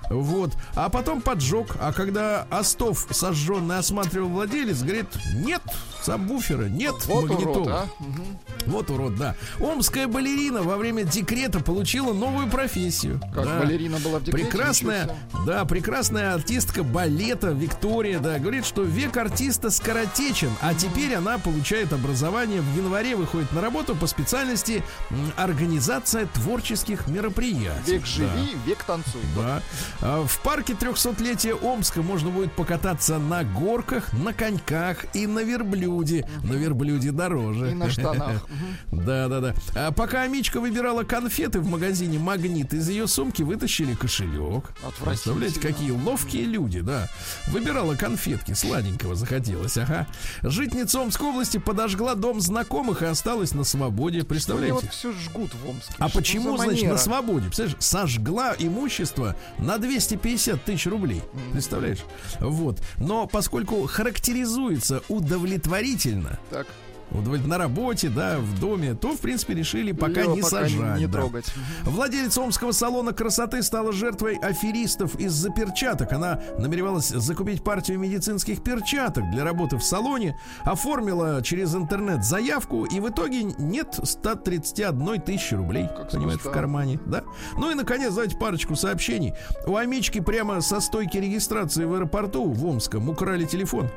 Вот. 0.10 0.52
А 0.76 0.90
потом 0.90 1.22
поджег. 1.22 1.76
А 1.80 1.94
когда 1.94 2.48
остов 2.52 3.08
сожженный 3.12 3.78
осматривал 3.78 4.30
владелец, 4.30 4.82
говорит, 4.82 5.08
нет 5.36 5.62
сабвуфера, 6.02 6.66
нет 6.66 6.96
Вот 7.06 7.26
урод, 7.26 7.30
магнитолы. 7.40 7.72
а. 7.72 7.88
Мгм. 8.00 8.26
Вот 8.70 8.90
урод, 8.92 9.16
да. 9.16 9.36
Омская 9.60 10.08
балерина 10.08 10.62
во 10.62 10.78
время 10.78 11.04
декрета 11.04 11.60
получила 11.60 12.14
новую 12.14 12.48
профессию. 12.50 13.20
Как 13.34 13.46
Да. 13.46 13.60
балерина 13.60 13.98
была 14.00 14.20
в 14.20 14.24
декрете, 14.24 14.48
Прекрасная, 14.48 15.16
да, 15.46 15.66
прекрасная 15.66 16.34
артистка 16.34 16.84
балета 16.84 17.48
Виктория, 17.50 18.20
да, 18.20 18.38
говорит, 18.40 18.66
что 18.66 18.84
век 18.84 19.18
артиста 19.18 19.70
скоротечен, 19.70 20.52
а 20.62 20.74
теперь 20.74 21.16
она 21.16 21.38
получает 21.40 21.94
образование. 21.94 22.62
В 22.62 22.78
январе 22.78 23.16
выходит 23.16 23.52
на 23.54 23.62
работу 23.62 23.96
по 23.96 24.08
специальности 24.08 24.84
организация 25.36 26.26
творческих 26.28 27.08
мероприятий. 27.08 27.94
Век 27.94 28.02
Да. 28.02 28.08
живи, 28.08 28.56
век 28.66 28.84
танцуй. 28.84 29.22
Да. 29.36 29.62
А, 30.02 30.26
В 30.26 30.40
парке 30.42 30.74
300-летия 30.74 31.54
Омска 31.56 32.02
можно 32.02 32.30
будет 32.30 32.52
покататься 32.54 33.18
на 33.18 33.44
горках, 33.44 34.12
на 34.14 34.34
коньках 34.34 35.06
и 35.16 35.26
на 35.28 35.40
верблюде. 35.44 36.28
На 36.44 36.54
верблюде 36.54 37.12
дороже. 37.12 37.72
И 37.72 37.74
на 37.74 37.90
штанах. 37.90 38.46
Да, 38.92 39.28
да, 39.28 39.40
да. 39.40 39.54
А 39.76 39.92
пока 39.92 40.22
Амичка 40.24 40.60
выбирала 40.60 41.04
конфеты 41.04 41.60
в 41.60 41.68
магазине 41.68 42.20
Магнит, 42.20 42.74
из 42.74 42.90
ее 42.90 43.08
сумки 43.08 43.42
вытащили 43.42 43.94
кошелек. 43.94 44.72
Представляете, 45.04 45.60
какие 45.60 45.92
ловкие 45.92 46.46
люди, 46.46 46.82
да. 46.82 47.08
Выбирала 47.48 47.96
конфетки, 47.96 48.54
сладенького 48.54 49.16
захотелось, 49.16 49.78
ага. 49.78 50.08
Житница 50.42 51.00
Омской 51.02 51.30
области 51.30 51.58
подожгла 51.58 52.16
дом 52.16 52.40
знакомых 52.42 53.02
и 53.02 53.06
осталась 53.06 53.54
на 53.54 53.64
свободе. 53.64 54.20
Мне 54.20 54.26
Представляете? 54.26 54.74
вот 54.74 54.92
все 54.92 55.12
жгут 55.12 55.52
в 55.54 55.70
Омске. 55.70 55.94
А 56.00 56.10
Что 56.10 56.18
почему, 56.20 56.58
значит, 56.58 56.74
манера? 56.84 56.92
на 56.94 56.98
свободе? 56.98 57.46
Представляешь, 57.48 57.78
сожгла 57.80 58.56
имущество 58.58 59.36
на 59.58 59.78
250 59.78 60.64
тысяч 60.64 60.86
рублей. 60.88 61.22
Представляешь? 61.54 62.00
Вот. 62.40 62.82
Но 62.98 63.28
поскольку 63.28 63.86
характеризуется 63.88 65.02
удовлетворительно, 65.10 66.40
Так, 66.50 66.68
удовлет- 67.12 67.46
на 67.46 67.58
работе, 67.58 68.10
да, 68.10 68.38
в 68.40 68.60
доме, 68.60 68.94
то, 68.94 69.14
в 69.16 69.20
принципе, 69.20 69.54
решили 69.54 69.92
пока 69.92 70.22
её 70.22 70.36
не 70.36 70.42
пока 70.42 70.62
сажать. 70.62 71.00
не 71.00 71.08
да. 71.08 71.20
трогать. 71.20 71.46
Владелец 71.84 72.38
омского 72.38 72.72
салона 72.72 73.14
красоты 73.14 73.64
стала 73.64 73.92
жертвой 73.92 74.38
аферистов 74.38 75.16
из-за 75.16 75.50
перчаток. 75.52 76.12
Она 76.14 76.42
намеревалась 76.58 77.10
закупить 77.10 77.64
партию 77.64 78.00
медицинских 78.00 78.64
перчаток 78.64 79.30
для 79.32 79.44
работы 79.44 79.78
в 79.78 79.84
салоне, 79.84 80.38
оформила 80.64 81.42
через 81.44 81.76
интернет 81.76 82.24
заявку, 82.24 82.86
и 82.86 83.00
в 83.00 83.10
итоге 83.10 83.44
нет 83.44 84.00
131 84.04 85.22
тысячи 85.22 85.54
рублей, 85.54 85.88
Как 85.96 86.12
понимаете, 86.12 86.50
в 86.50 86.52
кармане, 86.52 87.00
да? 87.06 87.24
Ну 87.58 87.72
и, 87.72 87.76
наконец, 87.76 88.14
давайте 88.14 88.38
парочку 88.38 88.76
сообщений. 88.76 89.34
У 89.66 89.76
Амички 89.76 90.20
прямо 90.20 90.62
со 90.62 90.80
стойки 90.80 91.18
регистрации 91.18 91.86
в 91.86 91.94
аэропорту 91.94 92.46
в 92.50 92.66
Омском 92.66 93.10
украли 93.10 93.46
телефон. 93.46 93.90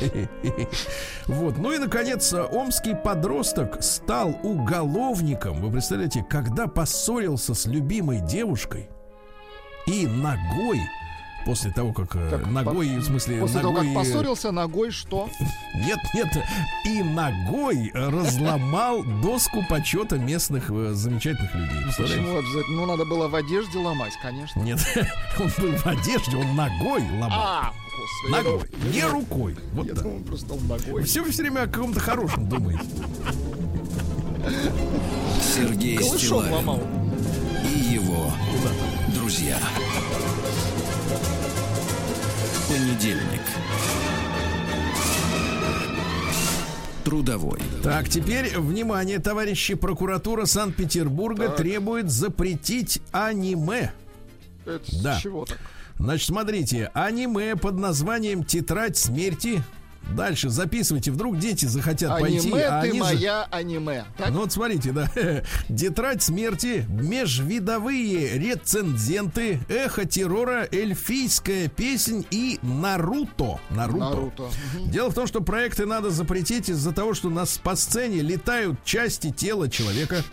Вот. 1.26 1.58
Ну 1.58 1.72
и, 1.72 1.78
наконец, 1.78 2.32
омский 2.32 2.94
подросток 2.94 3.82
стал 3.82 4.38
уголовником. 4.42 5.60
Вы 5.60 5.70
представляете, 5.70 6.24
когда 6.28 6.66
поссорился 6.66 7.54
с 7.54 7.66
любимой 7.66 8.20
девушкой 8.20 8.88
и 9.86 10.06
ногой, 10.06 10.80
после 11.46 11.70
того, 11.72 11.92
как, 11.92 12.14
э, 12.16 12.30
Так, 12.30 12.46
ногой, 12.46 12.88
по- 12.88 13.00
в 13.00 13.04
смысле, 13.04 13.40
После 13.40 13.60
того, 13.60 13.72
ногой... 13.72 13.94
как 13.94 13.96
э, 13.96 13.98
поссорился 14.06 14.52
ногой, 14.52 14.90
что? 14.90 15.28
Нет, 15.74 15.98
нет, 16.14 16.28
и 16.84 17.02
ногой 17.02 17.90
разломал 17.94 19.02
доску 19.22 19.64
почета 19.68 20.18
местных 20.18 20.70
э, 20.70 20.90
замечательных 20.92 21.54
людей. 21.54 21.82
Представляете? 21.84 22.22
Почему 22.22 22.38
обязательно? 22.38 22.76
Ну, 22.76 22.86
надо 22.86 23.04
было 23.06 23.28
в 23.28 23.34
одежде 23.34 23.78
ломать, 23.78 24.12
конечно. 24.22 24.60
Нет, 24.60 24.78
он 25.40 25.50
был 25.58 25.72
в 25.76 25.86
одежде, 25.86 26.36
он 26.36 26.54
ногой 26.56 27.02
ломал. 27.18 27.30
А, 27.32 27.72
господи. 28.00 28.32
Ногой, 28.32 28.92
не 28.92 29.04
рукой. 29.04 29.56
Вот 29.72 29.86
Я 29.86 29.94
да. 29.94 30.02
думал, 30.02 30.20
просто 30.20 30.54
ногой. 30.54 31.02
Все 31.04 31.24
все 31.24 31.42
время 31.42 31.62
о 31.62 31.66
каком-то 31.66 32.00
хорошем 32.00 32.48
думаете. 32.48 32.82
Сергей 35.54 35.98
Стилавин 36.02 36.52
ломал. 36.52 36.82
и 37.74 37.78
его 37.94 38.32
друзья. 39.14 39.58
Понедельник. 42.68 43.40
Трудовой. 47.04 47.58
Так, 47.82 48.08
теперь, 48.08 48.56
внимание, 48.58 49.18
товарищи, 49.18 49.74
прокуратура 49.74 50.44
Санкт-Петербурга 50.44 51.48
требует 51.48 52.10
запретить 52.10 53.00
аниме. 53.10 53.92
Это 54.66 55.02
Да. 55.02 55.18
с 55.18 55.22
чего 55.22 55.44
так? 55.46 55.58
Значит, 56.00 56.28
смотрите, 56.28 56.90
аниме 56.94 57.56
под 57.56 57.76
названием 57.76 58.42
«Тетрадь 58.42 58.96
смерти». 58.96 59.62
Дальше 60.16 60.48
записывайте, 60.48 61.12
вдруг 61.12 61.38
дети 61.38 61.66
захотят 61.66 62.18
пойти. 62.18 62.48
Аниме, 62.48 62.62
а 62.64 62.80
ты 62.80 62.88
они 62.88 62.98
же- 62.98 63.04
моя 63.04 63.42
аниме. 63.50 64.04
Так? 64.16 64.30
Ну 64.30 64.40
вот 64.40 64.50
смотрите, 64.50 64.92
да. 64.92 65.08
Тетрадь 65.68 66.22
смерти, 66.22 66.86
межвидовые 66.88 68.38
рецензенты, 68.38 69.60
эхо 69.68 70.06
террора, 70.06 70.66
эльфийская 70.72 71.68
песнь 71.68 72.26
и 72.30 72.58
Наруто. 72.62 73.60
Наруто. 73.68 73.98
Наруто. 73.98 74.50
Дело 74.86 75.10
в 75.10 75.14
том, 75.14 75.26
что 75.26 75.42
проекты 75.42 75.84
надо 75.84 76.08
запретить 76.10 76.70
из-за 76.70 76.92
того, 76.92 77.12
что 77.12 77.28
нас 77.28 77.58
по 77.58 77.76
сцене 77.76 78.22
летают 78.22 78.82
части 78.84 79.30
тела 79.30 79.68
человека. 79.68 80.24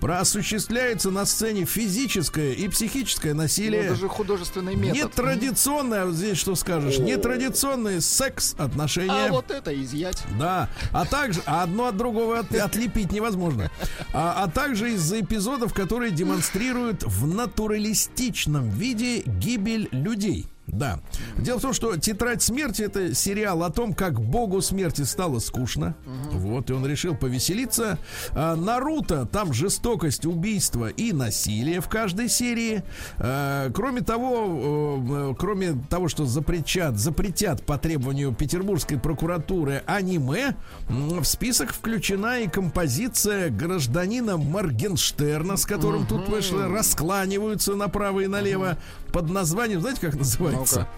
Проосуществляется 0.00 1.10
на 1.10 1.24
сцене 1.26 1.64
физическое 1.64 2.52
и 2.52 2.68
психическое 2.68 3.34
Ну, 3.34 3.42
насилие. 3.42 3.82
это 3.82 3.94
же 3.96 4.08
художественный 4.08 4.76
метод. 4.76 5.02
Нетрадиционное, 5.04 6.06
вот 6.06 6.14
здесь 6.14 6.38
что 6.38 6.54
скажешь, 6.54 6.98
нетрадиционные 6.98 8.00
секс-отношения. 8.00 9.26
А 9.26 9.28
вот 9.30 9.50
это 9.50 9.74
изъять. 9.82 10.22
Да, 10.38 10.68
а 10.92 11.04
также 11.04 11.40
а 11.46 11.62
одно 11.64 11.86
от 11.86 11.96
другого 11.96 12.38
от- 12.38 12.54
отлепить 12.54 13.10
невозможно. 13.12 13.70
А, 14.12 14.44
а 14.44 14.48
также 14.48 14.92
из-за 14.94 15.20
эпизодов, 15.20 15.74
которые 15.74 16.10
демонстрируют 16.12 17.02
в 17.04 17.26
натуралистичном 17.26 18.70
виде 18.70 19.22
гибель 19.26 19.88
людей. 19.92 20.46
Да. 20.68 21.00
Дело 21.38 21.58
в 21.58 21.62
том, 21.62 21.72
что 21.72 21.96
«Тетрадь 21.96 22.42
смерти»— 22.42 22.82
это 22.84 23.14
сериал 23.14 23.62
о 23.62 23.70
том, 23.70 23.94
как 23.94 24.20
богу 24.20 24.60
смерти 24.60 25.02
стало 25.02 25.38
скучно. 25.38 25.94
Вот, 26.32 26.70
и 26.70 26.72
он 26.72 26.86
решил 26.86 27.14
повеселиться. 27.14 27.98
А, 28.32 28.54
«Наруто»— 28.54 29.26
там 29.32 29.52
жестокость, 29.52 30.26
убийство 30.26 30.88
и 30.88 31.12
насилие 31.12 31.80
в 31.80 31.88
каждой 31.88 32.28
серии. 32.28 32.82
А, 33.18 33.70
кроме 33.72 34.02
того, 34.02 35.00
э, 35.00 35.30
э, 35.30 35.34
кроме 35.38 35.74
того, 35.88 36.08
что 36.08 36.26
запретят, 36.26 36.98
запретят 36.98 37.64
по 37.64 37.78
требованию 37.78 38.34
петербургской 38.34 38.98
прокуратуры 38.98 39.82
аниме, 39.86 40.54
в 40.88 41.24
список 41.24 41.72
включена 41.72 42.40
и 42.40 42.48
композиция 42.48 43.50
гражданина 43.50 44.36
Моргенштерна, 44.36 45.56
с 45.56 45.66
которым 45.66 46.06
тут 46.06 46.28
вышло, 46.28 46.68
раскланиваются 46.68 47.74
направо 47.74 48.20
и 48.20 48.26
налево, 48.26 48.78
под 49.12 49.30
названием, 49.30 49.80
знаете, 49.80 50.00
как 50.00 50.14
называется? 50.14 50.88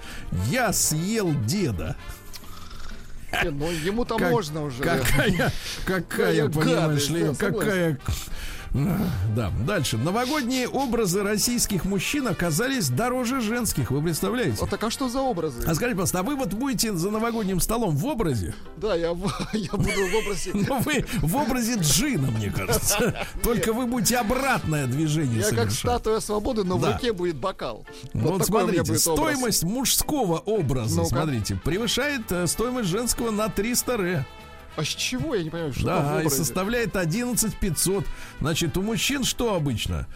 «Я 0.48 0.72
съел 0.72 1.32
деда». 1.46 1.96
Не, 3.44 3.50
Ну, 3.50 3.70
ему-то 3.70 4.16
Как- 4.16 4.30
можно 4.32 4.64
уже. 4.64 4.82
Какая, 4.82 5.52
какая, 5.84 6.02
Какая 6.06 6.48
понимаешь 6.48 7.08
гадость, 7.08 7.10
ли, 7.10 7.34
какая... 7.36 7.98
Да, 8.72 9.50
дальше. 9.66 9.98
Новогодние 9.98 10.68
образы 10.68 11.22
российских 11.22 11.84
мужчин 11.84 12.28
оказались 12.28 12.88
дороже 12.88 13.40
женских, 13.40 13.90
вы 13.90 14.02
представляете? 14.02 14.58
Вот 14.60 14.70
так 14.70 14.82
а 14.84 14.90
что 14.90 15.08
за 15.08 15.20
образы? 15.20 15.62
А 15.66 15.74
скажите, 15.74 15.96
пожалуйста, 15.96 16.20
а 16.20 16.22
вы 16.22 16.36
вот 16.36 16.54
будете 16.54 16.92
за 16.92 17.10
новогодним 17.10 17.60
столом 17.60 17.96
в 17.96 18.06
образе? 18.06 18.54
Да, 18.76 18.94
я, 18.94 19.08
я 19.52 19.72
буду 19.72 19.90
в 19.90 20.14
образе. 20.16 20.50
Но 20.54 20.78
вы 20.78 21.04
в 21.20 21.36
образе 21.36 21.76
джина, 21.78 22.30
мне 22.30 22.50
кажется. 22.50 23.26
Только 23.42 23.72
вы 23.72 23.86
будете 23.86 24.18
обратное 24.18 24.86
движение 24.86 25.40
Я 25.40 25.50
как 25.50 25.70
статуя 25.70 26.20
свободы, 26.20 26.64
но 26.64 26.78
в 26.78 26.84
руке 26.84 27.12
будет 27.12 27.36
бокал. 27.36 27.84
Вот, 28.14 28.44
такой 28.44 28.64
у 28.64 28.66
меня 28.68 28.84
смотрите, 28.84 28.98
стоимость 28.98 29.64
мужского 29.64 30.38
образа, 30.38 31.04
смотрите, 31.04 31.56
превышает 31.56 32.30
э, 32.30 32.46
стоимость 32.46 32.88
женского 32.88 33.30
на 33.30 33.48
300 33.48 33.96
ре. 33.96 34.26
А 34.76 34.84
с 34.84 34.88
чего? 34.88 35.34
Я 35.34 35.42
не 35.42 35.50
понимаю, 35.50 35.72
что 35.72 35.84
Да, 35.84 36.22
и 36.22 36.28
составляет 36.28 36.96
11 36.96 37.56
500. 37.56 38.04
Значит, 38.40 38.76
у 38.76 38.82
мужчин 38.82 39.24
что 39.24 39.54
обычно? 39.54 40.06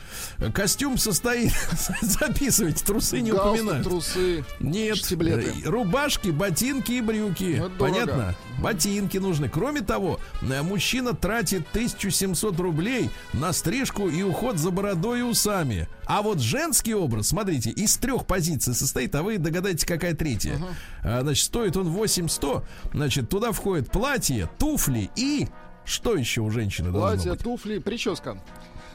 Костюм 0.55 0.97
состоит, 0.97 1.53
записывайте, 2.03 2.85
трусы 2.85 3.21
не 3.21 3.31
Галстук, 3.33 3.53
упоминают. 3.55 3.87
трусы. 3.87 4.45
Нет, 4.61 4.97
штиблеты. 4.97 5.53
рубашки, 5.69 6.29
ботинки 6.31 6.93
и 6.93 7.01
брюки. 7.01 7.57
Ну. 7.59 7.71
Понятно? 7.79 8.35
Ботинки 8.61 9.19
нужны. 9.19 9.49
Кроме 9.49 9.81
того, 9.81 10.21
э, 10.43 10.63
мужчина 10.63 11.15
тратит 11.15 11.67
1700 11.73 12.59
рублей 12.61 13.11
на 13.33 13.53
стрижку 13.53 14.09
и 14.09 14.23
уход 14.23 14.59
за 14.59 14.71
бородой 14.71 15.21
и 15.21 15.23
усами. 15.23 15.89
А 16.07 16.23
вот 16.23 16.41
женский 16.41 16.95
образ, 16.95 17.29
смотрите, 17.29 17.71
из 17.71 17.97
трех 17.97 18.27
позиций 18.27 18.75
состоит, 18.75 19.15
а 19.15 19.23
вы 19.23 19.39
догадаетесь, 19.39 19.85
какая 19.85 20.15
третья. 20.15 20.59
А, 21.03 21.21
Значит, 21.23 21.45
стоит 21.45 21.77
он 21.77 21.89
8100. 21.89 22.65
Значит, 22.93 23.29
туда 23.29 23.53
входит 23.53 23.91
платье, 23.91 24.49
туфли 24.59 25.11
и... 25.17 25.49
Что 25.85 26.15
еще 26.15 26.41
у 26.41 26.51
женщины 26.51 26.91
должно 26.91 27.11
Платье, 27.11 27.35
туфли, 27.35 27.79
прическа. 27.79 28.39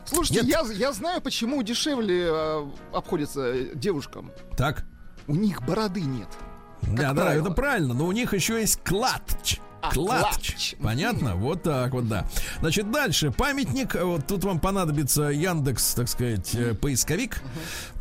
Слушайте, 0.06 0.42
Нет. 0.44 0.68
я, 0.70 0.74
я 0.74 0.92
знаю, 0.92 1.22
почему 1.22 1.62
дешевле 1.62 2.30
э, 2.32 2.68
обходится 2.94 3.54
э, 3.54 3.76
девушкам. 3.76 4.32
Так. 4.58 4.86
У 5.28 5.36
них 5.36 5.62
бороды 5.62 6.02
нет. 6.02 6.28
Да, 6.82 7.14
да, 7.14 7.34
это 7.34 7.52
правильно, 7.52 7.94
но 7.94 8.06
у 8.06 8.12
них 8.12 8.34
еще 8.34 8.60
есть 8.60 8.80
клатч. 8.84 9.60
А, 9.82 9.92
Клатч. 9.94 10.22
клатч. 10.22 10.76
Понятно? 10.84 11.36
Вот 11.38 11.64
так 11.64 11.94
вот, 11.94 12.10
да. 12.10 12.28
Значит, 12.60 12.92
дальше. 12.92 13.32
Памятник. 13.32 13.96
Вот 13.96 14.28
тут 14.28 14.44
вам 14.44 14.60
понадобится 14.60 15.30
Яндекс, 15.30 15.94
так 15.94 16.10
сказать, 16.10 16.54
э, 16.54 16.74
поисковик. 16.74 17.42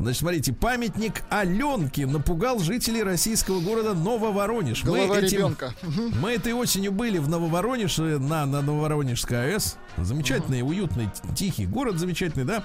Значит, 0.00 0.18
смотрите. 0.18 0.52
Памятник 0.52 1.22
Аленке 1.30 2.04
напугал 2.06 2.58
жителей 2.58 3.04
российского 3.04 3.60
города 3.60 3.94
Нововоронеж. 3.94 4.82
Мы 4.82 4.90
Голова 4.96 5.18
этим- 5.20 5.36
ребенка. 5.38 5.72
мы 6.20 6.32
этой 6.32 6.52
осенью 6.52 6.90
были 6.90 7.18
в 7.18 7.28
Нововоронеже 7.28 8.18
на, 8.18 8.44
на 8.44 8.60
Нововоронежской 8.60 9.52
АЭС. 9.54 9.76
Замечательный, 9.98 10.62
уютный, 10.62 11.06
т- 11.06 11.32
тихий 11.36 11.66
город 11.66 12.00
замечательный, 12.00 12.44
да? 12.44 12.64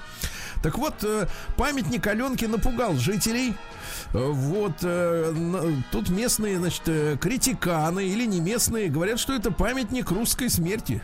Так 0.60 0.76
вот, 0.76 0.94
э, 1.04 1.28
памятник 1.56 2.04
Аленке 2.08 2.48
напугал 2.48 2.94
жителей. 2.96 3.54
Э, 4.14 4.30
Вот 4.30 4.72
э, 4.82 5.34
тут 5.90 6.08
местные, 6.08 6.58
значит, 6.58 6.82
э, 6.86 7.16
критиканы 7.20 8.06
или 8.06 8.24
не 8.26 8.40
местные 8.40 8.88
говорят, 8.88 9.18
что 9.18 9.34
это 9.34 9.50
памятник 9.50 10.10
русской 10.10 10.48
смерти. 10.48 11.02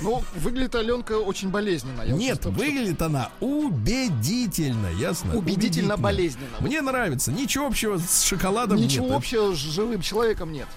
Ну, 0.00 0.22
выглядит 0.36 0.74
Аленка 0.76 1.18
очень 1.18 1.50
болезненно. 1.50 2.02
Я 2.02 2.12
Нет, 2.12 2.20
сейчас 2.22 2.38
только 2.38 2.58
что- 2.58 2.66
выглядит 2.66 3.02
она 3.02 3.30
убедительно, 3.40 4.86
ясно? 4.98 5.36
Убедительно 5.36 5.96
болезненно. 5.96 6.56
Мне 6.60 6.80
нравится. 6.82 7.32
Ничего 7.32 7.66
общего 7.66 7.98
с 7.98 8.22
шоколадом 8.24 8.78
Ничего 8.78 9.06
нет. 9.06 9.16
общего 9.16 9.52
с 9.54 9.58
живым 9.58 10.00
человеком 10.00 10.52
нет. 10.52 10.68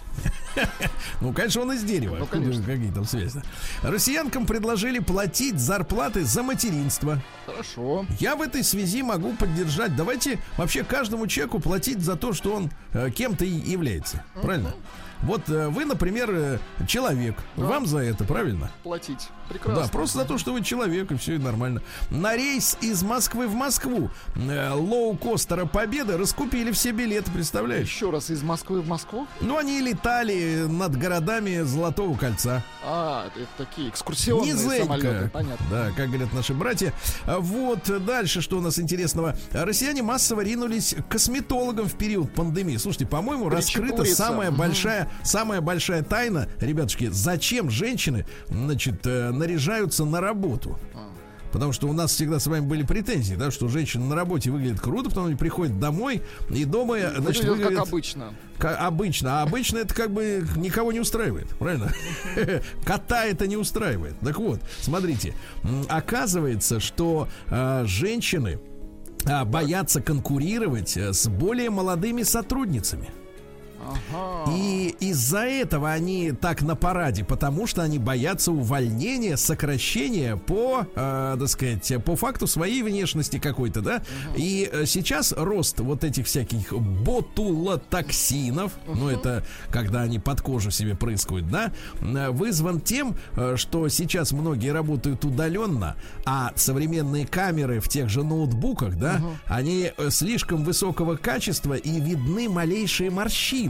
Ну, 1.22 1.34
конечно, 1.34 1.62
он 1.62 1.74
из 1.74 1.84
дерева. 1.84 2.18
Ну, 2.18 2.26
конечно. 2.26 2.64
Какие 2.64 2.92
там 2.92 3.06
связи? 3.06 3.42
Россиянкам 3.82 4.46
предложили 4.46 5.00
платить 5.00 5.60
зарплаты 5.60 6.24
за 6.24 6.44
материнство. 6.44 7.22
Хорошо. 7.46 8.06
Я 8.20 8.36
в 8.36 8.42
этой 8.42 8.64
связи 8.64 9.02
могу 9.02 9.34
поддержать. 9.34 9.96
Давайте 9.96 10.40
вообще 10.58 10.84
каждому 10.84 11.28
человеку 11.28 11.60
платить 11.60 12.00
за 12.00 12.16
то, 12.16 12.34
что 12.34 12.54
он 12.54 12.72
э, 12.94 13.10
кем-то 13.12 13.46
является. 13.46 14.24
Правильно? 14.42 14.74
Вот 15.22 15.50
э, 15.50 15.70
вы, 15.70 15.86
например, 15.86 16.30
э, 16.32 16.58
человек. 16.88 17.36
Вам 17.56 17.86
за 17.86 18.00
это, 18.00 18.24
правильно? 18.24 18.72
Платить. 18.84 19.30
Прекрасно. 19.50 19.84
Да, 19.84 19.90
просто 19.90 20.20
за 20.20 20.26
то, 20.26 20.38
что 20.38 20.54
вы 20.54 20.64
человек, 20.64 21.12
и 21.12 21.16
все 21.18 21.36
и 21.36 21.38
нормально. 21.38 21.82
На 22.10 22.36
рейс 22.36 22.78
из 22.82 23.04
Москвы 23.04 23.48
в 23.48 23.54
Москву 23.54 24.10
э, 24.36 24.72
лоукостера 24.72 25.66
Победа 25.66 26.18
раскупили 26.18 26.72
все 26.72 26.92
билеты, 26.92 27.32
представляешь? 27.32 27.88
Еще 27.88 28.10
раз 28.10 28.30
из 28.30 28.42
Москвы 28.42 28.82
в 28.82 28.88
Москву. 28.88 29.28
Ну, 29.42 29.58
они 29.58 29.82
летали 29.82 30.66
над 30.68 30.98
городами 30.98 31.62
Золотого 31.62 32.18
кольца. 32.18 32.64
А, 32.84 33.28
это, 33.36 33.48
такие 33.58 33.90
экскурсионные 33.90 34.54
Низенько. 34.54 34.84
самолеты. 34.84 35.30
Понятно. 35.32 35.66
Да, 35.70 35.92
как 35.96 36.08
говорят 36.08 36.34
наши 36.34 36.54
братья. 36.54 36.94
Вот 37.26 37.80
дальше, 38.06 38.42
что 38.42 38.58
у 38.58 38.62
нас 38.62 38.80
интересного. 38.80 39.36
Россияне 39.52 40.02
массово 40.02 40.42
ринулись 40.42 40.96
к 41.08 41.12
косметологам 41.12 41.88
в 41.88 41.94
период 41.98 42.34
пандемии. 42.34 42.78
Слушайте, 42.78 43.06
по-моему, 43.06 43.50
раскрыта 43.50 44.06
самая 44.06 44.52
большая, 44.52 45.05
самая 45.24 45.62
большая 45.62 46.04
тайна, 46.04 46.48
ребятушки, 46.60 47.10
зачем 47.12 47.70
женщины, 47.70 48.26
значит, 48.50 49.06
э, 49.06 49.32
наряжаются 49.32 50.06
на 50.06 50.22
работу. 50.22 50.78
Потому 51.56 51.72
что 51.72 51.88
у 51.88 51.94
нас 51.94 52.12
всегда 52.12 52.38
с 52.38 52.48
вами 52.48 52.66
были 52.66 52.84
претензии, 52.84 53.36
да, 53.36 53.50
что 53.50 53.70
женщина 53.70 54.06
на 54.06 54.16
работе 54.16 54.52
выглядит 54.52 54.82
круто, 54.82 55.08
потом 55.08 55.28
они 55.28 55.36
приходят 55.36 55.80
домой 55.80 56.22
и 56.50 56.66
дома, 56.66 56.98
значит, 57.18 57.46
Выглядит 57.46 57.50
выглядит 57.50 57.78
как 57.78 57.88
обычно. 57.88 58.34
Ка- 58.58 58.76
обычно, 58.76 59.40
а 59.40 59.44
обычно 59.44 59.78
это 59.78 59.94
как 59.94 60.12
бы 60.12 60.46
никого 60.58 60.92
не 60.92 61.00
устраивает, 61.00 61.48
правильно? 61.58 61.94
Кота 62.84 63.24
это 63.24 63.48
не 63.48 63.56
устраивает. 63.56 64.20
Так 64.20 64.38
вот, 64.38 64.60
смотрите, 64.82 65.34
оказывается, 65.88 66.82
что 66.82 67.30
а, 67.48 67.86
женщины 67.86 68.60
а, 69.26 69.46
боятся 69.46 70.02
конкурировать 70.02 70.98
э, 70.98 71.14
с 71.14 71.28
более 71.30 71.70
молодыми 71.70 72.24
сотрудницами. 72.24 73.12
Ага. 73.86 74.52
И 74.56 74.96
из-за 75.00 75.46
этого 75.46 75.92
они 75.92 76.32
так 76.32 76.62
на 76.62 76.76
параде, 76.76 77.24
потому 77.24 77.68
что 77.68 77.84
они 77.84 78.00
боятся 78.00 78.52
увольнения, 78.52 79.38
сокращения 79.38 80.36
по, 80.38 80.86
э, 80.96 81.38
так 81.40 81.48
сказать, 81.48 82.04
по 82.04 82.16
факту 82.16 82.48
своей 82.48 82.82
внешности 82.84 83.40
какой-то, 83.40 83.82
да. 83.82 84.02
И 84.36 84.70
э, 84.72 84.86
сейчас 84.86 85.34
рост 85.36 85.80
вот 85.80 86.04
этих 86.04 86.26
всяких 86.26 86.74
ботулотоксинов, 86.74 88.72
ну 88.88 89.10
это 89.10 89.44
когда 89.70 90.02
они 90.02 90.20
под 90.20 90.42
кожу 90.42 90.72
себе 90.72 90.96
прыскают, 90.96 91.50
да, 91.50 91.72
э, 92.02 92.30
вызван 92.30 92.82
тем, 92.82 93.16
э, 93.36 93.56
что 93.58 93.88
сейчас 93.90 94.32
многие 94.32 94.72
работают 94.72 95.24
удаленно, 95.26 95.96
а 96.26 96.52
современные 96.56 97.26
камеры 97.26 97.80
в 97.80 97.90
тех 97.90 98.10
же 98.10 98.24
ноутбуках, 98.24 98.98
да, 98.98 99.22
они 99.46 99.92
э, 99.96 100.10
слишком 100.10 100.64
высокого 100.64 101.16
качества 101.16 101.74
и 101.74 102.00
видны 102.00 102.50
малейшие 102.50 103.10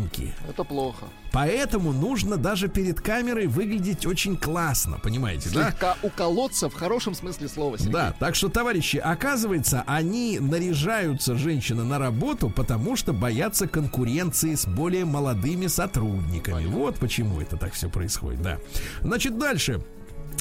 морщинки. 0.06 0.34
Это 0.48 0.64
плохо. 0.64 1.06
Поэтому 1.32 1.92
нужно 1.92 2.38
даже 2.38 2.70
перед 2.70 3.02
камерой 3.02 3.48
выглядеть 3.48 4.06
очень 4.06 4.38
классно, 4.38 5.00
понимаете, 5.00 5.50
да? 5.50 5.70
Слегка 5.70 5.98
уколоться 6.02 6.70
в 6.70 6.74
хорошем 6.74 7.14
смысле 7.14 7.50
слова, 7.50 7.78
Сергей. 7.78 7.94
Да, 7.94 8.16
так 8.18 8.36
что, 8.36 8.48
товарищи, 8.48 8.98
оказывается, 8.98 9.84
они 9.86 10.40
наряжаются, 10.40 11.36
женщины, 11.36 11.84
на 11.84 12.00
работу, 12.00 12.50
потому 12.50 12.96
что 12.96 13.12
боятся 13.12 13.68
конкуренции 13.68 14.56
с 14.56 14.66
более 14.66 15.06
молодыми 15.06 15.68
сотрудниками. 15.68 16.66
Вот 16.68 16.98
почему 16.98 17.42
это 17.42 17.58
так 17.58 17.74
все 17.74 17.90
происходит, 17.90 18.42
да. 18.42 18.60
Значит, 19.02 19.38
дальше. 19.38 19.82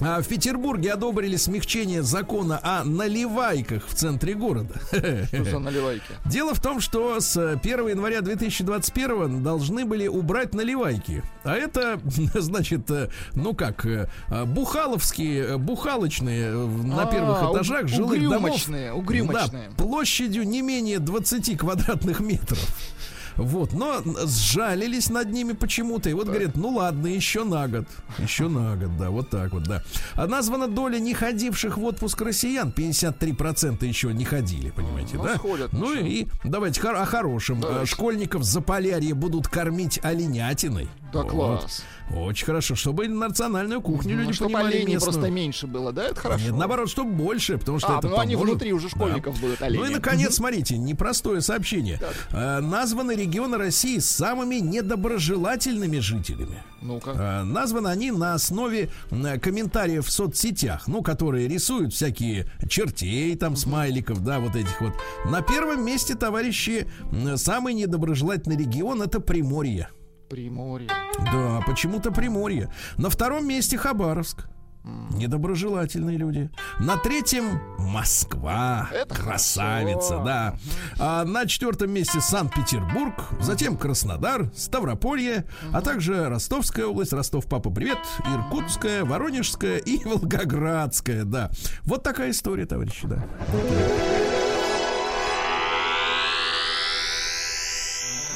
А, 0.00 0.20
В 0.20 0.26
Петербурге 0.28 0.92
одобрили 0.92 1.36
смягчение 1.36 2.02
закона 2.02 2.58
о 2.62 2.84
наливайках 2.84 3.86
в 3.86 3.94
центре 3.94 4.34
города. 4.34 4.74
Что 5.28 5.44
за 5.44 5.58
наливайки? 5.60 6.02
Дело 6.26 6.54
в 6.54 6.60
том, 6.60 6.80
что 6.80 7.20
с 7.20 7.36
1 7.36 7.88
января 7.88 8.20
2021 8.20 9.42
должны 9.42 9.84
были 9.84 10.08
убрать 10.08 10.52
наливайки. 10.54 11.22
А 11.44 11.54
это, 11.54 12.00
значит, 12.06 12.90
э, 12.90 13.08
ну 13.34 13.54
как, 13.54 13.86
э, 13.86 14.08
э, 14.28 14.44
бухаловские, 14.44 15.44
э, 15.44 15.56
бухалочные 15.58 16.46
э, 16.48 16.66
на 16.66 17.02
А, 17.04 17.06
первых 17.06 17.38
этажах 17.52 17.86
жилых 17.88 18.20
домов. 18.20 18.38
угрюмочные, 18.38 18.92
угрюмочные. 18.92 19.68
Да, 19.76 19.84
площадью 19.84 20.44
не 20.46 20.60
менее 20.62 20.98
20 20.98 21.56
квадратных 21.56 22.20
метров. 22.20 22.58
Вот, 23.36 23.72
но 23.72 24.02
сжалились 24.26 25.10
над 25.10 25.30
ними 25.32 25.52
почему-то. 25.52 26.08
И 26.10 26.12
вот 26.12 26.26
говорят, 26.26 26.56
ну 26.56 26.68
ладно, 26.70 27.06
еще 27.08 27.44
на 27.44 27.66
год. 27.68 27.84
Еще 28.18 28.48
на 28.48 28.76
год, 28.76 28.96
да, 28.96 29.10
вот 29.10 29.30
так 29.30 29.52
вот, 29.52 29.64
да. 29.64 29.82
А 30.14 30.26
названа 30.26 30.68
доля 30.68 30.98
не 30.98 31.14
ходивших 31.14 31.76
в 31.78 31.84
отпуск 31.84 32.20
россиян. 32.20 32.70
53% 32.76 33.84
еще 33.86 34.12
не 34.12 34.24
ходили, 34.24 34.70
понимаете, 34.70 35.16
Ну, 35.16 35.24
да? 35.24 35.36
сходят, 35.36 35.72
ну 35.72 35.84
ну 35.84 35.94
и 35.94 36.26
давайте 36.44 36.80
хор- 36.80 36.96
о 36.96 37.04
хорошем. 37.04 37.60
Да. 37.60 37.82
Э, 37.82 37.86
Школьников 37.86 38.42
за 38.42 38.60
полярье 38.60 39.14
будут 39.14 39.48
кормить 39.48 40.00
оленятиной. 40.02 40.88
Да 41.12 41.22
Вот. 41.22 41.30
класс. 41.30 41.84
Очень 42.14 42.46
хорошо, 42.46 42.74
чтобы 42.74 43.06
национальную 43.08 43.80
кухню 43.80 44.16
люди 44.16 44.26
Ну, 44.28 44.32
чтобы 44.32 44.52
понимали 44.52 44.74
оленей 44.76 44.94
местную. 44.94 45.12
просто 45.12 45.30
меньше 45.30 45.66
было, 45.66 45.92
да? 45.92 46.04
Это 46.06 46.16
хорошо. 46.20 46.44
Нет, 46.46 46.54
наоборот, 46.56 46.90
чтобы 46.90 47.12
больше, 47.12 47.56
потому 47.56 47.78
что 47.78 47.94
А, 47.94 47.98
это 47.98 48.08
ну 48.08 48.18
они 48.18 48.34
поможет. 48.34 48.54
внутри 48.54 48.72
уже 48.72 48.88
школьников 48.88 49.40
будут 49.40 49.62
олени. 49.62 49.80
Ну 49.80 49.86
и, 49.88 49.94
наконец, 49.94 50.34
смотрите, 50.34 50.76
непростое 50.76 51.40
сообщение. 51.40 52.00
Э, 52.32 52.58
названы 52.60 53.14
регионы 53.24 53.58
России 53.58 53.98
с 53.98 54.08
самыми 54.10 54.56
недоброжелательными 54.56 55.98
жителями. 55.98 56.62
Ну-ка. 56.82 57.10
Э, 57.10 57.42
Названы 57.42 57.88
они 57.88 58.10
на 58.10 58.34
основе 58.34 58.90
комментариев 59.42 60.06
в 60.06 60.10
соцсетях, 60.10 60.86
ну, 60.86 61.02
которые 61.02 61.48
рисуют 61.48 61.94
всякие 61.94 62.46
чертей, 62.68 63.34
там, 63.36 63.56
смайликов, 63.56 64.22
да, 64.22 64.40
вот 64.40 64.54
этих 64.56 64.80
вот. 64.80 64.92
На 65.24 65.42
первом 65.42 65.84
месте, 65.84 66.14
товарищи, 66.14 66.86
самый 67.36 67.74
недоброжелательный 67.74 68.56
регион 68.56 69.02
это 69.02 69.20
Приморье. 69.20 69.88
Приморье. 70.28 70.88
Да, 71.32 71.62
почему-то 71.66 72.10
Приморье. 72.10 72.70
На 72.96 73.08
втором 73.08 73.46
месте 73.46 73.78
Хабаровск. 73.78 74.46
Недоброжелательные 74.84 76.18
люди. 76.18 76.50
На 76.78 76.98
третьем 76.98 77.58
Москва. 77.78 78.88
Это 78.92 79.14
Красавица, 79.14 80.18
хорошо. 80.18 80.24
да. 80.24 80.54
А 80.98 81.24
на 81.24 81.46
четвертом 81.46 81.90
месте 81.90 82.20
Санкт-Петербург, 82.20 83.14
затем 83.40 83.76
Краснодар, 83.78 84.50
Ставрополье, 84.54 85.46
а 85.72 85.80
также 85.80 86.28
Ростовская 86.28 86.84
область, 86.86 87.12
Ростов, 87.14 87.46
папа, 87.46 87.70
привет, 87.70 87.98
Иркутская, 88.26 89.04
Воронежская 89.04 89.78
и 89.78 90.04
Волгоградская, 90.04 91.24
да. 91.24 91.50
Вот 91.84 92.02
такая 92.02 92.30
история, 92.30 92.66
товарищи, 92.66 93.06
да. 93.06 93.24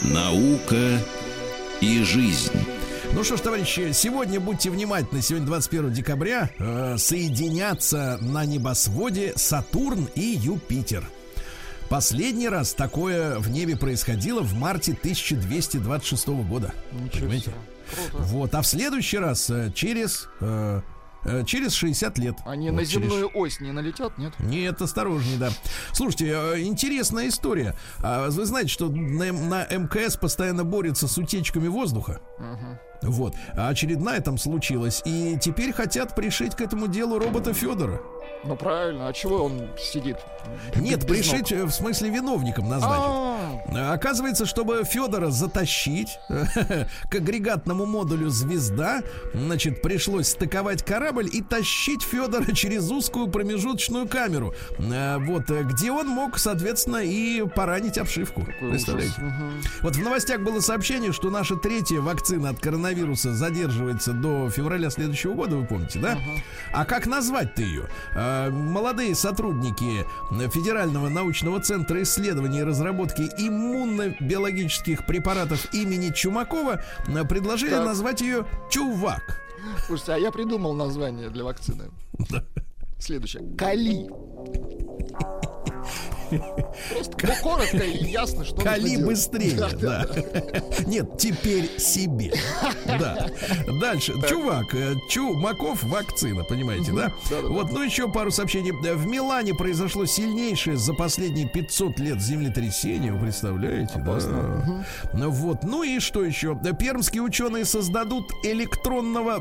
Наука 0.03 1.01
и 1.81 2.03
жизнь. 2.05 2.53
Ну 3.15 3.25
что 3.25 3.37
ж, 3.37 3.41
товарищи, 3.41 3.91
сегодня 3.93 4.39
будьте 4.39 4.71
внимательны. 4.71 5.23
Сегодня 5.23 5.47
21 5.47 5.93
декабря 5.93 6.51
э, 6.59 6.97
соединятся 6.99 8.19
на 8.21 8.45
небосводе 8.45 9.33
Сатурн 9.35 10.09
и 10.15 10.21
Юпитер. 10.41 11.05
Себе 11.89 12.49
раз 12.49 12.75
такое 12.75 13.39
в 13.39 13.49
небе 13.51 13.77
происходило 13.77 14.43
в 14.43 14.55
марте 14.55 14.93
1226 14.93 16.29
года. 16.29 16.73
Ничего 16.93 17.21
Понимаете? 17.21 17.53
Круто. 18.11 18.25
Вот, 18.25 18.55
а 18.55 18.61
в 18.63 18.67
следующий 18.67 19.19
раз 19.19 19.49
э, 19.51 19.73
через 19.75 20.29
э, 20.41 20.83
э, 21.25 21.45
через 21.47 21.73
60 21.73 22.19
лет. 22.19 22.37
Они 22.45 22.71
Вот 22.71 22.77
на 22.77 22.87
через- 22.87 22.93
земную 23.11 23.31
ось 23.35 23.59
не 23.61 23.73
налетят, 23.73 24.17
нет? 24.19 24.35
нет, 24.39 24.81
осторожнее, 24.83 25.39
да. 25.39 25.49
Слушайте, 25.93 26.27
э, 26.29 26.61
интересная 26.61 27.29
история. 27.29 27.75
А 28.01 28.29
Вы 28.29 28.45
знаете, 28.45 28.69
что 28.69 28.89
на, 28.91 29.65
МКС 29.65 30.17
постоянно 30.19 30.63
борются 30.65 31.09
с 31.09 31.17
утечками 31.19 31.67
воздуха. 31.69 32.21
Вот. 33.03 33.35
А 33.57 33.69
очередная 33.69 34.21
там 34.21 34.39
случилась. 34.39 35.03
И 35.05 35.39
теперь 35.41 35.73
хотят 35.73 36.15
пришить 36.15 36.55
к 36.55 36.61
этому 36.61 36.89
делу 36.89 37.19
робота 37.19 37.55
Федора. 37.55 38.01
Ну 38.45 38.55
правильно, 38.57 39.09
а 39.09 39.13
чего 39.13 39.45
он 39.45 39.69
сидит? 39.77 40.17
Нет, 40.77 41.01
Без 41.01 41.07
пришить 41.07 41.51
э, 41.51 41.65
в 41.65 41.71
смысле 41.73 42.11
виновником 42.11 42.69
назначить. 42.69 42.97
А, 42.97 43.93
Оказывается, 43.93 44.47
чтобы 44.47 44.85
Федора 44.85 45.31
затащить 45.31 46.19
к 46.29 47.15
агрегатному 47.15 47.85
модулю 47.85 48.31
звезда, 48.31 49.03
значит, 49.35 49.83
пришлось 49.83 50.29
стыковать 50.29 50.85
корабль 50.85 51.29
и 51.33 51.43
тащить 51.43 52.03
Федора 52.03 52.53
через 52.55 52.91
узкую 52.91 53.29
промежуточную 53.29 54.09
камеру. 54.09 54.55
Э, 54.79 55.19
Вот, 55.19 55.51
э, 55.51 55.65
где 55.65 55.91
он 55.91 56.07
мог, 56.09 56.39
соответственно, 56.39 56.99
и 56.99 57.43
поранить 57.45 57.99
обшивку. 57.99 58.43
какой 58.45 58.71
Представляете? 58.71 59.15
Вот 59.83 59.97
в 59.97 60.03
новостях 60.03 60.41
было 60.41 60.61
сообщение, 60.61 61.13
что 61.13 61.31
наша 61.31 61.57
третья 61.57 62.01
вакцина 62.01 62.51
от 62.51 62.61
коронавируса 62.61 62.88
задерживается 63.33 64.13
до 64.13 64.51
февраля 64.51 64.91
следующего 64.91 65.35
года, 65.35 65.57
вы 65.57 65.67
помните, 65.67 65.99
да? 65.99 66.19
А 66.73 66.85
как 66.85 67.07
назвать-то 67.07 67.63
ее? 67.63 67.89
А, 68.15 68.51
Молодые 68.51 69.15
сотрудники 69.15 70.05
Федерального 70.51 71.09
научного 71.09 71.61
центра 71.61 72.03
исследований 72.03 72.61
и 72.61 72.63
разработки 72.63 73.23
иммунно-биологических 73.39 75.07
препаратов 75.07 75.73
имени 75.75 76.11
Чумакова 76.13 76.83
а, 77.07 77.25
предложили 77.25 77.71
Так. 77.71 77.85
назвать 77.85 78.21
ее 78.21 78.47
Чувак. 78.71 79.41
Слушайте, 79.87 80.13
а 80.13 80.19
я 80.19 80.31
придумал 80.31 80.75
название 80.75 81.31
для 81.31 81.45
вакцины. 81.45 81.85
Следующее. 82.99 83.43
Кали. 83.57 84.09
Просто 86.29 87.17
ну, 87.23 87.33
коротко 87.43 87.79
и 87.79 88.05
ясно, 88.05 88.45
что 88.45 88.63
Кали 88.63 88.97
быстрее, 88.97 89.69
да. 89.81 90.07
Нет, 90.87 91.19
теперь 91.19 91.79
себе. 91.79 92.33
Да. 92.99 93.29
Дальше. 93.81 94.15
Чувак, 94.29 94.75
э, 94.75 94.95
Чумаков 95.11 95.83
вакцина, 95.85 96.43
понимаете, 96.45 96.93
да? 96.93 97.13
Вот, 97.43 97.71
ну 97.71 97.83
еще 97.83 98.11
пару 98.11 98.31
сообщений. 98.31 98.73
В 98.73 99.07
Милане 99.07 99.55
произошло 99.55 100.07
сильнейшее 100.07 100.77
за 100.77 100.95
последние 100.95 101.49
500 101.49 101.99
лет 101.99 102.21
землетрясение, 102.21 103.13
вы 103.13 103.21
представляете? 103.21 103.93
Да. 103.97 104.85
Ну 105.13 105.31
Вот, 105.31 105.63
ну 105.65 105.83
и 105.83 106.01
что 106.01 106.25
еще? 106.25 106.59
Пермские 106.79 107.23
ученые 107.23 107.65
создадут 107.65 108.31
электронного 108.43 109.39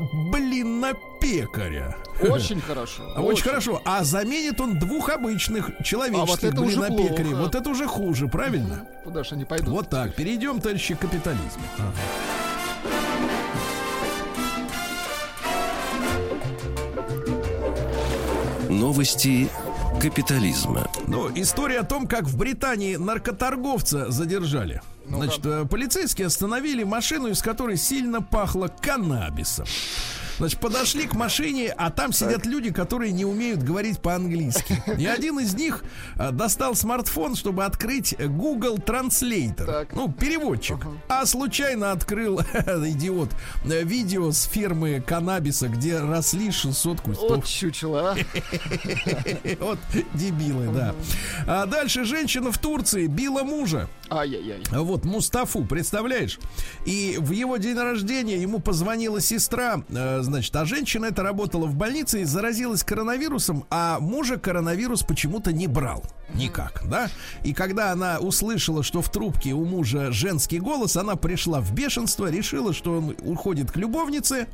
блинопекаря. 1.20 1.96
Очень 2.20 2.60
хорошо. 2.60 3.02
А 3.16 3.20
Очень 3.22 3.44
хорошо. 3.44 3.82
А 3.84 4.04
заменит 4.04 4.60
он 4.60 4.78
двух 4.78 5.08
обычных 5.08 5.70
человеческих 5.84 6.52
это 6.52 6.60
уже 6.62 6.80
блинопекарей. 6.80 7.30
плохо. 7.30 7.42
Вот 7.42 7.54
это 7.54 7.70
уже 7.70 7.86
хуже, 7.86 8.28
правильно? 8.28 8.86
Куда 9.04 9.24
же 9.24 9.34
они 9.34 9.44
пойдут? 9.44 9.68
Вот 9.68 9.90
так. 9.90 10.14
Перейдем, 10.14 10.60
товарищи, 10.60 10.94
к 10.94 11.00
капитализму. 11.00 11.62
Новости 18.68 19.48
капитализма. 20.00 20.88
Ну, 21.06 21.30
история 21.34 21.80
о 21.80 21.84
том, 21.84 22.06
как 22.06 22.24
в 22.24 22.36
Британии 22.36 22.96
наркоторговца 22.96 24.10
задержали. 24.10 24.82
Значит, 25.08 25.44
э, 25.46 25.64
полицейские 25.64 26.26
остановили 26.26 26.84
машину, 26.84 27.28
из 27.28 27.40
которой 27.40 27.78
сильно 27.78 28.20
пахло 28.20 28.68
каннабисом. 28.68 29.66
Значит, 30.38 30.60
подошли 30.60 31.06
к 31.06 31.14
машине, 31.14 31.74
а 31.76 31.90
там 31.90 32.12
сидят 32.12 32.46
люди, 32.46 32.72
которые 32.72 33.12
не 33.12 33.24
умеют 33.24 33.62
говорить 33.62 34.00
по-английски. 34.00 34.80
И 34.96 35.04
один 35.06 35.40
из 35.40 35.54
них 35.54 35.82
э, 36.16 36.30
достал 36.30 36.74
смартфон, 36.74 37.34
чтобы 37.34 37.64
открыть 37.64 38.14
Google 38.18 38.76
Translator. 38.76 39.88
Ну, 39.92 40.12
переводчик. 40.12 40.78
А 41.08 41.26
случайно 41.26 41.90
открыл, 41.90 42.40
идиот, 42.54 43.30
видео 43.64 44.30
с 44.30 44.44
фермы 44.44 45.02
каннабиса, 45.04 45.68
где 45.68 45.98
росли 45.98 46.52
600 46.52 47.00
кустов. 47.00 47.30
Вот 47.30 47.44
чучело, 47.44 48.12
а. 48.12 48.16
Вот 49.60 49.78
дебилы, 50.14 50.68
да. 50.72 50.94
А 51.46 51.66
дальше 51.66 52.04
женщина 52.04 52.52
в 52.52 52.58
Турции 52.58 53.06
била 53.06 53.42
мужа. 53.42 53.88
Ай-яй-яй. 54.10 54.62
Вот 54.70 55.04
Мустафу, 55.04 55.64
представляешь? 55.64 56.38
И 56.86 57.16
в 57.18 57.32
его 57.32 57.56
день 57.56 57.76
рождения 57.76 58.38
ему 58.38 58.58
позвонила 58.58 59.20
сестра, 59.20 59.82
э, 59.88 60.22
значит, 60.28 60.54
а 60.56 60.64
женщина 60.64 61.06
эта 61.06 61.22
работала 61.22 61.66
в 61.66 61.74
больнице 61.74 62.22
и 62.22 62.24
заразилась 62.24 62.84
коронавирусом, 62.84 63.64
а 63.70 63.98
мужа 64.00 64.38
коронавирус 64.38 65.02
почему-то 65.02 65.52
не 65.52 65.66
брал. 65.66 66.04
Никак, 66.34 66.82
да? 66.86 67.08
И 67.42 67.54
когда 67.54 67.90
она 67.90 68.18
услышала, 68.18 68.82
что 68.82 69.00
в 69.00 69.10
трубке 69.10 69.52
у 69.52 69.64
мужа 69.64 70.12
женский 70.12 70.58
голос, 70.58 70.96
она 70.96 71.16
пришла 71.16 71.60
в 71.60 71.72
бешенство, 71.72 72.30
решила, 72.30 72.74
что 72.74 72.98
он 72.98 73.16
уходит 73.22 73.72
к 73.72 73.76
любовнице, 73.76 74.46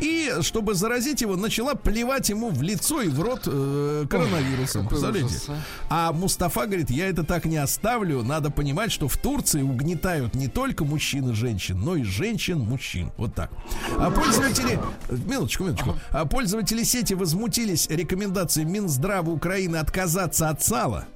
и, 0.00 0.32
чтобы 0.40 0.74
заразить 0.74 1.20
его, 1.20 1.36
начала 1.36 1.74
плевать 1.74 2.28
ему 2.30 2.50
в 2.50 2.62
лицо 2.62 3.00
и 3.00 3.08
в 3.08 3.20
рот 3.20 3.42
э, 3.46 4.06
коронавирусом. 4.10 4.82
какой 4.82 4.88
Представляете? 4.88 5.26
ужас, 5.26 5.50
А 5.88 6.12
Мустафа 6.12 6.66
говорит, 6.66 6.90
я 6.90 7.08
это 7.08 7.22
так 7.22 7.44
не 7.44 7.58
оставлю. 7.58 8.24
Надо 8.24 8.50
понимать, 8.50 8.90
что 8.90 9.06
в 9.06 9.16
Турции 9.16 9.62
угнетают 9.62 10.34
не 10.34 10.48
только 10.48 10.84
мужчин 10.84 11.30
и 11.30 11.32
женщин, 11.32 11.78
но 11.80 11.94
и 11.94 12.02
женщин, 12.02 12.58
мужчин. 12.58 13.12
Вот 13.16 13.34
так. 13.34 13.50
А 13.96 14.10
пользователи... 14.10 14.78
Минуточку, 15.26 15.64
минуточку. 15.64 15.94
А 16.10 16.24
пользователи 16.24 16.82
сети 16.82 17.14
возмутились 17.14 17.88
рекомендацией 17.88 18.66
Минздрава 18.66 19.30
Украины 19.30 19.76
отказаться 19.76 20.48
от 20.48 20.62
сала. 20.62 21.06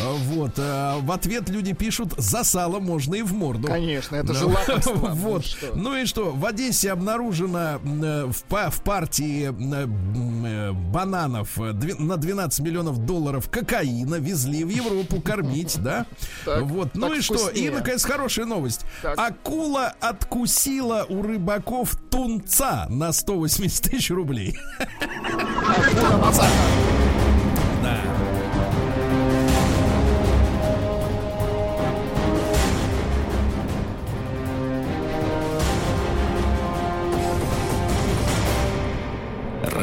А, 0.00 0.12
Вот. 0.12 0.52
а 0.58 0.98
В 1.00 1.10
ответ 1.12 1.48
люди 1.48 1.72
пишут, 1.72 2.14
за 2.16 2.44
сало 2.44 2.80
можно 2.80 3.14
и 3.14 3.22
в 3.22 3.32
морду. 3.32 3.68
Конечно, 3.68 4.16
это 4.16 4.34
же 4.34 4.44
Ну, 4.46 4.54
лакомство. 4.54 4.94
Ну 4.94 5.14
Вот. 5.14 5.44
что? 5.44 5.66
Ну 5.74 5.96
и 5.96 6.04
что? 6.06 6.30
В 6.32 6.44
Одессе 6.46 6.92
обнаружено 6.92 7.78
э, 7.82 8.26
в, 8.26 8.42
па- 8.44 8.70
в 8.70 8.82
партии 8.82 9.50
э, 9.50 9.86
э, 9.88 10.72
бананов 10.72 11.58
э, 11.58 11.72
на 11.98 12.16
12 12.16 12.60
миллионов 12.60 12.98
долларов 13.04 13.48
кокаина 13.50 14.16
везли 14.16 14.64
в 14.64 14.68
Европу 14.68 15.20
кормить, 15.20 15.78
да? 15.82 16.06
Вот. 16.46 16.94
Ну 16.94 17.12
и 17.14 17.20
что? 17.20 17.48
И, 17.50 17.68
наконец, 17.70 18.04
хорошая 18.04 18.46
новость. 18.46 18.82
Акула 19.02 19.94
откусила 20.00 21.04
у 21.08 21.22
рыбаков 21.22 21.96
тунца 22.10 22.86
на 22.88 23.12
180 23.12 23.90
тысяч 23.90 24.10
рублей. 24.10 24.58
Да. 27.82 28.00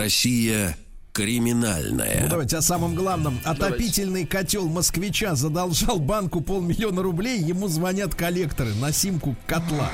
Garcia. 0.08 0.86
Россия 1.18 1.39
Ну, 1.39 1.41
криминальная. 1.41 2.28
давайте 2.30 2.57
о 2.57 2.61
самом 2.61 2.95
главном. 2.95 3.39
Отопительный 3.43 4.26
котел 4.26 4.68
москвича 4.68 5.36
задолжал 5.36 5.99
банку 5.99 6.41
полмиллиона 6.41 7.01
рублей. 7.01 7.39
Ему 7.39 7.68
звонят 7.68 8.15
коллекторы 8.15 8.74
на 8.76 8.91
симку 8.91 9.36
котла. 9.45 9.89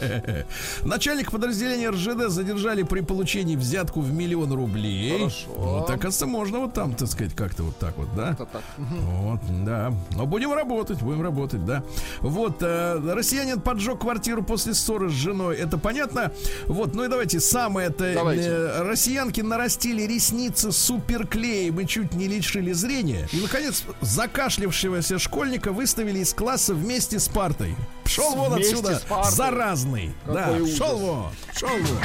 Начальник 0.84 1.30
подразделения 1.30 1.90
РЖД 1.90 2.28
задержали 2.30 2.82
при 2.82 3.00
получении 3.00 3.56
взятку 3.56 4.00
в 4.00 4.12
миллион 4.12 4.52
рублей. 4.52 5.18
Хорошо. 5.18 5.48
Вот, 5.56 5.90
оказывается, 5.90 6.26
можно 6.26 6.60
вот 6.60 6.74
там, 6.74 6.94
так 6.94 7.08
сказать, 7.08 7.34
как-то 7.34 7.64
вот 7.64 7.78
так 7.78 7.96
вот, 7.96 8.08
да? 8.14 8.34
Так. 8.34 8.62
Вот, 8.78 9.40
да. 9.64 9.92
Но 10.16 10.26
будем 10.26 10.52
работать, 10.52 11.00
будем 11.02 11.22
работать, 11.22 11.64
да. 11.64 11.82
Вот, 12.20 12.58
э, 12.62 13.00
россиянин 13.14 13.60
поджег 13.60 14.00
квартиру 14.00 14.42
после 14.42 14.74
ссоры 14.74 15.08
с 15.10 15.12
женой. 15.12 15.56
Это 15.56 15.78
понятно. 15.78 16.32
Вот, 16.66 16.94
ну 16.94 17.04
и 17.04 17.08
давайте 17.08 17.40
самое-то. 17.40 18.12
Давайте. 18.14 18.48
э, 18.48 18.82
россиянки 18.82 19.40
нарастили 19.40 20.02
ресницы 20.02 20.49
суперклеем 20.58 21.80
и 21.80 21.86
чуть 21.86 22.12
не 22.14 22.26
лишили 22.28 22.72
зрения. 22.72 23.28
И, 23.32 23.40
наконец, 23.40 23.84
закашлявшегося 24.00 25.18
школьника 25.18 25.72
выставили 25.72 26.18
из 26.20 26.32
класса 26.34 26.74
вместе 26.74 27.18
с 27.18 27.28
партой. 27.28 27.74
Пшел 28.04 28.34
вон 28.34 28.54
Вместе 28.54 28.74
отсюда, 28.74 29.02
заразный. 29.30 30.12
да, 30.26 30.44
Какой 30.46 30.62
ужас. 30.62 30.76
шел 30.76 30.98
вон, 30.98 31.32
шел 31.56 31.68
вон. 31.68 31.98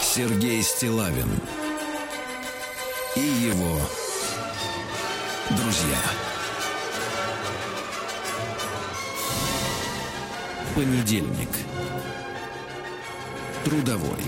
Сергей 0.00 0.62
Стилавин 0.62 1.28
и 3.16 3.20
его 3.20 3.78
друзья. 5.50 5.98
Понедельник. 10.74 11.48
Трудовой. 13.64 14.22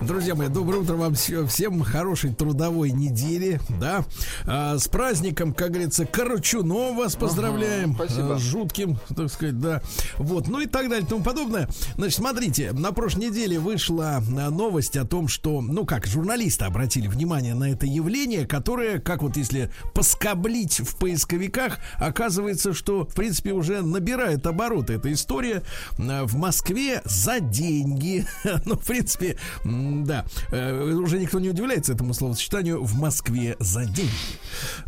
Друзья 0.00 0.34
мои, 0.34 0.48
доброе 0.48 0.78
утро 0.78 0.94
вам 0.94 1.14
всем. 1.14 1.82
Хорошей 1.82 2.32
трудовой 2.32 2.90
недели, 2.90 3.60
да. 3.80 4.04
А, 4.46 4.78
с 4.78 4.88
праздником, 4.88 5.52
как 5.54 5.70
говорится, 5.70 6.06
Корочунов 6.06 6.96
вас 6.96 7.16
поздравляем. 7.16 7.94
спасибо. 7.94 8.34
А, 8.34 8.38
с 8.38 8.42
жутким, 8.42 8.98
так 9.14 9.30
сказать, 9.30 9.58
да. 9.60 9.82
Вот, 10.18 10.48
ну 10.48 10.60
и 10.60 10.66
так 10.66 10.88
далее, 10.88 11.04
и 11.04 11.08
тому 11.08 11.22
подобное. 11.22 11.68
Значит, 11.96 12.16
смотрите, 12.16 12.72
на 12.72 12.92
прошлой 12.92 13.26
неделе 13.26 13.58
вышла 13.58 14.16
а, 14.16 14.50
новость 14.50 14.96
о 14.96 15.04
том, 15.04 15.28
что, 15.28 15.60
ну 15.60 15.84
как, 15.84 16.06
журналисты 16.06 16.64
обратили 16.64 17.06
внимание 17.08 17.54
на 17.54 17.70
это 17.70 17.86
явление, 17.86 18.46
которое, 18.46 18.98
как 18.98 19.22
вот 19.22 19.36
если 19.36 19.70
поскоблить 19.94 20.80
в 20.80 20.96
поисковиках, 20.96 21.78
оказывается, 21.98 22.72
что, 22.72 23.04
в 23.04 23.14
принципе, 23.14 23.52
уже 23.52 23.82
набирает 23.82 24.46
обороты 24.46 24.94
эта 24.94 25.12
история. 25.12 25.62
А, 25.98 26.24
В 26.24 26.34
Москве 26.36 27.02
за 27.04 27.40
деньги. 27.40 28.26
Ну, 28.64 28.76
в 28.76 28.84
принципе, 28.86 29.38
да, 29.64 30.24
э, 30.50 30.92
уже 30.94 31.18
никто 31.18 31.40
не 31.40 31.50
удивляется 31.50 31.92
этому 31.92 32.14
словосочетанию 32.14 32.82
«в 32.82 32.94
Москве 32.98 33.56
за 33.60 33.84
деньги». 33.84 34.10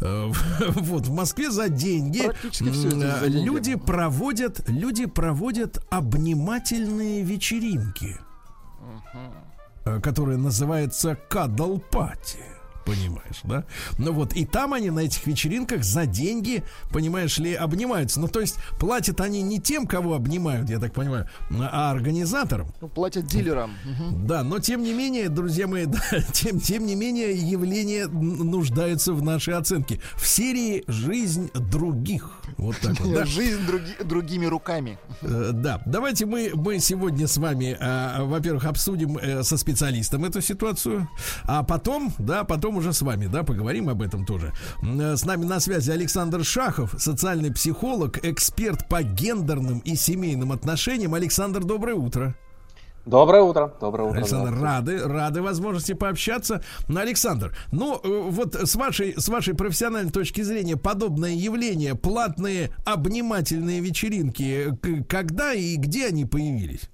Э, 0.01 0.31
Вот, 0.75 1.07
в 1.07 1.12
Москве 1.12 1.51
за 1.51 1.68
деньги 1.68 2.31
люди 3.27 3.77
проводят, 3.77 4.68
люди 4.68 5.07
проводят 5.07 5.85
обнимательные 5.91 7.22
вечеринки, 7.22 8.16
э, 9.85 10.01
которые 10.01 10.39
называются 10.39 11.16
кадал-пати. 11.29 12.54
Понимаешь, 12.85 13.41
да? 13.45 13.64
Ну 13.99 14.12
вот, 14.12 14.35
и 14.35 14.45
там 14.45 14.74
они 14.74 14.91
на 14.91 15.01
этих 15.01 15.26
вечеринках 15.26 15.85
за 15.85 16.07
деньги, 16.07 16.62
понимаешь 16.93 17.39
ли, 17.39 17.55
обнимаются. 17.55 18.20
Ну, 18.20 18.28
то 18.28 18.41
есть, 18.41 18.57
платят 18.78 19.20
они 19.20 19.43
не 19.43 19.61
тем, 19.61 19.87
кого 19.87 20.14
обнимают, 20.14 20.68
я 20.70 20.78
так 20.78 20.93
понимаю, 20.93 21.28
а 21.51 21.91
организаторам. 21.91 22.68
Ну, 22.80 22.89
платят 22.89 23.26
дилерам. 23.26 23.74
Да, 24.12 24.43
но 24.43 24.59
тем 24.59 24.82
не 24.82 24.93
менее, 24.93 25.28
друзья 25.28 25.66
мои, 25.66 25.87
да, 25.87 26.01
тем, 26.32 26.61
тем 26.61 26.87
не 26.87 26.95
менее, 26.95 27.35
явление 27.35 28.07
нуждается 28.07 29.12
в 29.12 29.22
нашей 29.22 29.55
оценке. 29.55 30.01
В 30.16 30.26
серии 30.26 30.85
«Жизнь 30.87 31.51
других». 31.55 32.30
Вот 32.59 32.76
так 32.80 33.01
вот, 33.01 33.14
да? 33.14 33.24
Жизнь 33.24 33.61
други- 33.66 34.05
другими 34.05 34.47
руками. 34.47 34.99
Э, 35.22 35.51
Да, 35.53 35.82
давайте 35.87 36.26
мы, 36.26 36.51
мы 36.55 36.78
сегодня 36.80 37.26
с 37.26 37.39
вами, 37.39 37.76
э, 37.78 38.24
во-первых, 38.24 38.64
обсудим 38.66 39.16
э, 39.18 39.43
со 39.43 39.57
специалистом 39.57 40.24
эту 40.24 40.41
ситуацию, 40.43 41.09
а 41.45 41.62
потом, 41.62 42.12
да, 42.18 42.45
потом 42.45 42.74
уже 42.77 42.93
с 42.93 43.03
вами, 43.03 43.27
да, 43.27 43.43
поговорим 43.43 43.89
об 43.89 44.03
этом 44.03 44.25
тоже. 44.27 44.53
Э, 44.83 45.16
С 45.16 45.25
нами 45.25 45.45
на 45.45 45.61
связи 45.61 45.91
Александр 45.91 46.45
Шахов, 46.45 46.95
социальный 46.99 47.53
психолог, 47.53 48.25
эксперт 48.25 48.89
по 48.89 49.03
гендерным 49.03 49.79
и 49.81 49.97
семейным 49.97 50.53
отношениям. 50.53 51.14
Александр, 51.14 51.64
доброе 51.64 51.95
утро. 51.95 52.35
Доброе 53.07 53.43
утро. 53.43 53.70
Доброе 53.83 54.09
утро. 54.09 54.16
Александр, 54.18 54.53
да. 54.55 54.62
рады, 54.62 54.99
рады 54.99 55.43
возможности 55.43 55.93
пообщаться. 55.93 56.62
Ну, 56.89 57.01
Александр, 57.01 57.55
ну 57.70 58.01
э, 58.03 58.31
вот 58.31 58.55
с 58.55 58.75
вашей, 58.77 59.14
с 59.20 59.29
вашей 59.29 59.53
профессиональной 59.55 60.11
точки 60.11 60.41
зрения 60.41 60.77
подобное 60.79 61.33
явление, 61.35 61.95
платные 61.97 62.70
обнимательные 62.87 63.81
вечеринки, 63.81 64.75
к- 64.81 65.05
когда 65.07 65.53
и 65.53 65.77
где 65.77 66.07
они 66.07 66.25
появились? 66.25 66.89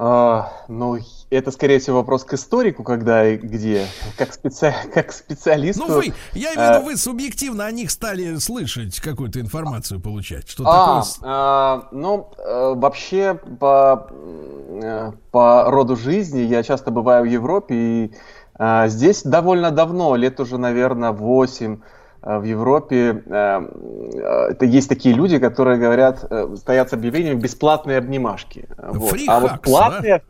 А, 0.00 0.52
ну, 0.68 0.98
это, 1.30 1.50
скорее 1.50 1.80
всего, 1.80 1.96
вопрос 1.96 2.22
к 2.22 2.32
историку, 2.34 2.84
когда 2.84 3.28
и 3.28 3.36
где. 3.36 3.86
Как, 4.16 4.32
специ... 4.32 4.72
как 4.94 5.10
специалисту. 5.12 5.84
Ну 5.88 5.94
вы, 5.96 6.14
я 6.34 6.54
имею 6.54 6.68
в 6.68 6.72
э, 6.72 6.74
виду, 6.76 6.84
вы 6.86 6.96
субъективно 6.96 7.66
о 7.66 7.72
них 7.72 7.90
стали 7.90 8.36
слышать 8.36 9.00
какую-то 9.00 9.40
информацию 9.40 10.00
получать, 10.00 10.48
что 10.48 10.62
А, 10.66 11.02
такое. 11.02 11.14
а, 11.22 11.88
ну, 11.90 12.30
э, 12.38 12.74
вообще, 12.76 13.34
по, 13.34 14.06
э, 14.10 15.12
по 15.32 15.64
роду 15.64 15.96
жизни 15.96 16.40
я 16.42 16.62
часто 16.62 16.92
бываю 16.92 17.24
в 17.24 17.26
Европе, 17.26 17.74
и 17.74 18.12
э, 18.56 18.84
здесь 18.88 19.24
довольно 19.24 19.72
давно, 19.72 20.14
лет 20.14 20.38
уже, 20.38 20.58
наверное, 20.58 21.10
8 21.10 21.74
э, 21.74 21.78
в 22.22 22.42
Европе, 22.42 23.22
э, 23.26 23.30
э, 23.30 24.50
это 24.50 24.64
есть 24.64 24.88
такие 24.88 25.14
люди, 25.14 25.38
которые 25.38 25.78
говорят, 25.78 26.26
э, 26.28 26.56
стоят 26.56 26.90
с 26.90 26.92
объявлением 26.92 27.38
«бесплатные 27.38 27.98
обнимашки». 27.98 28.68
Вот. 28.76 29.12
Free 29.12 29.26
а 29.28 29.40
вот 29.40 29.52
hugs, 29.52 29.62
платные... 29.62 30.22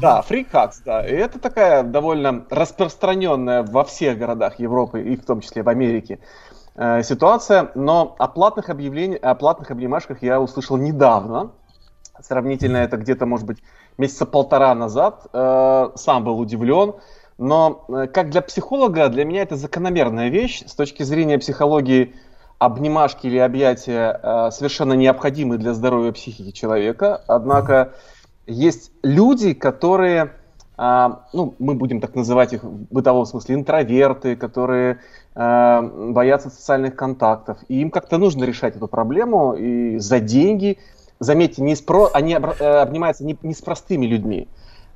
Да, 0.00 0.24
free 0.28 0.46
hugs, 0.50 0.76
да. 0.84 1.06
И 1.06 1.12
это 1.12 1.38
такая 1.38 1.82
довольно 1.82 2.46
распространенная 2.50 3.62
во 3.62 3.84
всех 3.84 4.18
городах 4.18 4.58
Европы, 4.58 5.02
и 5.02 5.16
в 5.16 5.24
том 5.24 5.40
числе 5.40 5.62
в 5.62 5.68
Америке, 5.68 6.18
э, 6.74 7.02
ситуация. 7.02 7.70
Но 7.74 8.16
о 8.18 8.28
платных 8.28 8.70
объявлениях, 8.70 9.20
о 9.22 9.34
платных 9.34 9.70
обнимашках 9.70 10.22
я 10.22 10.40
услышал 10.40 10.76
недавно. 10.76 11.52
Сравнительно 12.20 12.78
это 12.78 12.96
где-то, 12.96 13.26
может 13.26 13.46
быть, 13.46 13.58
месяца 13.98 14.24
полтора 14.24 14.74
назад. 14.74 15.26
Э, 15.32 15.90
сам 15.96 16.24
был 16.24 16.38
удивлен. 16.40 16.94
Но 17.38 17.84
э, 17.88 18.06
как 18.06 18.30
для 18.30 18.40
психолога, 18.40 19.08
для 19.08 19.24
меня 19.24 19.42
это 19.42 19.56
закономерная 19.56 20.28
вещь. 20.28 20.62
С 20.66 20.74
точки 20.74 21.02
зрения 21.02 21.38
психологии, 21.38 22.14
обнимашки 22.58 23.26
или 23.26 23.38
объятия 23.38 24.18
э, 24.22 24.50
совершенно 24.50 24.94
необходимы 24.94 25.58
для 25.58 25.74
здоровья 25.74 26.12
психики 26.12 26.50
человека. 26.52 27.22
Однако 27.26 27.92
есть 28.46 28.90
люди, 29.02 29.52
которые, 29.52 30.32
а, 30.78 31.26
ну, 31.32 31.54
мы 31.58 31.74
будем 31.74 32.00
так 32.00 32.14
называть 32.14 32.52
их 32.52 32.62
в 32.62 32.92
бытовом 32.92 33.26
смысле, 33.26 33.56
интроверты, 33.56 34.36
которые 34.36 35.00
боятся 35.34 36.48
социальных 36.48 36.96
контактов. 36.96 37.58
И 37.68 37.82
им 37.82 37.90
как-то 37.90 38.16
нужно 38.16 38.44
решать 38.44 38.74
эту 38.74 38.88
проблему 38.88 39.52
и 39.52 39.98
за 39.98 40.18
деньги. 40.18 40.78
Заметьте, 41.18 41.60
не 41.60 41.76
с 41.76 41.82
про... 41.82 42.08
они 42.14 42.32
э, 42.32 42.36
обнимаются 42.36 43.22
не 43.22 43.52
с 43.52 43.60
простыми 43.60 44.06
людьми, 44.06 44.48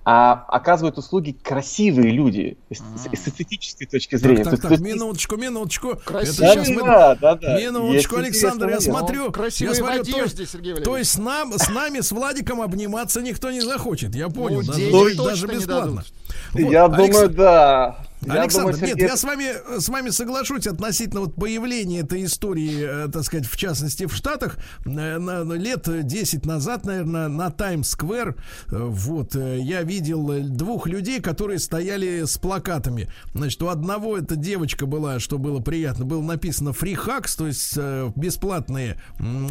а 0.05 0.45
оказывают 0.49 0.97
услуги 0.99 1.37
красивые 1.43 2.11
люди 2.11 2.57
с, 2.71 2.79
с- 2.79 3.23
с 3.23 3.29
эстетической 3.29 3.85
точки 3.87 4.17
зрения. 4.17 4.45
Так, 4.45 4.59
так, 4.61 4.71
так, 4.71 4.81
минуточку, 4.81 5.37
минуточку. 5.37 5.97
Красиво. 6.05 6.45
Это 6.47 6.55
сейчас 6.55 6.69
мы- 6.69 6.83
Да, 6.83 7.15
да, 7.17 7.35
да. 7.37 7.61
Минуточку, 7.61 8.17
Есть 8.17 8.27
Александр, 8.27 8.69
я 8.71 8.81
смотрю, 8.81 9.25
Ну, 9.27 9.33
красивые 9.33 9.77
я 9.77 9.83
смотрю, 9.85 10.05
то, 10.05 10.19
одежде, 10.21 10.47
Сергей 10.47 10.75
то 10.77 10.97
есть 10.97 11.11
с, 11.13 11.19
нам, 11.19 11.53
с 11.53 11.69
нами, 11.69 12.01
с 12.01 12.13
Владиком 12.13 12.63
обниматься 12.63 13.21
никто 13.21 13.51
не 13.51 13.61
захочет, 13.61 14.15
я 14.15 14.29
понял, 14.29 14.63
даже, 14.63 14.79
денег 14.79 15.17
даже 15.23 15.47
не 15.47 15.55
бесплатно. 15.55 16.05
Вот, 16.53 16.73
Я 16.73 16.85
Алекс- 16.87 16.97
думаю, 17.13 17.29
да. 17.31 17.97
Я 18.23 18.43
Александр, 18.43 18.73
думаю, 18.73 18.87
нет, 18.87 18.99
Сергей- 18.99 19.09
я 19.09 19.17
с 19.17 19.25
вами, 19.25 19.81
с 19.81 19.89
вами 19.89 20.11
соглашусь 20.11 20.67
относительно 20.67 21.21
вот 21.23 21.35
появления 21.37 22.01
этой 22.01 22.25
истории, 22.25 23.07
э, 23.07 23.09
так 23.11 23.25
сказать, 23.25 23.47
в 23.47 23.57
частности 23.57 24.07
в 24.07 24.15
Штатах, 24.15 24.59
э, 24.85 24.91
на, 24.91 25.45
на 25.45 25.53
лет 25.55 25.89
10 26.07 26.45
назад, 26.45 26.85
наверное, 26.85 27.29
на 27.29 27.51
Таймс-сквер, 27.51 28.37
э, 28.71 28.77
вот, 28.77 29.35
я 29.35 29.83
видел 29.83 30.43
двух 30.51 30.87
людей, 30.87 31.21
которые 31.21 31.59
стояли 31.59 32.25
с 32.25 32.37
плакатами. 32.37 33.09
Значит, 33.35 33.63
у 33.63 33.69
одного 33.69 34.19
эта 34.19 34.37
девочка 34.37 34.85
была, 34.85 35.19
что 35.19 35.39
было 35.39 35.61
приятно, 35.61 36.05
было 36.05 36.23
написано 36.23 36.71
free 36.71 36.97
hugs, 36.97 37.37
то 37.39 37.47
есть 37.47 37.77
бесплатные 38.17 39.01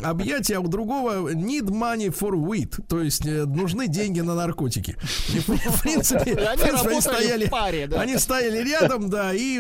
объятия, 0.04 0.58
а 0.58 0.60
у 0.60 0.68
другого 0.68 1.32
need 1.32 1.70
money 1.70 2.16
for 2.16 2.34
weed, 2.34 2.80
то 2.88 3.02
есть 3.02 3.26
нужны 3.26 3.88
деньги 3.88 4.20
на 4.20 4.36
наркотики. 4.36 4.96
И, 5.34 5.40
в, 5.40 5.82
принципе, 5.82 6.36
они 6.36 6.64
работали 6.72 7.00
стояли, 7.00 7.46
в 7.48 7.50
паре, 7.50 7.88
да. 7.88 8.02
они 8.02 8.18
стояли 8.18 8.59
рядом, 8.64 9.10
да, 9.10 9.34
и 9.34 9.60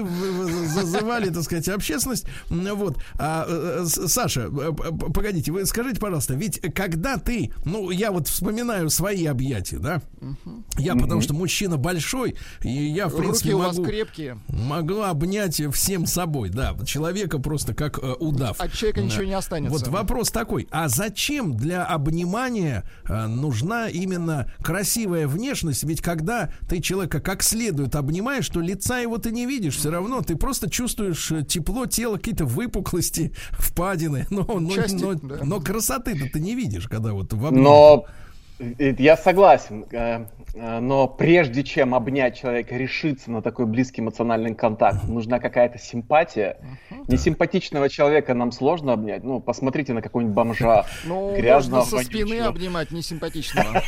зазывали, 0.68 1.30
так 1.30 1.43
сказать, 1.43 1.68
общественность. 1.70 2.26
Вот. 2.50 2.97
А, 3.18 3.45
э, 3.47 3.86
С- 3.86 4.08
Саша, 4.12 4.41
э, 4.52 4.72
погодите, 5.14 5.52
вы 5.52 5.66
скажите, 5.66 6.00
пожалуйста, 6.00 6.34
ведь 6.36 6.60
когда 6.74 7.18
ты, 7.18 7.52
ну, 7.66 7.89
я 7.91 8.12
вот 8.12 8.28
вспоминаю 8.28 8.89
свои 8.89 9.26
объятия, 9.26 9.78
да, 9.80 10.02
я 10.78 10.95
потому 10.95 11.22
что 11.22 11.34
мужчина 11.34 11.78
большой, 11.78 12.36
и 12.64 12.70
я, 12.70 13.08
в 13.08 13.16
принципе, 13.16 13.52
Руки 13.52 13.56
у 13.56 13.66
вас 13.68 13.78
могу, 13.78 13.89
крепкие. 13.89 14.39
могу 14.47 15.02
обнять 15.02 15.62
всем 15.74 16.06
собой, 16.06 16.50
да, 16.50 16.76
человека 16.86 17.39
просто 17.39 17.74
как 17.74 18.00
э, 18.00 18.14
удав. 18.20 18.60
От 18.60 18.74
человека 18.74 19.02
Да. 19.02 19.06
ничего 19.08 19.24
не 19.24 19.34
останется. 19.34 19.78
Вот 19.78 19.88
вопрос 19.88 20.30
такой, 20.32 20.68
а 20.72 20.88
зачем 20.88 21.56
для 21.56 21.86
обнимания 21.86 22.84
э, 23.08 23.28
нужна 23.28 23.88
именно 23.89 24.52
красивая 24.62 25.28
внешность? 25.28 25.84
Ведь 25.84 26.02
когда 26.02 26.52
ты 26.68 26.82
человека 26.82 27.20
как 27.20 27.43
следует 27.43 27.95
обнимаешь, 27.95 28.47
то 28.50 28.60
лица 28.90 29.00
его 29.00 29.18
ты 29.18 29.32
не 29.32 29.46
видишь 29.46 29.78
все 29.78 29.92
равно, 29.92 30.22
ты 30.22 30.36
просто 30.36 30.70
чувствуешь 30.70 31.32
э, 31.32 31.44
тепло 31.44 31.86
тела, 31.86 32.18
какие-то 32.18 32.46
выпуклости, 32.46 33.34
впадины, 33.52 34.26
но, 34.30 34.44
но, 34.44 34.76
Части, 34.76 34.96
но, 34.96 35.14
да. 35.14 35.44
но 35.44 35.60
красоты-то 35.60 36.28
ты 36.32 36.40
не 36.40 36.56
видишь, 36.56 36.88
когда 36.88 37.14
вот 37.14 37.34
в 37.34 37.46
обнимке. 37.46 37.70
Но 37.70 38.06
я 38.60 39.16
согласен, 39.16 39.86
э, 39.91 40.26
э, 40.53 40.80
но 40.80 41.07
прежде 41.07 41.64
чем 41.64 41.95
обнять 41.95 42.38
человека, 42.38 42.76
решиться 42.76 43.32
на 43.32 43.41
такой 43.41 43.66
близкий 43.66 44.01
эмоциональный 44.01 44.53
контакт, 44.53 45.03
нужна 45.05 45.39
какая-то 45.39 45.78
симпатия. 45.78 46.57
Несимпатичного 47.07 47.89
человека 47.89 48.34
нам 48.34 48.51
сложно 48.51 48.93
обнять. 48.93 49.24
Ну, 49.24 49.39
посмотрите 49.39 49.93
на 49.93 50.01
какого-нибудь 50.01 50.34
бомжа, 50.36 50.86
Ну, 51.05 51.36
грязного, 51.36 51.82
можно 51.86 51.99
со 51.99 52.03
спины 52.05 52.26
вонючего. 52.26 52.47
обнимать 52.49 52.91
несимпатичного. 52.91 53.82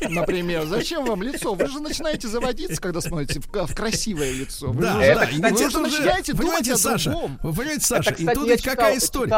Например. 0.08 0.64
Зачем 0.64 1.04
вам 1.04 1.22
лицо? 1.22 1.54
Вы 1.54 1.66
же 1.68 1.80
начинаете 1.80 2.28
заводиться, 2.28 2.80
когда 2.80 3.00
смотрите 3.00 3.40
в, 3.40 3.74
красивое 3.74 4.32
лицо. 4.32 4.68
Вы 4.72 4.82
Да, 4.82 4.94
же- 4.94 5.02
Это, 5.02 5.26
кстати, 5.26 5.60
вы 5.62 5.66
уже, 5.66 5.78
начинаете 5.80 6.32
думать 6.32 6.68
о 6.68 6.76
Саша, 6.76 7.10
другом. 7.10 7.38
вы 7.42 7.52
понимаете, 7.52 7.84
Саша, 7.84 8.14
и 8.14 8.26
тут 8.26 8.62
какая 8.62 8.96
история? 8.96 9.30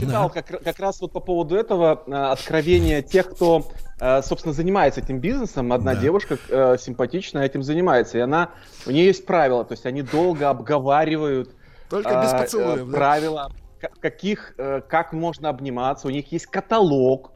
Читал, 0.00 0.30
читал 0.30 0.30
как, 0.30 0.62
как 0.64 0.78
раз 0.78 1.00
вот 1.00 1.12
по 1.12 1.20
поводу 1.20 1.56
этого 1.56 2.02
э, 2.06 2.12
откровения 2.12 3.02
тех, 3.02 3.30
кто 3.30 3.66
э, 4.00 4.22
собственно, 4.22 4.52
занимается 4.54 5.00
этим 5.00 5.18
бизнесом. 5.18 5.72
Одна 5.72 5.94
Да. 5.94 6.00
девушка 6.00 6.38
э, 6.48 6.76
симпатичная 6.78 7.44
этим 7.44 7.62
занимается. 7.62 8.18
И 8.18 8.20
она, 8.20 8.50
у 8.86 8.90
нее 8.90 9.06
есть 9.06 9.26
правила, 9.26 9.64
то 9.64 9.72
есть 9.72 9.86
они 9.86 10.02
долго 10.02 10.48
обговаривают 10.48 11.50
Только 11.88 12.08
без 12.22 12.32
а, 12.32 12.36
э, 12.36 12.40
поцелуев, 12.42 12.88
да? 12.90 12.96
правила, 12.96 13.52
ка- 13.80 13.90
каких, 14.00 14.54
э, 14.58 14.80
как 14.88 15.12
можно 15.12 15.48
обниматься. 15.48 16.06
У 16.08 16.10
них 16.10 16.32
есть 16.32 16.46
каталог. 16.46 17.32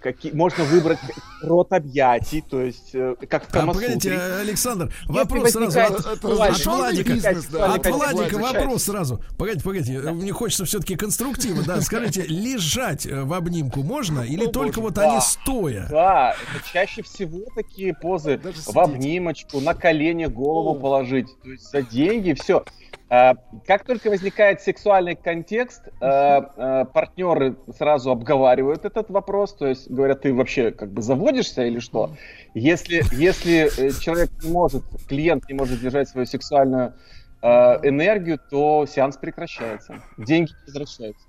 Какие, 0.00 0.30
можно 0.32 0.62
выбрать 0.64 0.98
рот 1.42 1.72
объятий, 1.72 2.40
то 2.48 2.60
есть 2.62 2.90
э, 2.94 3.16
как 3.28 3.46
в 3.46 3.48
А, 3.48 3.52
Камасутре. 3.60 3.88
погодите, 3.88 4.22
Александр, 4.40 4.92
вопрос 5.06 5.50
сразу 5.50 5.78
от, 5.78 6.06
от 6.06 6.24
разрешенный 6.24 6.76
Владика. 6.76 7.14
да. 7.50 7.74
От 7.74 7.86
Владика 7.86 8.38
вопрос 8.38 8.84
сразу. 8.84 9.20
Погодите, 9.36 9.64
погодите, 9.64 9.98
мне 10.12 10.32
хочется 10.32 10.64
все-таки 10.66 10.94
конструктивно, 10.94 11.62
да. 11.64 11.80
Скажите, 11.80 12.22
лежать 12.28 13.06
э, 13.06 13.24
в 13.24 13.32
обнимку 13.32 13.82
можно 13.82 14.20
или 14.20 14.44
Ну, 14.44 14.52
только 14.52 14.80
вот 14.80 14.94
да. 14.94 15.10
они 15.10 15.20
стоя? 15.20 15.88
Да, 15.90 16.36
это 16.54 16.72
чаще 16.72 17.02
всего 17.02 17.40
такие 17.56 17.92
позы 17.92 18.38
Даже 18.38 18.58
в 18.64 18.78
обнимочку, 18.78 19.60
на 19.60 19.74
колени 19.74 20.26
голову 20.26 20.78
положить, 20.78 21.26
то 21.42 21.50
есть 21.50 21.70
за 21.70 21.82
деньги, 21.82 22.34
все. 22.34 22.64
Как 23.08 23.84
только 23.86 24.10
возникает 24.10 24.60
сексуальный 24.60 25.16
контекст, 25.16 25.82
э, 25.88 25.92
э, 26.02 26.84
партнеры 26.92 27.56
сразу 27.74 28.10
обговаривают 28.10 28.84
этот 28.84 29.08
вопрос, 29.08 29.54
то 29.54 29.66
есть 29.66 29.90
говорят, 29.90 30.22
ты 30.22 30.34
вообще 30.34 30.72
как 30.72 30.92
бы 30.92 31.00
заводишься 31.00 31.64
или 31.64 31.78
что? 31.78 32.14
Если, 32.52 33.02
если 33.12 33.70
э, 33.78 33.92
человек 33.98 34.30
не 34.42 34.50
может, 34.50 34.84
клиент 35.08 35.48
не 35.48 35.54
может 35.54 35.80
держать 35.80 36.08
свою 36.08 36.26
сексуальную 36.26 36.94
энергию, 37.40 38.40
то 38.50 38.84
сеанс 38.84 39.16
прекращается, 39.16 40.02
деньги 40.18 40.50
возвращаются. 40.66 41.24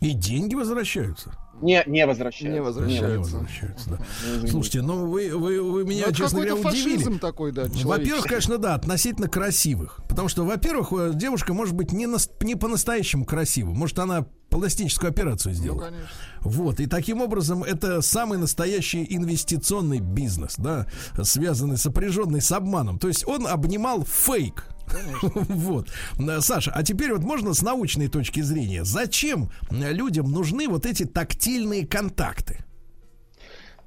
И 0.00 0.12
деньги 0.12 0.54
возвращаются. 0.54 1.32
Не, 1.62 1.82
не 1.86 2.06
возвращаются. 2.06 2.48
Не 2.54 2.62
возвращаются. 2.62 3.10
Не 3.10 3.18
возвращаются, 3.18 3.90
да. 3.90 3.98
Извините. 4.26 4.48
Слушайте, 4.52 4.82
ну 4.82 5.06
вы, 5.06 5.30
вы, 5.36 5.62
вы 5.62 5.84
меня, 5.84 6.04
Ну, 6.08 6.12
честно 6.12 6.38
говоря, 6.38 6.54
удивили. 6.56 6.96
фашизм 6.96 7.18
такой, 7.18 7.52
да, 7.52 7.66
Во-первых, 7.84 8.24
конечно, 8.26 8.58
да, 8.58 8.74
относительно 8.74 9.28
красивых. 9.28 10.00
Потому 10.08 10.28
что, 10.28 10.44
во-первых, 10.44 10.92
э, 10.92 11.10
девушка 11.14 11.52
может 11.54 11.74
быть 11.74 11.92
не, 11.92 12.06
нас- 12.06 12.30
не 12.42 12.54
по-настоящему 12.56 13.24
красива. 13.24 13.70
Может, 13.70 13.98
она 13.98 14.26
пластическую 14.48 15.10
операцию 15.10 15.52
Ну, 15.54 15.58
сделала. 15.60 15.80
конечно. 15.80 16.08
Вот, 16.40 16.80
и 16.80 16.86
таким 16.86 17.20
образом 17.20 17.62
это 17.62 18.00
самый 18.02 18.38
настоящий 18.38 19.06
инвестиционный 19.08 20.00
бизнес, 20.00 20.54
да, 20.58 20.86
связанный, 21.22 21.76
сопряженный 21.76 22.40
с 22.40 22.50
обманом. 22.52 22.98
То 22.98 23.08
есть 23.08 23.26
он 23.28 23.46
обнимал 23.46 24.04
фейк. 24.04 24.66
Вот. 25.48 25.88
Э, 26.18 26.40
Саша, 26.40 26.72
а 26.74 26.82
теперь 26.82 27.12
вот 27.12 27.22
можно 27.22 27.54
с 27.54 27.62
научной 27.62 28.08
точки 28.08 28.40
зрения, 28.40 28.84
зачем 28.84 29.50
э, 29.70 29.92
людям 29.92 30.30
нужны 30.30 30.68
вот 30.68 30.86
эти 30.86 31.04
тактильные 31.04 31.86
контакты? 31.86 32.58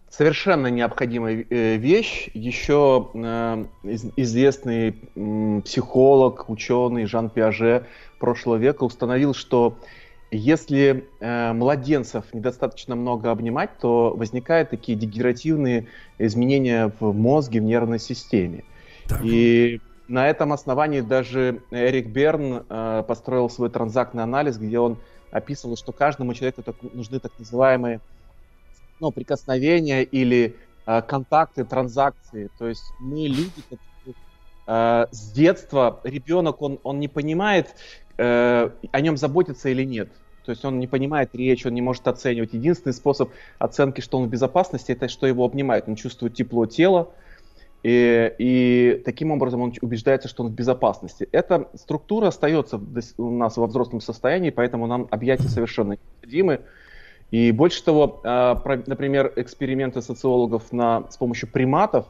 Совершенно 0.09 0.67
необходимая 0.67 1.43
э, 1.49 1.77
вещь. 1.77 2.29
Еще 2.33 3.09
э, 3.13 3.65
из- 3.83 4.11
известный 4.15 4.91
психолог, 5.63 6.49
ученый 6.49 7.05
Жан 7.05 7.29
Пиаже 7.29 7.87
прошлого 8.19 8.57
века 8.57 8.83
установил, 8.83 9.33
что 9.33 9.79
если 10.29 11.05
э, 11.19 11.53
младенцев 11.53 12.25
недостаточно 12.33 12.95
много 12.95 13.31
обнимать, 13.31 13.77
то 13.79 14.13
возникают 14.15 14.71
такие 14.71 14.97
дегенеративные 14.97 15.87
изменения 16.17 16.91
в 16.99 17.13
мозге, 17.13 17.59
в 17.59 17.63
нервной 17.63 17.99
системе. 17.99 18.63
Так. 19.07 19.21
И 19.23 19.79
на 20.07 20.29
этом 20.29 20.53
основании 20.53 21.01
даже 21.01 21.63
Эрик 21.71 22.07
Берн 22.07 22.65
э, 22.69 23.03
построил 23.07 23.49
свой 23.49 23.69
транзактный 23.69 24.23
анализ, 24.23 24.57
где 24.57 24.79
он 24.79 24.97
описывал, 25.31 25.77
что 25.77 25.93
каждому 25.93 26.33
человеку 26.33 26.63
так- 26.63 26.81
нужны 26.81 27.19
так 27.19 27.31
называемые 27.37 28.01
ну, 28.99 29.11
прикосновения 29.11 30.03
или 30.03 30.57
э, 30.85 31.01
контакты, 31.01 31.65
транзакции. 31.65 32.49
То 32.57 32.67
есть 32.67 32.83
мы 32.99 33.27
люди, 33.27 33.61
которые, 33.61 34.15
э, 34.67 35.07
с 35.11 35.31
детства 35.31 36.01
ребенок, 36.03 36.61
он, 36.61 36.79
он 36.83 36.99
не 36.99 37.07
понимает, 37.07 37.75
э, 38.17 38.69
о 38.91 39.01
нем 39.01 39.17
заботиться 39.17 39.69
или 39.69 39.83
нет. 39.83 40.13
То 40.45 40.51
есть 40.51 40.65
он 40.65 40.79
не 40.79 40.87
понимает 40.87 41.29
речь, 41.33 41.65
он 41.65 41.73
не 41.73 41.81
может 41.81 42.07
оценивать. 42.07 42.53
Единственный 42.53 42.93
способ 42.93 43.31
оценки, 43.59 44.01
что 44.01 44.17
он 44.17 44.27
в 44.27 44.29
безопасности, 44.29 44.91
это 44.91 45.07
что 45.07 45.25
его 45.25 45.45
обнимают. 45.45 45.87
Он 45.87 45.95
чувствует 45.95 46.35
тепло 46.35 46.65
тела, 46.65 47.15
и, 47.83 48.33
и 48.39 49.01
таким 49.03 49.31
образом 49.31 49.61
он 49.61 49.73
убеждается, 49.81 50.27
что 50.29 50.43
он 50.43 50.49
в 50.49 50.53
безопасности. 50.53 51.27
Эта 51.31 51.69
структура 51.75 52.27
остается 52.27 52.81
у 53.17 53.29
нас 53.29 53.57
во 53.57 53.67
взрослом 53.67 53.99
состоянии, 53.99 54.49
поэтому 54.51 54.87
нам 54.87 55.07
объятия 55.11 55.49
совершенно 55.49 55.97
необходимы. 55.97 56.61
И 57.31 57.51
больше 57.51 57.83
того, 57.83 58.21
э, 58.23 58.55
про- 58.63 58.83
например, 58.85 59.33
эксперименты 59.35 60.01
социологов 60.01 60.71
на, 60.71 61.09
с 61.09 61.17
помощью 61.17 61.51
приматов 61.51 62.05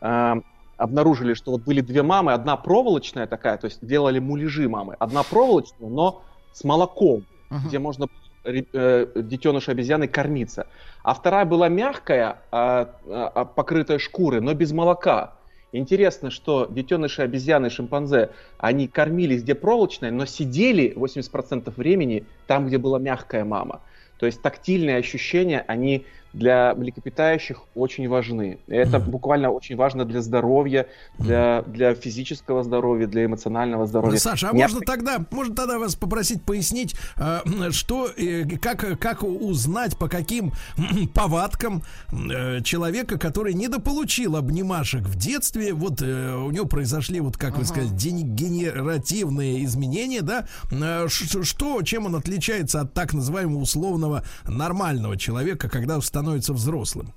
э, 0.00 0.34
обнаружили, 0.76 1.34
что 1.34 1.52
вот 1.52 1.62
были 1.62 1.80
две 1.80 2.02
мамы, 2.02 2.32
одна 2.32 2.56
проволочная 2.56 3.26
такая, 3.26 3.56
то 3.56 3.66
есть 3.66 3.84
делали 3.84 4.18
муляжи 4.18 4.68
мамы, 4.68 4.94
одна 4.98 5.22
проволочная, 5.22 5.88
но 5.88 6.22
с 6.52 6.62
молоком, 6.64 7.24
Ага. 7.48 7.66
где 7.66 7.78
можно 7.78 8.04
ре- 8.04 8.10
э, 8.46 9.06
детеныш 9.14 9.68
обезьяны 9.68 10.08
кормиться. 10.08 10.66
А 11.02 11.14
вторая 11.14 11.44
была 11.44 11.68
мягкая, 11.68 12.38
а, 12.50 12.94
а, 13.08 13.44
покрытая 13.44 13.98
шкурой, 13.98 14.40
но 14.40 14.54
без 14.54 14.72
молока. 14.72 15.34
Интересно, 15.72 16.30
что 16.30 16.66
детеныши 16.66 17.22
обезьяны 17.22 17.70
шимпанзе, 17.70 18.30
они 18.58 18.88
кормились 18.88 19.42
где 19.42 19.54
проволочной, 19.54 20.10
но 20.10 20.24
сидели 20.24 20.94
80% 20.96 21.72
времени 21.76 22.24
там, 22.46 22.66
где 22.66 22.78
была 22.78 22.98
мягкая 22.98 23.44
мама. 23.44 23.80
То 24.18 24.26
есть 24.26 24.40
тактильные 24.40 24.96
ощущения, 24.96 25.64
они 25.66 26.06
для 26.36 26.74
млекопитающих 26.74 27.62
очень 27.74 28.08
важны. 28.08 28.58
Это 28.68 29.00
буквально 29.00 29.50
очень 29.50 29.74
важно 29.76 30.04
для 30.04 30.20
здоровья, 30.20 30.86
для, 31.18 31.62
для 31.62 31.94
физического 31.94 32.62
здоровья, 32.62 33.06
для 33.06 33.24
эмоционального 33.24 33.86
здоровья. 33.86 34.18
Саша, 34.18 34.50
а 34.50 34.52
Не- 34.52 34.62
можно 34.62 34.80
тогда, 34.80 35.24
можно 35.30 35.54
тогда 35.54 35.78
вас 35.78 35.96
попросить 35.96 36.42
пояснить, 36.42 36.94
э, 37.16 37.70
что, 37.70 38.10
э, 38.16 38.44
как, 38.58 38.98
как 38.98 39.22
узнать, 39.22 39.96
по 39.96 40.08
каким 40.08 40.52
повадкам 41.14 41.82
э, 42.12 42.60
человека, 42.62 43.18
который 43.18 43.54
недополучил 43.54 44.36
обнимашек 44.36 45.02
в 45.02 45.16
детстве, 45.16 45.72
вот 45.72 46.02
у 46.02 46.50
него 46.50 46.66
произошли, 46.66 47.20
вот 47.20 47.38
как 47.38 47.56
вы 47.56 47.64
сказали, 47.64 47.88
дегенеративные 47.88 49.64
изменения, 49.64 50.20
да, 50.20 50.46
что, 51.08 51.82
чем 51.82 52.06
он 52.06 52.16
отличается 52.16 52.82
от 52.82 52.92
так 52.92 53.14
называемого 53.14 53.62
условного 53.62 54.22
нормального 54.46 55.16
человека, 55.16 55.70
когда 55.70 55.96
становится 56.26 56.52
взрослым? 56.52 57.12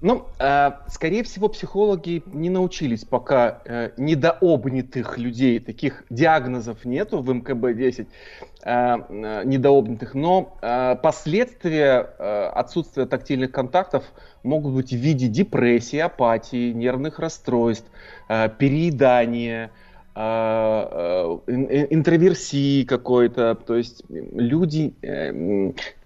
Ну, 0.00 0.26
э, 0.38 0.70
скорее 0.88 1.24
всего, 1.24 1.48
психологи 1.48 2.22
не 2.26 2.50
научились 2.50 3.04
пока 3.04 3.60
э, 3.64 3.90
недообнятых 3.96 5.18
людей, 5.18 5.58
таких 5.58 6.04
диагнозов 6.10 6.84
нету 6.84 7.20
в 7.20 7.30
МКБ-10, 7.30 8.06
э, 8.64 9.44
недообнятых, 9.44 10.14
но 10.14 10.58
последствия 11.02 11.98
отсутствия 12.54 13.06
тактильных 13.06 13.50
контактов 13.50 14.04
могут 14.44 14.74
быть 14.74 14.92
в 14.92 14.96
виде 14.96 15.26
депрессии, 15.26 15.98
апатии, 15.98 16.72
нервных 16.72 17.18
расстройств, 17.18 17.88
переедания, 18.28 19.70
ин- 20.16 21.40
ин- 21.46 21.86
интроверсии 21.90 22.84
какой-то, 22.84 23.54
то 23.54 23.76
есть 23.76 24.02
люди 24.08 24.94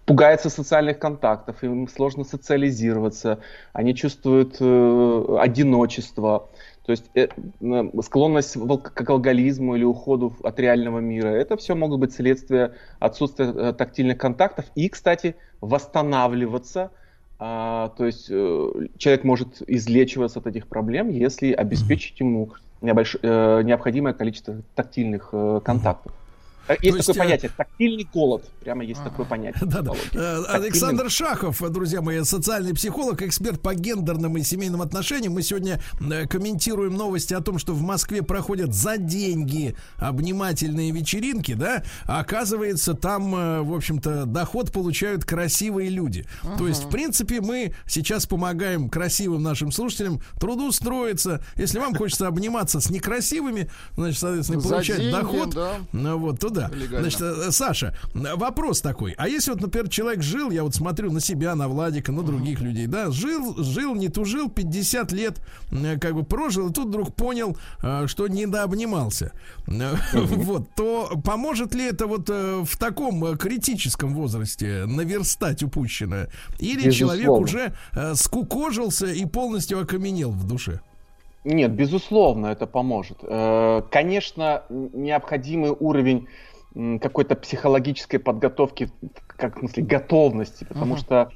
пугаются 0.05 0.51
социальных 0.51 0.99
контактов, 0.99 1.63
им 1.63 1.89
сложно 1.89 2.25
социализироваться, 2.25 3.39
они 3.73 3.95
чувствуют 3.95 4.57
э, 4.61 5.37
одиночество, 5.39 6.51
то 6.85 6.93
есть 6.93 7.11
э, 7.15 7.29
э, 7.61 7.85
склонность 8.03 8.55
к 8.55 9.01
алкоголизму 9.01 9.77
или 9.77 9.85
уходу 9.85 10.35
от 10.43 10.59
реального 10.59 10.99
мира. 10.99 11.29
Это 11.29 11.57
все 11.57 11.75
могут 11.75 12.01
быть 12.01 12.13
следствия 12.13 12.75
отсутствия 12.99 13.53
э, 13.55 13.73
тактильных 13.73 14.19
контактов 14.19 14.65
и, 14.75 14.89
кстати, 14.89 15.37
восстанавливаться. 15.61 16.91
А, 17.39 17.89
то 17.97 18.05
есть 18.07 18.29
э, 18.31 18.71
человек 18.99 19.25
может 19.25 19.63
излечиваться 19.67 20.41
от 20.41 20.47
этих 20.47 20.69
проблем, 20.69 21.09
если 21.09 21.53
обеспечить 21.53 22.19
ему 22.21 22.53
небольш- 22.81 23.19
э, 23.23 23.63
необходимое 23.63 24.15
количество 24.15 24.63
тактильных 24.75 25.31
э, 25.33 25.61
контактов. 25.65 26.13
Э, 26.69 26.77
Есть 26.81 26.99
такое 26.99 27.15
э, 27.15 27.19
понятие 27.19 27.51
тактильный 27.57 28.09
голод. 28.13 28.45
Прямо 28.61 28.85
есть 28.85 29.01
Ага. 29.01 29.11
такое 29.11 29.27
понятие. 29.27 29.63
Э, 30.13 30.45
Александр 30.49 31.11
Шахов, 31.11 31.61
друзья 31.73 32.01
мои, 32.01 32.23
социальный 32.23 32.75
психолог, 32.75 33.23
эксперт 33.23 33.61
по 33.61 33.75
гендерным 33.75 34.37
и 34.37 34.43
семейным 34.43 34.83
отношениям. 34.83 35.33
Мы 35.33 35.43
сегодня 35.43 35.81
комментируем 36.29 36.95
новости 36.95 37.35
о 37.35 37.41
том, 37.41 37.59
что 37.59 37.75
в 37.75 37.83
Москве 37.83 38.23
проходят 38.23 38.75
за 38.75 38.97
деньги 38.97 39.77
обнимательные 39.97 40.91
вечеринки, 40.93 41.55
да? 41.55 41.83
А 42.07 42.21
оказывается, 42.21 42.95
там, 42.95 43.33
в 43.65 43.75
общем-то, 43.75 44.27
доход 44.27 44.73
получают 44.73 45.25
красивые 45.25 45.89
люди. 45.91 46.27
То 46.59 46.69
есть, 46.69 46.85
в 46.85 46.89
принципе, 46.89 47.41
мы 47.41 47.75
сейчас 47.87 48.27
помогаем 48.27 48.89
красивым 48.89 49.43
нашим 49.43 49.73
слушателям 49.73 50.21
трудоустроиться. 50.39 51.43
Если 51.57 51.79
вам 51.79 51.95
хочется 51.95 52.29
обниматься 52.29 52.81
с 52.81 52.91
некрасивыми, 52.91 53.71
значит, 53.97 54.21
соответственно, 54.21 54.61
получать 54.61 55.11
доход, 55.11 55.51
да. 55.55 55.75
ну 55.93 56.19
вот, 56.19 56.39
то 56.41 56.52
да. 56.53 56.71
Легально. 56.75 57.01
Значит, 57.01 57.21
э, 57.23 57.51
Саша, 57.51 57.97
вопрос 58.15 58.81
такой. 58.81 59.15
А 59.19 59.29
если 59.29 59.51
вот, 59.51 59.61
например, 59.61 59.89
человек 59.89 60.23
жил, 60.23 60.51
я 60.51 60.63
вот 60.63 60.75
смотрю 60.75 61.13
на 61.13 61.21
себя, 61.21 61.55
на 61.55 61.69
Владика, 61.69 62.13
на 62.13 62.23
других 62.23 62.61
людей, 62.61 62.87
да, 62.87 63.11
жил, 63.11 63.63
жил, 63.63 63.95
не 63.95 64.09
тужил, 64.09 64.49
50 64.51 65.13
лет 65.13 65.41
э, 65.71 65.99
как 65.99 66.15
бы 66.15 66.23
прожил, 66.23 66.69
и 66.69 66.73
тут 66.73 66.89
вдруг 66.89 67.15
понял, 67.15 67.57
э, 67.83 68.07
что 68.07 68.29
недообнимался. 68.29 69.33
Э, 69.67 69.95
Вот, 70.43 70.75
то 70.77 71.21
поможет 71.25 71.75
ли 71.75 71.85
это 71.85 72.07
вот 72.07 72.29
э, 72.31 72.63
в 72.65 72.77
таком 72.77 73.25
э, 73.25 73.37
критическом 73.37 74.15
возрасте 74.15 74.85
наверстать 74.87 75.63
упущенное? 75.63 76.29
Или 76.59 76.91
человек 76.91 77.27
Безусловно. 77.27 77.45
уже 77.45 77.75
э, 77.93 78.15
скукожился 78.15 79.07
и 79.07 79.25
полностью 79.25 79.81
окаменел 79.81 80.31
в 80.31 80.47
душе? 80.47 80.81
Нет, 81.45 81.73
безусловно, 81.73 82.47
это 82.47 82.67
поможет. 82.67 83.19
Э, 83.23 83.83
Конечно, 83.91 84.63
необходимый 84.69 85.75
уровень 85.79 86.29
какой-то 87.01 87.35
психологической 87.35 88.19
подготовки, 88.19 88.91
как 89.27 89.57
в 89.57 89.59
смысле 89.59 89.83
готовности, 89.83 90.65
потому 90.65 90.97
что 90.97 91.31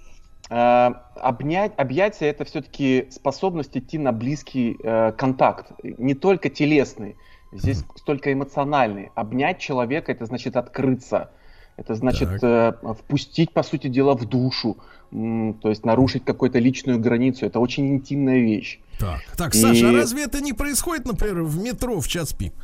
э, 0.48 0.90
обнять, 1.16 1.72
объятия 1.76 2.26
это 2.28 2.44
все-таки 2.44 3.08
способность 3.10 3.76
идти 3.76 3.98
на 3.98 4.12
близкий 4.12 4.78
э, 4.82 5.12
контакт, 5.12 5.72
не 5.82 6.14
только 6.14 6.48
телесный, 6.48 7.16
здесь 7.52 7.84
столько 7.96 8.32
эмоциональный. 8.32 9.10
Обнять 9.14 9.58
человека 9.58 10.12
это 10.12 10.24
значит 10.24 10.56
открыться, 10.56 11.30
это 11.76 11.94
значит 11.94 12.28
э, 12.42 12.72
впустить, 12.98 13.52
по 13.52 13.62
сути 13.62 13.88
дела, 13.88 14.14
в 14.16 14.24
душу, 14.26 14.76
м, 15.12 15.54
то 15.54 15.68
есть 15.68 15.84
нарушить 15.84 16.24
какую-то 16.24 16.58
личную 16.58 16.98
границу. 16.98 17.46
Это 17.46 17.60
очень 17.60 17.88
интимная 17.88 18.38
вещь. 18.38 18.80
Так, 18.98 19.20
так, 19.36 19.54
И- 19.54 19.58
Саша, 19.58 19.90
а 19.90 19.92
разве 19.92 20.24
это 20.24 20.40
не 20.40 20.54
происходит, 20.54 21.06
например, 21.06 21.42
в 21.42 21.62
метро 21.62 22.00
в 22.00 22.08
час 22.08 22.32
пик? 22.32 22.54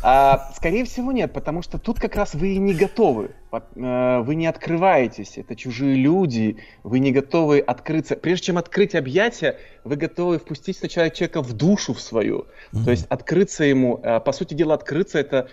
А, 0.00 0.52
скорее 0.54 0.84
всего 0.84 1.10
нет, 1.10 1.32
потому 1.32 1.60
что 1.60 1.78
тут 1.78 1.98
как 1.98 2.14
раз 2.14 2.34
вы 2.34 2.54
и 2.54 2.58
не 2.58 2.72
готовы. 2.72 3.32
Э, 3.50 4.20
Вы 4.22 4.34
не 4.36 4.46
открываетесь, 4.46 5.38
это 5.38 5.56
чужие 5.56 5.96
люди, 5.96 6.58
вы 6.84 7.00
не 7.00 7.10
готовы 7.10 7.58
открыться. 7.58 8.14
Прежде 8.14 8.46
чем 8.46 8.58
открыть 8.58 8.94
объятия, 8.94 9.56
вы 9.82 9.96
готовы 9.96 10.38
впустить 10.38 10.76
сначала 10.76 11.10
человека 11.10 11.42
в 11.42 11.52
душу 11.52 11.94
в 11.94 12.00
свою. 12.00 12.46
То 12.84 12.90
есть 12.92 13.06
открыться 13.08 13.64
ему, 13.64 13.98
э, 14.04 14.20
по 14.20 14.30
сути 14.32 14.54
дела, 14.54 14.74
открыться 14.74 15.18
это 15.18 15.48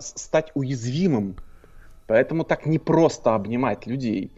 стать 0.00 0.50
уязвимым. 0.54 1.36
Поэтому 2.12 2.44
так 2.44 2.66
непросто 2.66 3.34
обнимать 3.34 3.86
людей. 3.86 4.30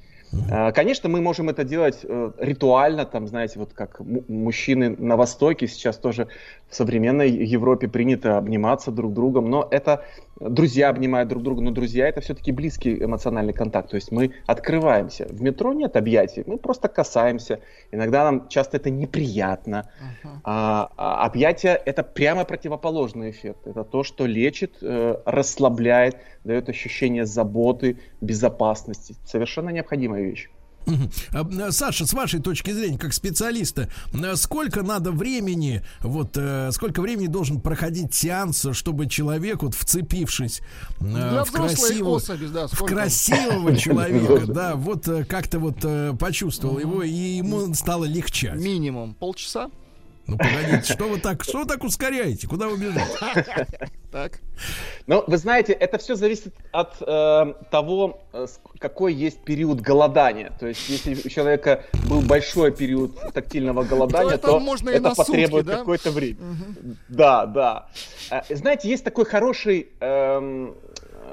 Э, 0.49 0.71
Конечно, 0.71 1.09
мы 1.09 1.21
можем 1.21 1.49
это 1.49 1.65
делать 1.65 1.99
э, 2.05 2.31
ритуально, 2.39 3.05
там, 3.05 3.27
знаете, 3.27 3.59
вот 3.59 3.73
как 3.73 3.99
му- 3.99 4.25
мужчины 4.29 4.91
на 4.91 5.17
Востоке 5.17 5.67
сейчас 5.67 5.99
тоже 5.99 6.29
в 6.69 6.77
современной 6.77 7.31
Европе 7.31 7.89
принято 7.89 8.39
обниматься 8.39 8.93
друг 8.93 9.13
другом, 9.13 9.51
но 9.51 9.67
это 9.73 10.05
друзья 10.41 10.89
обнимают 10.89 11.29
друг 11.29 11.43
друга, 11.43 11.63
но 11.63 11.71
друзья 11.71 12.09
это 12.09 12.21
все-таки 12.21 12.53
близкий 12.53 13.05
эмоциональный 13.05 13.53
контакт, 13.53 13.91
то 13.91 13.97
есть 13.97 14.13
мы 14.13 14.33
открываемся. 14.47 15.27
В 15.29 15.43
метро 15.43 15.73
нет 15.73 15.97
объятий, 15.97 16.43
мы 16.47 16.59
просто 16.59 16.89
касаемся. 16.89 17.61
Иногда 17.93 18.25
нам 18.25 18.49
часто 18.49 18.77
это 18.77 18.91
неприятно. 18.91 19.91
А, 20.43 20.91
а 20.97 21.25
объятия 21.25 21.81
это 21.85 22.03
прямо 22.03 22.45
противоположный 22.45 23.31
эффект. 23.31 23.67
Это 23.67 23.85
то, 23.85 24.03
что 24.03 24.27
лечит, 24.27 24.79
э, 24.83 25.17
расслабляет, 25.25 26.17
дает 26.45 26.69
ощущение 26.69 27.25
заботы, 27.25 27.99
безопасности. 28.21 29.15
Совершенно 29.25 29.71
необходимая 29.71 30.23
вещь. 30.23 30.51
А, 31.33 31.71
Саша, 31.71 32.07
с 32.07 32.13
вашей 32.13 32.41
точки 32.41 32.71
зрения, 32.71 32.99
как 32.99 33.13
специалиста, 33.13 33.89
сколько 34.35 34.83
надо 34.83 35.13
времени, 35.13 35.83
вот 36.01 36.37
э, 36.37 36.71
сколько 36.73 37.01
времени 37.01 37.27
должен 37.27 37.61
проходить 37.61 38.15
сеанс, 38.15 38.67
чтобы 38.73 39.07
человек, 39.07 39.63
вот 39.63 39.75
вцепившись 39.75 40.61
э, 41.01 41.05
Для 41.05 41.45
в 41.45 41.53
красивого, 41.53 42.17
особи, 42.17 42.47
да, 42.47 42.67
в 42.67 42.85
красивого 42.85 43.77
человека, 43.77 44.47
да, 44.47 44.75
вот 44.75 45.09
э, 45.09 45.25
как-то 45.25 45.59
вот 45.59 45.85
почувствовал 46.19 46.79
его, 46.79 47.03
и 47.03 47.11
ему 47.11 47.75
стало 47.75 48.05
легчать. 48.05 48.57
Минимум 48.57 49.15
полчаса. 49.15 49.71
Ну, 50.27 50.39
погодите, 50.39 50.93
что 50.93 51.09
вы 51.09 51.19
так, 51.19 51.45
что 51.45 51.59
вы 51.61 51.67
так 51.67 51.85
ускоряете? 51.85 52.47
Куда 52.49 52.69
вы 52.69 52.79
бежите? 52.79 53.05
Так. 54.15 54.39
Но 55.09 55.25
вы 55.27 55.37
знаете, 55.39 55.73
это 55.73 55.99
все 55.99 56.15
зависит 56.15 56.55
от 56.71 56.95
э, 57.01 57.55
того, 57.73 58.21
э, 58.33 58.47
с- 58.47 58.61
какой 58.79 59.13
есть 59.13 59.41
период 59.41 59.81
голодания. 59.81 60.53
То 60.61 60.69
есть, 60.69 60.89
если 60.89 61.17
у 61.17 61.29
человека 61.29 61.83
был 62.09 62.21
большой 62.21 62.71
период 62.71 63.19
тактильного 63.33 63.83
голодания, 63.83 64.35
это 64.35 64.47
то, 64.47 64.61
можно 64.61 64.91
и 64.91 64.93
это 64.95 65.09
на 65.09 65.15
сутки, 65.17 65.33
потребует 65.33 65.67
да? 65.67 65.79
какое-то 65.79 66.13
время. 66.13 66.39
Да, 67.09 67.45
да. 67.47 67.89
Э, 68.31 68.43
Знаете, 68.55 68.89
есть 68.89 69.03
такой 69.03 69.25
хороший, 69.25 69.89
эм, 69.99 70.77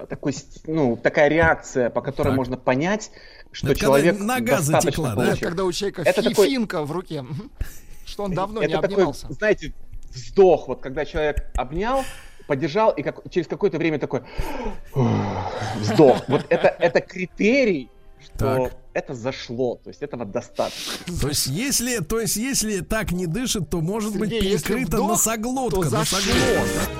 э, 0.01 0.05
такой, 0.09 0.33
ну, 0.65 0.97
такая 0.97 1.27
реакция, 1.27 1.91
по 1.91 2.01
которой 2.01 2.29
Так. 2.29 2.37
можно 2.37 2.57
понять, 2.57 3.11
что 3.51 3.67
Это 3.67 3.75
когда 3.75 3.85
человек 3.85 4.19
нога 4.19 4.57
достаточно 4.57 4.81
затекла, 4.81 5.09
да? 5.09 5.15
получил. 5.27 5.47
Когда 5.47 5.63
у 5.65 5.71
человека 5.71 6.01
Это 6.01 6.21
фи- 6.23 6.29
такой- 6.29 6.49
финка 6.49 6.81
в 6.83 6.91
руке. 6.91 7.23
Что 8.07 8.23
он 8.23 8.33
давно 8.33 8.61
не 8.61 8.65
это 8.73 8.81
такой, 8.81 8.95
обнимался. 8.95 9.31
знаете, 9.31 9.71
вздох, 10.09 10.67
вот 10.67 10.81
когда 10.81 11.05
человек 11.05 11.45
обнял, 11.55 12.03
поддержал, 12.51 12.91
и 12.91 13.01
как, 13.01 13.21
через 13.29 13.47
какое-то 13.47 13.77
время 13.77 13.97
такой 13.97 14.23
вздох. 15.79 16.21
Вот 16.27 16.45
это, 16.49 16.67
это 16.67 16.99
критерий, 16.99 17.89
что 18.21 18.37
Так. 18.37 18.73
это 18.91 19.13
зашло, 19.13 19.79
то 19.81 19.89
есть 19.89 20.01
этого 20.01 20.25
достаточно. 20.25 21.17
То 21.21 21.29
есть, 21.29 21.47
если, 21.47 21.99
то 21.99 22.19
есть, 22.19 22.35
если 22.35 22.81
так 22.81 23.13
не 23.13 23.25
дышит, 23.25 23.69
то 23.69 23.79
может 23.79 24.17
быть 24.19 24.31
Сергей, 24.31 24.51
если 24.51 24.67
перекрыта 24.67 24.97
вдох, 24.97 25.09
носоглотка. 25.11 25.75
то 25.77 25.83
зашло. 25.89 26.17
носоглотка. 26.17 26.91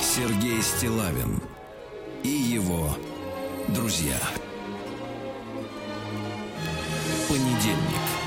Сергей 0.00 0.62
Стилавин 0.62 1.42
и 2.22 2.28
его 2.28 2.96
друзья. 3.68 4.16
Понедельник. 7.28 8.23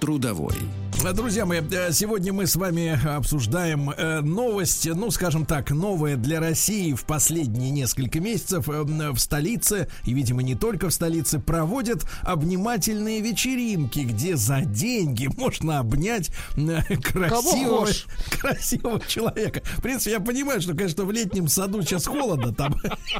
Трудовой. 0.00 0.85
Друзья 0.92 1.46
мои, 1.46 1.60
э, 1.60 1.92
сегодня 1.92 2.32
мы 2.32 2.46
с 2.48 2.56
вами 2.56 2.98
обсуждаем 3.16 3.90
э, 3.90 4.20
новость, 4.22 4.88
ну, 4.92 5.10
скажем 5.12 5.46
так, 5.46 5.70
новая 5.70 6.16
для 6.16 6.40
России 6.40 6.94
в 6.94 7.04
последние 7.04 7.70
несколько 7.70 8.18
месяцев. 8.18 8.68
Э, 8.68 8.82
В 8.82 9.18
столице, 9.18 9.88
и, 10.04 10.12
видимо, 10.14 10.42
не 10.42 10.56
только 10.56 10.88
в 10.88 10.92
столице, 10.92 11.38
проводят 11.38 12.04
обнимательные 12.22 13.20
вечеринки, 13.20 14.00
где 14.00 14.36
за 14.36 14.62
деньги 14.62 15.28
можно 15.36 15.78
обнять 15.78 16.30
красивого, 16.54 17.86
красивого 18.40 19.00
человека. 19.06 19.62
В 19.76 19.82
принципе, 19.82 20.12
я 20.12 20.20
понимаю, 20.20 20.60
что, 20.60 20.74
конечно, 20.74 21.04
в 21.04 21.12
летнем 21.12 21.46
саду 21.46 21.82
сейчас 21.82 22.06
холодно 22.06 22.52
там, 22.52 22.74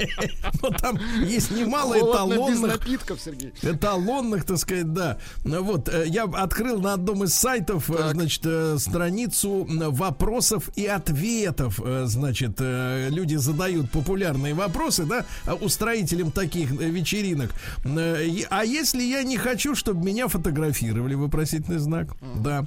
но 0.62 0.70
там 0.70 0.98
есть 1.24 1.52
немало 1.52 1.96
эталонных 1.98 2.78
напитков, 2.78 3.20
Сергей. 3.20 3.52
эталонных, 3.62 4.44
так 4.44 4.58
сказать, 4.58 4.92
да. 4.92 5.18
Вот, 5.44 5.88
я 6.06 6.24
открыл 6.24 6.80
на 6.80 6.94
одном 6.94 7.22
из 7.22 7.34
сайтов, 7.34 7.55
э, 7.60 8.10
значит, 8.12 8.42
э, 8.44 8.76
страницу 8.78 9.66
вопросов 9.68 10.70
и 10.76 10.86
ответов. 10.86 11.80
Э, 11.84 12.04
Значит, 12.06 12.60
люди 12.60 13.34
задают 13.36 13.90
популярные 13.90 14.54
вопросы, 14.54 15.04
да, 15.04 15.24
а, 15.44 15.54
устроителям 15.54 16.30
таких 16.30 16.70
вечеринок. 16.70 17.50
А 17.84 18.62
если 18.64 19.02
я 19.02 19.22
не 19.22 19.36
хочу, 19.36 19.74
чтобы 19.74 20.04
меня 20.04 20.28
фотографировали, 20.28 21.14
вопросительный 21.14 21.78
знак, 21.78 22.08
да. 22.36 22.66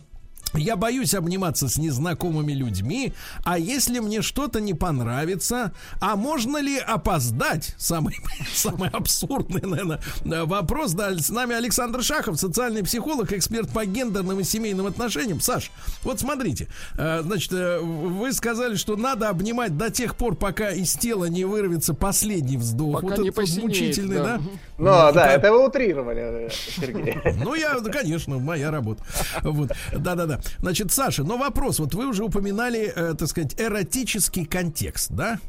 Я 0.53 0.75
боюсь 0.75 1.13
обниматься 1.13 1.69
с 1.69 1.77
незнакомыми 1.77 2.53
людьми, 2.53 3.13
а 3.43 3.57
если 3.59 3.99
мне 3.99 4.21
что-то 4.21 4.59
не 4.59 4.73
понравится, 4.73 5.73
а 6.01 6.15
можно 6.15 6.57
ли 6.57 6.77
опоздать? 6.77 7.75
Самый, 7.77 8.17
самый 8.53 8.89
абсурдный, 8.89 9.61
наверное, 9.61 9.99
вопрос. 10.45 10.93
Да, 10.93 11.15
с 11.17 11.29
нами 11.29 11.55
Александр 11.55 12.03
Шахов, 12.03 12.39
социальный 12.39 12.83
психолог, 12.83 13.31
эксперт 13.31 13.69
по 13.69 13.85
гендерным 13.85 14.39
и 14.39 14.43
семейным 14.43 14.87
отношениям. 14.87 15.39
Саш, 15.39 15.71
вот 16.03 16.19
смотрите, 16.19 16.67
э, 16.97 17.21
значит, 17.21 17.53
э, 17.53 17.79
вы 17.79 18.33
сказали, 18.33 18.75
что 18.75 18.95
надо 18.95 19.29
обнимать 19.29 19.77
до 19.77 19.91
тех 19.91 20.15
пор, 20.15 20.35
пока 20.35 20.71
из 20.71 20.93
тела 20.93 21.25
не 21.25 21.45
вырвется 21.45 21.93
последний 21.93 22.57
вздох. 22.57 23.01
Пока 23.01 23.07
вот 23.07 23.17
не 23.19 23.29
этот 23.29 23.35
посинеет, 23.35 23.63
мучительный, 23.67 24.17
да. 24.17 24.23
да? 24.23 24.37
Мгм. 24.37 24.59
Ну 24.79 24.85
да, 24.85 25.11
как- 25.13 25.37
это 25.37 25.51
вы 25.51 25.67
утрировали, 25.67 26.21
э, 26.21 26.49
Сергей. 26.49 27.15
ну, 27.43 27.53
я, 27.53 27.79
да, 27.79 27.91
конечно, 27.91 28.39
моя 28.39 28.71
работа. 28.71 29.03
Вот, 29.43 29.71
да-да-да. 29.93 30.38
Значит, 30.59 30.91
Саша, 30.91 31.23
но 31.23 31.37
вопрос. 31.37 31.79
Вот 31.79 31.93
вы 31.93 32.07
уже 32.07 32.23
упоминали, 32.23 32.91
э, 32.95 33.13
так 33.17 33.27
сказать, 33.27 33.59
эротический 33.59 34.45
контекст, 34.45 35.11
да? 35.11 35.39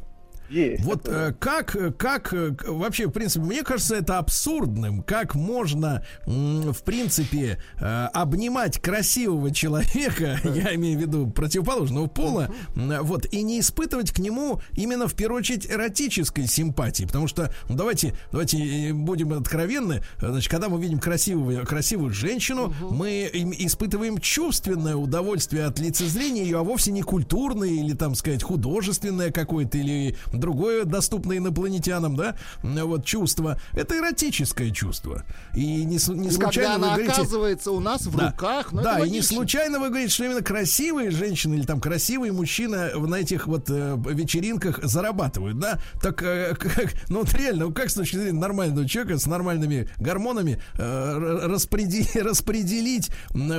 Есть 0.51 0.83
Вот 0.83 1.07
э, 1.07 1.33
как, 1.39 1.75
э, 1.75 1.91
как 1.91 2.33
э, 2.33 2.53
вообще, 2.67 3.07
в 3.07 3.11
принципе, 3.11 3.45
мне 3.45 3.63
кажется, 3.63 3.95
это 3.95 4.17
абсурдным. 4.17 5.01
Как 5.01 5.33
можно, 5.35 6.05
в 6.25 6.83
принципе, 6.83 7.57
э, 7.79 8.05
обнимать 8.13 8.79
красивого 8.81 9.51
человека, 9.51 10.39
я 10.43 10.75
имею 10.75 10.97
в 10.97 11.01
виду 11.01 11.29
противоположного 11.29 12.07
пола, 12.07 12.53
вот, 12.75 13.25
и 13.31 13.43
не 13.43 13.61
испытывать 13.61 14.11
к 14.11 14.19
нему 14.19 14.61
именно 14.73 15.07
в 15.07 15.13
первую 15.13 15.39
очередь 15.39 15.65
эротической 15.69 16.47
симпатии. 16.47 17.05
Потому 17.05 17.27
что, 17.27 17.53
ну, 17.69 17.75
давайте, 17.75 18.13
давайте 18.31 18.89
э, 18.89 18.93
будем 18.93 19.31
откровенны, 19.33 20.03
значит, 20.19 20.51
когда 20.51 20.67
мы 20.67 20.81
видим 20.81 20.99
красивую, 20.99 21.65
красивую 21.65 22.13
женщину, 22.13 22.73
мы 22.81 23.29
испытываем 23.59 24.17
чувственное 24.17 24.97
удовольствие 24.97 25.65
от 25.65 25.79
лицезрения 25.79 26.43
ее, 26.43 26.59
а 26.59 26.63
вовсе 26.63 26.91
не 26.91 27.03
культурное 27.03 27.69
или, 27.69 27.93
там 27.93 28.15
сказать, 28.15 28.43
художественное 28.43 29.31
какое-то 29.31 29.77
или 29.77 30.17
другое 30.41 30.83
доступное 30.85 31.37
инопланетянам, 31.37 32.15
да, 32.17 32.35
вот 32.63 33.05
чувство. 33.05 33.57
Это 33.73 33.97
эротическое 33.97 34.71
чувство. 34.71 35.23
И 35.55 35.83
не, 35.85 35.85
не 35.85 35.95
И 35.95 36.31
случайно 36.31 36.39
когда 36.39 36.69
вы 36.69 36.75
она 36.75 36.87
говорите... 36.95 37.11
оказывается 37.13 37.71
у 37.71 37.79
нас 37.79 38.01
в 38.05 38.17
Да. 38.17 38.31
руках, 38.31 38.71
ну 38.73 38.81
да, 38.81 38.99
и 38.99 39.09
не 39.09 39.21
случайно 39.21 39.79
вы 39.79 39.87
говорите, 39.89 40.11
что 40.13 40.25
именно 40.25 40.41
красивые 40.41 41.11
женщины 41.11 41.55
или 41.55 41.63
там 41.65 41.79
красивый 41.79 42.31
мужчина 42.31 42.89
на 42.97 43.15
этих 43.15 43.47
вот 43.47 43.69
э, 43.69 43.97
вечеринках 44.09 44.79
зарабатывают, 44.83 45.59
да? 45.59 45.79
Так, 46.01 46.21
э, 46.23 46.55
как, 46.59 46.93
ну 47.09 47.19
вот 47.19 47.33
реально, 47.33 47.71
как 47.71 47.89
с 47.89 47.93
точки 47.93 48.15
зрения 48.17 48.39
нормального 48.39 48.87
человека 48.87 49.17
с 49.19 49.25
нормальными 49.27 49.87
гормонами 49.97 50.61
э, 50.77 51.47
распреди- 51.47 52.19
распределить 52.19 53.09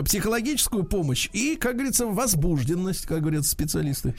психологическую 0.04 0.84
помощь 0.84 1.28
и, 1.32 1.56
как 1.56 1.74
говорится, 1.74 2.06
возбужденность, 2.06 3.06
как 3.06 3.20
говорят 3.20 3.46
специалисты. 3.46 4.14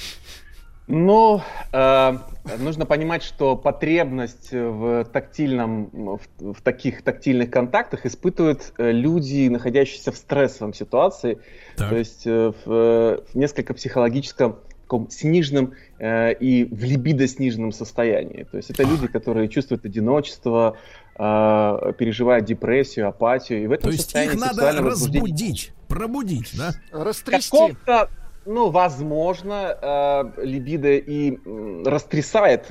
Ну, 0.88 1.42
э, 1.72 2.18
нужно 2.60 2.86
понимать, 2.86 3.24
что 3.24 3.56
потребность 3.56 4.52
в 4.52 5.06
тактильном, 5.06 6.18
в, 6.18 6.54
в 6.54 6.62
таких 6.62 7.04
тактильных 7.04 7.50
контактах 7.50 8.06
испытывают 8.06 8.74
э, 8.78 8.92
люди, 8.92 9.48
находящиеся 9.48 10.12
в 10.12 10.18
стрессовом 10.18 10.74
ситуации, 10.74 11.40
Так. 11.78 11.90
то 11.90 11.96
есть 11.96 12.28
э, 12.28 12.52
в, 12.66 12.72
э, 12.72 13.20
в 13.32 13.36
несколько 13.36 13.74
психологическом 13.74 14.58
таком 14.94 15.10
сниженном 15.10 15.74
э, 15.98 16.34
и 16.34 16.66
в 16.66 16.84
либидо 16.84 17.28
сниженном 17.28 17.72
состоянии. 17.72 18.44
То 18.44 18.58
есть 18.58 18.70
это 18.70 18.84
люди, 18.84 19.08
которые 19.08 19.48
чувствуют 19.48 19.86
одиночество, 19.86 20.78
э, 21.16 21.94
переживают 21.98 22.46
депрессию, 22.46 23.08
апатию, 23.08 23.64
и 23.64 23.68
в 23.68 23.72
этом 23.72 23.84
То 23.84 23.90
есть 23.90 24.04
состоянии 24.04 24.36
их 24.36 24.42
надо 24.42 24.72
разбудить, 24.82 25.72
пробудить, 25.88 26.52
да? 26.56 26.74
Растрясти. 26.92 27.50
каком-то, 27.50 28.10
ну, 28.46 28.70
возможно, 28.70 29.78
э, 29.82 30.44
либидо 30.44 30.90
и 30.94 31.38
м, 31.46 31.84
растрясает, 31.86 32.68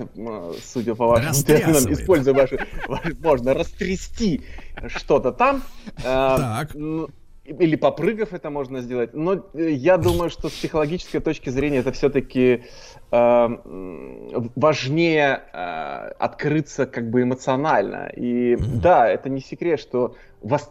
судя 0.62 0.94
по 0.94 1.06
вашим 1.06 1.30
терминам, 1.58 1.92
используя 1.92 2.34
ваши, 2.34 2.58
можно 3.20 3.54
растрясти 3.54 4.42
что-то 4.88 5.32
там. 5.32 5.62
э, 5.98 6.02
Так. 6.02 6.76
Или 7.44 7.74
попрыгав 7.74 8.32
это 8.32 8.50
можно 8.50 8.80
сделать. 8.82 9.14
Но 9.14 9.34
э, 9.54 9.70
я 9.72 9.96
думаю, 9.98 10.30
что 10.30 10.48
с 10.48 10.52
психологической 10.52 11.20
точки 11.20 11.50
зрения 11.50 11.78
это 11.78 11.90
все-таки 11.90 12.62
важнее 14.56 15.42
э, 15.52 16.12
открыться 16.18 16.86
как 16.86 17.10
бы 17.10 17.22
эмоционально. 17.22 18.10
И 18.16 18.56
да, 18.56 19.08
это 19.08 19.28
не 19.28 19.40
секрет, 19.40 19.80
что 19.80 20.14
вос- 20.42 20.70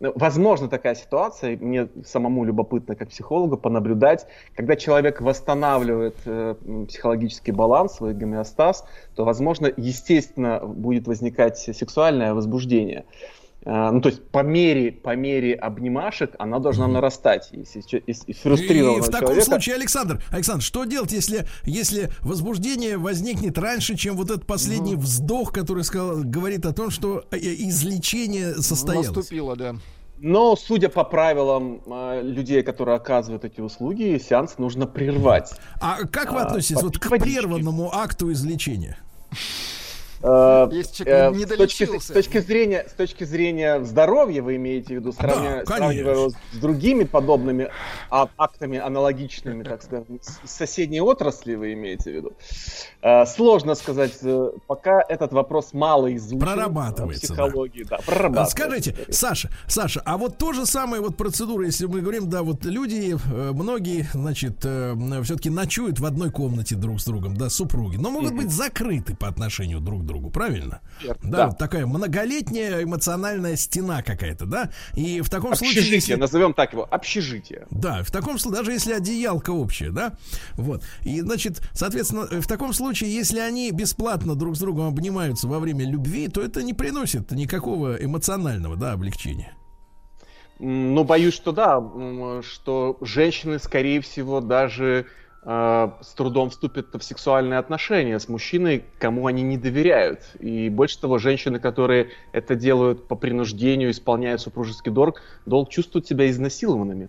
возможно 0.00 0.68
такая 0.68 0.94
ситуация, 0.94 1.56
мне 1.56 1.88
самому 2.04 2.44
любопытно 2.44 2.94
как 2.94 3.08
психологу 3.08 3.56
понаблюдать, 3.56 4.26
когда 4.54 4.76
человек 4.76 5.20
восстанавливает 5.20 6.16
э, 6.24 6.54
психологический 6.88 7.52
баланс, 7.52 7.94
свой 7.94 8.14
гомеостаз, 8.14 8.84
то, 9.14 9.24
возможно, 9.24 9.70
естественно 9.76 10.60
будет 10.60 11.06
возникать 11.06 11.58
сексуальное 11.58 12.34
возбуждение. 12.34 13.04
Э, 13.64 13.90
Ну, 13.90 14.00
то 14.00 14.08
есть 14.08 14.22
по 14.30 14.42
мере, 14.42 14.92
по 14.92 15.16
мере 15.16 15.54
обнимашек 15.54 16.34
она 16.38 16.58
должна 16.58 16.86
нарастать. 16.86 17.48
Если, 17.52 17.80
че- 17.80 18.02
если 18.06 18.30
И 18.30 18.32
фрустрированного 18.34 19.02
в 19.02 19.06
таком 19.06 19.20
человека- 19.28 19.44
случае, 19.46 19.74
Александр, 19.74 20.22
Александр, 20.30 20.62
что 20.62 20.84
делать, 20.84 21.12
если, 21.12 21.46
если 21.64 22.10
возбуждение 22.20 22.96
возникнет 22.98 23.58
раньше, 23.58 23.96
чем 23.96 24.16
вот 24.16 24.30
этот 24.30 24.46
последний 24.46 24.94
вздох, 24.94 25.52
который 25.52 25.82
сказал, 25.84 26.22
говорит 26.22 26.64
о 26.66 26.72
том, 26.72 26.90
что 26.90 27.24
э, 27.32 27.36
излечение 27.38 28.54
состоялось? 28.54 29.08
Наступило, 29.08 29.56
да. 29.56 29.74
Но, 30.20 30.56
судя 30.56 30.88
по 30.88 31.04
правилам 31.04 31.80
э, 31.86 32.22
людей, 32.22 32.62
которые 32.62 32.96
оказывают 32.96 33.44
эти 33.44 33.60
услуги, 33.60 34.20
сеанс 34.24 34.58
нужно 34.58 34.86
прервать. 34.86 35.52
А 35.80 35.98
как 36.06 36.32
вы 36.32 36.40
А, 36.40 36.46
относитесь 36.46 36.82
вот 36.82 36.98
к 36.98 37.06
водички. 37.10 37.34
прерванному 37.34 37.94
акту 37.94 38.32
излечения? 38.32 38.98
Э, 40.22 40.68
Если 40.72 41.04
человек 41.04 41.36
не 41.36 41.44
с, 41.44 41.56
точки, 41.56 41.98
с 41.98 42.06
точки 42.06 42.38
зрения, 42.40 42.86
с 42.88 42.92
точки 42.92 43.24
зрения 43.24 43.82
здоровья 43.84 44.42
вы 44.42 44.56
имеете 44.56 44.94
в 44.94 45.00
виду, 45.00 45.12
сравня- 45.12 45.64
конечно. 45.64 45.76
сравнивая 45.76 46.14
его 46.14 46.30
с 46.30 46.56
другими 46.60 47.04
подобными 47.04 47.70
а- 48.10 48.28
актами, 48.36 48.78
аналогичными, 48.78 49.62
так 49.62 49.82
скажем, 49.82 50.18
с 50.20 50.50
соседней 50.50 51.00
отрасли 51.00 51.54
вы 51.54 51.72
имеете 51.74 52.10
в 52.10 52.14
виду. 52.14 52.32
Э, 53.00 53.26
сложно 53.26 53.74
сказать, 53.76 54.18
э, 54.22 54.50
пока 54.66 55.02
этот 55.08 55.32
вопрос 55.32 55.72
мало 55.72 56.14
изучен. 56.16 56.40
Прорабатывается, 56.40 57.26
в 57.26 57.36
Психологии, 57.36 57.84
да, 57.84 57.98
прорабатывается. 58.04 58.56
Скажите, 58.56 58.96
Саша, 59.10 59.50
Саша, 59.68 60.02
а 60.04 60.16
вот 60.18 60.36
то 60.38 60.52
же 60.52 60.66
самое 60.66 61.00
вот 61.00 61.16
процедура, 61.16 61.64
если 61.64 61.86
мы 61.86 62.00
говорим, 62.00 62.28
да, 62.28 62.42
вот 62.42 62.64
люди, 62.64 63.14
э, 63.14 63.52
многие, 63.52 64.08
значит, 64.12 64.58
все-таки 64.58 65.50
ночуют 65.50 66.00
в 66.00 66.04
одной 66.06 66.30
комнате 66.30 66.74
друг 66.74 67.00
с 67.00 67.04
другом, 67.04 67.36
да, 67.36 67.48
супруги, 67.50 67.96
но 67.96 68.10
могут 68.10 68.34
быть 68.34 68.50
закрыты 68.50 69.14
по 69.14 69.28
отношению 69.28 69.80
друг 69.80 70.02
к 70.02 70.07
другу, 70.08 70.30
правильно? 70.30 70.80
Верно, 71.00 71.20
Да, 71.30 71.36
да. 71.38 71.46
вот 71.46 71.58
такая 71.58 71.86
многолетняя 71.86 72.82
эмоциональная 72.82 73.54
стена 73.54 74.02
какая-то, 74.02 74.46
да? 74.46 74.70
И 74.94 75.20
в 75.20 75.30
таком 75.30 75.54
случае... 75.54 75.78
Общежитие, 75.82 75.94
если- 75.96 76.14
назовем 76.16 76.52
так 76.54 76.72
его, 76.72 76.88
общежитие. 76.90 77.66
Да, 77.70 78.02
в 78.02 78.10
таком 78.10 78.38
случае, 78.40 78.58
даже 78.58 78.72
если 78.72 78.92
одеялка 78.94 79.50
общая, 79.50 79.90
да, 79.90 80.14
вот. 80.54 80.82
И, 81.04 81.20
значит, 81.20 81.60
соответственно, 81.72 82.26
в 82.40 82.46
таком 82.48 82.72
случае, 82.72 83.14
если 83.14 83.38
они 83.38 83.70
бесплатно 83.70 84.34
друг 84.34 84.56
с 84.56 84.58
другом 84.58 84.88
обнимаются 84.88 85.46
во 85.46 85.60
время 85.60 85.88
любви, 85.88 86.26
то 86.26 86.42
это 86.42 86.64
не 86.64 86.74
приносит 86.74 87.30
никакого 87.30 87.94
эмоционального, 88.02 88.74
да, 88.76 88.92
облегчения. 88.92 89.52
Ну, 90.58 91.04
боюсь, 91.04 91.34
что 91.34 91.52
да, 91.52 91.80
что 92.42 92.98
женщины, 93.00 93.60
скорее 93.60 94.00
всего, 94.00 94.40
даже 94.40 95.06
с 95.48 96.12
трудом 96.14 96.50
вступят 96.50 96.92
в 96.92 97.00
сексуальные 97.02 97.58
отношения 97.58 98.20
с 98.20 98.28
мужчиной, 98.28 98.84
кому 98.98 99.26
они 99.26 99.42
не 99.42 99.56
доверяют. 99.56 100.20
И 100.40 100.68
больше 100.68 101.00
того, 101.00 101.16
женщины, 101.16 101.58
которые 101.58 102.10
это 102.32 102.54
делают 102.54 103.08
по 103.08 103.16
принуждению, 103.16 103.90
исполняя 103.90 104.36
супружеский 104.36 104.92
долг, 104.92 105.22
долг 105.46 105.70
чувствуют 105.70 106.06
себя 106.06 106.28
изнасилованными. 106.28 107.08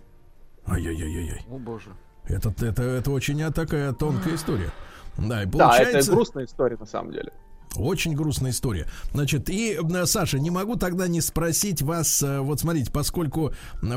Ай-яй-яй-яй. 0.65 1.45
О 1.49 1.57
боже. 1.57 1.89
Это, 2.29 2.53
это, 2.65 2.81
это 2.81 3.11
очень 3.11 3.41
такая 3.51 3.91
тонкая 3.91 4.35
история. 4.35 4.71
Да, 5.17 5.43
и 5.43 5.45
Да, 5.45 5.51
получается... 5.51 5.97
это 5.97 6.11
грустная 6.11 6.45
история 6.45 6.77
на 6.77 6.85
самом 6.85 7.11
деле. 7.11 7.33
Очень 7.75 8.15
грустная 8.15 8.51
история. 8.51 8.87
Значит, 9.13 9.49
и, 9.49 9.77
э, 9.77 10.05
Саша, 10.05 10.39
не 10.39 10.49
могу 10.49 10.75
тогда 10.75 11.07
не 11.07 11.21
спросить 11.21 11.81
вас, 11.81 12.23
э, 12.23 12.39
вот 12.39 12.59
смотрите, 12.59 12.91
поскольку 12.91 13.53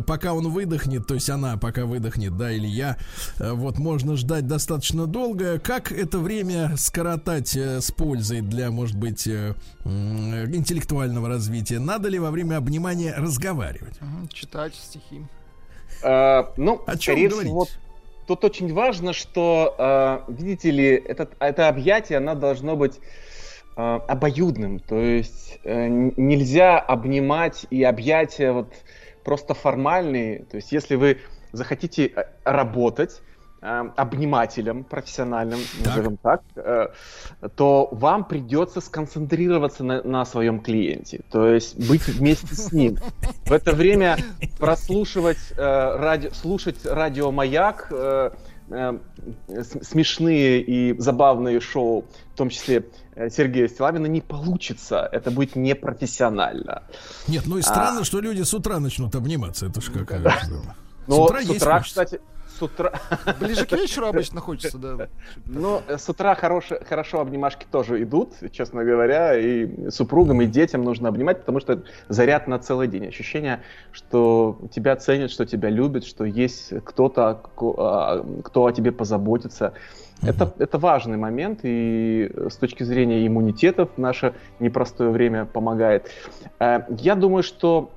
пока 0.07 0.35
он 0.35 0.51
выдохнет, 0.51 1.07
то 1.07 1.15
есть 1.15 1.31
она 1.31 1.57
пока 1.57 1.87
выдохнет, 1.87 2.37
да, 2.37 2.53
или 2.53 2.67
я, 2.67 2.99
э, 3.39 3.53
вот 3.53 3.79
можно 3.79 4.17
ждать 4.17 4.47
достаточно 4.47 5.07
долго. 5.07 5.59
Как 5.59 5.93
это 5.93 6.19
время 6.19 6.77
скоротать 6.77 7.57
с 7.57 7.91
пользой 7.93 8.43
для, 8.43 8.71
может 8.71 8.97
быть, 8.97 9.27
интеллектуального 9.27 11.29
развития? 11.29 11.79
Надо 11.79 12.09
ли 12.09 12.19
во 12.19 12.31
время 12.31 12.57
обнимания 12.57 13.15
разговаривать? 13.17 13.99
Читать 14.33 14.75
стихи. 14.75 15.23
Э, 16.03 16.45
ну, 16.57 16.83
О 16.87 16.97
чем 16.97 17.17
говорить? 17.17 17.39
всего, 17.39 17.67
тут 18.27 18.45
очень 18.45 18.73
важно, 18.73 19.13
что, 19.13 19.75
э, 19.79 20.33
видите 20.33 20.71
ли, 20.71 20.87
этот, 20.87 21.35
это 21.39 21.69
объятие, 21.69 22.19
оно 22.19 22.35
должно 22.35 22.77
быть 22.77 22.99
обоюдным. 23.75 24.81
То 24.81 24.99
есть 24.99 25.59
э, 25.65 25.89
нельзя 25.89 26.79
обнимать 26.79 27.67
и 27.71 27.83
объятия 27.83 28.53
вот 28.53 28.73
просто 29.25 29.55
формальные. 29.55 30.45
То 30.45 30.57
есть 30.57 30.73
если 30.73 30.97
вы 30.97 31.19
захотите 31.53 32.07
э, 32.07 32.25
работать 32.45 33.23
э, 33.61 33.85
обнимателем 33.97 34.85
профессиональным, 34.85 35.61
назовем 35.85 36.17
так, 36.19 36.43
э, 36.57 36.89
то 37.57 37.89
вам 37.93 38.25
придется 38.25 38.81
сконцентрироваться 38.81 39.85
на, 39.85 40.03
на 40.03 40.25
своем 40.25 40.61
клиенте, 40.61 41.23
то 41.31 41.49
есть 41.49 41.77
быть 41.89 42.07
вместе 42.09 42.55
с 42.55 42.73
ним. 42.73 42.99
В 43.45 43.53
это 43.53 43.73
время 43.73 44.19
прослушивать 44.59 45.53
э, 45.57 45.97
ради, 45.97 46.29
слушать 46.29 46.85
радиомаяк, 46.85 47.89
э, 47.91 48.31
э, 48.71 48.99
смешные 49.83 50.61
и 50.61 50.99
забавные 50.99 51.61
шоу, 51.61 52.05
в 52.35 52.37
том 52.37 52.49
числе 52.49 52.79
э, 52.79 52.83
Сергея 53.31 53.69
Стилавина, 53.69 54.07
не 54.07 54.21
получится. 54.21 55.09
Это 55.13 55.31
будет 55.31 55.57
непрофессионально. 55.57 56.83
Нет, 57.29 57.45
ну 57.47 57.59
и 57.59 57.63
странно, 57.63 58.05
что 58.05 58.21
люди 58.21 58.43
с 58.43 58.55
утра 58.55 58.79
начнут 58.81 59.15
обниматься. 59.15 59.67
Это 59.67 59.81
ж 59.81 59.91
как... 59.91 60.13
э, 60.13 60.31
Но 61.07 61.25
утра 61.25 61.43
с 61.43 61.45
есть 61.45 61.63
утра, 61.63 61.79
хочется. 61.79 62.05
кстати, 62.05 62.21
с 62.59 62.63
утра... 62.63 62.93
Ближе 63.41 63.67
к 63.67 63.73
вечеру 63.73 64.07
обычно 64.07 64.41
хочется, 64.41 64.79
да. 64.79 65.09
Ну, 65.47 65.83
с 65.89 66.09
утра 66.09 66.35
хорошо, 66.35 66.77
хорошо 66.89 67.21
обнимашки 67.21 67.67
тоже 67.71 68.03
идут, 68.03 68.35
честно 68.53 68.85
говоря, 68.85 69.39
и 69.39 69.91
супругам, 69.91 70.43
и 70.43 70.47
детям 70.47 70.85
нужно 70.85 71.09
обнимать, 71.09 71.41
потому 71.41 71.61
что 71.61 71.83
заряд 72.09 72.49
на 72.49 72.59
целый 72.59 72.89
день. 72.89 73.07
Ощущение, 73.07 73.63
что 73.91 74.59
тебя 74.75 74.97
ценят, 74.97 75.31
что 75.31 75.45
тебя 75.45 75.71
любят, 75.71 76.05
что 76.05 76.25
есть 76.25 76.73
кто-то, 76.85 77.43
а, 77.79 78.25
кто 78.45 78.67
о 78.67 78.73
тебе 78.73 78.93
позаботится. 78.93 79.75
Это, 80.25 80.55
это 80.59 80.79
важный 80.79 81.17
момент, 81.17 81.61
и 81.65 82.31
с 82.49 82.57
точки 82.57 82.85
зрения 82.85 83.27
иммунитета 83.27 83.87
в 83.87 83.99
наше 83.99 84.35
непростое 84.61 85.11
время 85.11 85.47
помогает. 85.47 86.11
Э, 86.61 86.83
я 86.89 87.17
думаю, 87.17 87.43
что 87.43 87.91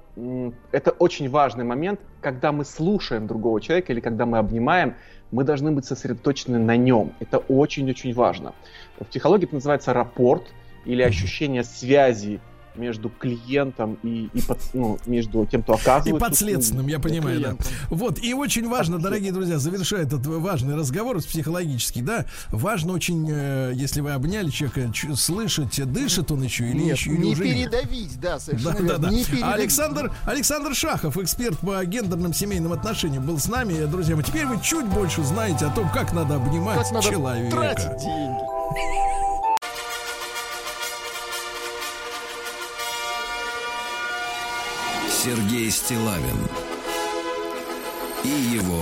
это 0.72 0.92
очень 0.92 1.30
важный 1.30 1.66
момент, 1.66 2.00
когда 2.22 2.52
мы 2.52 2.66
слушаем 2.66 3.28
другого 3.28 3.62
человека 3.62 3.94
или 3.94 4.00
когда 4.00 4.26
мы 4.26 4.38
обнимаем, 4.38 4.96
мы 5.32 5.44
должны 5.44 5.72
быть 5.72 5.86
сосредоточены 5.86 6.58
на 6.58 6.78
нем. 6.78 7.14
Это 7.20 7.40
очень-очень 7.40 8.14
важно. 8.14 8.54
В 9.00 9.06
психологии 9.06 9.46
это 9.46 9.56
называется 9.56 9.94
рапорт 9.94 10.44
или 10.86 11.02
ощущение 11.02 11.64
связи 11.64 12.40
между 12.78 13.10
клиентом 13.10 13.98
и, 14.04 14.30
и 14.34 14.42
под, 14.42 14.60
ну, 14.74 15.00
между 15.06 15.46
тем, 15.46 15.64
кто 15.64 15.74
оказывает. 15.74 16.16
И 16.16 16.20
подследственным, 16.20 16.88
я 16.88 17.00
понимаю, 17.00 17.42
да. 17.42 17.56
Вот, 17.90 18.20
и 18.24 18.34
очень 18.34 18.68
важно, 18.68 19.00
дорогие 19.00 19.32
друзья, 19.32 19.58
завершая 19.58 20.04
этот 20.04 20.26
важный 20.26 20.76
разговор 20.76 21.18
психологический, 21.22 22.02
да, 22.02 22.26
важно 22.50 22.94
очень, 22.94 23.28
э, 23.30 23.72
если 23.74 24.02
вы 24.02 24.12
обняли 24.12 24.50
человека, 24.50 24.92
слышать, 25.16 25.80
дышит 25.92 26.32
он 26.32 26.44
еще 26.44 26.70
или 26.70 26.84
Нет, 26.84 26.98
еще 26.98 27.10
не 27.12 27.32
уже 27.32 27.44
передавить, 27.44 28.20
да, 28.20 28.40
совершенно 28.40 28.80
да, 28.80 28.88
да, 28.88 28.98
да. 28.98 29.10
Не 29.10 29.24
передавить. 29.24 29.56
Александр, 29.56 30.12
Александр 30.26 30.76
Шахов, 30.76 31.18
эксперт 31.18 31.58
по 31.60 31.84
гендерным 31.86 32.34
семейным 32.34 32.74
отношениям, 32.74 33.26
был 33.26 33.40
с 33.40 33.48
нами, 33.48 33.86
друзья. 33.86 34.16
мои. 34.16 34.24
Теперь 34.24 34.46
вы 34.46 34.60
чуть 34.62 34.86
больше 34.86 35.24
знаете 35.24 35.66
о 35.66 35.70
том, 35.70 35.90
как 35.90 36.14
надо 36.14 36.36
обнимать 36.36 36.78
как 36.78 36.92
надо 36.92 37.08
человека. 37.08 37.52
тратить 37.52 37.98
деньги. 38.02 39.35
Сергей 45.26 45.72
Стилавин 45.72 46.38
и 48.24 48.28
его 48.28 48.80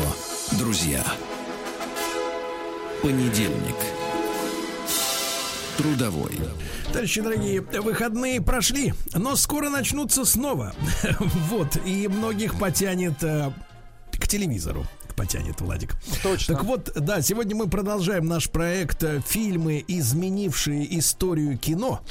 друзья. 0.59 1.01
Понедельник. 3.01 3.77
Трудовой. 5.77 6.37
Товарищи 6.91 7.21
дорогие, 7.21 7.61
выходные 7.61 8.41
прошли, 8.41 8.93
но 9.13 9.37
скоро 9.37 9.69
начнутся 9.69 10.25
снова. 10.25 10.75
Вот, 11.49 11.77
и 11.85 12.09
многих 12.09 12.59
потянет 12.59 13.23
э, 13.23 13.53
к 14.11 14.27
телевизору 14.27 14.85
потянет 15.13 15.61
Владик. 15.61 15.95
Точно. 16.21 16.55
Так 16.55 16.63
вот, 16.63 16.91
да, 16.95 17.21
сегодня 17.21 17.55
мы 17.55 17.67
продолжаем 17.67 18.25
наш 18.25 18.49
проект 18.49 19.03
э, 19.03 19.21
«Фильмы, 19.25 19.83
изменившие 19.87 20.97
историю 20.99 21.57
кино». 21.57 22.01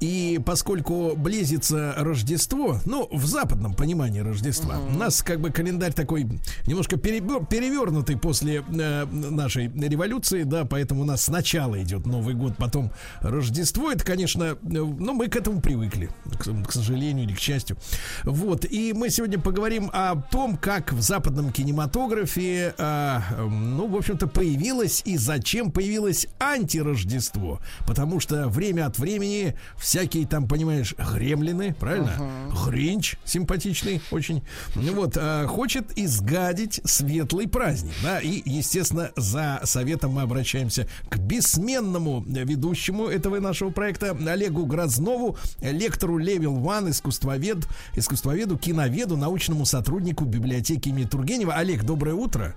И 0.00 0.40
поскольку 0.44 1.14
близится 1.16 1.94
Рождество, 1.96 2.78
ну, 2.84 3.08
в 3.10 3.26
западном 3.26 3.74
понимании 3.74 4.20
Рождества, 4.20 4.78
у 4.78 4.96
нас 4.96 5.22
как 5.22 5.40
бы 5.40 5.50
календарь 5.50 5.92
такой 5.92 6.26
немножко 6.66 6.96
перебер, 6.96 7.46
перевернутый 7.46 8.16
после 8.16 8.62
э, 8.68 9.04
нашей 9.06 9.68
революции, 9.68 10.42
да, 10.42 10.64
поэтому 10.64 11.02
у 11.02 11.04
нас 11.04 11.22
сначала 11.22 11.82
идет 11.82 12.06
Новый 12.06 12.34
год, 12.34 12.56
потом 12.56 12.92
Рождество. 13.20 13.90
Это, 13.90 14.04
конечно, 14.04 14.44
э, 14.44 14.56
ну, 14.62 15.14
мы 15.14 15.28
к 15.28 15.36
этому 15.36 15.60
привыкли, 15.60 16.10
к, 16.38 16.68
к 16.68 16.72
сожалению 16.72 17.24
или 17.26 17.34
к 17.34 17.38
счастью. 17.38 17.76
Вот, 18.24 18.64
и 18.64 18.92
мы 18.92 19.10
сегодня 19.10 19.38
поговорим 19.38 19.90
о 19.92 20.16
том, 20.16 20.56
как 20.56 20.92
в 20.92 21.00
западном 21.00 21.52
кинематографе, 21.52 22.25
э, 22.34 23.20
ну, 23.38 23.86
в 23.88 23.96
общем-то, 23.96 24.26
появилось 24.26 25.02
и 25.04 25.16
зачем 25.16 25.70
появилось 25.70 26.26
антирождество. 26.40 27.60
Потому 27.86 28.20
что 28.20 28.48
время 28.48 28.86
от 28.86 28.98
времени 28.98 29.54
всякие 29.76 30.26
там, 30.26 30.48
понимаешь, 30.48 30.94
гремлины, 30.96 31.74
правильно? 31.74 32.12
Uh-huh. 32.18 32.70
Гринч 32.70 33.16
симпатичный 33.24 34.00
очень. 34.10 34.42
Вот, 34.74 35.16
э, 35.16 35.46
хочет 35.46 35.96
изгадить 35.96 36.80
светлый 36.84 37.48
праздник, 37.48 37.94
да, 38.02 38.20
и, 38.20 38.42
естественно, 38.44 39.10
за 39.16 39.60
советом 39.64 40.12
мы 40.12 40.22
обращаемся 40.22 40.88
к 41.08 41.18
бессменному 41.18 42.24
ведущему 42.26 43.06
этого 43.06 43.40
нашего 43.40 43.70
проекта 43.70 44.16
Олегу 44.26 44.66
Грознову, 44.66 45.36
лектору 45.60 46.18
Level 46.20 46.60
One, 46.60 46.90
искусствовед, 46.90 47.66
искусствоведу, 47.94 48.58
киноведу, 48.58 49.16
научному 49.16 49.64
сотруднику 49.64 50.24
библиотеки 50.24 50.88
имени 50.88 51.04
Тургенева. 51.04 51.54
Олег, 51.54 51.84
доброе 51.84 52.14
утро. 52.16 52.54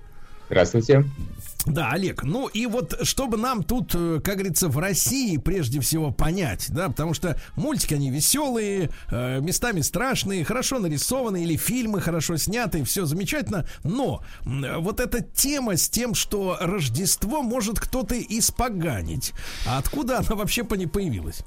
Здравствуйте. 0.48 1.04
Да, 1.66 1.90
Олег, 1.92 2.22
ну 2.24 2.48
и 2.48 2.66
вот 2.66 2.98
чтобы 3.02 3.36
нам 3.36 3.62
тут, 3.62 3.94
э, 3.94 4.20
как 4.24 4.36
говорится, 4.36 4.68
в 4.68 4.78
России 4.78 5.36
прежде 5.36 5.78
всего 5.80 6.10
понять, 6.10 6.66
да, 6.70 6.88
потому 6.88 7.12
что 7.12 7.38
мультики, 7.54 7.94
они 7.94 8.10
веселые, 8.10 8.88
э, 9.10 9.40
местами 9.40 9.82
страшные, 9.82 10.44
хорошо 10.44 10.78
нарисованные, 10.78 11.44
или 11.44 11.56
фильмы 11.56 12.00
хорошо 12.00 12.38
снятые, 12.38 12.84
все 12.84 13.04
замечательно, 13.04 13.66
но 13.84 14.24
вот 14.44 15.00
эта 15.00 15.20
тема 15.20 15.76
с 15.76 15.88
тем, 15.90 16.14
что 16.14 16.56
Рождество 16.60 17.42
может 17.42 17.78
кто-то 17.78 18.18
испоганить, 18.18 19.34
а 19.66 19.78
откуда 19.78 20.18
она 20.18 20.34
вообще 20.34 20.64
по 20.64 20.74
ней 20.74 20.86
появилась? 20.86 21.44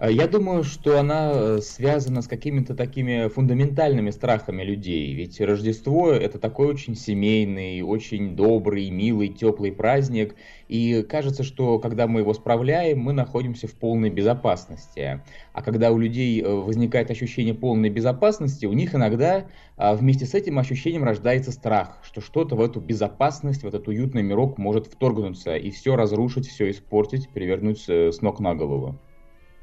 А 0.00 0.12
я 0.12 0.28
думаю, 0.28 0.62
что 0.62 1.00
она 1.00 1.32
э, 1.34 1.58
связана 1.60 2.22
с 2.22 2.28
какими-то 2.28 2.76
такими 2.76 3.26
фундаментальными 3.26 4.10
страхами 4.10 4.62
людей. 4.62 5.12
Ведь 5.12 5.40
Рождество 5.40 6.12
это 6.12 6.38
такой 6.38 6.68
очень 6.68 6.94
семейный, 6.94 7.82
очень 7.82 8.36
добрый, 8.36 8.90
милый, 8.90 9.26
теплый 9.26 9.72
праздник. 9.72 10.36
И 10.68 11.02
кажется, 11.02 11.42
что 11.42 11.80
когда 11.80 12.06
мы 12.06 12.20
его 12.20 12.32
справляем, 12.32 13.00
мы 13.00 13.12
находимся 13.12 13.66
в 13.66 13.72
полной 13.72 14.08
безопасности. 14.08 15.20
А 15.52 15.62
когда 15.62 15.90
у 15.90 15.98
людей 15.98 16.42
э, 16.42 16.48
возникает 16.48 17.10
ощущение 17.10 17.54
полной 17.54 17.90
безопасности, 17.90 18.66
у 18.66 18.74
них 18.74 18.94
иногда 18.94 19.46
а, 19.76 19.96
вместе 19.96 20.26
с 20.26 20.34
этим 20.34 20.60
ощущением 20.60 21.02
рождается 21.02 21.50
страх, 21.50 21.98
что 22.04 22.20
что-то 22.20 22.54
в 22.54 22.60
эту 22.60 22.78
безопасность, 22.80 23.64
в 23.64 23.66
этот 23.66 23.88
уютный 23.88 24.22
мирок 24.22 24.58
может 24.58 24.86
вторгнуться 24.86 25.56
и 25.56 25.72
все 25.72 25.96
разрушить, 25.96 26.46
все 26.46 26.70
испортить, 26.70 27.28
перевернуть 27.30 27.88
с 27.88 28.20
ног 28.22 28.38
на 28.38 28.54
голову. 28.54 29.00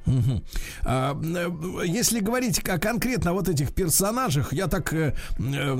Угу. 0.06 0.44
А, 0.84 1.19
если 1.84 2.19
говорить 2.19 2.60
о 2.68 2.77
конкретно 2.77 3.34
вот 3.34 3.49
этих 3.49 3.73
персонажах, 3.73 4.53
я 4.53 4.68
так 4.68 4.94
э, 4.94 5.15
э, 5.40 5.72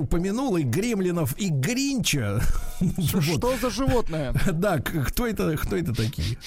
упомянул 0.00 0.56
и 0.56 0.62
Гремлинов, 0.62 1.38
и 1.38 1.48
Гринча. 1.48 2.40
Что 2.98 3.48
вот. 3.48 3.60
за 3.60 3.70
животное? 3.70 4.34
Да, 4.52 4.78
кто 4.78 5.26
это, 5.26 5.56
кто 5.56 5.76
это 5.76 5.94
такие? 5.94 6.38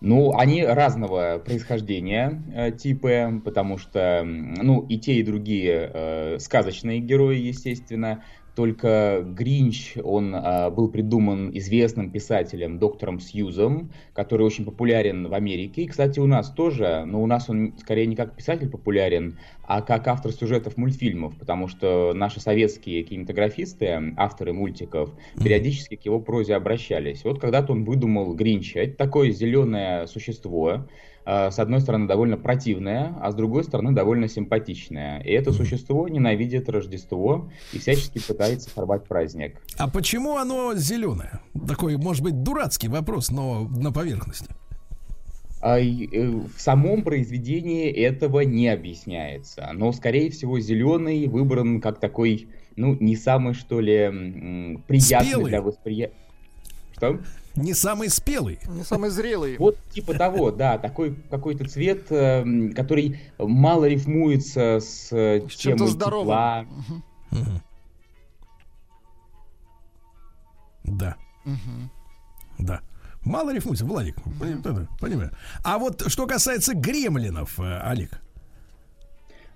Ну, 0.00 0.36
они 0.36 0.64
разного 0.64 1.42
происхождения 1.44 2.42
э, 2.54 2.70
типы, 2.70 3.40
потому 3.44 3.78
что, 3.78 4.22
ну, 4.24 4.86
и 4.88 4.96
те, 4.96 5.14
и 5.14 5.22
другие 5.24 5.90
э, 5.92 6.38
сказочные 6.38 7.00
герои, 7.00 7.38
естественно. 7.38 8.22
Только 8.58 9.22
Гринч, 9.24 9.94
он 10.02 10.34
а, 10.34 10.68
был 10.70 10.90
придуман 10.90 11.56
известным 11.56 12.10
писателем 12.10 12.80
доктором 12.80 13.20
Сьюзом, 13.20 13.92
который 14.12 14.44
очень 14.44 14.64
популярен 14.64 15.28
в 15.28 15.34
Америке. 15.34 15.82
И, 15.82 15.86
кстати, 15.86 16.18
у 16.18 16.26
нас 16.26 16.50
тоже, 16.50 17.04
но 17.06 17.22
у 17.22 17.26
нас 17.26 17.48
он 17.48 17.74
скорее 17.78 18.06
не 18.06 18.16
как 18.16 18.34
писатель 18.34 18.68
популярен, 18.68 19.38
а 19.62 19.80
как 19.80 20.08
автор 20.08 20.32
сюжетов 20.32 20.76
мультфильмов, 20.76 21.38
потому 21.38 21.68
что 21.68 22.12
наши 22.16 22.40
советские 22.40 23.04
кинематографисты, 23.04 24.12
авторы 24.16 24.52
мультиков, 24.52 25.14
периодически 25.36 25.94
к 25.94 26.04
его 26.04 26.18
прозе 26.18 26.56
обращались. 26.56 27.22
Вот 27.22 27.40
когда-то 27.40 27.70
он 27.70 27.84
выдумал 27.84 28.34
Гринча. 28.34 28.80
Это 28.80 28.96
такое 28.96 29.30
зеленое 29.30 30.08
существо, 30.08 30.88
с 31.28 31.58
одной 31.58 31.80
стороны, 31.80 32.06
довольно 32.06 32.38
противное, 32.38 33.14
а 33.20 33.30
с 33.30 33.34
другой 33.34 33.62
стороны, 33.62 33.92
довольно 33.92 34.28
симпатичное. 34.28 35.20
И 35.20 35.30
это 35.30 35.52
существо 35.52 36.08
ненавидит 36.08 36.70
Рождество 36.70 37.50
и 37.74 37.78
всячески 37.78 38.18
пытается 38.18 38.70
сорвать 38.70 39.04
праздник. 39.04 39.60
А 39.76 39.90
почему 39.90 40.38
оно 40.38 40.74
зеленое? 40.74 41.40
Такой, 41.66 41.98
может 41.98 42.22
быть, 42.22 42.42
дурацкий 42.42 42.88
вопрос, 42.88 43.30
но 43.30 43.68
на 43.68 43.92
поверхности. 43.92 44.54
А, 45.60 45.78
э, 45.80 46.30
в 46.30 46.52
самом 46.56 47.02
произведении 47.02 47.90
этого 47.90 48.40
не 48.40 48.68
объясняется. 48.68 49.68
Но, 49.74 49.92
скорее 49.92 50.30
всего, 50.30 50.60
зеленый 50.60 51.26
выбран 51.26 51.80
как 51.80 51.98
такой, 51.98 52.48
ну, 52.76 52.96
не 53.00 53.16
самый, 53.16 53.54
что 53.54 53.80
ли, 53.80 54.80
приятный 54.86 55.30
Спелый. 55.30 55.50
для 55.50 55.60
восприятия. 55.60 56.14
Что? 56.92 57.18
Не 57.62 57.74
самый 57.74 58.08
спелый. 58.08 58.58
Не 58.68 58.84
самый 58.84 59.10
зрелый. 59.10 59.56
Вот 59.58 59.78
типа 59.90 60.14
того, 60.14 60.50
да, 60.50 60.78
такой 60.78 61.14
какой-то 61.30 61.68
цвет, 61.68 62.10
э, 62.10 62.70
который 62.74 63.20
мало 63.38 63.86
рифмуется 63.86 64.78
с, 64.80 65.12
э, 65.12 65.46
с 65.48 65.56
тепла. 65.56 66.66
Угу. 67.30 67.62
Да. 70.84 71.16
Угу. 71.44 71.90
Да. 72.58 72.80
Мало 73.24 73.52
рифмуется, 73.54 73.84
Владик. 73.84 74.16
Понимаю. 75.00 75.30
А 75.62 75.78
вот 75.78 76.04
что 76.10 76.26
касается 76.26 76.74
гремлинов, 76.74 77.58
Олег. 77.58 78.12
Э, 78.12 78.27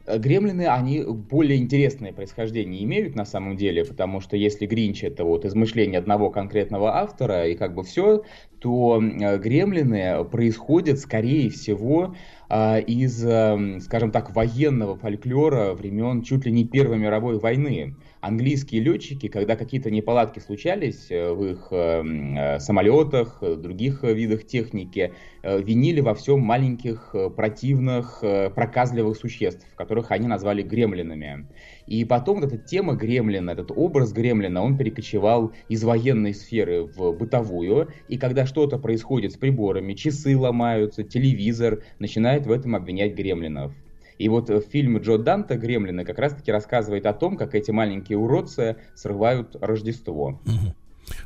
Гремлины, 0.06 0.66
они 0.66 1.02
более 1.02 1.58
интересное 1.58 2.12
происхождение 2.12 2.82
имеют 2.82 3.14
на 3.14 3.24
самом 3.24 3.56
деле, 3.56 3.84
потому 3.84 4.20
что 4.20 4.36
если 4.36 4.66
Гринч 4.66 5.04
это 5.04 5.24
вот 5.24 5.44
измышление 5.44 5.98
одного 5.98 6.30
конкретного 6.30 6.96
автора 6.96 7.46
и 7.46 7.54
как 7.54 7.74
бы 7.74 7.84
все, 7.84 8.24
то 8.58 9.00
э, 9.02 9.38
Гремлины 9.38 10.24
происходят, 10.24 10.98
скорее 10.98 11.50
всего, 11.50 12.14
а, 12.48 12.78
из, 12.78 13.24
эм, 13.24 13.80
скажем 13.80 14.10
так, 14.10 14.34
военного 14.34 14.96
фольклора 14.96 15.72
времен 15.72 16.22
чуть 16.22 16.44
ли 16.46 16.52
не 16.52 16.66
Первой 16.66 16.98
мировой 16.98 17.38
войны. 17.38 17.96
Английские 18.22 18.82
летчики, 18.82 19.26
когда 19.26 19.56
какие-то 19.56 19.90
неполадки 19.90 20.38
случались 20.38 21.10
э, 21.10 21.32
в 21.32 21.44
их 21.44 21.66
эм, 21.72 22.38
э, 22.38 22.60
самолетах, 22.60 23.42
других 23.42 24.04
видах 24.04 24.46
техники, 24.46 25.12
винили 25.42 26.00
во 26.00 26.14
всем 26.14 26.38
маленьких, 26.38 27.16
противных, 27.36 28.22
проказливых 28.54 29.16
существ, 29.16 29.66
которых 29.74 30.12
они 30.12 30.28
назвали 30.28 30.62
гремлинами. 30.62 31.48
И 31.88 32.04
потом 32.04 32.40
вот 32.40 32.52
эта 32.52 32.58
тема 32.58 32.94
Гремлина, 32.94 33.50
этот 33.50 33.72
образ 33.74 34.12
Гремлина, 34.12 34.62
он 34.62 34.78
перекочевал 34.78 35.52
из 35.68 35.82
военной 35.82 36.32
сферы 36.32 36.84
в 36.84 37.12
бытовую. 37.12 37.88
И 38.06 38.18
когда 38.18 38.46
что-то 38.46 38.78
происходит 38.78 39.32
с 39.32 39.36
приборами, 39.36 39.94
часы 39.94 40.38
ломаются, 40.38 41.02
телевизор, 41.02 41.82
начинают 41.98 42.46
в 42.46 42.52
этом 42.52 42.76
обвинять 42.76 43.16
Гремлинов. 43.16 43.74
И 44.18 44.28
вот 44.28 44.50
фильм 44.70 44.98
Джо 44.98 45.18
Данта 45.18 45.56
«Гремлины» 45.56 46.04
как 46.04 46.18
раз-таки 46.18 46.52
рассказывает 46.52 47.06
о 47.06 47.12
том, 47.12 47.36
как 47.36 47.54
эти 47.54 47.70
маленькие 47.70 48.18
уродцы 48.18 48.76
срывают 48.94 49.56
Рождество. 49.60 50.40
Угу. 50.44 50.74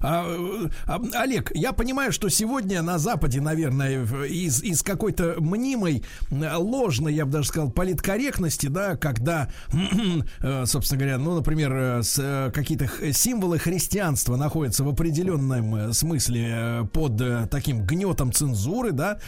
А, 0.00 0.26
а, 0.86 1.00
Олег, 1.14 1.52
я 1.54 1.72
понимаю, 1.72 2.12
что 2.12 2.28
сегодня 2.28 2.82
на 2.82 2.98
Западе, 2.98 3.40
наверное, 3.40 4.04
из, 4.26 4.62
из 4.62 4.82
какой-то 4.82 5.36
мнимой, 5.38 6.02
ложной, 6.30 7.14
я 7.14 7.26
бы 7.26 7.32
даже 7.32 7.48
сказал, 7.48 7.70
политкорректности, 7.70 8.66
да, 8.66 8.96
когда, 8.96 9.48
э, 10.40 10.66
собственно 10.66 10.98
говоря, 10.98 11.18
ну, 11.18 11.34
например, 11.34 11.72
э, 11.74 12.02
э, 12.18 12.50
какие-то 12.52 12.88
символы 13.12 13.58
христианства 13.58 14.36
находятся 14.36 14.84
в 14.84 14.88
определенном 14.88 15.92
смысле 15.92 16.88
под 16.92 17.50
таким 17.50 17.84
гнетом 17.84 18.32
цензуры, 18.32 18.92
да, 18.92 19.18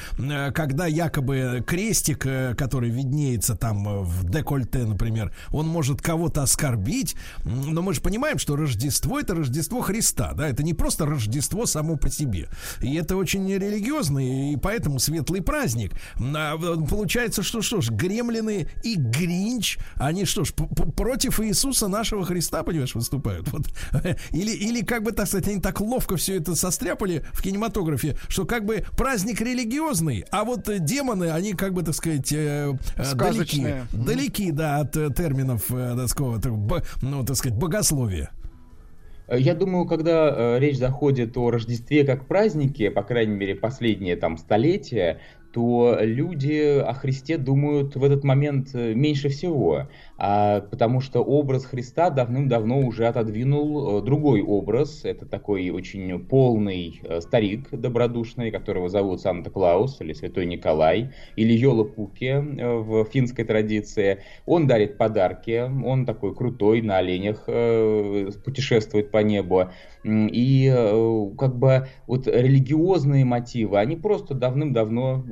когда 0.55 0.87
якобы 0.87 1.65
крестик, 1.67 2.27
который 2.57 2.91
виднеется 2.91 3.55
там 3.55 4.05
в 4.05 4.29
декольте, 4.29 4.85
например, 4.85 5.33
он 5.51 5.69
может 5.69 6.03
кого-то 6.03 6.43
оскорбить, 6.43 7.17
но 7.45 7.83
мы 7.83 7.95
же 7.95 8.01
понимаем, 8.01 8.39
что 8.39 8.57
Рождество 8.57 9.19
это 9.21 9.35
Рождество 9.35 9.81
Христа, 9.81 10.33
да, 10.35 10.48
это 10.49 10.63
не 10.63 10.75
просто 10.75 11.07
Рождество 11.07 11.67
само 11.67 11.97
по 11.97 12.11
себе. 12.11 12.49
И 12.81 12.95
это 12.95 13.17
очень 13.17 13.49
религиозный 13.53 14.53
и 14.53 14.57
поэтому 14.57 14.99
светлый 14.99 15.43
праздник. 15.43 15.93
А, 16.19 16.57
получается, 16.57 17.43
что 17.43 17.63
что 17.63 17.81
ж, 17.81 17.91
гремлины 17.91 18.69
и 18.83 18.97
Гринч, 18.97 19.79
они 19.97 20.25
что 20.25 20.45
ж, 20.45 20.53
против 20.53 21.41
Иисуса 21.41 21.89
нашего 21.89 22.25
Христа, 22.25 22.63
понимаешь, 22.63 22.95
выступают. 22.95 23.49
Вот. 23.49 23.67
Или, 24.31 24.53
или 24.53 24.83
как 24.83 25.03
бы, 25.03 25.13
так 25.13 25.27
сказать, 25.27 25.49
они 25.49 25.61
так 25.61 25.81
ловко 25.81 26.17
все 26.17 26.37
это 26.37 26.55
состряпали 26.55 27.25
в 27.33 27.43
кинематографе, 27.43 28.17
что 28.29 28.45
как 28.45 28.65
бы 28.65 28.85
праздник 28.97 29.41
религиозный, 29.41 30.25
а 30.31 30.45
вот 30.45 30.69
демоны, 30.85 31.31
они 31.31 31.55
как 31.55 31.73
бы, 31.75 31.83
так 31.83 31.95
сказать, 31.95 32.33
э, 32.33 32.77
э 32.97 33.15
далеки, 33.15 33.67
далеки, 33.93 34.51
да, 34.53 34.81
от 34.81 34.97
э, 34.97 35.11
терминов, 35.13 35.65
э, 35.71 35.95
так 35.97 36.09
сказать, 36.09 36.45
ну, 37.03 37.25
так 37.25 37.37
сказать, 37.37 37.57
богословия. 37.59 38.31
Я 39.31 39.55
думаю, 39.55 39.85
когда 39.85 40.31
э, 40.31 40.59
речь 40.59 40.79
заходит 40.79 41.37
о 41.37 41.51
Рождестве 41.51 42.05
как 42.05 42.27
празднике, 42.27 42.91
по 42.91 43.03
крайней 43.03 43.35
мере, 43.35 43.55
последние 43.55 44.17
там 44.17 44.39
столетия, 44.39 45.21
то 45.53 45.99
люди 46.01 46.79
о 46.79 46.95
Христе 46.95 47.37
думают 47.37 47.95
в 47.95 48.05
этот 48.05 48.25
момент 48.25 48.71
э, 48.75 48.95
меньше 48.95 49.29
всего 49.29 49.89
потому 50.19 51.01
что 51.01 51.21
образ 51.21 51.65
Христа 51.65 52.11
давным-давно 52.11 52.81
уже 52.81 53.07
отодвинул 53.07 54.01
э, 54.01 54.03
другой 54.03 54.43
образ. 54.43 55.05
Это 55.05 55.27
такой 55.27 55.71
очень 55.71 56.19
полный 56.27 57.01
э, 57.05 57.21
старик 57.21 57.69
добродушный, 57.71 58.51
которого 58.51 58.89
зовут 58.89 59.21
Санта-Клаус 59.21 60.01
или 60.01 60.13
Святой 60.13 60.47
Николай, 60.47 61.13
или 61.37 61.53
Йола 61.53 61.85
Пуки 61.85 62.25
э, 62.25 62.79
в 62.79 63.05
финской 63.05 63.45
традиции. 63.45 64.19
Он 64.45 64.67
дарит 64.67 64.99
подарки, 64.99 65.71
он 65.85 66.05
такой 66.05 66.35
крутой, 66.35 66.83
на 66.83 66.99
оленях 66.99 67.45
путешествует 68.45 69.13
по 69.13 69.19
небу. 69.19 69.71
И 70.05 70.73
как 71.39 71.57
бы 71.59 71.87
вот 72.07 72.27
религиозные 72.27 73.25
мотивы, 73.25 73.79
они 73.79 73.97
просто 73.97 74.35
давным-давно 74.35 75.25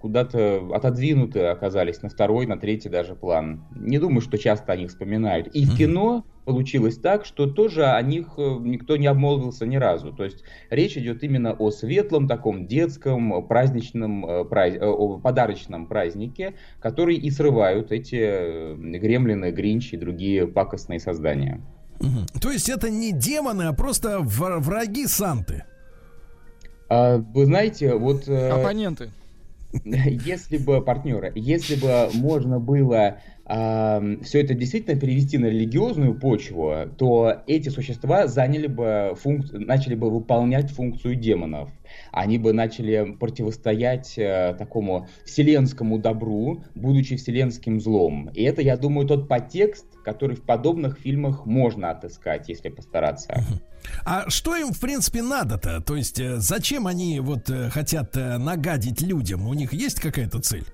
куда-то 0.00 0.62
отодвинуты 0.72 1.40
оказались 1.46 2.02
на 2.02 2.08
второй, 2.08 2.46
на 2.46 2.56
третий 2.56 2.88
даже 2.88 3.14
план. 3.14 3.64
Не 3.74 3.98
думаю, 3.98 4.20
что 4.20 4.33
что 4.34 4.38
часто 4.42 4.72
о 4.72 4.76
них 4.76 4.90
вспоминают. 4.90 5.48
И 5.48 5.64
в 5.64 5.76
кино 5.76 6.24
получилось 6.44 6.98
так, 6.98 7.24
что 7.24 7.46
тоже 7.46 7.86
о 7.86 8.02
них 8.02 8.26
э, 8.36 8.56
никто 8.60 8.96
не 8.96 9.06
обмолвился 9.06 9.66
ни 9.66 9.76
разу. 9.76 10.12
То 10.12 10.24
есть 10.24 10.42
речь 10.70 10.96
идет 10.96 11.22
именно 11.22 11.52
о 11.52 11.70
светлом, 11.70 12.26
таком 12.28 12.66
детском, 12.66 13.46
праздничном, 13.46 14.26
э, 14.26 14.44
праз... 14.44 14.74
Э, 14.74 15.20
подарочном 15.22 15.86
празднике, 15.86 16.54
который 16.80 17.16
и 17.16 17.30
срывают 17.30 17.92
эти 17.92 18.74
гремлины, 18.98 19.52
гринчи 19.52 19.94
и 19.94 19.98
другие 19.98 20.46
пакостные 20.46 21.00
создания. 21.00 21.60
Угу. 22.00 22.40
То 22.40 22.50
есть 22.50 22.68
это 22.68 22.90
не 22.90 23.12
демоны, 23.12 23.62
а 23.62 23.72
просто 23.72 24.18
враги 24.20 25.06
Санты. 25.06 25.64
А, 26.88 27.18
вы 27.18 27.46
знаете, 27.46 27.94
вот... 27.94 28.28
Оппоненты. 28.28 29.10
Если 29.84 30.58
бы 30.58 30.80
партнеры, 30.82 31.32
если 31.34 31.74
бы 31.74 32.08
можно 32.14 32.60
было 32.60 33.18
все 33.46 34.40
это 34.40 34.54
действительно 34.54 34.98
перевести 34.98 35.36
на 35.36 35.46
религиозную 35.46 36.18
почву, 36.18 36.74
то 36.96 37.42
эти 37.46 37.68
существа 37.68 38.26
заняли 38.26 38.66
бы 38.66 39.14
функ... 39.20 39.52
начали 39.52 39.94
бы 39.94 40.10
выполнять 40.10 40.70
функцию 40.70 41.16
демонов. 41.16 41.70
Они 42.10 42.38
бы 42.38 42.52
начали 42.52 43.16
противостоять 43.20 44.14
э, 44.16 44.54
такому 44.58 45.08
вселенскому 45.24 45.98
добру, 45.98 46.64
будучи 46.74 47.16
вселенским 47.16 47.80
злом. 47.80 48.30
И 48.34 48.42
это, 48.42 48.62
я 48.62 48.76
думаю, 48.76 49.06
тот 49.06 49.28
подтекст, 49.28 49.86
который 50.04 50.36
в 50.36 50.42
подобных 50.42 50.98
фильмах 50.98 51.44
можно 51.44 51.90
отыскать, 51.90 52.48
если 52.48 52.68
постараться. 52.70 53.44
А 54.04 54.28
что 54.30 54.56
им, 54.56 54.72
в 54.72 54.80
принципе, 54.80 55.22
надо-то? 55.22 55.82
То 55.82 55.96
есть, 55.96 56.18
э, 56.18 56.38
зачем 56.38 56.86
они 56.86 57.20
вот 57.20 57.50
э, 57.50 57.68
хотят 57.68 58.14
нагадить 58.14 59.02
людям? 59.02 59.46
У 59.46 59.54
них 59.54 59.72
есть 59.74 60.00
какая-то 60.00 60.40
цель? 60.40 60.64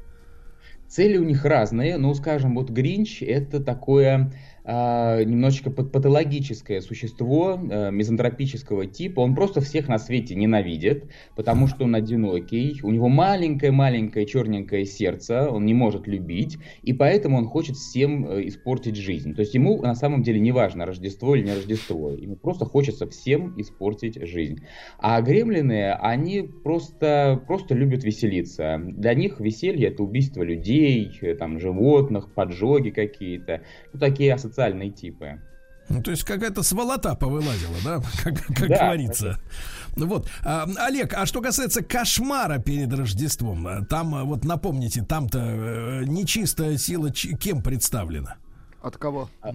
Цели 0.90 1.18
у 1.18 1.22
них 1.22 1.44
разные, 1.44 1.98
но, 1.98 2.12
скажем, 2.14 2.56
вот 2.56 2.68
Гринч 2.68 3.22
это 3.22 3.62
такое 3.62 4.32
немножечко 4.70 5.70
патологическое 5.70 6.80
существо 6.80 7.58
э, 7.60 7.90
мизантропического 7.90 8.86
типа. 8.86 9.20
Он 9.20 9.34
просто 9.34 9.60
всех 9.60 9.88
на 9.88 9.98
свете 9.98 10.34
ненавидит, 10.34 11.10
потому 11.34 11.66
что 11.66 11.84
он 11.84 11.94
одинокий, 11.94 12.80
у 12.82 12.90
него 12.90 13.08
маленькое-маленькое 13.08 14.26
черненькое 14.26 14.84
сердце, 14.84 15.48
он 15.50 15.66
не 15.66 15.74
может 15.74 16.06
любить, 16.06 16.58
и 16.82 16.92
поэтому 16.92 17.38
он 17.38 17.46
хочет 17.46 17.76
всем 17.76 18.26
э, 18.26 18.46
испортить 18.46 18.96
жизнь. 18.96 19.34
То 19.34 19.40
есть 19.40 19.54
ему 19.54 19.82
на 19.82 19.94
самом 19.94 20.22
деле 20.22 20.38
не 20.38 20.52
важно, 20.52 20.86
Рождество 20.86 21.34
или 21.34 21.46
не 21.46 21.54
Рождество, 21.54 22.10
ему 22.12 22.36
просто 22.36 22.64
хочется 22.64 23.08
всем 23.08 23.60
испортить 23.60 24.24
жизнь. 24.26 24.60
А 24.98 25.20
гремлины, 25.20 25.92
они 25.92 26.42
просто, 26.42 27.42
просто 27.46 27.74
любят 27.74 28.04
веселиться. 28.04 28.80
Для 28.80 29.14
них 29.14 29.40
веселье 29.40 29.88
это 29.88 30.02
убийство 30.02 30.42
людей, 30.42 31.18
э, 31.22 31.34
там, 31.34 31.58
животных, 31.58 32.32
поджоги 32.32 32.90
какие-то, 32.90 33.62
ну, 33.92 33.98
такие 33.98 34.32
ассоциации 34.32 34.59
социальные 34.60 34.90
типы. 34.90 35.40
Ну, 35.88 36.02
то 36.02 36.12
есть 36.12 36.22
какая-то 36.22 36.62
сволота 36.62 37.16
повылазила, 37.16 37.76
да, 37.84 38.00
как, 38.22 38.46
как 38.46 38.68
да, 38.68 38.78
говорится. 38.84 39.40
Ну 39.96 40.06
вот, 40.06 40.28
а, 40.44 40.66
Олег, 40.86 41.14
а 41.14 41.26
что 41.26 41.40
касается 41.40 41.82
кошмара 41.82 42.58
перед 42.58 42.92
Рождеством, 42.92 43.86
там, 43.86 44.26
вот 44.26 44.44
напомните, 44.44 45.02
там-то 45.02 45.38
э, 45.40 46.04
нечистая 46.04 46.78
сила 46.78 47.10
кем 47.10 47.60
представлена? 47.60 48.36
От 48.82 48.98
кого? 48.98 49.28
А, 49.42 49.50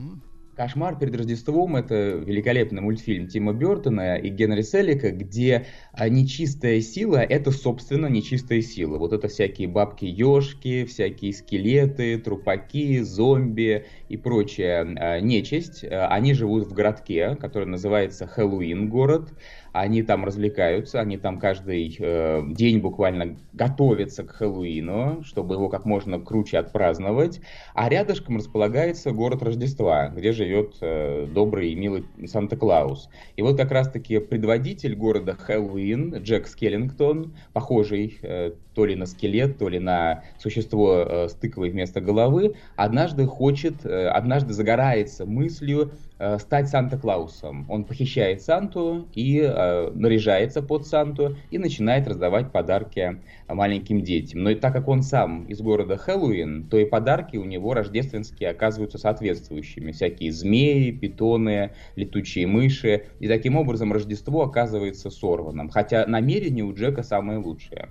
Кошмар 0.56 0.98
перед 0.98 1.16
Рождеством 1.16 1.76
это 1.76 1.96
великолепный 1.96 2.82
мультфильм 2.82 3.28
Тима 3.28 3.54
Бертона 3.54 4.16
и 4.16 4.30
Генри 4.30 4.62
Селика, 4.62 5.12
где 5.12 5.66
а, 5.92 6.08
нечистая 6.08 6.80
сила 6.80 7.18
это, 7.18 7.52
собственно, 7.52 8.08
нечистая 8.08 8.62
сила. 8.62 8.98
Вот 8.98 9.12
это 9.12 9.28
всякие 9.28 9.68
бабки-ешки, 9.68 10.86
всякие 10.86 11.34
скелеты, 11.34 12.18
трупаки, 12.20 13.02
зомби 13.02 13.86
и 14.08 14.16
прочая 14.16 14.86
а, 14.86 15.20
нечисть. 15.20 15.84
А, 15.84 16.08
они 16.08 16.34
живут 16.34 16.68
в 16.68 16.74
городке, 16.74 17.36
который 17.36 17.68
называется 17.68 18.26
Хэллоуин 18.26 18.90
город 18.90 19.34
они 19.76 20.04
там 20.04 20.24
развлекаются, 20.24 21.02
они 21.02 21.18
там 21.18 21.38
каждый 21.38 21.98
э, 22.00 22.44
день 22.48 22.80
буквально 22.80 23.38
готовятся 23.52 24.24
к 24.24 24.32
Хэллоуину, 24.32 25.22
чтобы 25.26 25.56
его 25.56 25.68
как 25.68 25.84
можно 25.84 26.18
круче 26.18 26.60
отпраздновать, 26.60 27.42
а 27.74 27.90
рядышком 27.90 28.38
располагается 28.38 29.12
город 29.12 29.44
Рождества, 29.44 30.08
где 30.16 30.32
живет 30.32 30.78
э, 30.80 31.28
добрый 31.30 31.72
и 31.72 31.76
милый 31.76 32.06
Санта-Клаус. 32.26 33.10
И 33.36 33.42
вот 33.42 33.58
как 33.58 33.72
раз-таки 33.72 34.20
предводитель 34.20 34.96
города 34.96 35.34
Хэллоуин, 35.34 36.20
Джек 36.20 36.48
Скеллингтон, 36.48 37.36
похожий 37.52 38.18
э, 38.22 38.54
то 38.76 38.86
ли 38.86 38.96
на 38.96 39.06
скелет, 39.06 39.58
то 39.58 39.70
ли 39.70 39.80
на 39.80 40.24
существо 40.38 40.98
э, 40.98 41.30
с 41.30 41.34
тыковой 41.34 41.70
вместо 41.70 42.02
головы, 42.02 42.56
однажды 42.76 43.26
хочет, 43.26 43.86
э, 43.86 44.08
однажды 44.08 44.54
загорается 44.54 45.26
мыслью 45.26 45.94
э, 46.20 46.38
стать 46.40 46.68
Санта-Клаусом. 46.68 47.66
Он 47.70 47.86
похищает 47.86 48.42
Санту 48.42 49.08
и 49.14 49.40
э, 49.40 49.92
наряжается 49.92 50.62
под 50.62 50.86
Санту 50.86 51.38
и 51.50 51.58
начинает 51.58 52.08
раздавать 52.08 52.52
подарки 52.52 53.22
маленьким 53.48 54.02
детям. 54.02 54.44
Но 54.44 54.50
и 54.50 54.56
так 54.56 54.74
как 54.74 54.88
он 54.90 55.02
сам 55.02 55.46
из 55.46 55.62
города 55.62 55.96
Хэллоуин, 55.98 56.68
то 56.68 56.78
и 56.78 56.86
подарки 56.86 57.38
у 57.38 57.46
него 57.46 57.74
рождественские 57.74 58.50
оказываются 58.50 58.98
соответствующими. 58.98 59.92
Всякие 59.94 60.32
змеи, 60.32 60.92
питоны, 60.92 61.72
летучие 61.96 62.46
мыши. 62.46 63.06
И 63.20 63.28
таким 63.28 63.56
образом 63.56 63.94
Рождество 63.94 64.44
оказывается 64.44 65.10
сорванным. 65.10 65.70
Хотя 65.70 66.06
намерения 66.06 66.64
у 66.64 66.74
Джека 66.74 67.04
самые 67.04 67.40
лучшие. 67.40 67.90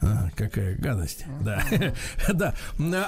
А, 0.00 0.28
какая 0.36 0.76
гадость. 0.76 1.24
Да. 1.42 1.62
да. 2.32 2.54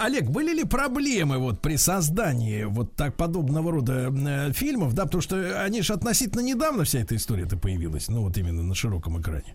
Олег, 0.02 0.30
были 0.30 0.54
ли 0.54 0.64
проблемы 0.64 1.38
вот 1.38 1.60
при 1.60 1.76
создании 1.76 2.64
вот 2.64 2.94
так 2.94 3.16
подобного 3.16 3.70
рода 3.70 4.12
э, 4.12 4.52
фильмов, 4.52 4.94
да, 4.94 5.04
потому 5.04 5.20
что 5.20 5.62
они 5.62 5.82
же 5.82 5.92
относительно 5.92 6.40
недавно 6.40 6.84
вся 6.84 7.00
эта 7.00 7.16
история-то 7.16 7.58
появилась, 7.58 8.08
ну 8.08 8.22
вот 8.22 8.36
именно 8.38 8.62
на 8.62 8.74
широком 8.74 9.20
экране. 9.20 9.54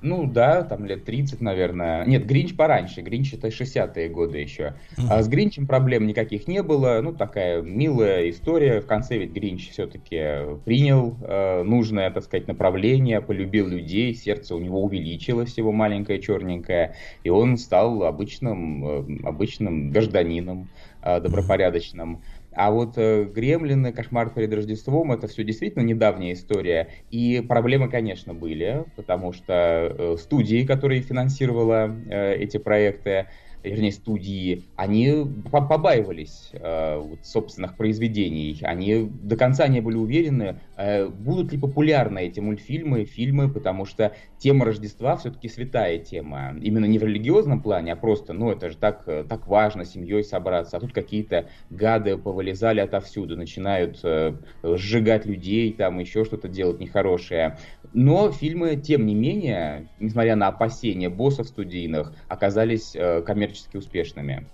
Ну 0.00 0.26
да, 0.26 0.62
там 0.62 0.84
лет 0.84 1.04
30, 1.04 1.40
наверное. 1.40 2.04
Нет, 2.04 2.24
Гринч 2.24 2.54
пораньше. 2.54 3.00
Гринч 3.00 3.34
это 3.34 3.48
60-е 3.48 4.08
годы 4.08 4.38
еще. 4.38 4.74
А 5.10 5.22
с 5.22 5.28
Гринчем 5.28 5.66
проблем 5.66 6.06
никаких 6.06 6.46
не 6.46 6.62
было. 6.62 7.00
Ну, 7.02 7.12
такая 7.12 7.62
милая 7.62 8.30
история. 8.30 8.80
В 8.80 8.86
конце 8.86 9.18
ведь 9.18 9.32
Гринч 9.32 9.70
все-таки 9.70 10.58
принял 10.64 11.16
э, 11.22 11.62
нужное, 11.64 12.10
так 12.10 12.24
сказать, 12.24 12.46
направление, 12.46 13.20
полюбил 13.20 13.66
людей, 13.66 14.14
сердце 14.14 14.54
у 14.54 14.60
него 14.60 14.82
увеличилось, 14.82 15.58
его 15.58 15.72
маленькое 15.72 16.20
черненькое, 16.20 16.94
и 17.24 17.30
он 17.30 17.58
стал 17.58 18.04
обычным, 18.04 18.86
э, 18.86 19.26
обычным 19.26 19.90
гражданином 19.90 20.68
э, 21.02 21.20
добропорядочным. 21.20 22.22
А 22.58 22.72
вот 22.72 22.94
э, 22.96 23.22
Гремлины, 23.22 23.92
Кошмар 23.92 24.30
перед 24.30 24.52
Рождеством, 24.52 25.12
это 25.12 25.28
все 25.28 25.44
действительно 25.44 25.84
недавняя 25.84 26.32
история. 26.32 26.88
И 27.08 27.40
проблемы, 27.46 27.88
конечно, 27.88 28.34
были, 28.34 28.84
потому 28.96 29.32
что 29.32 29.94
э, 29.96 30.16
студии, 30.18 30.66
которые 30.66 31.02
финансировала 31.02 31.88
э, 32.10 32.34
эти 32.34 32.56
проекты, 32.56 33.28
вернее, 33.62 33.92
студии, 33.92 34.64
они 34.76 35.26
побаивались 35.50 36.50
э, 36.52 36.98
вот, 36.98 37.24
собственных 37.24 37.76
произведений. 37.76 38.58
Они 38.62 39.08
до 39.08 39.36
конца 39.36 39.66
не 39.68 39.80
были 39.80 39.96
уверены, 39.96 40.60
э, 40.76 41.08
будут 41.08 41.52
ли 41.52 41.58
популярны 41.58 42.20
эти 42.20 42.40
мультфильмы, 42.40 43.04
фильмы, 43.04 43.48
потому 43.48 43.84
что 43.84 44.12
тема 44.38 44.64
Рождества 44.64 45.16
все-таки 45.16 45.48
святая 45.48 45.98
тема. 45.98 46.54
Именно 46.60 46.86
не 46.86 46.98
в 46.98 47.04
религиозном 47.04 47.62
плане, 47.62 47.92
а 47.92 47.96
просто, 47.96 48.32
ну, 48.32 48.50
это 48.50 48.70
же 48.70 48.76
так, 48.76 49.02
э, 49.06 49.24
так 49.28 49.46
важно 49.46 49.84
семьей 49.84 50.22
собраться. 50.22 50.76
А 50.76 50.80
тут 50.80 50.92
какие-то 50.92 51.48
гады 51.70 52.16
повылезали 52.16 52.80
отовсюду, 52.80 53.36
начинают 53.36 54.00
э, 54.02 54.34
сжигать 54.62 55.26
людей, 55.26 55.72
там 55.72 55.98
еще 55.98 56.24
что-то 56.24 56.48
делать 56.48 56.80
нехорошее. 56.80 57.58
Но 57.92 58.30
фильмы, 58.32 58.76
тем 58.76 59.06
не 59.06 59.14
менее, 59.14 59.88
несмотря 59.98 60.36
на 60.36 60.48
опасения 60.48 61.08
боссов 61.08 61.48
студийных, 61.48 62.12
оказались 62.28 62.94
э, 62.94 63.22
коммерчески 63.22 63.76
успешными. 63.76 64.46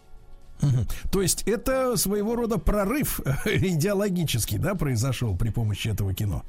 То 1.11 1.21
есть 1.21 1.43
это 1.47 1.97
своего 1.97 2.37
рода 2.37 2.59
прорыв 2.59 3.21
идеологический, 3.45 4.59
да, 4.59 4.75
произошел 4.75 5.37
при 5.37 5.51
помощи 5.51 5.89
этого 5.89 6.15
кино? 6.15 6.45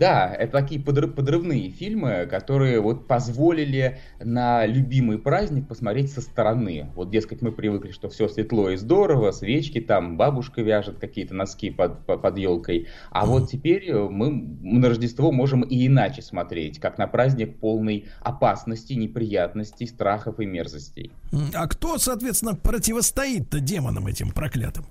Да, 0.00 0.34
это 0.34 0.52
такие 0.52 0.80
подрыв, 0.80 1.14
подрывные 1.14 1.68
фильмы, 1.68 2.26
которые 2.28 2.80
вот 2.80 3.06
позволили 3.06 3.98
на 4.18 4.64
любимый 4.64 5.18
праздник 5.18 5.68
посмотреть 5.68 6.10
со 6.10 6.22
стороны. 6.22 6.90
Вот, 6.94 7.10
дескать, 7.10 7.42
мы 7.42 7.52
привыкли, 7.52 7.90
что 7.90 8.08
все 8.08 8.26
светло 8.26 8.70
и 8.70 8.76
здорово, 8.76 9.30
свечки 9.30 9.78
там, 9.78 10.16
бабушка 10.16 10.62
вяжет 10.62 10.98
какие-то 10.98 11.34
носки 11.34 11.68
под, 11.68 12.06
под, 12.06 12.38
елкой. 12.38 12.88
А 13.10 13.26
вот 13.26 13.50
теперь 13.50 13.92
мы 13.92 14.30
на 14.62 14.88
Рождество 14.88 15.32
можем 15.32 15.60
и 15.60 15.86
иначе 15.86 16.22
смотреть, 16.22 16.80
как 16.80 16.96
на 16.96 17.06
праздник 17.06 17.58
полный 17.58 18.06
опасностей, 18.22 18.96
неприятностей, 18.96 19.86
страхов 19.86 20.40
и 20.40 20.46
мерзостей. 20.46 21.12
А 21.52 21.68
кто, 21.68 21.98
соответственно, 21.98 22.54
противостоит-то 22.54 23.60
демонам 23.60 24.06
этим 24.06 24.30
проклятым? 24.30 24.86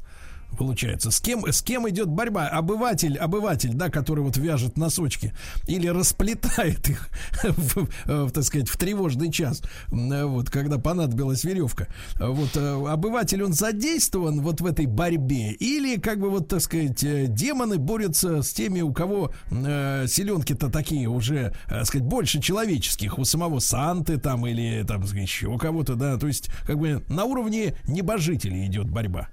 Получается. 0.57 1.11
С 1.11 1.19
кем, 1.19 1.45
с 1.45 1.61
кем 1.61 1.89
идет 1.89 2.07
борьба? 2.07 2.47
Обыватель, 2.47 3.17
обыватель, 3.17 3.73
да, 3.73 3.89
который 3.89 4.23
вот 4.23 4.38
вяжет 4.38 4.77
носочки 4.77 5.34
или 5.67 5.88
расплетает 5.88 6.89
их, 6.89 7.09
в, 7.43 7.88
в, 8.05 8.31
так 8.31 8.43
сказать, 8.43 8.69
в 8.69 8.77
тревожный 8.77 9.31
час, 9.31 9.61
вот, 9.89 10.49
когда 10.49 10.77
понадобилась 10.77 11.43
веревка. 11.43 11.88
Вот, 12.19 12.55
э, 12.55 12.85
обыватель, 12.88 13.43
он 13.43 13.53
задействован 13.53 14.41
вот 14.41 14.61
в 14.61 14.65
этой 14.65 14.85
борьбе 14.85 15.51
или, 15.51 15.99
как 15.99 16.19
бы, 16.19 16.30
вот, 16.30 16.47
так 16.47 16.61
сказать, 16.61 17.03
э, 17.03 17.27
демоны 17.27 17.77
борются 17.77 18.41
с 18.41 18.51
теми, 18.51 18.81
у 18.81 18.93
кого 18.93 19.31
э, 19.51 20.05
селенки-то 20.07 20.69
такие 20.69 21.07
уже, 21.07 21.53
так 21.67 21.85
сказать, 21.85 22.07
больше 22.07 22.41
человеческих, 22.41 23.17
у 23.17 23.26
самого 23.26 23.59
Санты 23.59 24.17
там 24.17 24.45
или 24.47 24.84
там 24.88 25.03
еще 25.03 25.57
кого-то, 25.57 25.95
да, 25.95 26.17
то 26.17 26.27
есть, 26.27 26.49
как 26.65 26.77
бы, 26.77 27.03
на 27.09 27.26
уровне 27.26 27.76
небожителей 27.88 28.65
идет 28.65 28.89
борьба. 28.89 29.30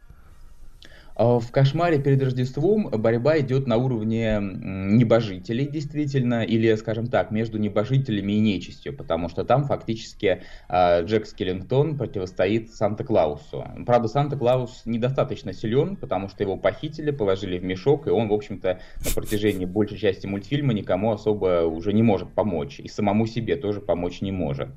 А 1.17 1.41
в 1.41 1.51
«Кошмаре 1.51 1.99
перед 1.99 2.23
Рождеством» 2.23 2.91
борьба 2.91 3.39
идет 3.39 3.67
на 3.67 3.79
уровне 3.79 4.39
небожителей, 4.39 5.67
действительно, 5.67 6.45
или, 6.45 6.75
скажем 6.75 7.07
так, 7.07 7.31
между 7.31 7.57
небожителями 7.57 8.35
и 8.35 8.39
нечистью, 8.39 8.95
потому 8.95 9.31
что 9.31 9.45
там 9.45 9.65
фактически 9.65 10.43
а, 10.69 11.01
Джек 11.01 11.27
Скеллингтон 11.27 11.97
противостоит 11.97 12.71
Санта-Клаусу. 12.71 13.67
Правда, 13.87 14.09
Санта-Клаус 14.09 14.83
недостаточно 14.85 15.55
силен, 15.55 15.97
потому 15.97 16.29
что 16.29 16.43
его 16.43 16.59
похитили, 16.59 17.11
положили 17.13 17.59
в 17.59 17.65
мешок, 17.65 18.07
и 18.07 18.11
он, 18.11 18.29
в 18.29 18.35
общем-то, 18.35 18.81
на 19.03 19.11
протяжении 19.15 19.65
большей 19.65 19.97
части 19.97 20.27
мультфильма 20.27 20.75
никому 20.75 21.13
особо 21.13 21.63
уже 21.63 21.95
не 21.95 22.03
может 22.03 22.35
помочь, 22.35 22.79
и 22.79 22.89
самому 22.89 23.27
себе 23.27 23.57
тоже 23.57 23.81
помочь 23.81 24.21
не 24.21 24.33
может. 24.33 24.69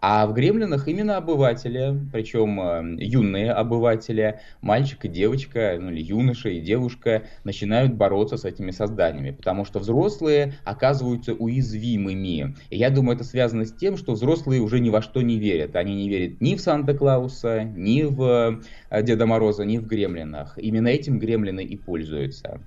А 0.00 0.26
в 0.26 0.34
«Гремлинах» 0.34 0.88
именно 0.88 1.18
обыватели, 1.18 1.94
причем 2.12 2.60
э, 2.60 2.96
юные 2.98 3.52
обыватели, 3.52 4.40
мальчик 4.60 5.04
и 5.04 5.08
девочка, 5.08 5.83
ну 5.84 5.90
или 5.90 6.02
юноша 6.02 6.48
и 6.48 6.60
девушка, 6.60 7.24
начинают 7.44 7.94
бороться 7.94 8.36
с 8.36 8.44
этими 8.44 8.70
созданиями, 8.70 9.30
потому 9.30 9.64
что 9.64 9.78
взрослые 9.78 10.54
оказываются 10.64 11.34
уязвимыми. 11.34 12.56
И 12.70 12.78
я 12.78 12.90
думаю, 12.90 13.16
это 13.16 13.24
связано 13.24 13.64
с 13.64 13.72
тем, 13.72 13.96
что 13.96 14.12
взрослые 14.12 14.60
уже 14.60 14.80
ни 14.80 14.90
во 14.90 15.02
что 15.02 15.22
не 15.22 15.38
верят. 15.38 15.76
Они 15.76 15.94
не 15.94 16.08
верят 16.08 16.40
ни 16.40 16.54
в 16.54 16.60
Санта-Клауса, 16.60 17.64
ни 17.64 18.02
в 18.02 18.60
э, 18.90 19.02
Деда 19.02 19.26
Мороза, 19.26 19.64
ни 19.64 19.78
в 19.78 19.86
Гремлинах. 19.86 20.58
Именно 20.58 20.88
этим 20.88 21.18
Гремлины 21.18 21.62
и 21.62 21.76
пользуются. 21.76 22.60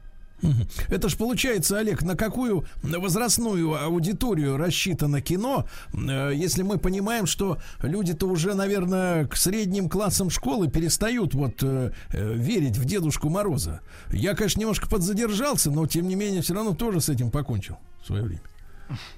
Это 0.88 1.10
ж 1.10 1.18
получается, 1.18 1.78
Олег, 1.78 2.04
на 2.04 2.16
какую 2.16 2.66
возрастную 2.84 3.82
аудиторию 3.84 4.58
рассчитано 4.58 5.22
кино, 5.22 5.68
э, 5.94 6.32
если 6.36 6.62
мы 6.64 6.78
понимаем, 6.78 7.26
что 7.26 7.58
люди-то 7.82 8.28
уже, 8.28 8.54
наверное, 8.54 9.26
к 9.26 9.36
средним 9.36 9.90
классам 9.90 10.30
школы 10.30 10.70
перестают 10.70 11.34
вот 11.34 11.64
э, 11.64 11.92
э, 12.12 12.34
верить 12.34 12.78
в 12.78 12.86
Дедушку 12.86 13.30
Мороза. 13.30 13.82
Я, 14.12 14.36
конечно, 14.36 14.60
немножко 14.60 14.88
подзадержался, 14.88 15.72
но 15.72 15.88
тем 15.88 16.08
не 16.08 16.16
менее 16.16 16.42
все 16.42 16.54
равно 16.54 16.74
тоже 16.74 17.02
с 17.02 17.10
этим 17.10 17.32
покончил 17.32 17.78
в 18.02 18.08
свое 18.08 18.24
время. 18.24 18.42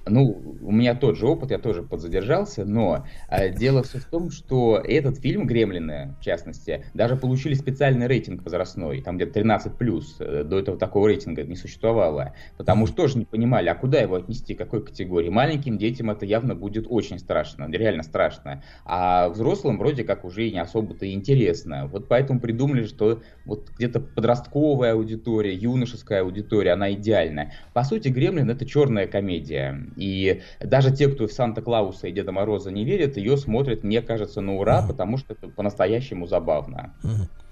Ну, 0.06 0.56
у 0.62 0.72
меня 0.72 0.94
тот 0.94 1.16
же 1.16 1.26
опыт, 1.26 1.50
я 1.50 1.58
тоже 1.58 1.82
подзадержался, 1.82 2.64
но 2.64 3.06
э, 3.28 3.50
дело 3.50 3.82
все 3.82 3.98
в 3.98 4.04
том, 4.04 4.30
что 4.30 4.78
этот 4.78 5.18
фильм 5.18 5.46
«Гремлины», 5.46 6.14
в 6.20 6.24
частности, 6.24 6.84
даже 6.94 7.16
получили 7.16 7.54
специальный 7.54 8.06
рейтинг 8.06 8.42
возрастной, 8.42 9.02
там 9.02 9.16
где-то 9.16 9.40
13+, 9.40 10.02
э, 10.20 10.44
до 10.44 10.58
этого 10.58 10.78
такого 10.78 11.08
рейтинга 11.08 11.42
не 11.44 11.56
существовало, 11.56 12.34
потому 12.56 12.86
что 12.86 12.96
тоже 12.96 13.18
не 13.18 13.24
понимали, 13.24 13.68
а 13.68 13.74
куда 13.74 14.00
его 14.00 14.16
отнести, 14.16 14.54
какой 14.54 14.84
категории. 14.84 15.28
Маленьким 15.28 15.78
детям 15.78 16.10
это 16.10 16.26
явно 16.26 16.54
будет 16.54 16.86
очень 16.88 17.18
страшно, 17.18 17.70
реально 17.70 18.02
страшно, 18.02 18.62
а 18.84 19.28
взрослым 19.28 19.78
вроде 19.78 20.04
как 20.04 20.24
уже 20.24 20.48
и 20.48 20.52
не 20.52 20.60
особо-то 20.60 21.10
интересно. 21.10 21.86
Вот 21.86 22.08
поэтому 22.08 22.40
придумали, 22.40 22.84
что 22.86 23.22
вот 23.44 23.70
где-то 23.76 24.00
подростковая 24.00 24.94
аудитория, 24.94 25.54
юношеская 25.54 26.22
аудитория, 26.22 26.72
она 26.72 26.92
идеальна. 26.92 27.52
По 27.72 27.84
сути, 27.84 28.08
«Гремлин»— 28.08 28.50
это 28.50 28.66
черная 28.66 29.06
комедия 29.06 29.59
и 29.96 30.42
даже 30.60 30.90
те, 30.90 31.08
кто 31.08 31.26
в 31.26 31.32
Санта-Клауса 31.32 32.08
и 32.08 32.12
Деда 32.12 32.32
Мороза 32.32 32.70
не 32.70 32.84
верят, 32.84 33.16
ее 33.16 33.36
смотрят, 33.36 33.84
мне 33.84 34.02
кажется, 34.02 34.40
на 34.40 34.54
ура, 34.56 34.82
потому 34.86 35.16
что 35.18 35.34
это 35.34 35.48
по-настоящему 35.48 36.26
забавно. 36.26 36.94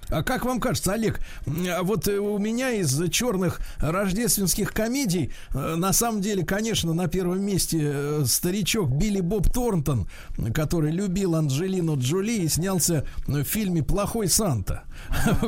А 0.09 0.23
как 0.23 0.45
вам 0.45 0.59
кажется, 0.59 0.93
Олег, 0.93 1.19
вот 1.45 2.07
у 2.07 2.37
меня 2.37 2.71
из 2.71 2.99
черных 3.11 3.59
рождественских 3.79 4.73
комедий, 4.73 5.31
э, 5.53 5.75
на 5.75 5.93
самом 5.93 6.21
деле, 6.21 6.43
конечно, 6.43 6.93
на 6.93 7.07
первом 7.07 7.41
месте 7.41 7.79
э, 7.81 8.23
старичок 8.25 8.89
Билли 8.89 9.21
Боб 9.21 9.51
Торнтон, 9.51 10.07
который 10.53 10.91
любил 10.91 11.35
Анджелину 11.35 11.97
Джоли 11.97 12.31
и 12.43 12.47
снялся 12.47 13.05
в 13.27 13.43
фильме 13.43 13.83
«Плохой 13.83 14.27
Санта». 14.27 14.83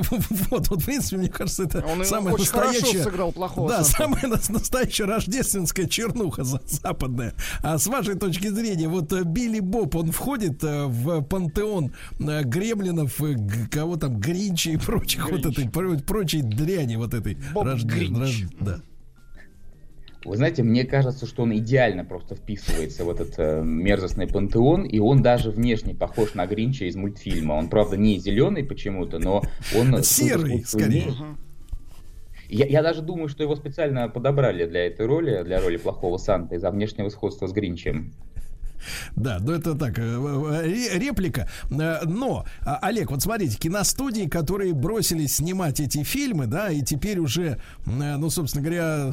Вот, 0.50 0.68
вот, 0.70 0.82
в 0.82 0.86
принципе, 0.86 1.18
мне 1.18 1.30
кажется, 1.30 1.64
это 1.64 1.80
Он 1.86 2.04
хорошо 2.04 2.38
настоящая... 2.38 3.04
сыграл 3.04 3.32
плохого 3.32 3.70
Да, 3.70 3.84
самая 3.84 4.28
нас- 4.28 4.50
настоящая 4.50 5.06
рождественская 5.06 5.88
чернуха 5.88 6.44
за- 6.44 6.62
западная. 6.66 7.34
А 7.62 7.78
с 7.78 7.88
вашей 7.88 8.16
точки 8.16 8.48
зрения, 8.48 8.88
вот 8.88 9.12
э, 9.14 9.24
Билли 9.24 9.60
Боб, 9.60 9.96
он 9.96 10.12
входит 10.12 10.64
э, 10.64 10.86
в 10.86 11.22
пантеон 11.24 11.94
э, 12.20 12.44
гремлинов, 12.44 13.22
э, 13.22 13.36
кого 13.72 13.98
там, 13.98 14.20
Гринча 14.52 14.72
и 14.72 14.78
прочих 14.78 15.32
вот 15.32 15.46
этой, 15.46 15.70
про- 15.70 15.98
прочей 15.98 16.42
дряни 16.42 16.96
вот 16.96 17.14
этой. 17.14 17.38
Боб 17.54 17.68
Гринч. 17.68 18.18
рож- 18.18 18.50
да. 18.60 18.82
Вы 20.24 20.38
знаете, 20.38 20.62
мне 20.62 20.84
кажется, 20.84 21.26
что 21.26 21.44
он 21.44 21.56
идеально 21.58 22.06
просто 22.06 22.36
вписывается 22.36 23.04
в 23.06 23.10
этот 23.10 23.34
э, 23.40 23.64
мерзостный 23.64 24.28
пантеон, 24.28 24.84
и 24.84 25.00
он 25.00 25.24
даже 25.24 25.50
внешне 25.50 25.96
похож 25.96 26.36
на 26.36 26.46
Гринча 26.46 26.86
из 26.86 26.96
мультфильма. 26.96 27.54
Он, 27.54 27.70
правда, 27.70 27.98
не 27.98 28.20
зеленый 28.20 28.64
почему-то, 28.64 29.18
но 29.18 29.42
он... 29.76 30.04
Серый, 30.04 30.64
скорее. 30.64 31.06
имеет. 31.06 31.16
Я, 32.50 32.68
я 32.68 32.84
даже 32.84 33.02
думаю, 33.02 33.30
что 33.30 33.42
его 33.42 33.56
специально 33.56 34.10
подобрали 34.10 34.68
для 34.68 34.86
этой 34.86 35.08
роли, 35.08 35.42
для 35.44 35.60
роли 35.60 35.78
плохого 35.78 36.18
Санта, 36.18 36.56
из-за 36.56 36.70
внешнего 36.70 37.10
сходства 37.10 37.48
с 37.48 37.54
Гринчем. 37.54 38.14
Да, 39.16 39.38
ну 39.42 39.52
это 39.52 39.76
так, 39.76 39.98
э, 40.00 40.02
э, 40.02 40.62
ре- 40.64 41.00
реплика. 41.00 41.50
Э, 41.70 42.00
Но, 42.06 42.46
а, 42.62 42.80
Олег, 42.82 43.12
вот 43.12 43.22
смотрите, 43.22 43.58
киностудии, 43.58 44.28
которые 44.28 44.74
бросились 44.74 45.36
снимать 45.36 45.80
эти 45.80 46.04
фильмы, 46.04 46.48
да, 46.48 46.70
и 46.72 46.82
теперь 46.82 47.20
уже, 47.20 47.60
ну, 47.86 48.30
собственно 48.30 48.64
говоря, 48.64 49.12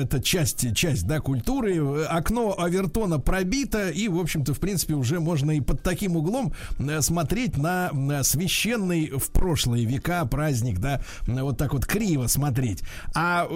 это 0.00 0.20
часть, 0.22 0.74
часть, 0.74 1.06
да, 1.06 1.20
культуры. 1.20 2.04
Окно 2.04 2.54
Авертона 2.58 3.18
пробито, 3.18 3.90
и, 3.90 4.08
в 4.08 4.18
общем-то, 4.18 4.54
в 4.54 4.58
принципе, 4.60 4.94
уже 4.94 5.20
можно 5.20 5.50
и 5.52 5.60
под 5.60 5.82
таким 5.82 6.16
углом 6.16 6.52
смотреть 7.00 7.56
на 7.56 7.90
священный 8.22 9.10
в 9.10 9.30
прошлые 9.30 9.84
века 9.84 10.24
праздник, 10.26 10.78
да, 10.78 11.00
вот 11.26 11.58
так 11.58 11.72
вот 11.72 11.86
криво 11.86 12.26
смотреть. 12.26 12.82
А 13.14 13.46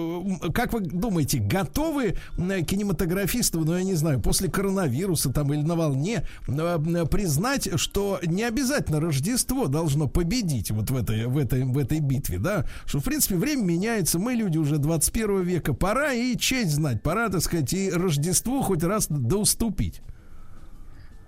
как 0.53 0.73
вы 0.73 0.81
думаете, 0.81 1.39
готовы 1.39 2.15
кинематографисты, 2.37 3.59
ну, 3.59 3.75
я 3.75 3.83
не 3.83 3.95
знаю, 3.95 4.19
после 4.21 4.49
коронавируса 4.49 5.18
там 5.27 5.53
или 5.53 5.61
на 5.61 5.75
волне 5.75 6.25
э, 6.47 6.51
э, 6.51 7.05
признать, 7.05 7.69
что 7.79 8.19
не 8.25 8.43
обязательно 8.43 8.99
Рождество 9.01 9.67
должно 9.67 10.07
победить 10.07 10.71
вот 10.71 10.89
в 10.89 10.95
этой, 10.95 11.25
в 11.25 11.37
этой, 11.37 11.63
в 11.65 11.77
этой 11.77 11.99
битве, 11.99 12.37
да, 12.39 12.65
что, 12.85 12.99
в 12.99 13.03
принципе, 13.03 13.35
время 13.35 13.63
меняется, 13.63 14.19
мы 14.19 14.33
люди 14.33 14.57
уже 14.57 14.77
21 14.77 15.41
века, 15.41 15.73
пора 15.73 16.13
и 16.13 16.37
честь 16.37 16.71
знать, 16.71 17.03
пора, 17.03 17.29
так 17.29 17.41
сказать, 17.41 17.73
и 17.73 17.91
Рождеству 17.91 18.61
хоть 18.61 18.83
раз 18.83 19.07
доуступить. 19.09 20.01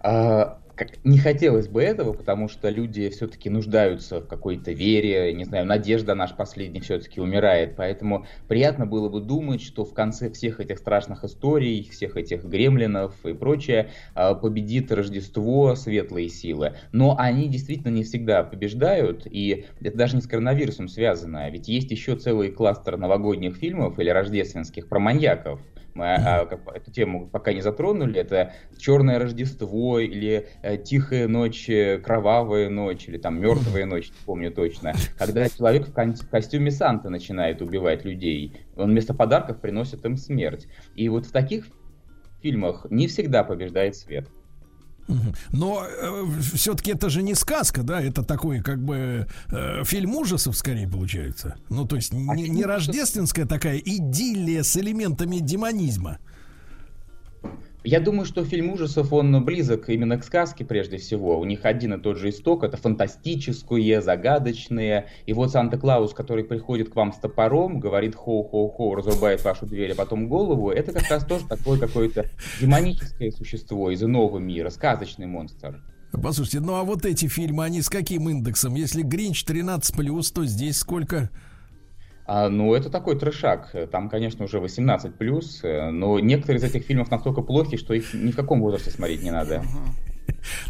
А, 0.03 0.60
как- 0.85 1.03
не 1.03 1.19
хотелось 1.19 1.67
бы 1.67 1.83
этого, 1.83 2.13
потому 2.13 2.47
что 2.47 2.69
люди 2.69 3.09
все-таки 3.09 3.49
нуждаются 3.49 4.19
в 4.19 4.27
какой-то 4.27 4.71
вере, 4.71 5.31
не 5.33 5.43
знаю, 5.45 5.65
надежда 5.65 6.15
наш 6.15 6.35
последний 6.35 6.79
все-таки 6.79 7.21
умирает, 7.21 7.75
поэтому 7.75 8.25
приятно 8.47 8.87
было 8.87 9.07
бы 9.09 9.21
думать, 9.21 9.61
что 9.61 9.85
в 9.85 9.93
конце 9.93 10.31
всех 10.31 10.59
этих 10.59 10.79
страшных 10.79 11.23
историй, 11.23 11.87
всех 11.91 12.17
этих 12.17 12.43
гремлинов 12.43 13.13
и 13.25 13.33
прочее, 13.33 13.91
а, 14.15 14.33
победит 14.33 14.91
Рождество, 14.91 15.75
светлые 15.75 16.29
силы. 16.29 16.75
Но 16.91 17.15
они 17.17 17.47
действительно 17.47 17.91
не 17.91 18.03
всегда 18.03 18.43
побеждают, 18.43 19.27
и 19.29 19.67
это 19.81 19.97
даже 19.97 20.15
не 20.15 20.21
с 20.21 20.27
коронавирусом 20.27 20.87
связано, 20.87 21.49
ведь 21.51 21.67
есть 21.67 21.91
еще 21.91 22.15
целый 22.15 22.51
кластер 22.51 22.97
новогодних 22.97 23.55
фильмов 23.55 23.99
или 23.99 24.09
рождественских 24.09 24.89
про 24.89 24.99
маньяков. 24.99 25.61
Мы 25.93 26.13
а, 26.15 26.45
как- 26.45 26.75
эту 26.75 26.91
тему 26.91 27.27
пока 27.27 27.53
не 27.53 27.61
затронули. 27.61 28.19
Это 28.19 28.53
Черное 28.77 29.19
Рождество 29.19 29.99
или 29.99 30.47
э, 30.61 30.77
Тихая 30.77 31.27
ночь, 31.27 31.69
э, 31.69 31.97
Кровавая 31.99 32.69
ночь 32.69 33.07
или 33.07 33.17
там 33.17 33.39
Мертвая 33.41 33.85
ночь, 33.85 34.09
не 34.09 34.25
помню 34.25 34.51
точно. 34.51 34.93
Когда 35.17 35.47
человек 35.49 35.87
в 35.87 35.93
кон- 35.93 36.15
в 36.15 36.29
костюме 36.29 36.71
Санта 36.71 37.09
начинает 37.09 37.61
убивать 37.61 38.05
людей, 38.05 38.57
он 38.75 38.91
вместо 38.91 39.13
подарков 39.13 39.59
приносит 39.59 40.05
им 40.05 40.17
смерть. 40.17 40.67
И 40.95 41.09
вот 41.09 41.25
в 41.25 41.31
таких 41.31 41.65
фильмах 42.41 42.87
не 42.89 43.07
всегда 43.07 43.43
побеждает 43.43 43.95
свет. 43.95 44.27
Но 45.51 45.85
все-таки 46.55 46.91
это 46.91 47.09
же 47.09 47.21
не 47.21 47.35
сказка, 47.35 47.83
да, 47.83 48.01
это 48.01 48.23
такой 48.23 48.61
как 48.61 48.83
бы 48.83 49.27
э, 49.49 49.83
фильм 49.83 50.15
ужасов 50.15 50.57
скорее 50.57 50.87
получается. 50.87 51.55
Ну, 51.69 51.85
то 51.85 51.95
есть 51.95 52.13
не, 52.13 52.49
не 52.49 52.63
рождественская 52.63 53.45
такая 53.45 53.77
идиллия 53.77 54.63
с 54.63 54.75
элементами 54.77 55.37
демонизма. 55.37 56.19
Я 57.83 57.99
думаю, 57.99 58.25
что 58.25 58.45
фильм 58.45 58.71
ужасов, 58.71 59.11
он 59.11 59.43
близок 59.43 59.89
именно 59.89 60.19
к 60.19 60.23
сказке 60.23 60.63
прежде 60.63 60.97
всего. 60.97 61.39
У 61.39 61.45
них 61.45 61.65
один 61.65 61.95
и 61.95 61.99
тот 61.99 62.17
же 62.17 62.29
исток, 62.29 62.63
это 62.63 62.77
фантастическое, 62.77 64.01
загадочные. 64.01 65.07
И 65.25 65.33
вот 65.33 65.51
Санта-Клаус, 65.51 66.13
который 66.13 66.43
приходит 66.43 66.89
к 66.89 66.95
вам 66.95 67.11
с 67.11 67.17
топором, 67.17 67.79
говорит 67.79 68.13
хоу-хоу-хоу, 68.15 68.93
разрубает 68.93 69.43
вашу 69.43 69.65
дверь, 69.65 69.93
а 69.93 69.95
потом 69.95 70.27
голову, 70.27 70.69
это 70.69 70.91
как 70.91 71.09
раз 71.09 71.25
тоже 71.25 71.47
такое 71.47 71.79
какое-то 71.79 72.27
демоническое 72.59 73.31
существо 73.31 73.89
из 73.89 74.03
иного 74.03 74.37
мира, 74.37 74.69
сказочный 74.69 75.25
монстр. 75.25 75.81
Послушайте, 76.11 76.59
ну 76.59 76.75
а 76.75 76.83
вот 76.83 77.05
эти 77.05 77.27
фильмы, 77.27 77.63
они 77.63 77.81
с 77.81 77.89
каким 77.89 78.29
индексом? 78.29 78.75
Если 78.75 79.01
Гринч 79.01 79.43
13+, 79.43 80.33
то 80.33 80.45
здесь 80.45 80.77
сколько? 80.77 81.31
А, 82.25 82.49
ну, 82.49 82.73
это 82.73 82.89
такой 82.89 83.17
трешак. 83.17 83.75
Там, 83.91 84.09
конечно, 84.09 84.45
уже 84.45 84.59
18 84.59 85.15
плюс, 85.15 85.61
но 85.63 86.19
некоторые 86.19 86.59
из 86.59 86.63
этих 86.63 86.83
фильмов 86.83 87.11
настолько 87.11 87.41
плохи, 87.41 87.77
что 87.77 87.93
их 87.93 88.13
ни 88.13 88.31
в 88.31 88.35
каком 88.35 88.61
возрасте 88.61 88.91
смотреть 88.91 89.23
не 89.23 89.31
надо. 89.31 89.63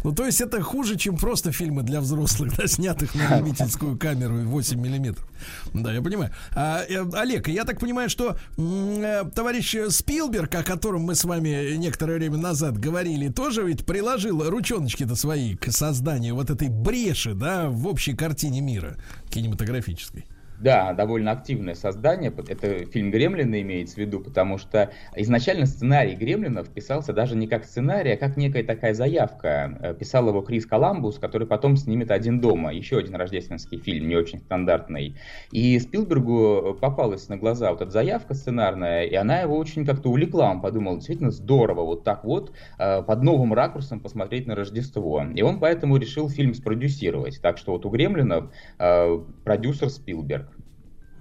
Ну, 0.04 0.12
то 0.12 0.26
есть 0.26 0.40
это 0.40 0.60
хуже, 0.62 0.96
чем 0.96 1.16
просто 1.16 1.52
фильмы 1.52 1.82
для 1.82 2.00
взрослых, 2.00 2.54
да, 2.56 2.66
снятых 2.66 3.14
на 3.14 3.38
любительскую 3.38 3.98
камеру 3.98 4.40
и 4.40 4.44
8 4.44 4.80
миллиметров. 4.80 5.28
Да, 5.72 5.92
я 5.92 6.02
понимаю. 6.02 6.32
А, 6.54 6.82
э, 6.88 7.04
Олег, 7.14 7.48
я 7.48 7.64
так 7.64 7.80
понимаю, 7.80 8.10
что 8.10 8.36
э, 8.56 9.24
товарищ 9.34 9.76
Спилберг, 9.88 10.54
о 10.54 10.62
котором 10.62 11.02
мы 11.02 11.14
с 11.14 11.24
вами 11.24 11.76
некоторое 11.76 12.18
время 12.18 12.38
назад 12.38 12.78
говорили, 12.78 13.28
тоже 13.28 13.62
ведь 13.62 13.84
приложил 13.86 14.48
ручоночки-то 14.48 15.14
свои 15.14 15.56
к 15.56 15.70
созданию 15.72 16.34
вот 16.34 16.50
этой 16.50 16.68
бреши, 16.68 17.34
да, 17.34 17.68
в 17.68 17.86
общей 17.86 18.14
картине 18.14 18.60
мира 18.60 18.96
кинематографической. 19.30 20.26
Да, 20.62 20.92
довольно 20.92 21.32
активное 21.32 21.74
создание. 21.74 22.32
Это 22.46 22.86
фильм 22.86 23.10
«Гремлины» 23.10 23.62
имеется 23.62 23.96
в 23.96 23.98
виду, 23.98 24.20
потому 24.20 24.58
что 24.58 24.92
изначально 25.16 25.66
сценарий 25.66 26.14
«Гремлинов» 26.14 26.68
писался 26.68 27.12
даже 27.12 27.34
не 27.34 27.48
как 27.48 27.64
сценарий, 27.64 28.12
а 28.12 28.16
как 28.16 28.36
некая 28.36 28.62
такая 28.62 28.94
заявка. 28.94 29.76
Э, 29.80 29.94
Писал 29.94 30.28
его 30.28 30.40
Крис 30.40 30.64
Коламбус, 30.66 31.18
который 31.18 31.48
потом 31.48 31.76
снимет 31.76 32.12
«Один 32.12 32.40
дома», 32.40 32.72
еще 32.72 32.98
один 32.98 33.16
рождественский 33.16 33.78
фильм, 33.78 34.06
не 34.06 34.14
очень 34.14 34.38
стандартный. 34.38 35.16
И 35.50 35.76
Спилбергу 35.80 36.78
попалась 36.80 37.28
на 37.28 37.36
глаза 37.36 37.72
вот 37.72 37.82
эта 37.82 37.90
заявка 37.90 38.34
сценарная, 38.34 39.02
и 39.02 39.16
она 39.16 39.40
его 39.40 39.56
очень 39.56 39.84
как-то 39.84 40.10
увлекла. 40.10 40.48
Он 40.48 40.60
подумал, 40.60 40.94
действительно 40.94 41.32
здорово 41.32 41.80
вот 41.80 42.04
так 42.04 42.22
вот 42.24 42.52
э, 42.78 43.02
под 43.02 43.22
новым 43.24 43.52
ракурсом 43.52 43.98
посмотреть 43.98 44.46
на 44.46 44.54
Рождество. 44.54 45.24
И 45.34 45.42
он 45.42 45.58
поэтому 45.58 45.96
решил 45.96 46.28
фильм 46.28 46.54
спродюсировать. 46.54 47.40
Так 47.42 47.58
что 47.58 47.72
вот 47.72 47.84
у 47.84 47.90
«Гремлинов» 47.90 48.52
э, 48.78 49.18
продюсер 49.42 49.90
Спилберг. 49.90 50.51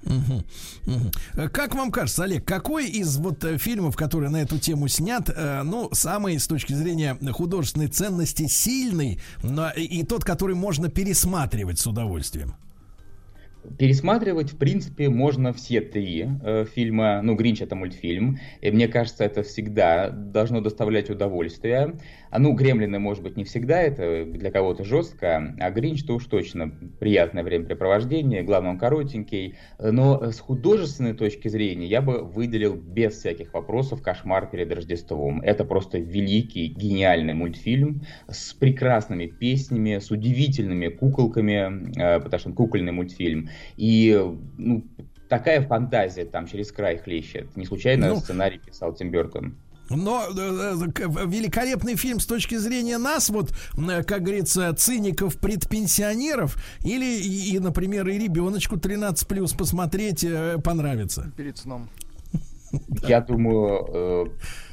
Мгм, 0.03 0.43
мгм. 0.85 1.49
Как 1.51 1.75
вам 1.75 1.91
кажется, 1.91 2.23
Олег, 2.23 2.43
какой 2.45 2.87
из 2.87 3.17
вот 3.17 3.43
э, 3.43 3.57
фильмов, 3.57 3.95
которые 3.95 4.29
на 4.29 4.41
эту 4.41 4.57
тему 4.57 4.87
снят, 4.87 5.29
э, 5.29 5.61
ну, 5.63 5.89
самый 5.93 6.39
с 6.39 6.47
точки 6.47 6.73
зрения 6.73 7.17
художественной 7.31 7.87
ценности 7.87 8.47
сильный, 8.47 9.19
но 9.43 9.69
и 9.69 10.03
тот, 10.03 10.23
который 10.23 10.55
можно 10.55 10.89
пересматривать 10.89 11.79
с 11.79 11.85
удовольствием? 11.85 12.55
Пересматривать, 13.77 14.53
в 14.53 14.57
принципе, 14.57 15.09
можно 15.09 15.53
все 15.53 15.81
три 15.81 16.27
э, 16.43 16.65
фильма. 16.73 17.21
Ну, 17.21 17.35
Гринч 17.35 17.61
это 17.61 17.75
мультфильм. 17.75 18.39
И 18.59 18.71
мне 18.71 18.87
кажется, 18.87 19.23
это 19.23 19.43
всегда 19.43 20.09
должно 20.09 20.61
доставлять 20.61 21.11
удовольствие. 21.11 21.95
А 22.31 22.39
ну, 22.39 22.53
Гремлины, 22.53 22.97
может 22.97 23.23
быть, 23.23 23.35
не 23.35 23.43
всегда 23.43 23.81
это 23.81 24.25
для 24.25 24.51
кого-то 24.51 24.85
жестко, 24.85 25.53
а 25.59 25.69
Гринч-то 25.69 26.15
уж 26.15 26.25
точно 26.25 26.71
приятное 26.99 27.43
времяпрепровождение, 27.43 28.41
главное, 28.41 28.71
он 28.71 28.77
коротенький. 28.79 29.55
Но 29.79 30.31
с 30.31 30.39
художественной 30.39 31.13
точки 31.13 31.49
зрения 31.49 31.87
я 31.87 32.01
бы 32.01 32.23
выделил 32.23 32.75
без 32.75 33.17
всяких 33.17 33.53
вопросов 33.53 34.01
«Кошмар 34.01 34.49
перед 34.49 34.71
Рождеством». 34.71 35.41
Это 35.41 35.65
просто 35.65 35.99
великий, 35.99 36.67
гениальный 36.67 37.33
мультфильм 37.33 38.03
с 38.29 38.53
прекрасными 38.53 39.27
песнями, 39.27 39.99
с 39.99 40.09
удивительными 40.09 40.87
куколками, 40.87 41.99
э, 41.99 42.19
потому 42.21 42.39
что 42.39 42.49
он 42.49 42.55
кукольный 42.55 42.93
мультфильм. 42.93 43.49
И 43.75 44.17
ну, 44.57 44.85
такая 45.27 45.61
фантазия 45.61 46.23
там 46.23 46.47
через 46.47 46.71
край 46.71 46.97
хлещет. 46.97 47.57
Не 47.57 47.65
случайно 47.65 48.07
Ну, 48.07 48.15
сценарий 48.15 48.59
писал 48.59 48.93
Тим 48.93 49.11
Бертон. 49.11 49.57
Но 49.95 50.25
э, 50.25 50.31
э, 50.35 51.25
великолепный 51.25 51.95
фильм 51.95 52.19
с 52.19 52.25
точки 52.25 52.55
зрения 52.55 52.97
нас, 52.97 53.29
вот, 53.29 53.53
как 54.05 54.23
говорится, 54.23 54.73
циников 54.73 55.37
предпенсионеров, 55.37 56.57
или, 56.83 57.21
и, 57.21 57.59
например, 57.59 58.07
и 58.07 58.17
ребеночку 58.17 58.77
13 58.77 59.27
плюс 59.27 59.53
посмотреть 59.53 60.25
понравится. 60.63 61.31
Перед 61.35 61.57
сном. 61.57 61.89
Я 63.07 63.21
думаю, 63.21 64.31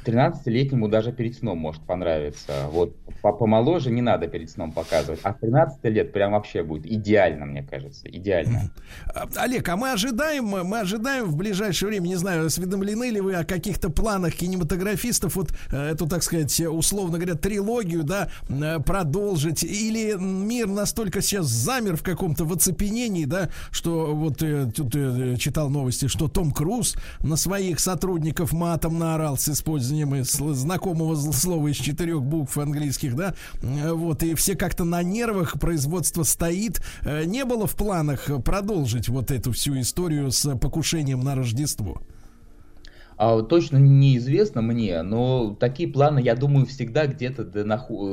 13-летнему 0.09 0.89
даже 0.89 1.13
перед 1.13 1.37
сном 1.37 1.59
может 1.59 1.83
понравиться. 1.83 2.53
Вот 2.71 2.97
помоложе 3.21 3.91
не 3.91 4.01
надо 4.01 4.27
перед 4.27 4.51
сном 4.51 4.73
показывать. 4.73 5.21
А 5.23 5.33
13 5.33 5.85
лет 5.85 6.13
прям 6.13 6.33
вообще 6.33 6.63
будет 6.63 6.87
идеально, 6.87 7.45
мне 7.45 7.63
кажется. 7.63 8.09
Идеально. 8.09 8.71
Олег, 9.37 9.69
а 9.69 9.77
мы 9.77 9.93
ожидаем, 9.93 10.47
мы 10.47 10.81
ожидаем 10.81 11.27
в 11.27 11.37
ближайшее 11.37 11.91
время, 11.91 12.09
не 12.09 12.17
знаю, 12.17 12.47
осведомлены 12.47 13.11
ли 13.11 13.21
вы 13.21 13.35
о 13.35 13.45
каких-то 13.45 13.91
планах 13.91 14.35
кинематографистов 14.35 15.37
вот 15.37 15.53
э, 15.71 15.91
эту, 15.91 16.07
так 16.07 16.23
сказать, 16.23 16.59
условно 16.61 17.19
говоря, 17.19 17.35
трилогию, 17.35 18.03
да, 18.03 18.31
э, 18.49 18.79
продолжить? 18.81 19.63
Или 19.63 20.15
мир 20.19 20.69
настолько 20.69 21.21
сейчас 21.21 21.47
замер 21.47 21.97
в 21.97 22.03
каком-то 22.03 22.45
в 22.45 22.53
оцепенении, 22.53 23.27
да, 23.27 23.51
что 23.71 24.15
вот 24.15 24.43
э, 24.43 24.71
тут 24.75 24.93
читал 25.39 25.69
новости, 25.69 26.09
что 26.09 26.29
Том 26.29 26.51
Круз 26.51 26.97
на 27.21 27.37
своих 27.37 27.79
сотрудников 27.81 28.53
матом 28.53 28.99
наорал 28.99 29.37
с 29.37 29.49
использованием 29.49 29.98
использованием 30.05 30.55
знакомого 30.55 31.15
слова 31.33 31.69
из 31.69 31.77
четырех 31.77 32.23
букв 32.23 32.57
английских, 32.59 33.15
да, 33.15 33.35
вот, 33.63 34.23
и 34.23 34.35
все 34.35 34.55
как-то 34.55 34.85
на 34.85 35.03
нервах, 35.03 35.59
производство 35.59 36.23
стоит. 36.23 36.81
Э, 37.03 37.25
не 37.25 37.45
было 37.45 37.67
в 37.67 37.75
планах 37.75 38.31
продолжить 38.45 39.09
вот 39.09 39.31
эту 39.31 39.53
всю 39.53 39.79
историю 39.81 40.31
с 40.31 40.57
покушением 40.57 41.21
на 41.21 41.35
Рождество? 41.35 42.03
А, 43.19 43.43
точно 43.43 43.79
неизвестно 43.79 44.63
мне, 44.63 45.03
но 45.03 45.57
такие 45.59 45.89
планы, 45.89 46.21
я 46.21 46.37
думаю, 46.37 46.67
всегда 46.67 47.07
где-то 47.07 47.43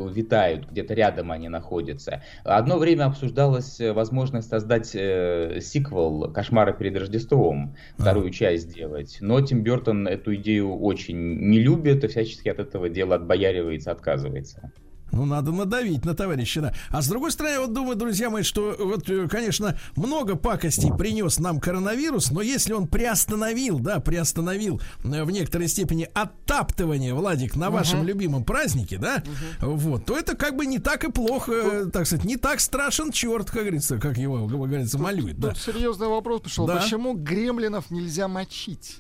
витают, 0.10 0.72
где-то 0.72 0.96
рядом 0.96 1.32
они 1.32 1.48
находятся. 1.48 2.24
Одно 2.44 2.80
время 2.80 3.06
обсуждалась 3.06 3.80
э, 3.80 3.94
возможность 3.94 4.50
создать 4.50 4.96
э, 4.96 5.60
сиквел 5.62 6.32
«Кошмары 6.34 6.74
перед 6.74 6.98
Рождеством», 6.98 7.76
вторую 7.98 8.30
а. 8.30 8.32
часть 8.32 8.72
сделать, 8.72 9.18
но 9.22 9.40
Тим 9.42 9.62
Бертон 9.62 10.08
эту 10.08 10.34
идею 10.36 10.76
очень 10.76 11.50
не 11.50 11.60
любит 11.60 12.04
и 12.04 12.08
всячески 12.08 12.50
от 12.50 12.58
этого 12.58 12.90
дела 12.90 13.16
отбояривается, 13.16 13.92
отказывается. 13.92 14.72
Ну, 15.16 15.26
надо 15.26 15.54
надавить 15.54 16.04
на 16.04 16.14
товарища, 16.14 16.62
да. 16.62 16.74
А 16.90 17.02
с 17.02 17.08
другой 17.08 17.32
стороны, 17.32 17.54
я 17.54 17.62
вот 17.62 17.72
думаю, 17.72 17.96
друзья 17.96 18.30
мои, 18.30 18.44
что 18.44 18.76
вот, 18.78 19.10
э, 19.10 19.30
конечно, 19.30 19.80
много 19.96 20.36
пакостей 20.36 20.92
принес 20.92 21.40
нам 21.40 21.62
коронавирус, 21.62 22.32
но 22.32 22.42
если 22.42 22.74
он 22.74 22.88
приостановил, 22.88 23.80
да, 23.80 24.02
приостановил 24.02 24.82
э, 25.06 25.24
в 25.24 25.32
некоторой 25.32 25.70
степени 25.70 26.10
оттаптывание, 26.14 27.14
Владик, 27.14 27.56
на 27.56 27.70
вашем 27.70 28.02
uh-huh. 28.02 28.08
любимом 28.08 28.44
празднике, 28.44 28.98
да, 28.98 29.24
uh-huh. 29.62 29.76
вот, 29.76 30.06
то 30.06 30.18
это 30.18 30.36
как 30.36 30.58
бы 30.58 30.66
не 30.66 30.80
так 30.80 31.06
и 31.06 31.12
плохо, 31.12 31.52
uh-huh. 31.54 31.92
так 31.92 32.06
сказать, 32.08 32.26
не 32.26 32.36
так 32.36 32.60
страшен 32.60 33.12
черт, 33.12 33.50
как 33.50 33.62
говорится, 33.62 33.98
как 33.98 34.18
его, 34.18 34.50
как 34.50 34.58
говорится, 34.58 35.00
малюет. 35.00 35.36
Тут, 35.36 35.40
да. 35.40 35.50
тут 35.52 35.60
серьезный 35.60 36.08
вопрос 36.08 36.42
пришел. 36.42 36.68
Да? 36.68 36.76
Почему 36.76 37.14
гремлинов 37.14 37.90
нельзя 37.90 38.28
мочить? 38.28 38.98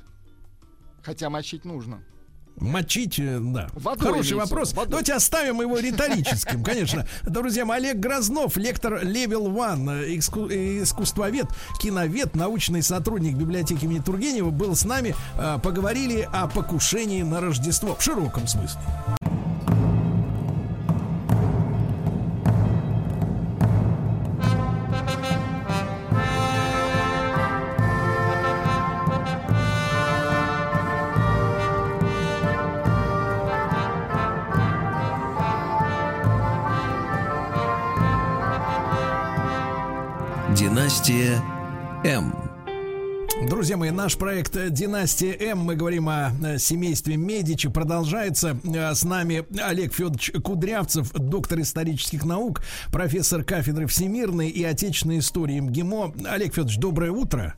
Хотя 1.03 1.29
мочить 1.29 1.65
нужно. 1.65 2.01
Мочить, 2.59 3.19
э, 3.19 3.39
да. 3.41 3.67
Водой 3.73 4.07
Хороший 4.07 4.37
вопрос. 4.37 4.73
Водой. 4.73 4.89
Давайте 4.89 5.13
оставим 5.13 5.61
его 5.61 5.77
риторическим, 5.77 6.63
конечно. 6.63 7.05
Друзья 7.23 7.65
Олег 7.69 7.97
Грознов, 7.97 8.55
лектор 8.57 9.03
Level 9.03 9.53
One, 9.53 10.03
э, 10.03 10.13
иску, 10.13 10.47
э, 10.49 10.83
искусствовед, 10.83 11.47
киновед, 11.79 12.35
научный 12.35 12.81
сотрудник 12.81 13.35
библиотеки 13.35 13.85
имени 13.85 13.99
Тургенева, 13.99 14.51
был 14.51 14.75
с 14.75 14.85
нами. 14.85 15.15
Поговорили 15.63 16.27
о 16.31 16.47
покушении 16.47 17.21
на 17.23 17.41
Рождество 17.41 17.95
в 17.95 18.01
широком 18.01 18.47
смысле. 18.47 18.79
М. 42.05 42.35
Друзья 43.49 43.77
мои, 43.77 43.89
наш 43.89 44.15
проект 44.15 44.55
«Династия 44.69 45.35
М», 45.39 45.57
мы 45.61 45.75
говорим 45.75 46.07
о 46.07 46.31
семействе 46.59 47.17
Медичи, 47.17 47.67
продолжается. 47.67 48.59
С 48.63 49.03
нами 49.03 49.43
Олег 49.59 49.91
Федорович 49.91 50.31
Кудрявцев, 50.43 51.11
доктор 51.13 51.61
исторических 51.61 52.23
наук, 52.23 52.61
профессор 52.91 53.43
кафедры 53.43 53.87
всемирной 53.87 54.49
и 54.49 54.63
отечественной 54.63 55.17
истории 55.17 55.59
МГИМО. 55.59 56.13
Олег 56.29 56.53
Федорович, 56.53 56.77
доброе 56.77 57.11
утро. 57.11 57.55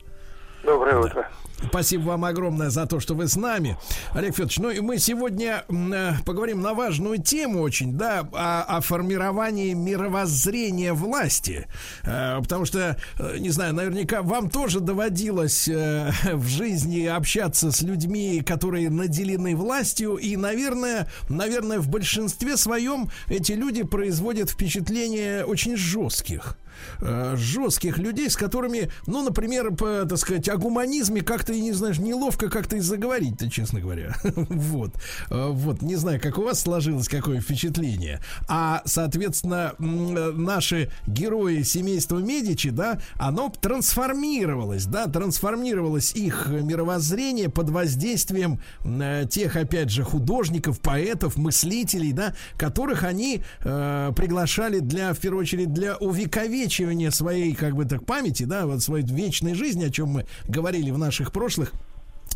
Доброе 0.64 0.98
утро. 0.98 1.28
Спасибо 1.66 2.02
вам 2.08 2.24
огромное 2.24 2.70
за 2.70 2.86
то, 2.86 3.00
что 3.00 3.14
вы 3.14 3.26
с 3.26 3.36
нами. 3.36 3.76
Олег 4.12 4.32
Федорович, 4.32 4.58
ну 4.58 4.70
и 4.70 4.80
мы 4.80 4.98
сегодня 4.98 5.64
э, 5.68 6.12
поговорим 6.24 6.62
на 6.62 6.72
важную 6.72 7.18
тему 7.18 7.62
очень, 7.62 7.94
да, 7.94 8.28
о, 8.32 8.76
о 8.76 8.80
формировании 8.80 9.72
мировоззрения 9.72 10.92
власти. 10.92 11.66
Э, 12.04 12.38
потому 12.40 12.64
что, 12.64 12.96
э, 13.18 13.38
не 13.38 13.50
знаю, 13.50 13.74
наверняка 13.74 14.22
вам 14.22 14.50
тоже 14.50 14.78
доводилось 14.78 15.68
в 16.32 16.46
жизни 16.46 17.06
общаться 17.06 17.72
с 17.72 17.82
людьми, 17.82 18.40
которые 18.40 18.88
наделены 18.88 19.56
властью, 19.56 20.16
и, 20.16 20.36
наверное, 20.36 21.08
наверное, 21.28 21.80
в 21.80 21.88
большинстве 21.88 22.56
своем 22.56 23.10
эти 23.26 23.52
люди 23.52 23.82
производят 23.82 24.50
впечатление 24.50 25.44
очень 25.44 25.76
жестких 25.76 26.56
э, 27.00 27.34
жестких 27.36 27.98
людей, 27.98 28.30
с 28.30 28.36
которыми, 28.36 28.90
ну, 29.06 29.22
например, 29.22 29.74
по, 29.74 30.04
так 30.08 30.18
сказать, 30.18 30.48
о 30.48 30.56
гуманизме 30.56 31.22
как-то, 31.22 31.52
и 31.52 31.60
не 31.60 31.72
знаешь, 31.72 31.98
неловко 31.98 32.48
как-то 32.48 32.76
и 32.76 32.80
заговорить-то, 32.80 33.50
честно 33.50 33.80
говоря. 33.80 34.14
вот. 34.22 34.94
Э, 35.30 35.48
вот, 35.50 35.82
не 35.82 35.96
знаю, 35.96 36.20
как 36.20 36.38
у 36.38 36.42
вас 36.42 36.60
сложилось 36.60 37.08
какое 37.08 37.40
впечатление. 37.40 38.20
А, 38.48 38.82
соответственно, 38.84 39.74
наши 39.78 40.90
герои 41.06 41.62
семейства 41.62 42.18
Медичи, 42.18 42.70
да, 42.70 43.00
оно 43.14 43.48
трансформировалось, 43.48 44.86
да, 44.86 45.06
трансформировалось 45.06 46.12
их 46.14 46.48
мировоззрение 46.48 47.48
под 47.48 47.70
воздействием 47.70 48.60
э, 48.84 49.24
тех, 49.30 49.56
опять 49.56 49.90
же, 49.90 50.02
художников, 50.04 50.80
поэтов, 50.80 51.36
мыслителей, 51.36 52.12
да, 52.12 52.34
которых 52.56 53.04
они 53.04 53.42
э, 53.60 54.12
приглашали 54.16 54.80
для, 54.80 55.14
в 55.14 55.18
первую 55.18 55.42
очередь, 55.42 55.72
для 55.72 55.96
увековечения 55.96 56.67
увековечивание 56.68 57.10
своей, 57.10 57.54
как 57.54 57.74
бы 57.74 57.84
так, 57.84 58.04
памяти, 58.04 58.44
да, 58.44 58.66
вот 58.66 58.82
своей 58.82 59.04
вечной 59.04 59.54
жизни, 59.54 59.84
о 59.84 59.90
чем 59.90 60.08
мы 60.08 60.26
говорили 60.46 60.90
в 60.90 60.98
наших 60.98 61.32
прошлых 61.32 61.72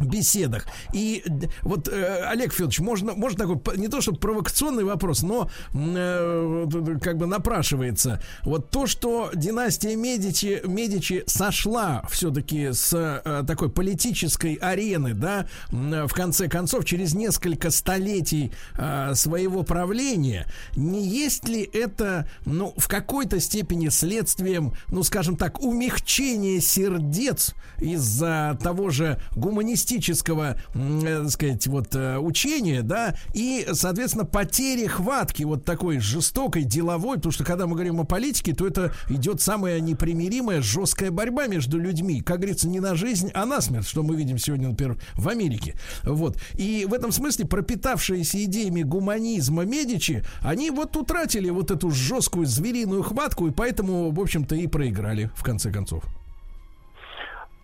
беседах. 0.01 0.67
И 0.93 1.25
вот, 1.63 1.89
э, 1.89 2.25
Олег 2.27 2.53
Федорович, 2.53 2.81
можно, 2.81 3.15
можно 3.15 3.47
такой, 3.47 3.79
не 3.79 3.89
то 3.89 4.01
чтобы 4.01 4.19
провокационный 4.19 4.85
вопрос, 4.85 5.23
но 5.23 5.51
э, 5.75 6.67
как 7.01 7.19
бы 7.19 7.27
напрашивается. 7.27 8.21
Вот 8.43 8.71
то, 8.71 8.87
что 8.87 9.31
династия 9.35 9.97
Медичи, 9.97 10.63
Медичи 10.65 11.25
сошла 11.27 12.05
все-таки 12.11 12.73
с 12.73 12.93
э, 12.95 13.45
такой 13.47 13.71
политической 13.71 14.55
арены, 14.55 15.15
да, 15.15 15.47
в 15.71 16.13
конце 16.13 16.49
концов, 16.49 16.85
через 16.85 17.15
несколько 17.15 17.71
столетий 17.71 18.53
э, 18.77 19.15
своего 19.15 19.63
правления, 19.63 20.47
не 20.77 21.07
есть 21.07 21.49
ли 21.49 21.63
это, 21.73 22.29
ну, 22.45 22.75
в 22.77 22.89
какой-то 22.89 23.41
степени 23.41 23.89
следствием, 23.89 24.75
ну, 24.89 25.03
скажем 25.03 25.37
так, 25.37 25.61
умягчения 25.61 26.61
сердец 26.61 27.55
из-за 27.79 28.59
того 28.63 28.91
же 28.91 29.21
гуманистического 29.37 29.82
коммунистического, 29.83 30.57
э, 30.75 31.21
так 31.23 31.31
сказать, 31.31 31.67
вот 31.67 31.95
э, 31.95 32.19
учения, 32.19 32.83
да, 32.83 33.15
и, 33.35 33.67
соответственно, 33.73 34.25
потери 34.25 34.87
хватки 34.87 35.43
вот 35.45 35.65
такой 35.65 35.99
жестокой, 35.99 36.65
деловой, 36.65 37.17
потому 37.17 37.33
что 37.33 37.45
когда 37.45 37.67
мы 37.67 37.75
говорим 37.75 38.01
о 38.01 38.05
политике, 38.05 38.55
то 38.55 38.67
это 38.67 38.93
идет 39.09 39.41
самая 39.41 39.81
непримиримая, 39.81 40.63
жесткая 40.63 41.11
борьба 41.11 41.47
между 41.47 41.79
людьми, 41.79 42.21
как 42.21 42.39
говорится, 42.39 42.69
не 42.69 42.81
на 42.81 42.95
жизнь, 42.95 43.31
а 43.35 43.45
на 43.45 43.61
смерть, 43.61 43.87
что 43.87 44.03
мы 44.03 44.17
видим 44.17 44.39
сегодня, 44.39 44.69
например, 44.69 44.99
в 45.15 45.29
Америке. 45.29 45.75
Вот. 46.05 46.39
И 46.55 46.87
в 46.89 46.95
этом 46.95 47.13
смысле 47.13 47.47
пропитавшиеся 47.47 48.45
идеями 48.45 48.83
гуманизма 48.83 49.65
Медичи, 49.65 50.25
они 50.41 50.71
вот 50.71 50.97
утратили 50.97 51.51
вот 51.51 51.71
эту 51.71 51.91
жесткую 51.91 52.47
звериную 52.47 53.03
хватку, 53.03 53.47
и 53.47 53.51
поэтому, 53.51 54.11
в 54.11 54.21
общем-то, 54.21 54.55
и 54.55 54.67
проиграли, 54.67 55.31
в 55.35 55.43
конце 55.43 55.71
концов. 55.71 56.05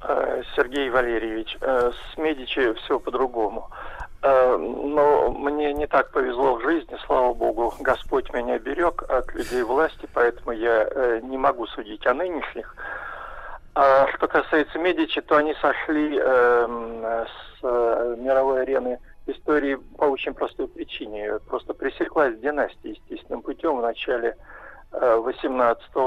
Э, 0.01 0.43
Сергей 0.55 0.91
Валерьевич, 0.91 1.57
э, 1.61 1.91
с 1.91 2.17
Медичи 2.17 2.73
все 2.75 3.01
по-другому. 3.01 3.69
Э, 4.23 4.57
но 4.57 5.31
мне 5.33 5.73
не 5.73 5.89
так 5.89 6.13
повезло 6.13 6.55
в 6.55 6.63
жизни, 6.63 6.97
слава 7.05 7.35
богу, 7.35 7.75
Господь 7.81 8.33
меня 8.33 8.59
берег 8.61 9.03
от 9.09 9.35
людей 9.35 9.63
власти, 9.63 10.09
поэтому 10.15 10.53
я 10.53 11.21
не 11.23 11.37
могу 11.37 11.67
судить 11.67 12.07
о 12.07 12.15
нынешних. 12.15 12.77
А 13.75 14.07
что 14.15 14.29
касается 14.29 14.79
Медичи, 14.79 15.21
то 15.21 15.37
они 15.37 15.55
сошли 15.55 16.19
с 16.19 17.63
мировой 17.63 18.63
арены 18.63 18.99
истории 19.27 19.77
по 19.97 20.05
очень 20.05 20.35
простой 20.35 20.69
причине. 20.69 21.39
Просто 21.49 21.75
пресеклась 21.75 22.39
династия 22.39 22.91
естественным 22.91 23.43
путем 23.43 23.79
в 23.79 23.83
начале 23.83 24.37
э, 24.93 25.23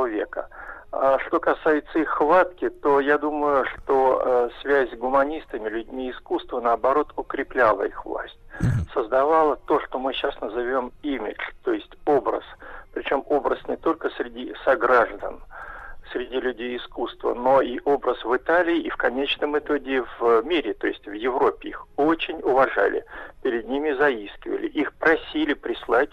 века. 0.08 0.50
А 0.92 1.20
что 1.20 1.40
касается 1.40 2.00
их 2.00 2.10
хватки, 2.10 2.70
то 2.70 3.00
я 3.00 3.18
думаю, 3.18 3.66
что 3.66 4.22
э, 4.24 4.50
связь 4.62 4.92
с 4.92 4.98
гуманистами, 4.98 5.70
людьми 5.70 6.12
искусства, 6.12 6.60
наоборот, 6.60 7.14
укрепляла 7.16 7.84
их 7.84 8.06
власть. 8.06 8.38
Создавала 8.94 9.56
то, 9.56 9.80
что 9.80 10.00
мы 10.00 10.14
сейчас 10.14 10.40
назовем 10.42 10.92
имидж, 11.02 11.40
то 11.64 11.72
есть 11.72 11.92
образ. 12.06 12.44
Причем 12.94 13.24
образ 13.28 13.60
не 13.70 13.78
только 13.78 14.10
среди 14.10 14.54
сограждан, 14.66 15.40
среди 16.12 16.42
людей 16.42 16.76
искусства, 16.76 17.34
но 17.34 17.62
и 17.62 17.80
образ 17.86 18.24
в 18.26 18.36
Италии 18.36 18.82
и 18.82 18.90
в 18.90 18.98
конечном 18.98 19.58
итоге 19.58 20.04
в 20.20 20.42
мире, 20.44 20.74
то 20.74 20.88
есть 20.88 21.06
в 21.08 21.14
Европе. 21.14 21.70
Их 21.70 21.88
очень 21.96 22.42
уважали, 22.42 23.06
перед 23.42 23.68
ними 23.70 23.94
заискивали, 23.94 24.68
их 24.68 24.92
просили 24.96 25.54
прислать 25.54 26.12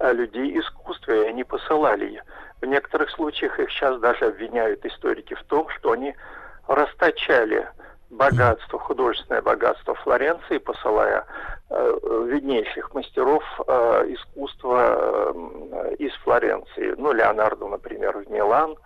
людей 0.00 0.58
искусства, 0.58 1.12
и 1.12 1.28
они 1.28 1.44
посылали 1.44 2.22
в 2.60 2.66
некоторых 2.66 3.10
случаях 3.10 3.58
их 3.58 3.70
сейчас 3.70 3.98
даже 4.00 4.26
обвиняют 4.26 4.84
историки 4.84 5.34
в 5.34 5.42
том, 5.44 5.68
что 5.70 5.92
они 5.92 6.14
расточали 6.66 7.68
богатство, 8.10 8.78
художественное 8.78 9.40
богатство 9.40 9.94
Флоренции, 9.94 10.58
посылая 10.58 11.24
э, 11.70 12.24
виднейших 12.28 12.92
мастеров 12.92 13.44
э, 13.66 14.06
искусства 14.08 15.32
э, 15.32 15.94
из 15.98 16.12
Флоренции. 16.24 16.94
Ну, 16.98 17.12
Леонардо, 17.12 17.66
например, 17.66 18.18
в 18.18 18.30
Милан, 18.30 18.76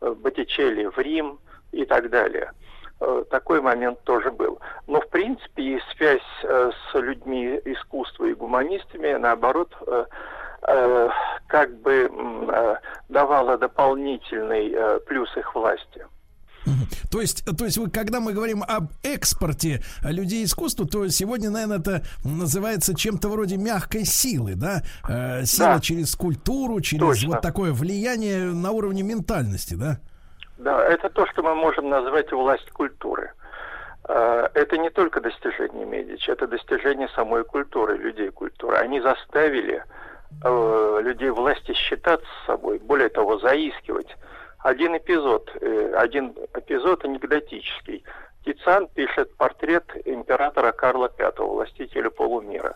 э, 0.00 0.10
Боттичелли 0.10 0.86
в 0.86 0.98
Рим 0.98 1.38
и 1.70 1.84
так 1.84 2.10
далее. 2.10 2.52
Э, 3.00 3.24
такой 3.30 3.60
момент 3.60 4.00
тоже 4.04 4.30
был. 4.30 4.58
Но, 4.86 5.00
в 5.00 5.08
принципе, 5.08 5.62
и 5.62 5.82
связь 5.94 6.20
э, 6.42 6.70
с 6.70 6.94
людьми 6.98 7.60
искусства 7.66 8.24
и 8.24 8.34
гуманистами, 8.34 9.12
наоборот, 9.12 9.76
э, 9.86 10.06
Э, 10.66 11.08
как 11.48 11.74
бы 11.82 12.08
э, 12.10 12.76
давала 13.08 13.58
дополнительный 13.58 14.70
э, 14.72 15.00
плюс 15.00 15.28
их 15.36 15.54
власти. 15.54 16.06
То 17.10 17.20
есть, 17.20 17.44
то 17.58 17.64
есть, 17.64 17.76
вы, 17.76 17.90
когда 17.90 18.20
мы 18.20 18.32
говорим 18.32 18.62
об 18.62 18.84
экспорте 19.02 19.82
людей 20.04 20.44
искусства, 20.44 20.86
то 20.86 21.08
сегодня, 21.08 21.50
наверное, 21.50 21.80
это 21.80 22.02
называется 22.24 22.94
чем-то 22.94 23.28
вроде 23.28 23.56
мягкой 23.56 24.04
силы, 24.04 24.54
да? 24.54 24.82
Э, 25.08 25.44
сила 25.44 25.74
да. 25.74 25.80
через 25.80 26.14
культуру, 26.14 26.80
через 26.80 27.02
Точно. 27.02 27.30
вот 27.30 27.42
такое 27.42 27.72
влияние 27.72 28.52
на 28.52 28.70
уровне 28.70 29.02
ментальности, 29.02 29.74
да? 29.74 29.98
Да, 30.58 30.84
это 30.86 31.10
то, 31.10 31.26
что 31.26 31.42
мы 31.42 31.56
можем 31.56 31.88
назвать 31.88 32.30
власть 32.30 32.70
культуры. 32.70 33.32
Это 34.04 34.78
не 34.78 34.90
только 34.90 35.20
достижение 35.20 35.86
Медичи, 35.86 36.30
это 36.30 36.46
достижение 36.46 37.08
самой 37.14 37.44
культуры, 37.44 37.96
людей 37.96 38.30
культуры. 38.30 38.76
Они 38.76 39.00
заставили 39.00 39.76
э, 39.76 39.82
людей 41.02 41.30
власти 41.30 41.72
считаться 41.74 42.26
собой, 42.46 42.78
более 42.78 43.08
того, 43.08 43.38
заискивать. 43.38 44.16
Один 44.58 44.96
эпизод, 44.96 45.50
э, 45.60 45.94
один 45.96 46.34
эпизод 46.54 47.04
анекдотический. 47.04 48.04
Тициан 48.44 48.88
пишет 48.88 49.34
портрет 49.36 49.84
императора 50.04 50.72
Карла 50.72 51.10
V, 51.16 51.44
властителя 51.44 52.10
полумира. 52.10 52.74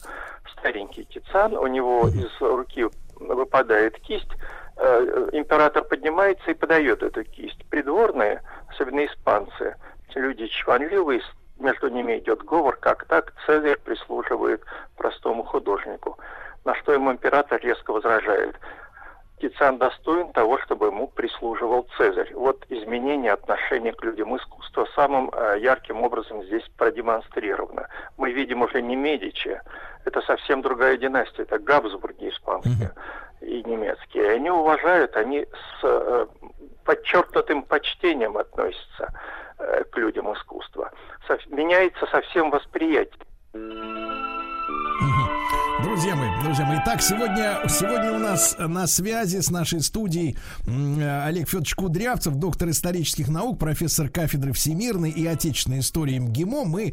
Старенький 0.52 1.04
Тициан, 1.04 1.56
у 1.56 1.66
него 1.66 2.08
из 2.08 2.40
руки 2.40 2.86
выпадает 3.16 3.98
кисть, 4.00 4.30
э, 4.76 5.28
император 5.32 5.84
поднимается 5.84 6.50
и 6.50 6.54
подает 6.54 7.02
эту 7.02 7.24
кисть. 7.24 7.64
Придворные, 7.70 8.42
особенно 8.68 9.06
испанцы, 9.06 9.76
люди 10.14 10.46
чванливые, 10.46 11.20
между 11.58 11.88
ними 11.88 12.18
идет 12.18 12.42
говор, 12.42 12.76
как 12.76 13.04
так 13.06 13.32
Цезарь 13.44 13.78
прислуживает 13.78 14.62
простому 14.96 15.42
художнику 15.44 16.18
на 16.66 16.74
что 16.74 16.92
ему 16.92 17.12
император 17.12 17.60
резко 17.62 17.92
возражает. 17.92 18.56
Тициан 19.40 19.78
достоин 19.78 20.32
того, 20.32 20.58
чтобы 20.58 20.86
ему 20.86 21.08
прислуживал 21.08 21.86
Цезарь. 21.96 22.32
Вот 22.34 22.64
изменение 22.70 23.32
отношения 23.32 23.92
к 23.92 24.02
людям 24.02 24.36
искусства 24.36 24.88
самым 24.94 25.30
э, 25.30 25.58
ярким 25.60 26.02
образом 26.02 26.42
здесь 26.44 26.64
продемонстрировано. 26.76 27.88
Мы 28.16 28.32
видим 28.32 28.62
уже 28.62 28.82
не 28.82 28.96
Медичи, 28.96 29.60
это 30.04 30.22
совсем 30.22 30.62
другая 30.62 30.96
династия, 30.96 31.42
это 31.42 31.58
Габсбурги 31.58 32.30
испанские 32.30 32.92
mm-hmm. 33.40 33.46
и 33.46 33.62
немецкие. 33.64 34.30
Они 34.30 34.50
уважают, 34.50 35.16
они 35.16 35.42
с 35.44 35.84
э, 35.84 36.26
подчеркнутым 36.84 37.62
почтением 37.62 38.38
относятся 38.38 39.12
э, 39.58 39.84
к 39.84 39.96
людям 39.98 40.32
искусства. 40.32 40.90
Меняется 41.48 42.06
совсем 42.06 42.50
восприятие. 42.50 43.22
Друзья 45.96 46.14
мои, 46.14 46.28
друзья 46.42 46.66
мои, 46.66 46.78
так, 46.84 47.00
сегодня, 47.00 47.58
сегодня 47.70 48.12
у 48.12 48.18
нас 48.18 48.54
на 48.58 48.86
связи 48.86 49.40
с 49.40 49.50
нашей 49.50 49.80
студией 49.80 50.36
Олег 50.66 51.48
Федорович 51.48 51.74
Кудрявцев, 51.74 52.34
доктор 52.34 52.68
исторических 52.68 53.28
наук, 53.28 53.58
профессор 53.58 54.10
кафедры 54.10 54.52
всемирной 54.52 55.08
и 55.10 55.24
отечественной 55.24 55.78
истории 55.78 56.18
МГИМО. 56.18 56.64
Мы 56.64 56.92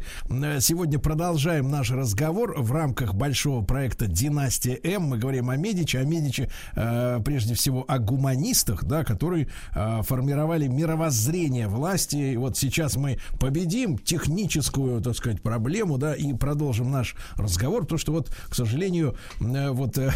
сегодня 0.60 0.98
продолжаем 0.98 1.70
наш 1.70 1.90
разговор 1.90 2.54
в 2.56 2.72
рамках 2.72 3.12
большого 3.12 3.62
проекта 3.62 4.06
«Династия 4.06 4.80
М». 4.82 5.02
Мы 5.02 5.18
говорим 5.18 5.50
о 5.50 5.56
Медичи, 5.56 5.98
о 5.98 6.04
Медичи, 6.04 6.48
э, 6.74 7.20
прежде 7.22 7.52
всего, 7.52 7.84
о 7.86 7.98
гуманистах, 7.98 8.84
да, 8.84 9.04
которые 9.04 9.48
э, 9.74 10.00
формировали 10.02 10.66
мировоззрение 10.66 11.68
власти. 11.68 12.16
И 12.16 12.36
вот 12.38 12.56
сейчас 12.56 12.96
мы 12.96 13.18
победим 13.38 13.98
техническую, 13.98 15.02
так 15.02 15.14
сказать, 15.14 15.42
проблему, 15.42 15.98
да, 15.98 16.14
и 16.14 16.32
продолжим 16.32 16.90
наш 16.90 17.16
разговор, 17.36 17.82
потому 17.82 17.98
что 17.98 18.12
вот, 18.12 18.34
к 18.48 18.54
сожалению, 18.54 18.93
сожалению, 18.94 19.14
э, 19.40 19.70
вот 19.70 19.98
э, 19.98 20.10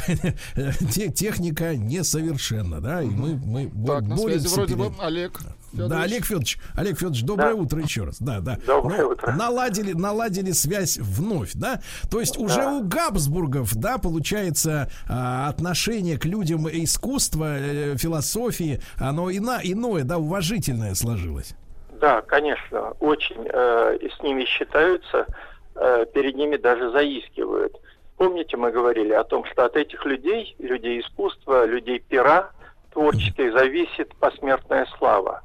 техника 1.13 1.77
несовершенна, 1.77 2.81
да, 2.81 3.03
и 3.03 3.07
мы, 3.07 3.35
мы 3.45 3.71
так, 3.87 4.03
на 4.03 4.17
связи 4.17 4.49
вроде 4.49 4.77
бы 4.77 4.93
Олег. 5.01 5.39
Федорович. 5.71 5.91
Да, 5.91 6.03
Олег 6.03 6.25
Федорович, 6.25 6.59
Олег 6.77 6.97
Федорович, 6.97 7.23
доброе 7.25 7.55
да. 7.55 7.61
утро 7.61 7.83
еще 7.83 8.05
раз. 8.05 8.17
Да, 8.21 8.41
да. 8.41 8.59
Доброе 8.67 9.03
ну, 9.03 9.09
утро. 9.11 9.33
Наладили, 9.33 9.93
наладили 9.93 10.53
связь 10.53 10.97
вновь, 10.97 11.53
да? 11.53 11.83
То 12.11 12.21
есть 12.21 12.39
да. 12.39 12.43
уже 12.43 12.67
у 12.67 12.85
Габсбургов, 12.85 13.75
да, 13.77 13.99
получается, 13.99 14.91
а, 15.07 15.47
отношение 15.49 16.19
к 16.19 16.25
людям 16.25 16.67
искусства, 16.71 17.59
э, 17.59 17.97
философии, 17.99 18.81
оно 18.97 19.31
ино, 19.31 19.59
иное, 19.63 20.05
да, 20.05 20.17
уважительное 20.17 20.95
сложилось. 20.95 21.55
Да, 22.01 22.23
конечно, 22.23 22.93
очень 23.01 23.47
э, 23.47 23.99
с 24.09 24.23
ними 24.23 24.47
считаются, 24.47 25.27
э, 25.75 26.07
перед 26.15 26.35
ними 26.35 26.57
даже 26.57 26.91
заискивают. 26.93 27.77
Помните, 28.19 28.57
мы 28.57 28.73
говорили 28.73 29.13
о 29.13 29.23
том, 29.23 29.45
что 29.45 29.65
от 29.65 29.77
этих 29.77 30.05
людей, 30.05 30.57
людей 30.59 31.01
искусства, 31.01 31.65
людей 31.65 32.01
пера 32.01 32.51
творческой, 32.93 33.51
зависит 33.51 34.15
посмертная 34.17 34.87
слава 34.99 35.43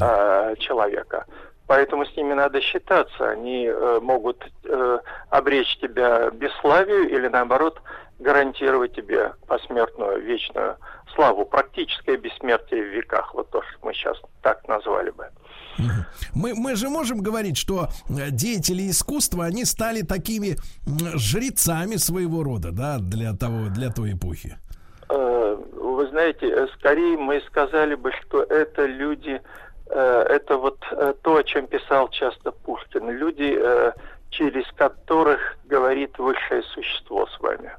э, 0.00 0.54
человека. 0.60 1.26
Поэтому 1.66 2.06
с 2.06 2.16
ними 2.16 2.34
надо 2.34 2.60
считаться. 2.60 3.28
Они 3.28 3.66
э, 3.66 3.98
могут 4.00 4.44
э, 4.64 4.98
обречь 5.30 5.76
тебя 5.78 6.30
бесславию 6.30 7.08
или, 7.08 7.26
наоборот, 7.26 7.82
гарантировать 8.20 8.94
тебе 8.94 9.32
посмертную 9.48 10.20
вечную 10.22 10.76
славу. 11.16 11.44
Практическое 11.44 12.16
бессмертие 12.16 12.84
в 12.84 12.88
веках. 12.94 13.34
Вот 13.34 13.50
то, 13.50 13.62
что 13.62 13.78
мы 13.82 13.94
сейчас 13.94 14.16
так 14.42 14.66
назвали 14.68 15.10
бы. 15.10 15.28
Мы, 16.34 16.54
мы 16.54 16.76
же 16.76 16.88
можем 16.88 17.20
говорить, 17.20 17.56
что 17.56 17.88
э, 18.08 18.30
деятели 18.30 18.90
искусства, 18.90 19.44
они 19.44 19.64
стали 19.64 20.02
такими 20.02 20.56
жрецами 21.16 21.96
своего 21.96 22.42
рода, 22.42 22.70
да, 22.72 22.98
для 22.98 23.32
того, 23.34 23.68
для 23.68 23.90
той 23.90 24.12
эпохи. 24.12 24.56
Э, 25.08 25.56
вы 25.74 26.08
знаете, 26.08 26.46
э, 26.48 26.66
скорее 26.78 27.16
мы 27.16 27.40
сказали 27.46 27.94
бы, 27.94 28.12
что 28.22 28.42
это 28.42 28.86
люди, 28.86 29.40
это 29.88 30.56
вот 30.56 30.78
то, 31.22 31.36
о 31.36 31.44
чем 31.44 31.66
писал 31.66 32.08
часто 32.08 32.50
Пушкин, 32.50 33.10
люди, 33.10 33.60
через 34.30 34.64
которых 34.72 35.58
говорит 35.66 36.18
высшее 36.18 36.62
существо 36.62 37.26
с 37.26 37.40
вами. 37.40 37.72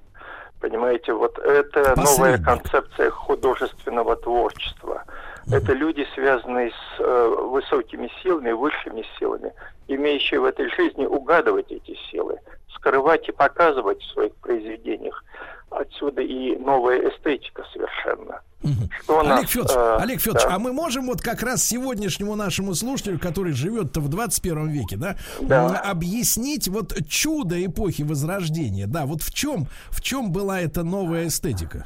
Понимаете, 0.60 1.12
вот 1.14 1.38
это 1.40 1.96
Посредник. 1.96 2.06
новая 2.06 2.38
концепция 2.38 3.10
художественного 3.10 4.16
творчества. 4.16 5.04
Это 5.52 5.74
люди, 5.74 6.06
связанные 6.16 6.72
с 6.72 7.00
э, 7.00 7.36
высокими 7.50 8.10
силами, 8.22 8.52
высшими 8.52 9.04
силами, 9.20 9.52
имеющие 9.88 10.40
в 10.40 10.46
этой 10.46 10.70
жизни 10.70 11.06
угадывать 11.06 11.72
эти 11.72 11.98
силы, 12.10 12.40
скрывать 12.76 13.28
и 13.28 13.32
показывать 13.32 14.02
в 14.02 14.12
своих 14.12 14.34
произведениях. 14.36 15.24
Отсюда 15.70 16.22
и 16.22 16.56
новая 16.58 17.10
эстетика 17.10 17.66
совершенно. 17.74 18.42
Что 19.02 19.20
Олег 19.20 19.42
нас, 19.42 19.50
Федорович, 19.50 19.76
э, 19.76 19.98
Олег 20.02 20.22
Федорович, 20.22 20.48
да. 20.48 20.56
а 20.56 20.60
мы 20.60 20.72
можем 20.72 21.08
вот 21.08 21.22
как 21.22 21.44
раз 21.44 21.64
сегодняшнему 21.64 22.36
нашему 22.36 22.74
слушателю, 22.76 23.20
который 23.20 23.52
живет-то 23.52 24.00
в 24.00 24.08
21 24.08 24.70
веке, 24.70 24.96
да, 24.96 25.18
да, 25.42 25.80
объяснить 25.80 26.70
вот 26.70 26.96
чудо 27.08 27.64
эпохи 27.66 28.04
Возрождения, 28.04 28.88
да, 28.88 29.06
вот 29.06 29.22
в 29.22 29.34
чем, 29.34 29.68
в 29.90 30.02
чем 30.02 30.32
была 30.32 30.62
эта 30.62 30.84
новая 30.84 31.28
эстетика? 31.28 31.86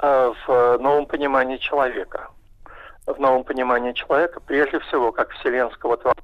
Э, 0.00 0.32
в 0.46 0.78
новом 0.78 1.06
понимании 1.06 1.56
человека. 1.56 2.28
В 3.06 3.18
новом 3.18 3.42
понимании 3.44 3.92
человека, 3.92 4.40
прежде 4.40 4.78
всего, 4.80 5.12
как 5.12 5.30
вселенского 5.30 5.96
творца. 5.96 6.20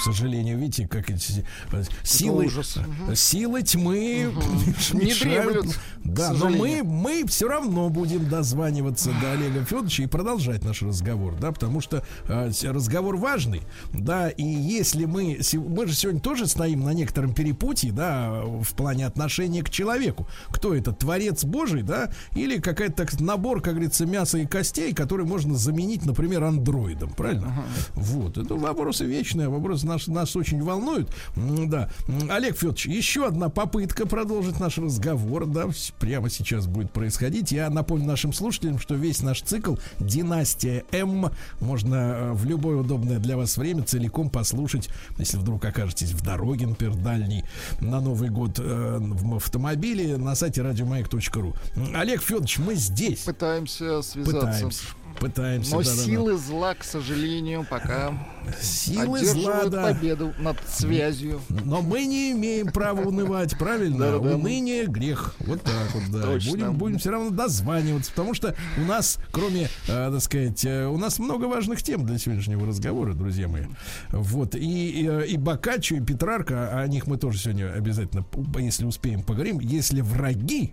К 0.00 0.02
сожалению, 0.02 0.56
видите, 0.58 0.88
как 0.88 1.10
эти 1.10 1.44
э, 1.72 1.82
силы, 2.02 2.46
ужас. 2.46 2.78
силы 3.14 3.62
тьмы 3.62 4.32
Не 4.94 5.04
мешают. 5.04 5.52
дремлют, 5.52 5.78
Да, 6.04 6.32
но 6.32 6.48
мы, 6.48 6.82
мы 6.82 7.24
все 7.26 7.48
равно 7.48 7.90
будем 7.90 8.26
дозваниваться 8.26 9.10
до 9.20 9.32
Олега 9.32 9.62
Федоровича 9.64 10.04
и 10.04 10.06
продолжать 10.06 10.64
наш 10.64 10.80
разговор, 10.80 11.36
да, 11.38 11.52
потому 11.52 11.82
что 11.82 12.02
э, 12.28 12.50
разговор 12.64 13.16
важный, 13.16 13.60
да, 13.92 14.30
и 14.30 14.42
если 14.42 15.04
мы, 15.04 15.38
мы 15.54 15.86
же 15.86 15.94
сегодня 15.94 16.20
тоже 16.20 16.46
стоим 16.46 16.80
на 16.80 16.94
некотором 16.94 17.34
перепутье, 17.34 17.92
да, 17.92 18.40
в 18.42 18.72
плане 18.74 19.06
отношения 19.06 19.62
к 19.62 19.68
человеку. 19.68 20.26
Кто 20.48 20.74
это, 20.74 20.92
творец 20.92 21.44
Божий, 21.44 21.82
да, 21.82 22.10
или 22.34 22.58
какая-то 22.58 22.94
так, 23.04 23.20
набор, 23.20 23.60
как 23.60 23.74
говорится, 23.74 24.06
мяса 24.06 24.38
и 24.38 24.46
костей, 24.46 24.94
который 24.94 25.26
можно 25.26 25.56
заменить, 25.56 26.06
например, 26.06 26.44
андроидом, 26.44 27.10
правильно? 27.10 27.64
Вот, 27.94 28.38
это 28.38 28.54
вопросы 28.54 29.04
вечные, 29.04 29.48
вопросы 29.50 29.86
нас, 29.90 30.06
нас 30.06 30.36
очень 30.36 30.62
волнуют. 30.62 31.10
Да. 31.36 31.90
Олег 32.30 32.56
Федорович, 32.56 32.86
еще 32.86 33.26
одна 33.26 33.48
попытка 33.48 34.06
продолжить 34.06 34.60
наш 34.60 34.78
разговор, 34.78 35.46
да, 35.46 35.68
прямо 35.98 36.30
сейчас 36.30 36.66
будет 36.66 36.92
происходить. 36.92 37.52
Я 37.52 37.70
напомню 37.70 38.06
нашим 38.06 38.32
слушателям, 38.32 38.78
что 38.78 38.94
весь 38.94 39.22
наш 39.22 39.42
цикл 39.42 39.76
«Династия 39.98 40.84
М» 40.92 41.30
можно 41.60 41.94
э, 41.94 42.32
в 42.32 42.44
любое 42.44 42.76
удобное 42.76 43.18
для 43.18 43.36
вас 43.36 43.56
время 43.56 43.82
целиком 43.82 44.30
послушать, 44.30 44.88
если 45.18 45.36
вдруг 45.36 45.64
окажетесь 45.64 46.12
в 46.12 46.22
дороге, 46.22 46.66
например, 46.66 46.94
дальней, 46.96 47.44
на 47.80 48.00
Новый 48.00 48.30
год 48.30 48.58
э, 48.58 48.98
в 49.00 49.36
автомобиле 49.36 50.16
на 50.16 50.34
сайте 50.34 50.62
радиомаяк.ру. 50.62 51.54
Олег 51.94 52.22
Федорович, 52.22 52.58
мы 52.58 52.74
здесь. 52.74 53.20
Пытаемся 53.20 54.02
связаться. 54.02 54.46
Пытаемся. 54.46 54.84
Пытаемся. 55.18 55.74
Но 55.74 55.82
да-да-да. 55.82 56.02
силы 56.02 56.36
зла, 56.36 56.74
к 56.74 56.84
сожалению, 56.84 57.66
пока 57.68 58.12
Силы 58.60 59.24
зла, 59.24 59.66
да. 59.66 59.88
победу 59.88 60.32
над 60.38 60.56
связью. 60.68 61.40
Но 61.48 61.82
мы 61.82 62.06
не 62.06 62.32
имеем 62.32 62.68
права 62.68 63.02
унывать, 63.02 63.56
правильно? 63.58 63.98
Да-да-да. 63.98 64.36
Уныние 64.36 64.86
грех. 64.86 65.34
Вот 65.40 65.62
так 65.62 65.94
вот, 65.94 66.02
да. 66.10 66.22
Точно. 66.22 66.50
Будем, 66.50 66.74
будем 66.74 66.98
все 66.98 67.10
равно 67.10 67.30
дозваниваться, 67.30 68.10
потому 68.10 68.34
что 68.34 68.54
у 68.76 68.82
нас, 68.82 69.18
кроме, 69.30 69.64
э, 69.64 69.68
так 69.86 70.20
сказать, 70.20 70.64
э, 70.64 70.86
у 70.86 70.96
нас 70.98 71.18
много 71.18 71.44
важных 71.44 71.82
тем 71.82 72.04
для 72.06 72.18
сегодняшнего 72.18 72.66
разговора, 72.66 73.14
друзья 73.14 73.48
мои. 73.48 73.64
Вот. 74.10 74.54
И, 74.54 74.58
и, 74.60 75.32
и 75.32 75.36
Бокаччо, 75.36 75.96
и 75.96 76.00
Петрарка, 76.00 76.80
о 76.80 76.86
них 76.86 77.06
мы 77.06 77.16
тоже 77.18 77.38
сегодня 77.38 77.72
обязательно, 77.72 78.24
если 78.58 78.84
успеем, 78.84 79.22
поговорим. 79.22 79.60
Если 79.60 80.00
враги 80.00 80.72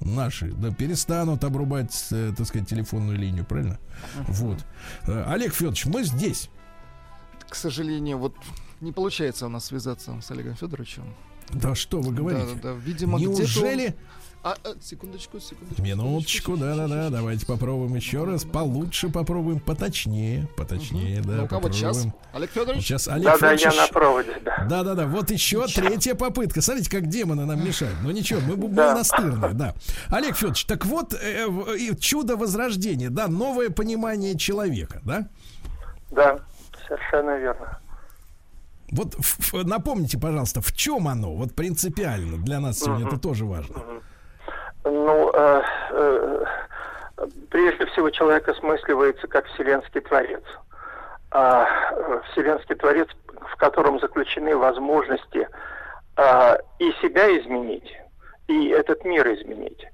наши, 0.00 0.52
да, 0.52 0.70
перестанут 0.72 1.44
обрубать, 1.44 2.08
э, 2.10 2.32
так 2.36 2.46
сказать, 2.46 2.68
телефонную 2.68 3.18
линию, 3.18 3.44
правильно? 3.44 3.78
Вот. 4.28 4.64
Э, 5.06 5.24
Олег 5.28 5.54
Федорович, 5.54 5.86
мы 5.86 6.04
здесь. 6.04 6.50
К 7.48 7.54
сожалению, 7.54 8.18
вот 8.18 8.34
не 8.80 8.92
получается 8.92 9.46
у 9.46 9.48
нас 9.48 9.66
связаться 9.66 10.20
с 10.20 10.30
Олегом 10.30 10.54
Федоровичем. 10.54 11.04
Да 11.50 11.74
что 11.74 12.00
вы 12.00 12.12
говорите? 12.12 12.46
Да, 12.46 12.54
да, 12.54 12.72
да. 12.72 12.72
Видимо, 12.74 13.18
Неужели? 13.18 13.96
А, 14.46 14.54
а, 14.62 14.74
секундочку, 14.80 15.40
секундочку. 15.40 15.82
Минуточку, 15.82 16.56
да-да-да, 16.56 17.10
давайте 17.10 17.44
попробуем 17.46 17.96
еще 17.96 18.22
раз. 18.22 18.44
Получше 18.44 19.08
попробуем, 19.08 19.58
поточнее, 19.58 20.46
поточнее, 20.56 21.20
да, 21.20 21.32
Ну-ка, 21.32 21.58
вот 21.58 21.74
сейчас. 21.74 22.06
Олег 22.32 22.52
Федорович. 22.52 22.84
Сейчас 22.84 23.08
Олег 23.08 23.24
Да-да, 23.24 23.50
я 23.54 23.72
на 23.72 23.88
проводе, 23.88 24.40
да. 24.44 24.64
Да-да-да, 24.70 25.06
вот 25.08 25.32
еще 25.32 25.66
третья 25.66 26.14
попытка. 26.14 26.60
Смотрите, 26.60 26.88
как 26.88 27.08
демоны 27.08 27.44
нам 27.44 27.64
мешают. 27.66 27.96
Ну 28.04 28.12
ничего, 28.12 28.38
мы, 28.40 28.56
мы 28.56 28.68
Да. 28.68 28.94
настырные, 28.94 29.52
да. 29.52 29.74
Олег 30.10 30.36
Федорович, 30.36 30.64
так 30.66 30.86
вот, 30.86 31.12
э, 31.12 31.48
чудо 31.98 32.36
возрождения, 32.36 33.10
да, 33.10 33.26
новое 33.26 33.70
понимание 33.70 34.38
человека, 34.38 35.00
да? 35.02 35.28
Да, 36.12 36.38
совершенно 36.86 37.36
верно. 37.36 37.80
Вот 38.92 39.16
в- 39.16 39.52
в- 39.54 39.66
напомните, 39.66 40.16
пожалуйста, 40.20 40.60
в 40.60 40.72
чем 40.72 41.08
оно? 41.08 41.34
Вот 41.34 41.52
принципиально 41.56 42.36
для 42.38 42.60
нас 42.60 42.78
сегодня 42.78 43.08
это 43.08 43.18
тоже 43.18 43.44
важно. 43.44 43.74
Ну, 44.88 45.30
э, 45.34 45.62
э, 45.90 46.44
прежде 47.50 47.86
всего, 47.86 48.10
человек 48.10 48.48
осмысливается 48.48 49.26
как 49.26 49.46
вселенский 49.46 50.00
творец. 50.00 50.44
А, 51.32 51.66
э, 51.90 52.20
вселенский 52.30 52.76
творец, 52.76 53.08
в 53.52 53.56
котором 53.56 53.98
заключены 53.98 54.56
возможности 54.56 55.48
а, 56.16 56.58
и 56.78 56.92
себя 57.02 57.36
изменить, 57.38 57.92
и 58.46 58.68
этот 58.68 59.04
мир 59.04 59.26
изменить. 59.34 59.84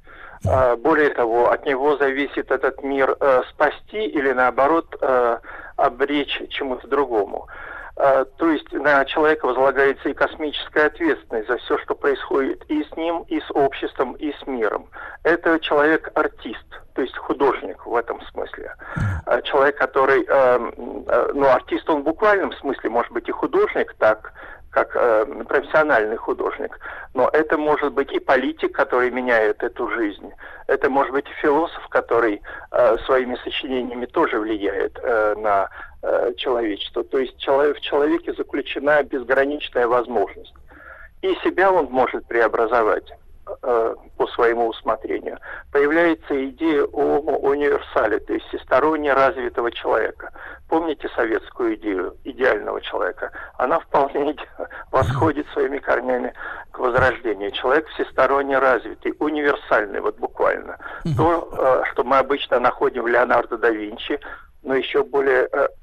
А, 0.47 0.77
более 0.77 1.11
того, 1.11 1.51
от 1.51 1.65
него 1.65 1.97
зависит 1.97 2.51
этот 2.51 2.83
мир 2.83 3.17
э, 3.19 3.43
спасти 3.51 4.05
или 4.05 4.33
наоборот 4.33 4.95
э, 5.01 5.39
обречь 5.77 6.43
чему-то 6.51 6.87
другому. 6.87 7.49
А, 7.97 8.25
То 8.25 8.51
есть 8.51 8.73
на 8.73 9.05
человека 9.05 9.47
возлагается 9.47 10.09
и 10.09 10.15
космическая 10.15 10.87
ответственность 10.87 11.49
за 11.49 11.59
все, 11.59 11.79
что 11.79 11.95
происходит 11.95 12.65
и 12.69 12.83
с 12.83 12.97
ним, 12.97 13.25
и 13.29 13.41
с 13.41 13.51
обществом, 13.51 14.15
и 14.15 14.33
с 14.33 14.47
миром. 14.47 14.89
Это 15.25 15.59
человек-артист, 15.61 16.67
то 16.95 17.03
есть 17.03 17.17
художник 17.17 17.85
в 17.85 17.95
этом 17.95 18.21
смысле. 18.33 18.75
А, 19.27 19.43
Человек, 19.43 19.77
который, 19.77 20.25
э, 20.27 20.29
м, 20.29 21.05
э, 21.07 21.31
ну, 21.35 21.47
артист 21.49 21.89
он 21.91 22.01
в 22.01 22.05
буквальном 22.05 22.53
смысле, 22.55 22.91
может 22.91 23.13
быть, 23.13 23.29
и 23.29 23.33
художник, 23.33 23.95
так, 23.99 24.33
как 24.73 24.97
э, 24.97 25.27
профессиональный 25.47 26.17
художник, 26.17 26.79
но 27.15 27.29
это 27.33 27.59
может 27.59 27.93
быть 27.93 28.11
и 28.11 28.19
политик, 28.19 28.73
который 28.73 29.11
меняет 29.11 29.63
эту 29.63 29.89
жизнь, 29.91 30.33
это 30.67 30.89
может 30.89 31.13
быть 31.13 31.27
и 31.27 31.43
философ, 31.43 31.87
который 31.89 32.41
э, 32.71 32.97
своими 33.05 33.37
сочинениями 33.45 34.07
тоже 34.07 34.39
влияет 34.39 34.99
э, 35.03 35.35
на 35.37 35.69
э, 36.03 36.33
человечество. 36.39 37.05
То 37.05 37.19
есть 37.19 37.37
человек, 37.37 37.77
в 37.77 37.81
человеке 37.83 38.33
заключена 38.33 39.03
безграничная 39.03 39.87
возможность. 39.87 40.55
И 41.21 41.35
себя 41.45 41.71
он 41.71 41.87
может 41.91 42.27
преобразовать 42.27 43.13
по 43.45 44.27
своему 44.29 44.69
усмотрению. 44.69 45.39
Появляется 45.73 46.49
идея 46.51 46.85
о 46.85 47.19
универсале, 47.19 48.21
то 48.21 48.33
есть 48.33 48.47
всесторонне 48.47 49.13
развитого 49.13 49.71
человека. 49.73 50.31
Помните 50.69 51.09
советскую 51.15 51.75
идею 51.75 52.17
идеального 52.25 52.81
человека? 52.81 53.31
Она 53.59 53.81
вполне 53.81 54.37
восходит 54.91 55.47
своими 55.49 55.79
корнями 55.79 56.33
к 56.71 56.79
возрождению. 56.79 57.51
Человек 57.51 57.87
всесторонне 57.89 58.59
развитый, 58.59 59.15
универсальный, 59.19 60.01
вот 60.01 60.17
буквально. 60.19 60.79
То, 61.17 61.49
э, 61.53 61.83
что 61.93 62.05
мы 62.05 62.19
обычно 62.19 62.59
находим 62.61 63.03
в 63.03 63.09
Леонардо 63.09 63.59
да 63.59 63.71
Винчи, 63.71 64.19
но 64.63 64.75
еще 64.75 65.03
более, 65.03 65.49
э, 65.53 65.69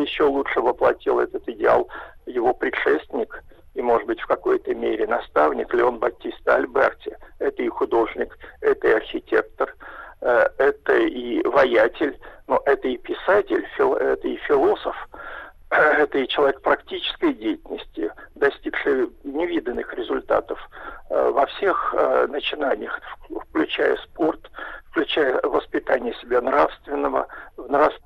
еще 0.00 0.24
лучше 0.24 0.60
воплотил 0.60 1.20
этот 1.20 1.48
идеал 1.48 1.88
его 2.26 2.52
предшественник 2.52 3.42
и, 3.76 3.82
может 3.82 4.06
быть, 4.06 4.20
в 4.20 4.26
какой-то 4.26 4.74
мере 4.74 5.06
наставник 5.06 5.72
Леон 5.74 5.98
Баттиста 5.98 6.56
Альберти. 6.56 7.16
Это 7.38 7.62
и 7.62 7.68
художник, 7.68 8.36
это 8.62 8.88
и 8.88 8.92
архитектор, 8.92 9.74
э, 10.22 10.48
это 10.56 10.96
и 10.96 11.42
воятель, 11.46 12.18
но 12.46 12.62
это 12.64 12.88
и 12.88 12.96
писатель, 12.96 13.66
это 13.78 14.26
и 14.28 14.36
философ, 14.36 14.96
это 15.70 16.18
и 16.18 16.26
человек 16.26 16.62
практической 16.62 17.34
деятельности, 17.34 18.10
достигший 18.34 19.10
невиданных 19.24 19.92
результатов 19.92 20.58
э, 21.10 21.30
во 21.30 21.44
всех 21.46 21.94
э, 21.98 22.26
начинаниях, 22.28 22.98
в- 23.28 23.40
включая 23.40 23.96
спорт, 23.98 24.50
включая 24.86 25.38
воспитание 25.42 26.14
себя 26.14 26.40
нравственного, 26.40 27.26
нрав- 27.58 28.00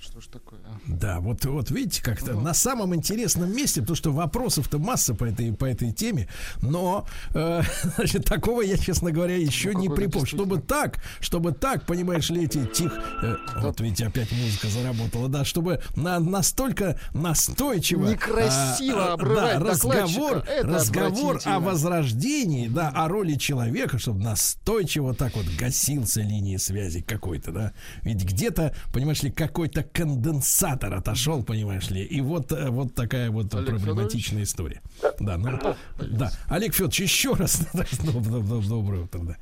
Что 0.00 0.20
ж 0.20 0.26
такое? 0.26 0.58
а? 0.64 0.80
Да, 0.88 1.20
вот, 1.20 1.44
вот 1.44 1.70
видите, 1.70 2.02
как-то 2.02 2.34
на 2.34 2.52
самом 2.52 2.96
интересном 2.96 3.54
месте, 3.54 3.80
потому 3.80 3.94
что 3.96 4.12
вопросов-то 4.12 4.78
масса 4.78 5.14
по 5.14 5.24
этой, 5.24 5.52
по 5.52 5.64
этой 5.66 5.92
теме, 5.92 6.28
но 6.60 7.06
э, 7.32 7.62
значит, 7.96 8.24
такого 8.24 8.62
я, 8.62 8.76
честно 8.76 9.12
говоря, 9.12 9.36
еще 9.36 9.72
не 9.72 9.88
какой 9.88 9.96
припомню. 9.96 10.26
Чтобы 10.26 10.60
так, 10.60 10.98
чтобы 11.20 11.52
так, 11.52 11.86
понимаешь 11.86 12.28
ли, 12.30 12.44
эти 12.44 12.66
тих... 12.66 12.92
э, 13.22 13.36
вот 13.58 13.80
видите, 13.80 14.06
опять 14.06 14.32
музыка 14.32 14.66
заработала, 14.66 15.28
да, 15.28 15.44
чтобы 15.44 15.80
на, 15.94 16.18
настолько 16.18 16.98
настойчиво... 17.12 18.08
Некрасиво 18.08 19.04
а, 19.04 19.10
а, 19.10 19.12
обрывать 19.14 19.58
да, 19.60 19.64
разговор, 19.64 20.44
разговор 20.62 21.40
о 21.44 21.60
возрождении, 21.60 22.66
да, 22.66 22.88
о 22.88 23.06
роли 23.08 23.34
человека, 23.34 23.98
чтобы 23.98 24.20
настойчиво 24.20 25.14
так 25.14 25.36
вот 25.36 25.46
гасился 25.56 26.20
линии 26.20 26.56
связи 26.56 27.00
какой-то, 27.00 27.52
да. 27.52 27.72
Ведь 28.02 28.24
где-то, 28.24 28.74
понимаешь 28.92 29.22
ли, 29.22 29.30
какой-то 29.30 29.83
конденсатор 29.92 30.94
отошел, 30.94 31.42
понимаешь 31.42 31.90
ли, 31.90 32.02
и 32.04 32.20
вот, 32.20 32.52
э, 32.52 32.70
вот 32.70 32.94
такая 32.94 33.30
вот 33.30 33.54
Олег 33.54 33.68
проблематичная 33.70 34.42
история. 34.42 34.80
Да, 35.20 35.36
ну, 35.38 35.58
да. 35.98 36.30
Олег 36.48 36.72
Федорович, 36.74 37.00
еще 37.00 37.34
раз 37.34 37.60
доб- 37.74 38.04
доб- 38.04 38.42
доб- 38.48 38.68
доброе 38.68 39.02
утро, 39.02 39.20
да. 39.20 39.36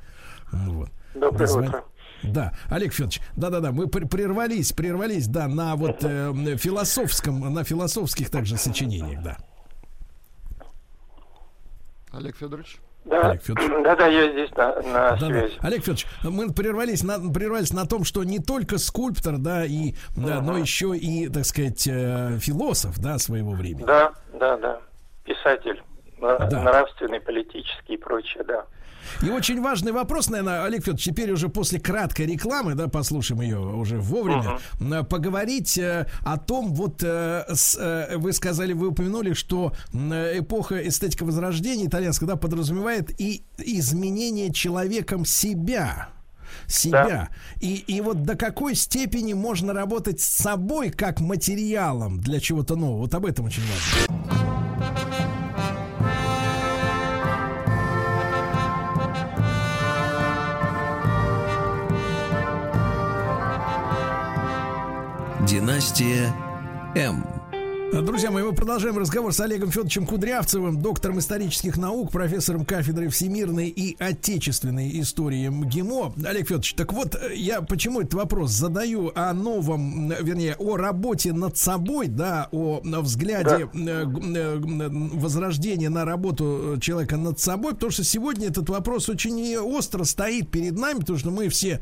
Ну 0.51 0.73
вот. 0.73 0.89
Доброе 1.15 1.47
Дозвон- 1.47 1.67
утро. 1.69 1.83
Да, 2.23 2.53
Олег 2.69 2.93
Федорович, 2.93 3.19
да-да-да, 3.35 3.71
мы 3.73 3.87
пр- 3.87 4.07
прервались, 4.07 4.71
прервались, 4.71 5.27
да, 5.27 5.47
на 5.47 5.75
вот 5.75 5.97
э, 6.03 6.55
философском, 6.57 7.53
на 7.53 7.63
философских 7.65 8.29
также 8.29 8.57
сочинениях, 8.57 9.21
да. 9.23 9.37
Олег 12.11 12.37
Федорович. 12.37 12.77
Да, 13.05 13.31
Олег 13.31 13.43
Федорович. 13.43 13.71
Да, 13.83 13.95
да, 13.95 14.07
я 14.07 14.31
здесь 14.31 14.51
на, 14.55 14.75
на 14.81 15.17
да, 15.17 15.17
связи. 15.17 15.57
Да. 15.61 15.67
Олег 15.67 15.79
Федорович, 15.81 16.07
мы 16.23 16.53
прервались 16.53 17.03
на, 17.03 17.19
прервались 17.31 17.73
на 17.73 17.85
том, 17.85 18.03
что 18.03 18.23
не 18.23 18.39
только 18.39 18.77
скульптор, 18.77 19.37
да, 19.37 19.65
и, 19.65 19.93
да, 20.15 20.41
но 20.41 20.57
еще 20.57 20.95
и, 20.95 21.27
так 21.29 21.45
сказать, 21.45 21.87
э, 21.87 22.37
философ, 22.39 22.99
да, 22.99 23.17
своего 23.17 23.51
времени. 23.51 23.85
Да, 23.85 24.13
да, 24.39 24.57
да. 24.57 24.79
Писатель, 25.25 25.81
да. 26.19 26.61
нравственный, 26.61 27.19
политический 27.19 27.95
и 27.95 27.97
прочее, 27.97 28.43
да. 28.43 28.65
И 29.21 29.29
очень 29.29 29.61
важный 29.61 29.91
вопрос, 29.91 30.29
наверное, 30.29 30.63
Олег 30.63 30.81
Федорович, 30.81 31.03
теперь 31.03 31.31
уже 31.31 31.49
после 31.49 31.79
краткой 31.79 32.25
рекламы, 32.27 32.75
да, 32.75 32.87
послушаем 32.87 33.41
ее 33.41 33.59
уже 33.59 33.99
вовремя, 33.99 34.59
uh-huh. 34.79 35.03
поговорить 35.05 35.77
э, 35.77 36.07
о 36.21 36.37
том, 36.37 36.73
вот 36.73 37.03
э, 37.03 37.45
с, 37.53 37.77
э, 37.77 38.17
вы 38.17 38.33
сказали, 38.33 38.73
вы 38.73 38.87
упомянули, 38.87 39.33
что 39.33 39.73
эпоха 39.93 40.87
эстетика 40.87 41.23
возрождения 41.23 41.85
итальянского, 41.85 42.31
да, 42.31 42.35
подразумевает 42.35 43.19
и 43.19 43.43
изменение 43.57 44.51
человеком 44.51 45.25
себя 45.25 46.09
себя. 46.67 47.05
Да. 47.07 47.29
И, 47.59 47.75
и 47.75 48.01
вот 48.01 48.23
до 48.23 48.35
какой 48.35 48.75
степени 48.75 49.33
можно 49.33 49.73
работать 49.73 50.21
с 50.21 50.27
собой 50.27 50.91
как 50.91 51.19
материалом 51.19 52.19
для 52.19 52.39
чего-то 52.39 52.75
нового. 52.75 52.99
Вот 52.99 53.15
об 53.15 53.25
этом 53.25 53.45
очень 53.45 53.63
важно. 53.63 55.22
Династия 65.45 66.33
М. 66.95 67.42
Друзья 68.01 68.31
мои, 68.31 68.41
мы 68.41 68.53
продолжаем 68.53 68.97
разговор 68.97 69.33
с 69.33 69.39
Олегом 69.39 69.69
Федоровичем 69.69 70.07
Кудрявцевым, 70.07 70.81
доктором 70.81 71.19
исторических 71.19 71.77
наук, 71.77 72.11
профессором 72.11 72.65
кафедры 72.65 73.07
всемирной 73.09 73.69
и 73.69 73.95
отечественной 73.99 74.99
истории 74.99 75.47
МГИМО. 75.47 76.13
Олег 76.25 76.47
Федорович, 76.47 76.73
так 76.73 76.91
вот, 76.91 77.15
я 77.35 77.61
почему 77.61 78.01
этот 78.01 78.15
вопрос 78.15 78.49
задаю 78.49 79.11
о 79.13 79.31
новом, 79.33 80.09
вернее, 80.09 80.55
о 80.57 80.75
работе 80.75 81.33
над 81.33 81.55
собой, 81.55 82.07
да, 82.07 82.49
о 82.51 82.81
взгляде 82.83 83.69
да. 83.71 84.01
Э, 84.01 84.05
э, 84.05 84.59
возрождения 84.59 85.89
на 85.89 86.03
работу 86.03 86.79
человека 86.81 87.17
над 87.17 87.39
собой, 87.39 87.73
потому 87.73 87.91
что 87.91 88.03
сегодня 88.03 88.47
этот 88.47 88.69
вопрос 88.69 89.07
очень 89.07 89.55
остро 89.57 90.03
стоит 90.03 90.49
перед 90.49 90.73
нами, 90.73 90.99
потому 91.01 91.19
что 91.19 91.29
мы 91.29 91.47
все 91.49 91.79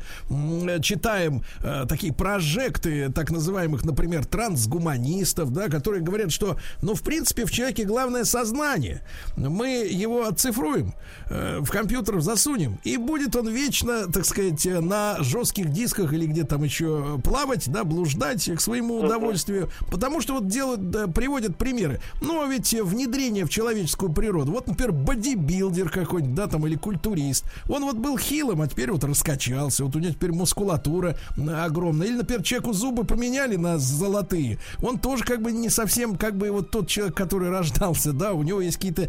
читаем 0.82 1.42
э, 1.60 1.86
такие 1.88 2.12
прожекты, 2.12 3.10
так 3.10 3.30
называемых, 3.30 3.82
например, 3.86 4.26
трансгуманистов, 4.26 5.50
да, 5.52 5.70
которые 5.70 6.01
говорят, 6.02 6.32
что, 6.32 6.56
ну, 6.80 6.94
в 6.94 7.02
принципе, 7.02 7.44
в 7.44 7.50
человеке 7.50 7.84
главное 7.84 8.24
сознание. 8.24 9.02
Мы 9.36 9.86
его 9.90 10.26
оцифруем, 10.26 10.94
э, 11.30 11.58
в 11.60 11.70
компьютер 11.70 12.20
засунем, 12.20 12.78
и 12.84 12.96
будет 12.96 13.36
он 13.36 13.48
вечно, 13.48 14.10
так 14.10 14.24
сказать, 14.24 14.64
на 14.64 15.16
жестких 15.20 15.70
дисках 15.70 16.12
или 16.12 16.26
где 16.26 16.44
там 16.44 16.62
еще 16.62 17.20
плавать, 17.22 17.70
да, 17.70 17.84
блуждать 17.84 18.50
к 18.50 18.60
своему 18.60 19.00
удовольствию. 19.00 19.70
Потому 19.90 20.20
что 20.20 20.34
вот 20.34 20.48
делают, 20.48 20.90
да, 20.90 21.06
приводят 21.06 21.56
примеры. 21.56 22.00
Ну, 22.20 22.42
а 22.42 22.46
ведь 22.46 22.72
внедрение 22.72 23.44
в 23.44 23.50
человеческую 23.50 24.12
природу. 24.12 24.52
Вот, 24.52 24.66
например, 24.66 24.92
бодибилдер 24.92 25.90
какой-нибудь, 25.90 26.34
да, 26.34 26.46
там, 26.46 26.66
или 26.66 26.76
культурист. 26.76 27.44
Он 27.68 27.84
вот 27.84 27.96
был 27.96 28.18
хилым, 28.18 28.62
а 28.62 28.68
теперь 28.68 28.90
вот 28.90 29.04
раскачался. 29.04 29.84
Вот 29.84 29.96
у 29.96 29.98
него 29.98 30.12
теперь 30.12 30.32
мускулатура 30.32 31.16
огромная. 31.36 32.08
Или, 32.08 32.16
например, 32.16 32.42
человеку 32.42 32.72
зубы 32.72 33.04
поменяли 33.04 33.56
на 33.56 33.78
золотые. 33.78 34.58
Он 34.82 34.98
тоже 34.98 35.24
как 35.24 35.42
бы 35.42 35.52
не 35.52 35.68
совсем 35.68 35.91
совсем 35.92 36.16
как 36.16 36.34
бы 36.34 36.50
вот 36.50 36.70
тот 36.70 36.88
человек, 36.88 37.14
который 37.14 37.50
рождался, 37.50 38.12
да, 38.14 38.32
у 38.32 38.42
него 38.42 38.62
есть 38.62 38.76
какие-то 38.76 39.02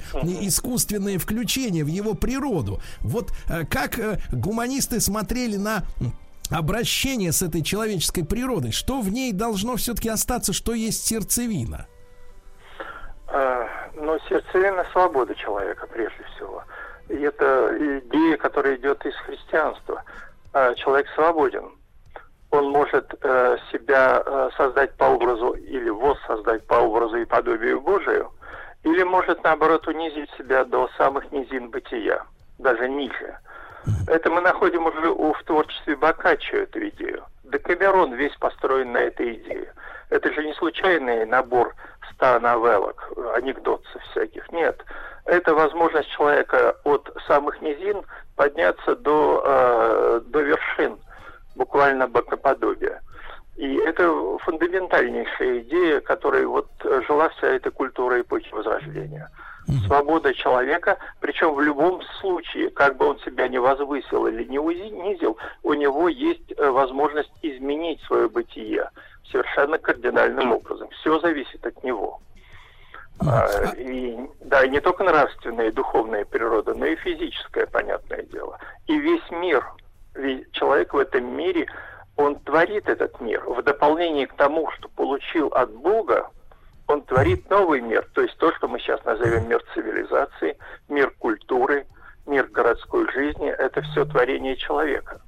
искусственные 0.45 1.17
включения 1.17 1.83
в 1.83 1.87
его 1.87 2.13
природу. 2.13 2.79
Вот 2.99 3.31
э, 3.49 3.65
как 3.65 3.97
э, 3.97 4.17
гуманисты 4.33 4.99
смотрели 4.99 5.55
на 5.55 5.83
обращение 6.51 7.31
с 7.31 7.41
этой 7.41 7.63
человеческой 7.63 8.25
природой, 8.25 8.71
что 8.71 8.99
в 8.99 9.09
ней 9.09 9.31
должно 9.31 9.77
все-таки 9.77 10.09
остаться, 10.09 10.51
что 10.51 10.73
есть 10.73 11.05
сердцевина? 11.05 11.87
А, 13.27 13.65
ну, 13.95 14.19
сердцевина 14.27 14.85
свободы 14.91 15.35
человека, 15.35 15.87
прежде 15.87 16.23
всего. 16.35 16.63
И 17.07 17.15
это 17.15 17.77
идея, 17.79 18.35
которая 18.37 18.75
идет 18.75 19.05
из 19.05 19.15
христианства. 19.25 20.03
А, 20.51 20.75
человек 20.75 21.07
свободен 21.15 21.71
он 22.53 22.69
может 22.69 23.13
э, 23.21 23.57
себя 23.71 24.21
э, 24.23 24.49
создать 24.55 24.95
по 24.95 25.05
образу 25.05 25.53
или 25.53 25.89
воссоздать 25.89 26.65
по 26.67 26.75
образу 26.75 27.17
и 27.17 27.25
подобию 27.25 27.81
Божию, 27.81 28.31
или 28.83 29.01
может, 29.03 29.43
наоборот, 29.43 29.87
унизить 29.87 30.29
себя 30.37 30.63
до 30.63 30.87
самых 30.97 31.31
низин 31.31 31.69
бытия, 31.71 32.23
даже 32.59 32.87
ниже. 32.87 33.37
Это 34.07 34.29
мы 34.29 34.41
находим 34.41 34.85
уже 34.85 35.09
у, 35.09 35.33
в 35.33 35.43
творчестве 35.43 35.95
Боккаччо 35.95 36.57
эту 36.57 36.87
идею. 36.89 37.23
Декамерон 37.43 38.13
весь 38.13 38.35
построен 38.35 38.91
на 38.91 38.99
этой 38.99 39.33
идее. 39.33 39.73
Это 40.09 40.31
же 40.31 40.45
не 40.45 40.53
случайный 40.53 41.25
набор 41.25 41.73
ста 42.11 42.39
новеллок, 42.39 43.11
анекдотов 43.35 43.87
всяких. 44.11 44.51
Нет. 44.51 44.85
Это 45.25 45.55
возможность 45.55 46.09
человека 46.11 46.77
от 46.83 47.09
самых 47.27 47.61
низин 47.61 48.03
подняться 48.35 48.95
до, 48.95 49.41
э, 49.43 50.21
до 50.25 50.41
вершин– 50.41 50.99
буквально 51.55 52.07
богоподобие. 52.07 53.01
И 53.55 53.75
это 53.75 54.37
фундаментальнейшая 54.39 55.59
идея, 55.59 56.01
которой 56.01 56.45
вот 56.45 56.67
жила 57.07 57.29
вся 57.29 57.47
эта 57.47 57.69
культура 57.69 58.19
эпохи 58.19 58.51
Возрождения. 58.51 59.29
Свобода 59.85 60.33
человека, 60.33 60.97
причем 61.21 61.53
в 61.53 61.61
любом 61.61 62.01
случае, 62.19 62.69
как 62.69 62.97
бы 62.97 63.05
он 63.05 63.19
себя 63.19 63.47
не 63.47 63.59
возвысил 63.59 64.27
или 64.27 64.43
не 64.43 64.59
унизил, 64.59 65.37
у 65.61 65.73
него 65.73 66.09
есть 66.09 66.51
э, 66.57 66.69
возможность 66.69 67.31
изменить 67.41 68.01
свое 68.01 68.27
бытие 68.27 68.89
совершенно 69.31 69.77
кардинальным 69.77 70.51
образом. 70.51 70.89
Все 70.89 71.17
зависит 71.19 71.65
от 71.65 71.81
него. 71.81 72.19
А, 73.19 73.47
и, 73.77 74.17
да, 74.41 74.65
и 74.65 74.69
не 74.69 74.81
только 74.81 75.03
нравственная 75.03 75.69
и 75.69 75.71
духовная 75.71 76.25
природа, 76.25 76.73
но 76.73 76.85
и 76.85 76.95
физическая, 76.97 77.65
понятное 77.67 78.23
дело. 78.23 78.59
И 78.87 78.97
весь 78.97 79.31
мир 79.31 79.63
ведь 80.15 80.51
человек 80.51 80.93
в 80.93 80.97
этом 80.97 81.25
мире, 81.35 81.67
он 82.15 82.39
творит 82.39 82.87
этот 82.87 83.19
мир. 83.19 83.43
В 83.45 83.61
дополнение 83.63 84.27
к 84.27 84.33
тому, 84.33 84.69
что 84.71 84.89
получил 84.89 85.47
от 85.47 85.71
Бога, 85.71 86.29
он 86.87 87.01
творит 87.01 87.49
новый 87.49 87.81
мир. 87.81 88.07
То 88.13 88.21
есть 88.21 88.37
то, 88.37 88.53
что 88.53 88.67
мы 88.67 88.79
сейчас 88.79 89.03
назовем 89.05 89.49
мир 89.49 89.63
цивилизации, 89.73 90.57
мир 90.89 91.11
культуры, 91.17 91.85
мир 92.25 92.47
городской 92.47 93.11
жизни, 93.11 93.49
это 93.49 93.81
все 93.81 94.05
творение 94.05 94.55
человека. 94.55 95.21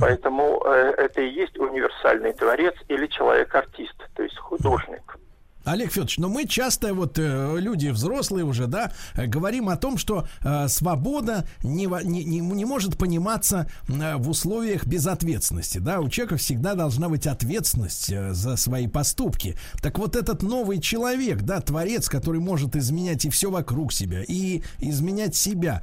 Поэтому 0.00 0.60
э, 0.64 0.94
это 0.96 1.20
и 1.20 1.28
есть 1.28 1.56
универсальный 1.58 2.32
творец 2.32 2.74
или 2.88 3.06
человек-артист, 3.06 3.94
то 4.14 4.22
есть 4.24 4.36
художник. 4.38 5.16
Олег 5.64 5.90
Федорович, 5.90 6.18
но 6.18 6.28
мы 6.28 6.46
часто, 6.46 6.94
вот 6.94 7.18
э, 7.18 7.56
люди 7.58 7.88
взрослые 7.88 8.44
уже, 8.44 8.66
да, 8.66 8.92
говорим 9.14 9.68
о 9.68 9.76
том, 9.76 9.96
что 9.96 10.26
э, 10.42 10.68
свобода 10.68 11.46
не, 11.62 11.86
не, 12.04 12.24
не, 12.24 12.40
не 12.40 12.64
может 12.64 12.98
пониматься 12.98 13.68
э, 13.88 14.16
в 14.16 14.28
условиях 14.28 14.86
безответственности, 14.86 15.78
да, 15.78 16.00
у 16.00 16.08
человека 16.08 16.36
всегда 16.36 16.74
должна 16.74 17.08
быть 17.08 17.26
ответственность 17.26 18.10
э, 18.10 18.32
за 18.34 18.56
свои 18.56 18.86
поступки. 18.86 19.56
Так 19.80 19.98
вот 19.98 20.16
этот 20.16 20.42
новый 20.42 20.80
человек, 20.80 21.42
да, 21.42 21.60
творец, 21.60 22.08
который 22.08 22.40
может 22.40 22.76
изменять 22.76 23.24
и 23.24 23.30
все 23.30 23.50
вокруг 23.50 23.92
себя, 23.92 24.22
и 24.26 24.62
изменять 24.80 25.34
себя, 25.34 25.82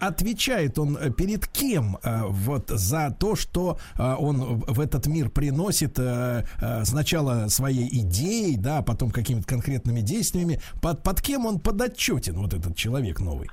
отвечает 0.00 0.78
он 0.78 0.98
перед 1.14 1.46
кем 1.46 1.98
э, 2.02 2.22
вот 2.28 2.70
за 2.70 3.14
то, 3.18 3.36
что 3.36 3.78
э, 3.96 4.14
он 4.18 4.60
в 4.66 4.80
этот 4.80 5.06
мир 5.06 5.30
приносит 5.30 5.98
э, 5.98 6.44
э, 6.60 6.84
сначала 6.84 7.48
своей 7.48 7.88
идеей, 8.00 8.56
да, 8.56 8.78
а 8.78 8.82
потом 8.82 9.10
какими-то 9.20 9.46
конкретными 9.46 10.00
действиями. 10.00 10.60
Под, 10.82 11.02
под 11.02 11.20
кем 11.20 11.46
он 11.46 11.60
подотчетен, 11.60 12.34
вот 12.34 12.52
этот 12.52 12.76
человек 12.76 13.20
новый? 13.20 13.48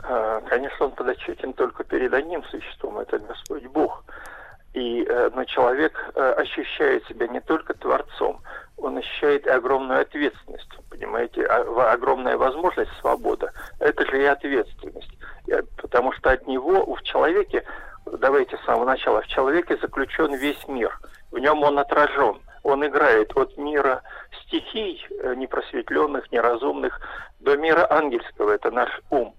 А, 0.00 0.40
конечно, 0.42 0.86
он 0.86 0.92
подотчетен 0.92 1.52
только 1.52 1.84
перед 1.84 2.12
одним 2.12 2.44
существом, 2.44 2.98
это 2.98 3.18
Господь 3.18 3.66
Бог. 3.66 4.04
И, 4.74 5.04
э, 5.08 5.30
но 5.34 5.44
человек 5.44 5.92
э, 6.14 6.32
ощущает 6.32 7.04
себя 7.06 7.26
не 7.26 7.40
только 7.40 7.74
творцом, 7.74 8.40
он 8.76 8.98
ощущает 8.98 9.46
огромную 9.46 10.02
ответственность, 10.02 10.68
понимаете, 10.90 11.44
а, 11.46 11.92
огромная 11.92 12.36
возможность 12.36 12.92
свобода. 13.00 13.52
Это 13.80 14.06
же 14.06 14.22
и 14.22 14.24
ответственность, 14.24 15.10
потому 15.78 16.12
что 16.12 16.30
от 16.30 16.46
него 16.46 16.94
в 16.94 17.02
человеке, 17.02 17.64
давайте 18.06 18.56
с 18.56 18.64
самого 18.66 18.84
начала, 18.84 19.22
в 19.22 19.26
человеке 19.26 19.76
заключен 19.78 20.34
весь 20.34 20.68
мир, 20.68 20.96
в 21.32 21.38
нем 21.38 21.62
он 21.62 21.78
отражен 21.78 22.38
он 22.62 22.86
играет 22.86 23.36
от 23.36 23.56
мира 23.56 24.02
стихий, 24.42 25.04
э, 25.10 25.34
непросветленных, 25.34 26.30
неразумных, 26.32 27.00
до 27.40 27.56
мира 27.56 27.86
ангельского, 27.90 28.52
это 28.52 28.70
наш 28.70 28.90
ум. 29.10 29.34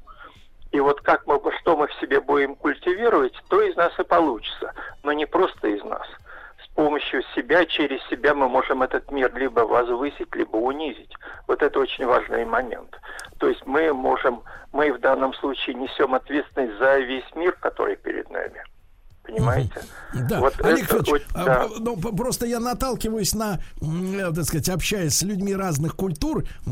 И 0.72 0.80
вот 0.80 1.02
как 1.02 1.26
мы, 1.26 1.40
что 1.60 1.76
мы 1.76 1.88
в 1.88 1.94
себе 1.96 2.22
будем 2.22 2.56
культивировать, 2.56 3.34
то 3.50 3.62
из 3.62 3.76
нас 3.76 3.98
и 4.00 4.04
получится. 4.04 4.74
Но 5.04 5.12
не 5.14 5.26
просто 5.26 5.68
из 5.68 5.84
нас. 5.84 6.08
С 6.64 6.68
помощью 6.76 7.24
себя, 7.36 7.66
через 7.66 8.02
себя 8.08 8.34
мы 8.34 8.48
можем 8.48 8.84
этот 8.84 9.12
мир 9.12 9.36
либо 9.36 9.62
возвысить, 9.62 10.34
либо 10.36 10.58
унизить. 10.58 11.14
Вот 11.48 11.64
это 11.64 11.80
очень 11.80 12.06
важный 12.06 12.46
момент. 12.46 13.00
То 13.40 13.48
есть 13.48 13.66
мы 13.66 13.94
можем, 13.94 14.44
мы 14.72 14.94
в 14.94 15.00
данном 15.00 15.34
случае 15.34 15.76
несем 15.76 16.14
ответственность 16.14 16.78
за 16.78 17.00
весь 17.00 17.36
мир, 17.36 17.54
который 17.54 17.96
перед 17.96 18.30
нами. 18.30 18.64
Понимаете? 19.30 19.72
Да, 20.28 20.40
Вот 20.40 20.54
Олег 20.66 20.86
Федорович, 20.86 21.10
очень- 21.12 21.26
а, 21.36 21.46
да. 21.46 21.68
ну, 21.80 21.96
просто 21.96 22.48
я 22.48 22.60
наталкиваюсь 22.60 23.36
на, 23.36 23.60
э, 23.80 24.32
так 24.36 24.44
сказать, 24.46 24.68
общаясь 24.70 25.16
с 25.16 25.22
людьми 25.22 25.54
разных 25.56 25.96
культур, 25.96 26.46
э, 26.66 26.70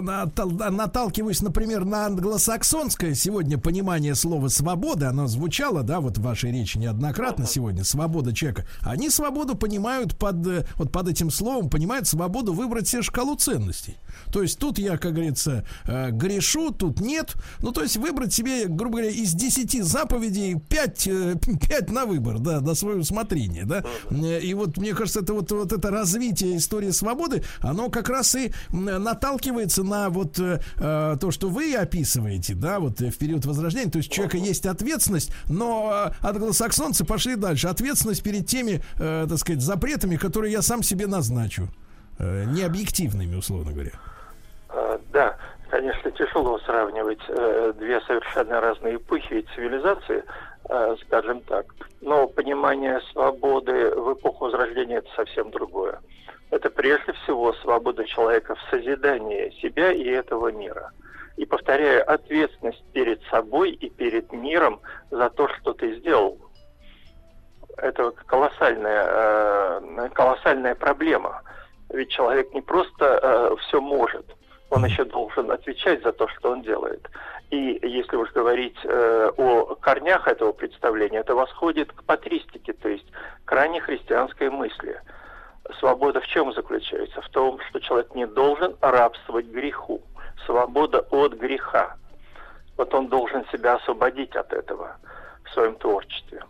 натал- 0.00 0.50
наталкиваюсь, 0.70 1.40
например, 1.40 1.84
на 1.84 2.06
англосаксонское 2.06 3.14
сегодня 3.14 3.58
понимание 3.58 4.16
слова 4.16 4.48
свобода, 4.48 5.10
оно 5.10 5.28
звучало, 5.28 5.84
да, 5.84 6.00
вот 6.00 6.18
в 6.18 6.22
вашей 6.22 6.50
речи 6.50 6.78
неоднократно 6.78 7.46
сегодня, 7.46 7.84
свобода 7.84 8.34
человека. 8.34 8.66
Они 8.80 9.08
свободу 9.08 9.54
понимают 9.54 10.16
под, 10.18 10.44
э, 10.48 10.66
вот 10.74 10.90
под 10.90 11.08
этим 11.08 11.30
словом, 11.30 11.70
понимают 11.70 12.08
свободу 12.08 12.52
выбрать 12.54 12.88
себе 12.88 13.02
шкалу 13.02 13.36
ценностей. 13.36 13.98
То 14.32 14.42
есть 14.42 14.58
тут 14.58 14.78
я, 14.80 14.98
как 14.98 15.12
говорится, 15.12 15.64
грешу, 15.86 16.72
тут 16.72 17.00
нет. 17.00 17.34
Ну, 17.60 17.70
то 17.72 17.82
есть 17.82 17.96
выбрать 17.96 18.32
себе, 18.34 18.66
грубо 18.66 18.98
говоря, 18.98 19.10
из 19.10 19.32
10 19.32 19.80
заповедей 19.82 20.58
5, 20.58 21.08
5 21.68 21.90
на 22.00 22.06
выбор, 22.06 22.38
да, 22.38 22.60
на 22.60 22.74
свое 22.74 22.98
усмотрение, 22.98 23.64
да. 23.64 23.84
И 24.10 24.54
вот, 24.54 24.76
мне 24.78 24.94
кажется, 24.94 25.20
это 25.20 25.34
вот, 25.34 25.50
вот 25.52 25.72
это 25.72 25.90
развитие 25.90 26.56
истории 26.56 26.90
свободы, 26.90 27.42
оно 27.60 27.90
как 27.90 28.08
раз 28.08 28.34
и 28.34 28.52
наталкивается 28.70 29.84
на 29.84 30.08
вот 30.08 30.38
э, 30.38 30.60
э, 30.76 31.16
то, 31.20 31.30
что 31.30 31.48
вы 31.48 31.74
описываете, 31.74 32.54
да, 32.54 32.80
вот 32.80 33.00
э, 33.00 33.10
в 33.10 33.18
период 33.18 33.44
Возрождения. 33.44 33.90
То 33.90 33.98
есть 33.98 34.10
у 34.10 34.14
человека 34.14 34.38
есть 34.38 34.66
ответственность, 34.66 35.32
но 35.48 36.12
э, 36.22 36.26
англосаксонцы 36.26 37.04
пошли 37.04 37.36
дальше. 37.36 37.68
Ответственность 37.68 38.22
перед 38.22 38.46
теми, 38.46 38.82
э, 38.98 39.26
так 39.28 39.38
сказать, 39.38 39.62
запретами, 39.62 40.16
которые 40.16 40.52
я 40.52 40.62
сам 40.62 40.82
себе 40.82 41.06
назначу. 41.06 41.68
Э, 42.18 42.44
необъективными, 42.44 43.36
условно 43.36 43.72
говоря. 43.72 43.92
Да, 45.12 45.36
конечно, 45.70 46.10
тяжело 46.10 46.58
сравнивать 46.60 47.20
э, 47.28 47.72
две 47.76 48.00
совершенно 48.02 48.60
разные 48.60 48.96
эпохи 48.96 49.34
и 49.34 49.46
цивилизации, 49.54 50.24
э, 50.68 50.96
скажем 51.06 51.40
так. 51.42 51.66
Но 52.00 52.26
понимание 52.26 53.00
свободы 53.12 53.94
в 53.94 54.14
эпоху 54.14 54.46
Возрождения 54.46 54.98
это 54.98 55.08
совсем 55.14 55.50
другое. 55.50 56.00
Это 56.50 56.68
прежде 56.68 57.12
всего 57.12 57.52
свобода 57.54 58.04
человека 58.04 58.56
в 58.56 58.70
созидании 58.70 59.50
себя 59.62 59.92
и 59.92 60.04
этого 60.04 60.50
мира. 60.50 60.90
И 61.36 61.46
повторяю, 61.46 62.10
ответственность 62.12 62.84
перед 62.92 63.22
собой 63.30 63.70
и 63.70 63.88
перед 63.88 64.30
миром 64.32 64.80
за 65.10 65.30
то, 65.30 65.48
что 65.48 65.72
ты 65.72 65.96
сделал. 66.00 66.38
Это 67.76 68.10
колоссальная, 68.26 69.06
э, 69.06 70.08
колоссальная 70.12 70.74
проблема. 70.74 71.42
Ведь 71.90 72.10
человек 72.10 72.52
не 72.52 72.60
просто 72.60 73.56
все 73.60 73.80
может, 73.80 74.24
он 74.70 74.84
еще 74.84 75.04
должен 75.04 75.50
отвечать 75.50 76.02
за 76.02 76.12
то, 76.12 76.28
что 76.28 76.52
он 76.52 76.62
делает. 76.62 77.08
И 77.50 77.78
если 77.82 78.16
уж 78.16 78.30
говорить 78.32 78.76
э, 78.84 79.30
о 79.36 79.74
корнях 79.74 80.28
этого 80.28 80.52
представления, 80.52 81.18
это 81.18 81.34
восходит 81.34 81.92
к 81.92 82.04
патристике, 82.04 82.72
то 82.72 82.88
есть 82.88 83.06
к 83.44 83.52
ранней 83.52 83.80
христианской 83.80 84.48
мысли. 84.48 85.00
Свобода 85.80 86.20
в 86.20 86.26
чем 86.26 86.52
заключается? 86.52 87.20
В 87.20 87.28
том, 87.30 87.58
что 87.68 87.80
человек 87.80 88.14
не 88.14 88.26
должен 88.26 88.76
рабствовать 88.80 89.46
греху. 89.46 90.00
Свобода 90.46 91.00
от 91.10 91.34
греха. 91.34 91.96
Вот 92.76 92.94
он 92.94 93.08
должен 93.08 93.44
себя 93.52 93.74
освободить 93.74 94.34
от 94.36 94.52
этого 94.52 94.96
в 95.44 95.50
своем 95.50 95.74
творчестве. 95.74 96.42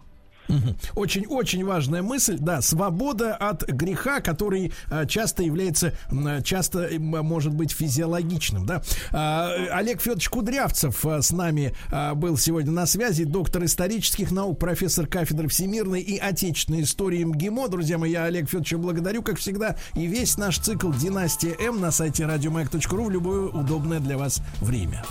Очень-очень 0.95 1.65
важная 1.65 2.03
мысль, 2.03 2.37
да, 2.39 2.61
свобода 2.61 3.35
от 3.35 3.67
греха, 3.69 4.21
который 4.21 4.73
а, 4.91 5.07
часто 5.07 5.43
является, 5.43 5.93
м, 6.11 6.43
часто 6.43 6.81
м, 6.81 7.03
может 7.03 7.55
быть 7.55 7.73
физиологичным, 7.73 8.67
да. 8.67 8.83
А, 9.13 9.53
Олег 9.73 10.01
Федорович 10.01 10.29
Кудрявцев 10.29 11.05
с 11.05 11.31
нами 11.31 11.75
был 12.15 12.37
сегодня 12.37 12.73
на 12.73 12.87
связи, 12.87 13.25
доктор 13.25 13.65
исторических 13.65 14.31
наук, 14.31 14.59
профессор 14.59 15.07
кафедры 15.07 15.49
всемирной 15.49 16.01
и 16.01 16.19
отечественной 16.19 16.83
истории 16.83 17.25
МГИМО. 17.25 17.69
Друзья 17.69 17.99
мои, 17.99 18.13
я 18.13 18.25
Олег 18.25 18.47
Федоровича 18.47 18.79
благодарю, 18.79 19.23
как 19.23 19.39
всегда, 19.39 19.77
и 19.95 20.07
весь 20.07 20.37
наш 20.37 20.59
цикл 20.59 20.93
«Династия 20.93 21.55
М» 21.59 21.81
на 21.81 21.91
сайте 21.91 22.27
радиомаяк.ру 22.27 23.05
в 23.05 23.11
любое 23.11 23.49
удобное 23.49 24.01
для 24.01 24.19
вас 24.19 24.41
время. 24.61 25.03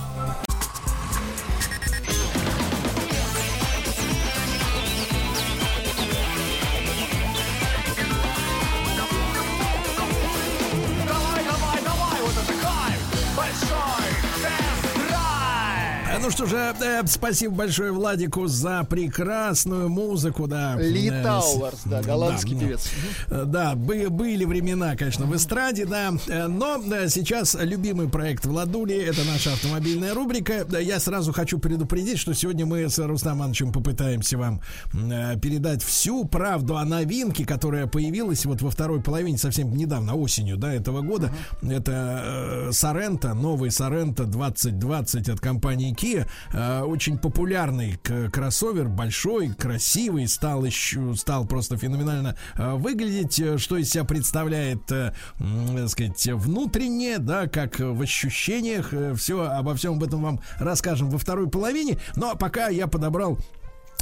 Ну 16.29 16.33
что 16.33 16.45
же, 16.45 16.57
э, 16.79 17.01
спасибо 17.07 17.55
большое 17.55 17.91
Владику 17.91 18.45
за 18.45 18.83
прекрасную 18.87 19.89
музыку, 19.89 20.45
да. 20.45 20.75
Ли 20.75 21.09
Тауэрс, 21.09 21.79
да, 21.85 22.03
голландский 22.03 22.53
да, 22.53 22.59
певец. 22.59 22.87
Э, 23.29 23.45
Да, 23.47 23.73
бы- 23.73 24.11
были 24.11 24.45
времена, 24.45 24.95
конечно, 24.95 25.25
в 25.25 25.35
эстраде, 25.35 25.87
да. 25.87 26.13
Э, 26.27 26.45
Но 26.45 26.79
э, 26.83 27.09
сейчас 27.09 27.57
любимый 27.59 28.09
проект 28.09 28.45
Владули 28.45 28.95
это 28.95 29.23
наша 29.23 29.53
автомобильная 29.53 30.13
рубрика. 30.13 30.65
Да, 30.69 30.77
Я 30.77 30.99
сразу 30.99 31.33
хочу 31.33 31.57
предупредить, 31.57 32.19
что 32.19 32.35
сегодня 32.35 32.67
мы 32.67 32.87
с 32.87 32.99
Рустам 32.99 33.39
Ивановичем 33.39 33.71
попытаемся 33.71 34.37
вам 34.37 34.61
э, 34.93 35.35
передать 35.39 35.81
всю 35.81 36.25
правду 36.25 36.77
о 36.77 36.85
новинке, 36.85 37.43
которая 37.43 37.87
появилась 37.87 38.45
вот 38.45 38.61
во 38.61 38.69
второй 38.69 39.01
половине, 39.01 39.39
совсем 39.39 39.75
недавно, 39.75 40.13
осенью, 40.13 40.57
да, 40.57 40.71
этого 40.71 41.01
года. 41.01 41.33
Это 41.63 42.67
Сорента, 42.71 43.33
новый 43.33 43.71
Сорента 43.71 44.25
2020 44.25 45.29
от 45.29 45.39
компании 45.39 45.95
Kia. 45.95 46.18
Э, 46.53 46.81
Очень 46.81 47.17
популярный 47.17 47.99
кроссовер, 48.31 48.87
большой, 48.87 49.49
красивый, 49.53 50.27
стал 50.27 50.65
еще, 50.65 51.15
стал 51.15 51.45
просто 51.45 51.77
феноменально 51.77 52.35
э, 52.55 52.73
выглядеть, 52.73 53.39
э, 53.39 53.57
что 53.57 53.77
из 53.77 53.89
себя 53.89 54.03
представляет, 54.03 54.91
э, 54.91 55.13
м, 55.39 55.75
так 55.75 55.89
сказать, 55.89 56.25
внутренне, 56.27 57.17
да, 57.19 57.47
как 57.47 57.79
в 57.79 58.01
ощущениях, 58.01 58.93
все, 59.17 59.43
обо 59.43 59.75
всем 59.75 59.93
об 59.95 60.03
этом 60.03 60.21
вам 60.21 60.39
расскажем 60.59 61.09
во 61.09 61.17
второй 61.17 61.49
половине, 61.49 61.99
но 62.15 62.35
пока 62.35 62.69
я 62.69 62.87
подобрал 62.87 63.37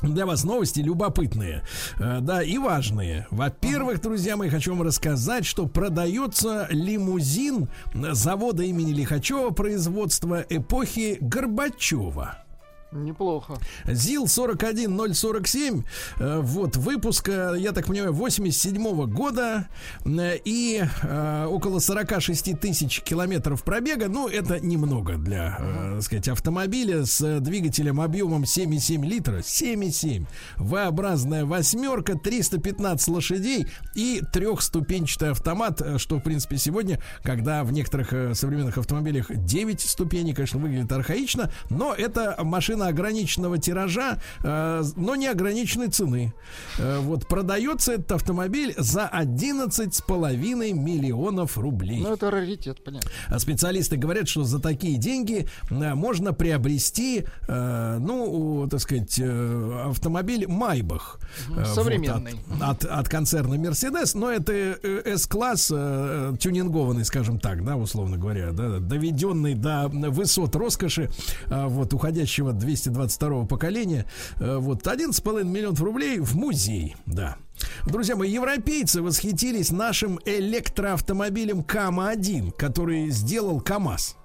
для 0.02 0.26
вас 0.26 0.44
новости 0.44 0.80
любопытные, 0.80 1.64
э, 2.00 2.20
да, 2.22 2.44
и 2.44 2.58
важные. 2.58 3.28
Во-первых, 3.32 4.02
друзья 4.02 4.38
мои, 4.38 4.50
хочу 4.50 4.74
вам 4.74 4.84
рассказать, 4.84 5.46
что 5.46 5.66
продается 5.66 6.68
лимузин 6.70 7.70
завода 7.94 8.64
имени 8.64 8.94
Лихачева 8.94 9.52
производства 9.52 10.46
эпохи 10.50 11.18
Горбачева. 11.22 12.47
Неплохо. 12.92 13.58
ЗИЛ 13.86 14.28
41047, 14.28 15.84
э, 16.20 16.40
вот, 16.40 16.78
выпуска, 16.78 17.54
я 17.58 17.74
так 17.74 17.86
понимаю, 17.86 18.14
87 18.14 19.06
года 19.08 19.68
э, 20.06 20.38
и 20.46 20.82
э, 21.04 21.46
около 21.50 21.80
46 21.80 22.58
тысяч 22.58 23.02
километров 23.02 23.64
пробега. 23.64 24.08
Ну, 24.08 24.30
это 24.30 24.62
немного 24.62 25.18
для, 25.18 25.58
э, 25.60 25.92
так 25.96 26.04
сказать, 26.04 26.28
автомобиля 26.30 27.06
с 27.06 27.42
двигателем 27.42 28.00
объемом 28.00 28.44
7,7 28.44 29.06
литра. 29.06 29.40
7,7. 29.40 30.26
V-образная 30.56 31.44
восьмерка, 31.44 32.18
315 32.18 33.08
лошадей 33.10 33.68
и 33.96 34.22
трехступенчатый 34.32 35.32
автомат, 35.32 35.82
что, 35.98 36.20
в 36.20 36.22
принципе, 36.22 36.58
сегодня, 36.58 37.02
когда 37.22 37.66
в 37.66 37.74
некоторых 37.74 38.38
современных 38.38 38.78
автомобилях 38.78 39.30
9 39.30 39.82
ступеней, 39.82 40.34
конечно, 40.34 40.60
выглядит 40.60 40.92
архаично, 40.94 41.52
но 41.70 41.94
это 41.94 42.38
машина 42.44 42.77
ограниченного 42.86 43.58
тиража, 43.58 44.20
э, 44.44 44.84
но 44.96 45.16
не 45.16 45.28
ограниченной 45.28 45.88
цены. 45.88 46.34
Э, 46.78 47.00
вот 47.00 47.28
продается 47.28 47.94
этот 47.94 48.12
автомобиль 48.12 48.74
за 48.78 49.10
11,5 49.12 50.74
миллионов 50.74 51.58
рублей. 51.58 52.02
Ну, 52.02 52.14
это 52.14 52.32
раритет, 52.32 52.84
понятно. 52.84 53.10
А 53.28 53.40
Специалисты 53.40 53.98
говорят, 53.98 54.28
что 54.28 54.44
за 54.44 54.60
такие 54.60 54.98
деньги 54.98 55.48
э, 55.70 55.94
можно 55.96 56.34
приобрести, 56.34 57.26
э, 57.48 57.98
ну, 58.00 58.68
так 58.70 58.80
сказать, 58.80 59.20
э, 59.20 59.82
автомобиль 59.90 60.48
Майбах. 60.48 61.20
Э, 61.50 61.54
вот 61.56 61.68
Современный. 61.68 62.34
от, 62.62 62.84
от, 62.84 62.86
от 62.86 63.10
концерна 63.10 63.56
Mercedes, 63.56 64.12
но 64.18 64.32
это 64.32 64.54
э, 64.54 65.02
S-класс, 65.16 65.72
э, 65.74 66.36
тюнингованный, 66.40 67.06
скажем 67.06 67.40
так, 67.40 67.64
да, 67.66 67.76
условно 67.76 68.18
говоря, 68.18 68.52
да, 68.52 68.80
доведенный 68.80 69.56
до 69.56 69.88
высот 69.90 70.56
роскоши, 70.56 71.10
э, 71.48 71.66
вот, 71.68 71.94
уходящего 71.94 72.54
222 72.68 73.46
поколения. 73.46 74.06
Э, 74.40 74.58
вот, 74.58 74.86
11,5 74.86 75.44
миллионов 75.44 75.82
рублей 75.82 76.20
в 76.20 76.36
музей, 76.36 76.96
да. 77.06 77.38
Друзья 77.86 78.16
мои, 78.16 78.30
европейцы 78.30 79.02
восхитились 79.02 79.72
нашим 79.72 80.20
электроавтомобилем 80.26 81.64
КАМА-1, 81.64 82.52
который 82.52 83.10
сделал 83.10 83.62
КАМАЗ. 83.62 84.18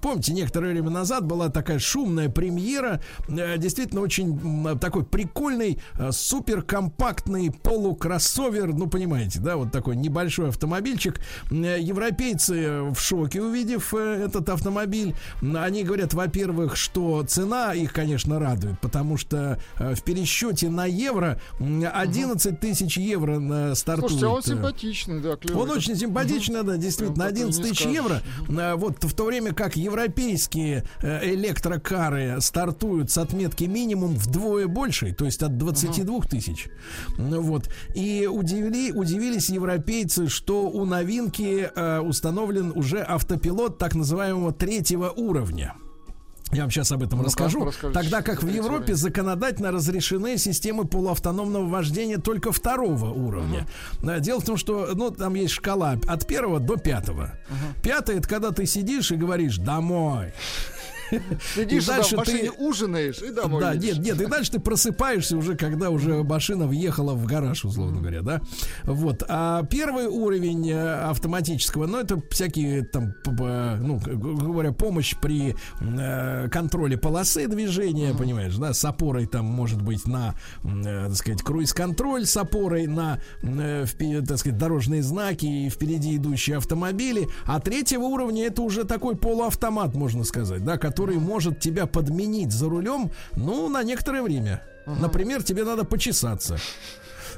Помните, 0.00 0.32
некоторое 0.32 0.72
время 0.72 0.90
назад 0.90 1.26
была 1.26 1.48
такая 1.48 1.78
шумная 1.78 2.28
премьера, 2.28 3.00
э, 3.28 3.56
действительно 3.58 4.00
очень 4.00 4.78
такой 4.78 5.04
прикольный, 5.04 5.78
э, 5.98 6.12
суперкомпактный 6.12 7.50
полукроссовер, 7.50 8.72
ну 8.74 8.88
понимаете, 8.88 9.40
да, 9.40 9.56
вот 9.56 9.72
такой 9.72 9.96
небольшой 9.96 10.50
автомобильчик. 10.50 11.20
Э, 11.50 11.78
Европейцы 11.80 12.82
в 12.92 13.00
шоке, 13.00 13.42
увидев 13.42 13.94
этот 13.94 14.48
автомобиль. 14.48 15.14
Они 15.40 15.82
говорят, 15.82 16.14
во-первых, 16.14 16.76
что 16.76 17.22
цена 17.24 17.74
их, 17.74 17.92
конечно, 17.92 18.38
радует, 18.38 18.78
потому 18.80 19.16
что 19.16 19.58
в 19.78 20.00
пересчете 20.02 20.68
на 20.68 20.86
евро 20.86 21.40
м, 21.58 21.84
11 21.92 22.60
тысяч 22.60 22.96
евро 22.96 23.74
стартует. 23.74 24.12
Слушайте, 24.12 24.26
а 24.26 24.30
он 24.30 24.42
симпатичный, 24.42 25.20
да, 25.20 25.36
клевый. 25.36 25.62
он 25.62 25.70
очень 25.70 25.96
симпатичный, 25.96 26.62
да, 26.62 26.76
действительно, 26.76 27.24
Прям 27.24 27.28
такой 27.28 27.42
11 27.42 27.64
не 27.64 27.70
тысяч 27.70 27.86
евро. 27.86 28.22
Вот 28.76 29.04
в 29.04 29.14
то 29.22 29.26
время 29.26 29.54
как 29.54 29.76
европейские 29.76 30.82
э, 31.00 31.32
электрокары 31.32 32.40
стартуют 32.40 33.12
с 33.12 33.18
отметки 33.18 33.62
минимум 33.62 34.16
вдвое 34.16 34.66
больше, 34.66 35.14
то 35.14 35.24
есть 35.26 35.44
от 35.44 35.56
22 35.58 36.22
тысяч. 36.22 36.66
Ну 37.18 37.40
Вот. 37.40 37.68
И 37.94 38.28
удивили, 38.28 38.90
удивились 38.90 39.48
европейцы, 39.48 40.26
что 40.26 40.68
у 40.68 40.84
новинки 40.84 41.70
э, 41.72 42.00
установлен 42.00 42.72
уже 42.74 43.00
автопилот 43.00 43.78
так 43.78 43.94
называемого 43.94 44.52
третьего 44.52 45.10
уровня. 45.10 45.76
Я 46.52 46.62
вам 46.62 46.70
сейчас 46.70 46.92
об 46.92 47.02
этом 47.02 47.18
Ну-ка, 47.18 47.28
расскажу. 47.28 47.64
расскажите, 47.64 47.98
Тогда 47.98 48.20
как 48.22 48.42
в 48.42 48.48
Европе 48.48 48.94
законодательно 48.94 49.72
разрешены 49.72 50.36
системы 50.36 50.84
полуавтономного 50.84 51.66
вождения 51.66 52.18
только 52.18 52.52
второго 52.52 53.10
уровня. 53.10 53.66
Да, 54.02 54.18
Дело 54.18 54.40
в 54.40 54.44
том, 54.44 54.58
что 54.58 54.90
ну, 54.94 55.10
там 55.10 55.34
есть 55.34 55.54
шкала 55.54 55.96
от 56.06 56.26
первого 56.26 56.60
до 56.60 56.76
пятого. 56.76 57.32
Пятый 57.82 58.16
это 58.16 58.28
когда 58.28 58.50
ты 58.50 58.66
сидишь 58.66 59.10
и 59.12 59.16
говоришь 59.16 59.56
домой. 59.56 60.34
Сидишь 61.54 61.86
дальше 61.86 62.16
в 62.16 62.18
машине, 62.18 62.50
ты- 62.50 62.64
ужинаешь 62.64 63.20
и 63.22 63.30
домой 63.30 63.60
да, 63.60 63.72
едешь. 63.72 63.98
нет, 63.98 64.18
нет, 64.18 64.20
и 64.20 64.26
дальше 64.26 64.52
ты 64.52 64.60
просыпаешься 64.60 65.36
уже, 65.36 65.56
когда 65.56 65.90
уже 65.90 66.22
машина 66.22 66.66
въехала 66.66 67.14
в 67.14 67.26
гараж, 67.26 67.64
условно 67.64 68.00
говоря, 68.00 68.22
да. 68.22 68.40
Вот. 68.84 69.22
А 69.28 69.62
первый 69.64 70.06
уровень 70.06 70.70
э, 70.70 70.94
автоматического, 71.04 71.86
ну, 71.86 71.98
это 71.98 72.22
всякие 72.30 72.82
там, 72.84 73.14
ну, 73.26 73.98
говоря, 73.98 74.72
помощь 74.72 75.14
при 75.20 75.54
э, 75.80 76.48
контроле 76.48 76.96
полосы 76.96 77.46
движения, 77.48 78.14
понимаешь, 78.14 78.56
да, 78.56 78.72
с 78.72 78.84
опорой 78.84 79.26
там, 79.26 79.44
может 79.44 79.82
быть, 79.82 80.06
на, 80.06 80.34
э, 80.64 81.06
так 81.08 81.16
сказать, 81.16 81.42
круиз-контроль, 81.42 82.26
с 82.26 82.36
опорой 82.36 82.86
на, 82.86 83.18
э, 83.42 83.86
так 84.26 84.38
сказать, 84.38 84.58
дорожные 84.58 85.02
знаки 85.02 85.46
и 85.46 85.68
впереди 85.68 86.16
идущие 86.16 86.56
автомобили. 86.56 87.28
А 87.46 87.60
третьего 87.60 88.04
уровня 88.04 88.46
это 88.46 88.62
уже 88.62 88.84
такой 88.84 89.16
полуавтомат, 89.16 89.94
можно 89.94 90.24
сказать, 90.24 90.64
да, 90.64 90.78
который 90.78 91.01
может 91.10 91.60
тебя 91.60 91.86
подменить 91.86 92.52
за 92.52 92.68
рулем, 92.68 93.10
ну, 93.36 93.68
на 93.68 93.82
некоторое 93.82 94.22
время. 94.22 94.62
Например, 94.86 95.42
тебе 95.42 95.64
надо 95.64 95.84
почесаться. 95.84 96.58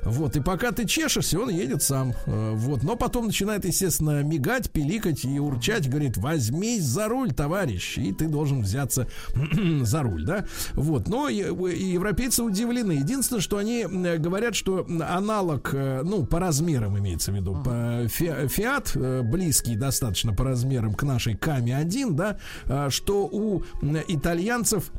Вот, 0.05 0.37
и 0.37 0.41
пока 0.41 0.73
ты 0.73 0.87
чешешься, 0.87 1.39
он 1.41 1.49
едет 1.51 1.83
сам. 1.83 2.13
Э, 2.27 2.53
Вот, 2.55 2.83
но 2.83 2.97
потом 2.97 3.27
начинает, 3.27 3.65
естественно, 3.65 4.23
мигать, 4.23 4.71
пиликать 4.71 5.25
и 5.25 5.39
урчать, 5.39 5.89
говорит, 5.89 6.17
возьмись 6.17 6.83
за 6.85 7.09
руль, 7.09 7.33
товарищ, 7.33 7.99
и 7.99 8.13
ты 8.13 8.29
должен 8.29 8.63
взяться 8.63 9.07
за 9.83 10.03
руль, 10.03 10.25
да? 10.25 10.45
Вот, 10.75 11.09
но 11.09 11.29
европейцы 11.29 12.43
удивлены. 12.43 12.93
Единственное, 12.93 13.41
что 13.41 13.57
они 13.57 13.85
говорят, 13.85 14.55
что 14.55 14.87
аналог, 15.09 15.71
э, 15.73 16.03
ну, 16.05 16.25
по 16.27 16.39
размерам 16.39 16.99
имеется 16.99 17.33
в 17.33 17.35
виду, 17.37 17.57
по 17.65 18.07
фи- 18.09 18.49
Фиат, 18.49 18.93
э, 18.95 19.23
близкий 19.23 19.77
достаточно 19.77 20.33
по 20.35 20.45
размерам 20.45 20.95
к 20.95 21.03
нашей 21.03 21.35
Каме-1, 21.37 22.13
да, 22.13 22.39
э, 22.67 22.91
что 22.91 23.25
у 23.27 23.63
итальянцев 24.09 24.91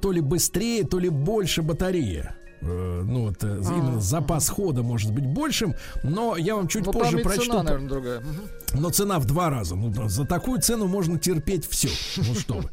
то 0.00 0.12
ли 0.12 0.20
быстрее, 0.20 0.84
то 0.84 0.98
ли 1.00 1.08
больше 1.08 1.62
батарея. 1.62 2.36
Э, 2.62 3.02
Ну, 3.04 3.26
вот 3.26 3.42
э, 3.44 3.46
именно 3.46 4.00
запас 4.00 4.48
хода 4.48 4.82
может 4.82 5.12
быть 5.12 5.26
большим, 5.26 5.74
но 6.02 6.36
я 6.36 6.54
вам 6.56 6.68
чуть 6.68 6.86
Ну, 6.86 6.92
позже 6.92 7.18
прочту. 7.18 7.44
цена, 7.44 7.62
наверное, 7.62 7.88
другая. 7.88 8.22
Но 8.74 8.90
цена 8.90 9.18
в 9.18 9.26
два 9.26 9.50
раза. 9.50 9.74
Ну, 9.74 10.08
за 10.08 10.24
такую 10.24 10.60
цену 10.62 10.86
можно 10.86 11.18
терпеть 11.18 11.66
все. 11.68 11.88
Ну 12.16 12.34
что 12.34 12.54
вы. 12.54 12.68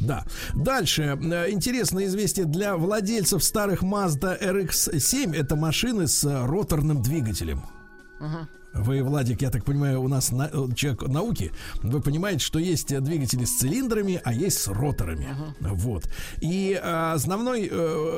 Да. 0.00 0.24
Дальше. 0.54 1.02
Э, 1.22 1.50
Интересное 1.50 2.04
известие 2.06 2.46
для 2.46 2.76
владельцев 2.76 3.42
старых 3.44 3.82
Mazda 3.82 4.38
RX-7. 4.42 5.34
Это 5.34 5.56
машины 5.56 6.06
с 6.08 6.24
э, 6.24 6.44
роторным 6.46 7.00
двигателем. 7.02 7.62
Вы, 8.74 9.02
Владик, 9.02 9.42
я 9.42 9.50
так 9.50 9.64
понимаю, 9.64 10.00
у 10.02 10.08
нас 10.08 10.30
на- 10.30 10.50
э, 10.52 10.68
человек 10.76 11.02
науки. 11.08 11.52
Вы 11.82 12.00
понимаете, 12.00 12.40
что 12.44 12.58
есть 12.58 12.92
э, 12.92 13.00
двигатели 13.00 13.44
с 13.44 13.56
цилиндрами, 13.58 14.20
а 14.22 14.32
есть 14.32 14.58
с 14.58 14.68
роторами. 14.68 15.28
Вот. 15.60 16.08
И 16.40 16.78
э, 16.80 17.12
основной, 17.12 17.70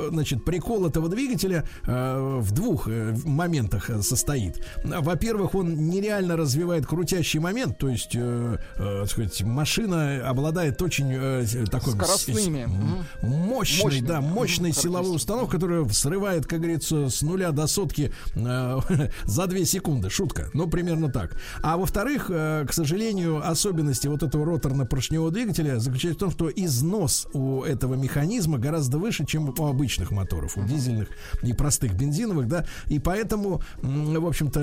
значит, 0.09 0.45
прикол 0.45 0.85
этого 0.85 1.09
двигателя 1.09 1.65
в 1.85 2.51
двух 2.51 2.87
моментах 2.87 3.89
состоит. 4.01 4.65
Во-первых, 4.83 5.55
он 5.55 5.89
нереально 5.89 6.35
развивает 6.37 6.85
крутящий 6.85 7.39
момент, 7.39 7.77
то 7.77 7.89
есть, 7.89 8.11
э, 8.15 8.57
э, 8.75 8.97
так 9.01 9.09
сказать, 9.09 9.41
машина 9.43 10.27
обладает 10.27 10.81
очень 10.81 11.11
э, 11.11 11.45
такой 11.71 11.93
Скоростными. 11.93 12.65
с- 12.65 13.23
мощной, 13.23 13.83
Мощными. 13.85 14.07
да, 14.07 14.21
мощной 14.21 14.73
силовой 14.73 15.15
установкой, 15.15 15.59
которая 15.59 15.87
срывает, 15.89 16.45
как 16.45 16.59
говорится, 16.59 17.09
с 17.09 17.21
нуля 17.21 17.51
до 17.51 17.67
сотки 17.67 18.11
э, 18.35 18.79
за 19.25 19.47
две 19.47 19.65
секунды. 19.65 20.09
Шутка. 20.09 20.40
Ну, 20.53 20.67
примерно 20.67 21.11
так. 21.11 21.35
А 21.61 21.77
во-вторых, 21.77 22.27
э, 22.29 22.65
к 22.67 22.73
сожалению, 22.73 23.47
особенности 23.47 24.07
вот 24.07 24.23
этого 24.23 24.45
роторно-поршневого 24.45 25.31
двигателя 25.31 25.79
заключается 25.79 26.17
в 26.17 26.19
том, 26.19 26.31
что 26.31 26.49
износ 26.49 27.27
у 27.33 27.61
этого 27.63 27.95
механизма 27.95 28.57
гораздо 28.57 28.97
выше, 28.97 29.25
чем 29.25 29.53
у 29.57 29.65
обычных 29.67 30.11
моторов, 30.11 30.57
у 30.57 30.63
дизельных 30.63 31.09
и 31.43 31.53
простых 31.53 31.93
бензиновых, 31.93 32.47
да, 32.47 32.65
и 32.87 32.99
поэтому, 32.99 33.61
в 33.81 34.25
общем-то, 34.27 34.59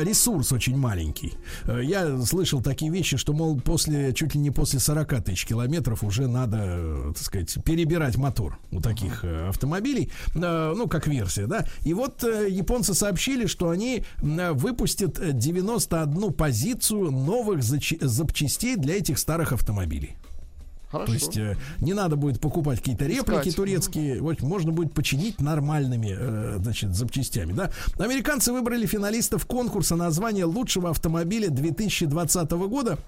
э, 0.00 0.04
ресурс 0.04 0.52
очень 0.52 0.76
маленький. 0.76 1.34
Э, 1.64 1.80
Я 1.82 2.20
слышал 2.22 2.62
такие 2.62 2.90
вещи, 2.90 3.16
что, 3.16 3.32
мол, 3.32 3.60
после, 3.60 4.12
чуть 4.12 4.34
ли 4.34 4.40
не 4.40 4.50
после 4.50 4.78
40 4.78 5.22
тысяч 5.22 5.46
километров 5.46 6.04
уже 6.04 6.28
надо, 6.28 7.12
так 7.14 7.22
сказать, 7.22 7.56
перебирать 7.64 8.16
мотор 8.16 8.58
у 8.70 8.80
таких 8.80 9.24
автомобилей, 9.24 10.10
ну, 10.34 10.86
как 10.88 11.06
версия, 11.06 11.46
да. 11.46 11.66
И 11.84 11.94
вот 11.94 12.22
японцы 12.22 12.94
сообщили, 12.94 13.46
что 13.46 13.70
они 13.70 14.04
выпустят 14.22 15.09
91 15.18 16.32
позицию 16.32 17.10
новых 17.10 17.62
запчастей 17.62 18.76
для 18.76 18.96
этих 18.96 19.18
старых 19.18 19.52
автомобилей. 19.52 20.16
Хорошо. 20.90 21.06
То 21.06 21.12
есть 21.12 21.36
э, 21.36 21.56
не 21.80 21.94
надо 21.94 22.16
будет 22.16 22.40
покупать 22.40 22.80
какие-то 22.80 23.06
реплики 23.06 23.42
Искать. 23.42 23.56
турецкие, 23.56 24.20
вот 24.20 24.42
можно 24.42 24.72
будет 24.72 24.92
починить 24.92 25.40
нормальными, 25.40 26.16
э, 26.18 26.58
значит, 26.60 26.96
запчастями, 26.96 27.52
да. 27.52 27.70
Американцы 27.98 28.52
выбрали 28.52 28.86
финалистов 28.86 29.46
конкурса 29.46 29.94
на 29.94 30.10
звание 30.10 30.46
лучшего 30.46 30.90
автомобиля 30.90 31.48
2020 31.48 32.50
года. 32.50 32.98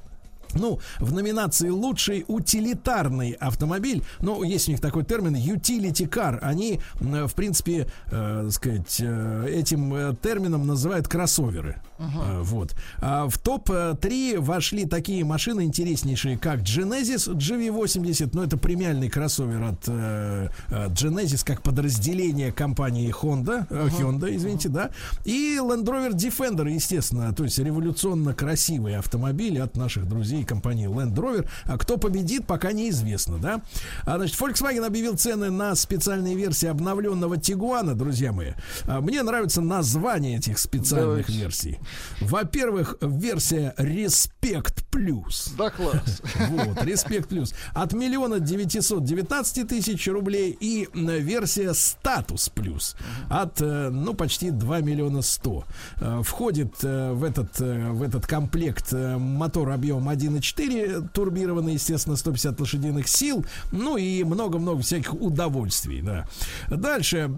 Ну, 0.54 0.80
в 0.98 1.12
номинации 1.12 1.70
«Лучший 1.70 2.24
утилитарный 2.28 3.32
автомобиль», 3.32 4.02
ну, 4.20 4.42
есть 4.42 4.68
у 4.68 4.72
них 4.72 4.80
такой 4.80 5.04
термин 5.04 5.34
«utility 5.34 6.08
car», 6.08 6.38
они, 6.40 6.80
в 7.00 7.32
принципе, 7.34 7.86
э, 8.10 8.48
сказать, 8.50 8.98
э, 9.00 9.46
этим 9.48 9.94
э, 9.94 10.14
термином 10.22 10.66
называют 10.66 11.08
кроссоверы. 11.08 11.80
Э, 12.02 12.42
вот. 12.42 12.74
А 12.98 13.28
в 13.28 13.38
топ-3 13.38 14.40
вошли 14.40 14.86
такие 14.86 15.24
машины 15.24 15.64
интереснейшие, 15.64 16.38
как 16.38 16.60
Genesis 16.60 17.32
GV80, 17.32 18.30
ну, 18.32 18.42
это 18.42 18.56
премиальный 18.56 19.08
кроссовер 19.08 19.62
от 19.62 19.84
э, 19.86 20.48
э, 20.68 20.88
Genesis, 20.88 21.44
как 21.44 21.62
подразделение 21.62 22.52
компании 22.52 23.12
Honda, 23.12 23.66
э, 23.70 23.88
Hyundai, 23.88 24.36
извините, 24.36 24.68
да, 24.68 24.90
и 25.24 25.58
Land 25.60 25.84
Rover 25.84 26.12
Defender, 26.12 26.70
естественно, 26.70 27.32
то 27.32 27.44
есть 27.44 27.58
революционно 27.58 28.34
красивый 28.34 28.96
автомобиль 28.96 29.60
от 29.60 29.76
наших 29.76 30.08
друзей 30.08 30.44
компании 30.44 30.88
Land 30.88 31.14
Rover. 31.14 31.48
А 31.64 31.78
кто 31.78 31.96
победит, 31.96 32.46
пока 32.46 32.72
неизвестно, 32.72 33.38
да. 33.38 33.62
А, 34.04 34.16
значит, 34.16 34.38
Volkswagen 34.40 34.84
объявил 34.84 35.16
цены 35.16 35.50
на 35.50 35.74
специальные 35.74 36.34
версии 36.34 36.66
обновленного 36.66 37.36
Тигуана, 37.36 37.94
друзья 37.94 38.32
мои. 38.32 38.52
А, 38.84 39.00
мне 39.00 39.22
нравится 39.22 39.60
название 39.60 40.38
этих 40.38 40.58
специальных 40.58 41.26
Давайте. 41.26 41.32
версий. 41.32 41.78
Во-первых, 42.20 42.96
версия 43.00 43.74
Respect 43.78 44.84
Plus. 44.90 45.54
Да, 45.56 45.70
класс. 45.70 46.22
Вот, 46.48 46.82
Респект 46.84 47.28
плюс. 47.28 47.54
От 47.74 47.92
миллиона 47.92 48.40
девятисот 48.40 49.04
девятнадцати 49.04 49.64
тысяч 49.64 50.06
рублей 50.08 50.56
и 50.58 50.88
версия 50.94 51.72
статус 51.74 52.48
плюс 52.48 52.96
от, 53.28 53.60
э, 53.60 53.90
ну, 53.90 54.14
почти 54.14 54.50
2 54.50 54.80
миллиона 54.80 55.22
100. 55.22 55.64
Э, 56.00 56.22
Входит 56.22 56.74
э, 56.82 57.12
в 57.12 57.24
этот, 57.24 57.58
в 57.58 58.02
этот 58.02 58.26
комплект 58.26 58.92
мотор 58.92 59.70
объемом 59.70 60.08
1,5 60.08 60.32
1.4 60.32 61.08
турбированный, 61.12 61.74
естественно, 61.74 62.16
150 62.16 62.60
лошадиных 62.60 63.08
сил, 63.08 63.44
ну 63.70 63.96
и 63.96 64.24
много-много 64.24 64.82
всяких 64.82 65.14
удовольствий, 65.14 66.02
да. 66.02 66.26
Дальше. 66.68 67.30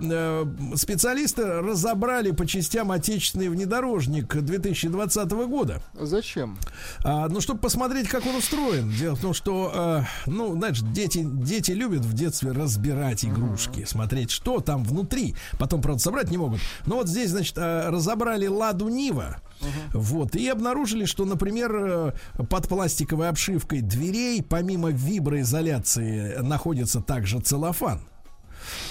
Специалисты 0.75 1.45
разобрали 1.45 2.31
по 2.31 2.47
частям 2.47 2.91
отечественный 2.91 3.49
внедорожник 3.49 4.35
2020 4.45 5.31
года. 5.49 5.83
Зачем? 5.95 6.59
А, 7.03 7.29
ну, 7.29 7.41
чтобы 7.41 7.61
посмотреть, 7.61 8.09
как 8.09 8.27
он 8.27 8.37
устроен. 8.37 8.91
Дело 8.91 9.17
в 9.17 9.21
том, 9.21 9.35
что, 9.35 10.05
э, 10.27 10.31
ну, 10.31 10.55
знаешь, 10.55 10.81
дети, 10.81 11.21
дети 11.25 11.73
любят 11.73 12.05
в 12.05 12.13
детстве 12.15 12.53
разбирать 12.53 13.25
игрушки, 13.25 13.81
uh-huh. 13.81 13.89
смотреть, 13.89 14.31
что 14.31 14.61
там 14.61 14.85
внутри. 14.85 15.35
Потом, 15.59 15.83
правда, 15.83 16.03
собрать 16.03 16.31
не 16.31 16.39
могут. 16.39 16.61
Но 16.87 16.97
вот 16.97 17.09
здесь, 17.09 17.31
значит, 17.31 17.57
э, 17.59 17.89
разобрали 17.89 18.47
Ладу 18.47 18.89
Нива. 18.89 19.39
Uh-huh. 19.61 19.99
Вот. 19.99 20.37
И 20.37 20.49
обнаружили, 20.49 21.05
что, 21.05 21.25
например, 21.25 21.75
э, 21.75 22.13
под 22.49 22.69
пластиковой 22.69 23.29
обшивкой 23.29 23.81
дверей, 23.81 24.43
помимо 24.43 24.91
виброизоляции, 24.91 26.37
находится 26.39 27.01
также 27.01 27.41
целлофан. 27.41 28.01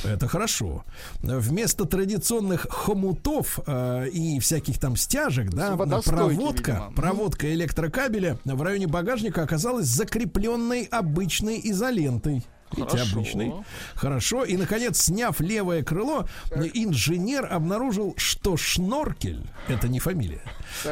Это 0.04 0.28
хорошо. 0.28 0.84
Вместо 1.22 1.86
традиционных 1.86 2.68
хомутов 2.70 3.60
э, 3.66 4.10
и 4.10 4.40
всяких 4.40 4.80
там 4.80 4.96
стяжек, 4.96 5.50
да, 5.50 5.76
проводка, 5.76 6.72
видимо. 6.72 6.92
проводка 6.96 7.54
электрокабеля 7.54 8.38
в 8.46 8.62
районе 8.62 8.88
багажника 8.88 9.44
оказалась 9.44 9.88
закрепленной 9.88 10.84
обычной 10.84 11.60
изолентой. 11.64 12.44
Видите, 12.76 12.98
Хорошо. 12.98 13.16
обычный. 13.16 13.54
Хорошо. 13.96 14.44
И, 14.44 14.58
наконец, 14.58 15.02
сняв 15.02 15.40
левое 15.40 15.84
крыло, 15.84 16.28
так. 16.50 16.66
инженер 16.74 17.48
обнаружил, 17.52 18.14
что 18.18 18.58
шноркель, 18.58 19.46
это 19.68 19.88
не 19.88 20.00
фамилия, 20.00 20.42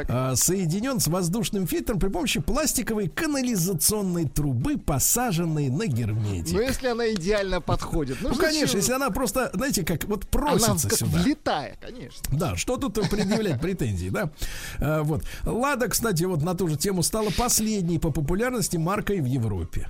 а, 0.07 0.35
соединен 0.35 0.99
с 0.99 1.07
воздушным 1.07 1.67
фильтром 1.67 1.99
при 1.99 2.09
помощи 2.09 2.39
пластиковой 2.39 3.09
канализационной 3.09 4.27
трубы, 4.27 4.77
посаженной 4.77 5.69
на 5.69 5.87
герметик. 5.87 6.53
Ну, 6.53 6.61
если 6.61 6.87
она 6.87 7.11
идеально 7.13 7.61
подходит. 7.61 8.17
Ну, 8.21 8.29
ну 8.29 8.35
конечно, 8.35 8.77
если 8.77 8.93
она 8.93 9.09
просто, 9.09 9.49
знаете, 9.53 9.83
как 9.83 10.05
вот 10.05 10.27
просится 10.27 10.71
она 10.71 10.81
как 10.81 10.93
сюда. 10.93 11.19
влетая, 11.19 11.77
конечно. 11.81 12.21
Да, 12.31 12.55
что 12.55 12.77
тут 12.77 12.93
предъявлять 13.09 13.59
претензии, 13.59 14.09
да? 14.09 14.31
А, 14.79 15.03
вот. 15.03 15.23
Лада, 15.43 15.87
кстати, 15.87 16.23
вот 16.23 16.41
на 16.41 16.55
ту 16.55 16.67
же 16.67 16.77
тему 16.77 17.03
стала 17.03 17.29
последней 17.31 17.99
по 17.99 18.11
популярности 18.11 18.77
маркой 18.77 19.21
в 19.21 19.25
Европе. 19.25 19.87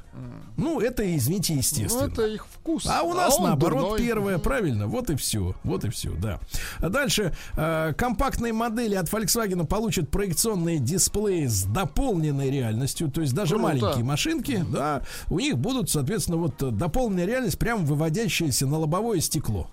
Ну, 0.58 0.80
это, 0.80 1.04
извините, 1.16 1.54
естественно. 1.54 1.81
Ну, 1.90 2.08
это 2.08 2.26
их 2.28 2.46
вкус. 2.48 2.86
А 2.88 3.04
у 3.04 3.14
нас, 3.14 3.38
а 3.40 3.44
наоборот, 3.44 3.82
дурной. 3.82 4.00
первое, 4.00 4.38
правильно. 4.38 4.88
Вот 4.88 5.10
и 5.10 5.16
все. 5.16 5.56
Вот 5.64 5.84
и 5.86 5.90
все, 5.90 6.12
да. 6.12 6.40
А 6.80 6.90
дальше. 6.90 7.36
Э, 7.56 7.94
компактные 7.98 8.54
модели 8.54 8.96
от 8.96 9.08
Volkswagen 9.10 9.66
получат 9.66 10.10
проекционные 10.10 10.80
дисплеи 10.80 11.48
с 11.48 11.64
дополненной 11.64 12.50
реальностью. 12.50 13.10
То 13.10 13.22
есть 13.22 13.34
даже 13.34 13.56
Круто. 13.56 13.64
маленькие 13.64 14.04
машинки, 14.04 14.66
да, 14.70 15.02
у 15.30 15.40
них 15.40 15.58
будут, 15.58 15.90
соответственно, 15.90 16.38
вот 16.38 16.78
дополненная 16.78 17.26
реальность, 17.26 17.58
прям 17.60 17.86
выводящаяся 17.86 18.68
на 18.68 18.80
лобовое 18.80 19.20
стекло. 19.20 19.70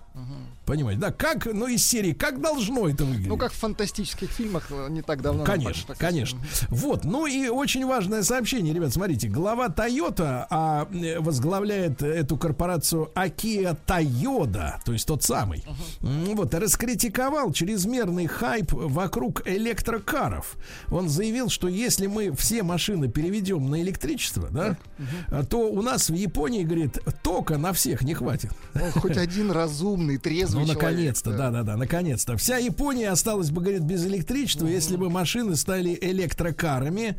Понимаете, 0.69 1.01
да, 1.01 1.11
как, 1.11 1.47
ну, 1.47 1.65
из 1.65 1.83
серии, 1.83 2.13
как 2.13 2.41
должно 2.41 2.87
это 2.87 3.03
выглядеть? 3.03 3.27
Ну, 3.27 3.37
как 3.37 3.51
в 3.51 3.55
фантастических 3.55 4.29
фильмах 4.29 4.67
э, 4.69 4.87
не 4.91 5.01
так 5.01 5.23
давно. 5.23 5.43
Конечно, 5.43 5.95
конечно. 5.95 6.39
Вот, 6.67 7.05
ну 7.05 7.25
и 7.25 7.47
очень 7.47 7.87
важное 7.87 8.21
сообщение, 8.21 8.71
ребят, 8.71 8.93
смотрите, 8.93 9.29
глава 9.29 9.69
Toyota 9.69 10.45
а, 10.51 10.87
э, 10.93 11.19
возглавляет 11.21 12.03
эту 12.03 12.37
корпорацию 12.37 13.09
Акия 13.15 13.75
Toyota, 13.87 14.75
то 14.85 14.93
есть 14.93 15.07
тот 15.07 15.23
самый. 15.23 15.65
Uh-huh. 16.01 16.35
Вот, 16.35 16.53
раскритиковал 16.53 17.51
чрезмерный 17.51 18.27
хайп 18.27 18.71
вокруг 18.71 19.47
электрокаров. 19.47 20.55
Он 20.91 21.09
заявил, 21.09 21.49
что 21.49 21.67
если 21.67 22.05
мы 22.05 22.31
все 22.35 22.61
машины 22.61 23.07
переведем 23.07 23.71
на 23.71 23.81
электричество, 23.81 24.49
да, 24.51 24.77
uh-huh. 24.99 25.47
то 25.47 25.67
у 25.67 25.81
нас 25.81 26.11
в 26.11 26.13
Японии, 26.13 26.63
говорит, 26.63 26.99
тока 27.23 27.57
на 27.57 27.73
всех 27.73 28.03
не 28.03 28.13
хватит. 28.13 28.51
Ну, 28.75 28.91
хоть 28.91 29.17
один 29.17 29.49
разумный, 29.49 30.19
трезвый 30.19 30.58
ну, 30.59 30.73
наконец-то, 30.73 31.31
да-да-да, 31.31 31.77
наконец-то. 31.77 32.37
Вся 32.37 32.57
Япония 32.57 33.09
осталась 33.09 33.51
бы, 33.51 33.61
говорит, 33.61 33.81
без 33.81 34.05
электричества, 34.05 34.65
mm-hmm. 34.65 34.73
если 34.73 34.95
бы 34.95 35.09
машины 35.09 35.55
стали 35.55 35.97
электрокарами, 36.01 37.17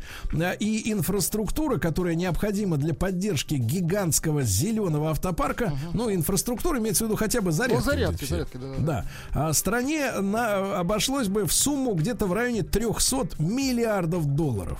и 0.59 0.91
инфраструктура, 0.91 1.77
которая 1.77 2.15
необходима 2.15 2.77
для 2.77 2.93
поддержки 2.93 3.55
гигантского 3.55 4.43
зеленого 4.43 5.11
автопарка, 5.11 5.65
mm-hmm. 5.65 5.91
ну, 5.93 6.13
инфраструктура 6.13 6.79
имеется 6.79 7.05
в 7.05 7.07
виду 7.07 7.17
хотя 7.17 7.41
бы 7.41 7.51
зарядки. 7.51 7.83
Ну, 7.83 7.85
зарядки, 7.85 8.25
зарядки, 8.25 8.57
да, 8.57 8.75
да. 8.79 9.05
А 9.31 9.53
стране 9.53 10.11
на, 10.11 10.79
обошлось 10.79 11.27
бы 11.27 11.45
в 11.45 11.53
сумму 11.53 11.93
где-то 11.93 12.25
в 12.25 12.33
районе 12.33 12.63
300 12.63 13.41
миллиардов 13.41 14.25
долларов. 14.25 14.79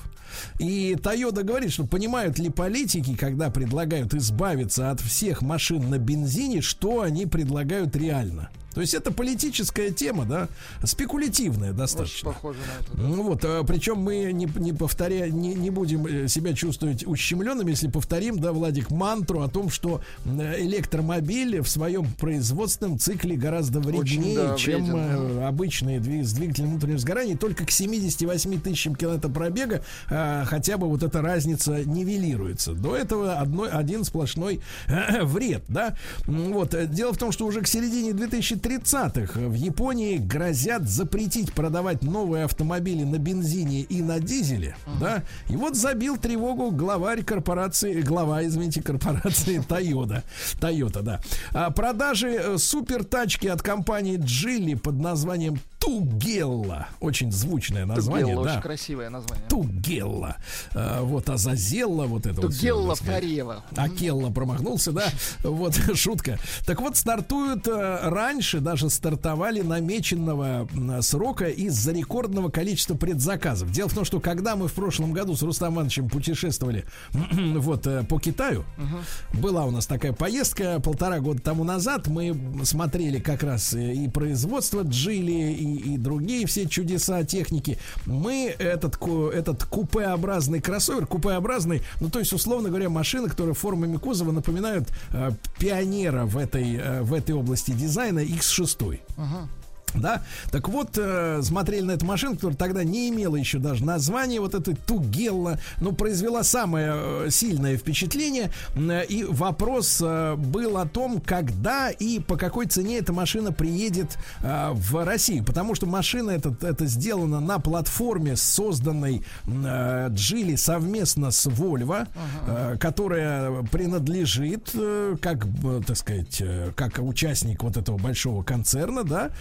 И 0.60 0.96
Toyota 0.98 1.44
говорит, 1.44 1.72
что 1.72 1.86
понимают 1.86 2.40
ли 2.40 2.50
политики, 2.50 3.16
когда 3.16 3.50
предлагают 3.50 4.14
избавиться 4.14 4.92
от 4.92 5.02
всех 5.02 5.42
машин 5.42 5.90
на 5.90 5.98
бензине, 5.98 6.62
что 6.62 7.02
они 7.02 7.26
предлагают 7.26 7.96
реально. 7.96 8.50
То 8.74 8.82
есть 8.82 8.94
это 8.94 9.12
политическая 9.12 9.92
тема, 9.92 10.26
да, 10.26 10.48
спекулятивная 10.84 11.74
достаточно. 11.74 12.30
Очень 12.30 12.36
похоже 12.36 12.60
на 12.60 12.84
это. 12.84 12.98
Да. 12.98 13.04
Ну 13.04 13.24
вот, 13.24 13.42
а, 13.44 13.64
причем 13.64 13.98
мы 13.98 14.32
не, 14.32 14.48
не 14.56 14.74
повторя, 14.74 15.30
не, 15.30 15.54
не 15.54 15.70
будем 15.70 16.06
э, 16.06 16.28
себя 16.28 16.54
чувствовать 16.54 17.06
ущемленными, 17.06 17.72
если 17.72 17.90
повторим, 17.90 18.40
да, 18.40 18.54
Владик, 18.54 18.90
мантру 18.92 19.42
о 19.42 19.50
том, 19.50 19.70
что 19.70 20.02
электромобиль 20.26 21.62
в 21.62 21.68
своем 21.68 22.06
производственном 22.14 22.98
цикле 22.98 23.36
гораздо 23.36 23.80
вреднее, 23.80 24.36
да, 24.36 24.56
чем 24.56 24.86
вреден, 24.86 24.96
э, 24.96 25.34
да. 25.36 25.48
обычные 25.48 26.00
дви- 26.00 26.24
с 26.24 26.34
двигателем 26.34 26.70
внутреннего 26.70 27.00
сгорания. 27.00 27.36
Только 27.36 27.66
к 27.66 27.72
78 27.72 28.62
тысячам 28.62 28.96
километров 28.96 29.34
пробега 29.34 29.84
а, 30.10 30.46
хотя 30.46 30.78
бы 30.78 30.88
вот 30.88 31.04
эта 31.04 31.22
разница 31.22 31.84
нивелируется. 31.84 32.74
До 32.74 32.96
этого 32.96 33.34
одной, 33.34 33.70
один 33.70 34.04
сплошной 34.04 34.62
э, 34.88 35.24
вред, 35.24 35.64
да. 35.68 35.96
Вот, 36.26 36.76
дело 36.92 37.14
в 37.14 37.18
том, 37.18 37.32
что 37.32 37.46
уже 37.46 37.62
к 37.62 37.68
середине 37.68 38.14
2000 38.14 38.61
2030-х 38.62 39.40
в 39.40 39.54
Японии 39.54 40.18
грозят 40.18 40.88
запретить 40.88 41.54
продавать 41.54 42.04
новые 42.04 42.46
автомобили 42.46 43.04
на 43.04 43.18
бензине 43.18 43.82
и 43.82 44.02
на 44.02 44.20
дизеле, 44.20 44.76
uh-huh. 44.86 45.00
да? 45.00 45.24
И 45.50 45.56
вот 45.56 45.76
забил 45.76 46.18
тревогу 46.18 46.72
главарь 46.72 47.24
корпорации, 47.24 48.02
глава, 48.02 48.46
извините, 48.46 48.82
корпорации 48.84 49.60
Toyota, 49.60 50.24
Toyota, 50.60 51.02
да. 51.02 51.20
А 51.52 51.72
продажи 51.72 52.30
э, 52.30 52.58
супер 52.58 53.04
тачки 53.04 53.48
от 53.48 53.62
компании 53.62 54.18
Geely 54.18 54.78
под 54.78 55.00
названием 55.00 55.60
Тугелла. 55.82 56.88
Очень 57.00 57.32
звучное 57.32 57.86
название. 57.86 58.28
Тугелла, 58.28 58.46
да. 58.46 58.52
очень 58.52 58.62
красивое 58.62 59.10
название. 59.10 59.46
Тугелла. 59.50 60.36
А, 60.76 61.02
вот 61.02 61.28
Азазелла, 61.28 62.06
вот 62.06 62.28
это 62.28 62.40
Тугелла 62.40 62.90
вот. 62.90 63.00
Тугелла 63.00 63.64
Акелла 63.76 64.30
промахнулся, 64.30 64.92
да. 64.92 65.06
Вот 65.44 65.76
шутка. 65.96 66.38
Так 66.68 66.82
вот, 66.82 66.98
стартуют 66.98 67.68
а, 67.68 68.12
раньше, 68.12 68.60
даже 68.60 68.92
стартовали 68.92 69.62
намеченного 69.62 70.68
срока 71.02 71.50
из-за 71.50 71.94
рекордного 71.94 72.50
количества 72.50 72.96
предзаказов. 72.96 73.72
Дело 73.72 73.90
в 73.90 73.96
том, 73.96 74.06
что 74.06 74.20
когда 74.20 74.56
мы 74.56 74.68
в 74.68 74.74
прошлом 74.74 75.14
году 75.14 75.36
с 75.36 75.42
Рустам 75.42 75.74
Ивановичем 75.74 76.10
путешествовали 76.10 76.86
вот 77.12 77.88
э, 77.88 78.04
по 78.04 78.20
Китаю, 78.20 78.66
угу. 78.78 79.42
была 79.42 79.66
у 79.66 79.72
нас 79.72 79.88
такая 79.88 80.14
поездка 80.14 80.80
полтора 80.80 81.20
года 81.20 81.42
тому 81.42 81.64
назад. 81.64 82.08
Мы 82.08 82.40
смотрели 82.66 83.20
как 83.20 83.42
раз 83.42 83.74
э, 83.74 83.94
и 83.94 84.08
производство 84.08 84.84
Джили, 84.84 85.54
и 85.54 85.71
и, 85.76 85.98
другие 85.98 86.46
все 86.46 86.68
чудеса 86.68 87.24
техники, 87.24 87.78
мы 88.06 88.56
этот, 88.58 88.98
этот 89.34 89.64
купеобразный 89.66 90.62
кроссовер, 90.62 91.08
купеобразный, 91.08 91.82
ну 92.00 92.10
то 92.10 92.20
есть, 92.20 92.34
условно 92.34 92.70
говоря, 92.70 92.90
машины, 92.90 93.30
которые 93.30 93.56
формами 93.56 93.98
кузова 93.98 94.32
напоминают 94.32 94.90
э, 95.12 95.32
пионера 95.60 96.26
в 96.26 96.38
этой, 96.38 96.76
э, 96.76 97.02
в 97.02 97.14
этой 97.14 97.36
области 97.36 97.72
дизайна 97.72 98.20
X6. 98.20 99.00
Uh-huh. 99.18 99.48
Да, 99.94 100.22
так 100.52 100.70
вот, 100.70 100.98
э, 100.98 101.42
смотрели 101.44 101.84
на 101.84 101.92
эту 101.92 102.06
машину, 102.06 102.36
которая 102.36 102.58
тогда 102.58 102.84
не 102.84 103.10
имела 103.10 103.36
еще 103.36 103.60
даже 103.60 103.84
названия, 103.84 104.40
вот 104.40 104.56
этой 104.56 104.76
Тугелла, 104.76 105.60
но 105.80 105.92
произвела 105.92 106.44
самое 106.44 106.94
э, 106.94 107.28
сильное 107.30 107.78
впечатление. 107.78 108.52
Э, 108.76 109.06
и 109.06 109.24
вопрос 109.24 110.00
э, 110.02 110.36
был 110.36 110.78
о 110.78 110.86
том, 110.86 111.22
когда 111.22 111.90
и 111.90 112.20
по 112.20 112.38
какой 112.38 112.68
цене 112.68 113.00
эта 113.00 113.14
машина 113.14 113.52
приедет 113.52 114.18
э, 114.42 114.72
в 114.72 115.04
Россию. 115.04 115.44
Потому 115.44 115.76
что 115.76 115.86
машина 115.86 116.32
эта, 116.32 116.56
это 116.62 116.86
сделана 116.86 117.40
на 117.40 117.60
платформе, 117.60 118.36
созданной 118.36 119.24
э, 119.46 120.08
Джили 120.12 120.56
совместно 120.56 121.32
с 121.32 121.48
Volvo, 121.48 122.08
э, 122.48 122.78
которая 122.80 123.64
принадлежит, 123.64 124.72
э, 124.74 125.16
как, 125.22 125.46
так 125.86 125.98
сказать, 125.98 126.42
э, 126.42 126.72
как 126.76 127.00
участник 127.00 127.64
вот 127.64 127.78
этого 127.78 127.98
большого 127.98 128.44
концерна, 128.44 129.04
да, 129.04 129.32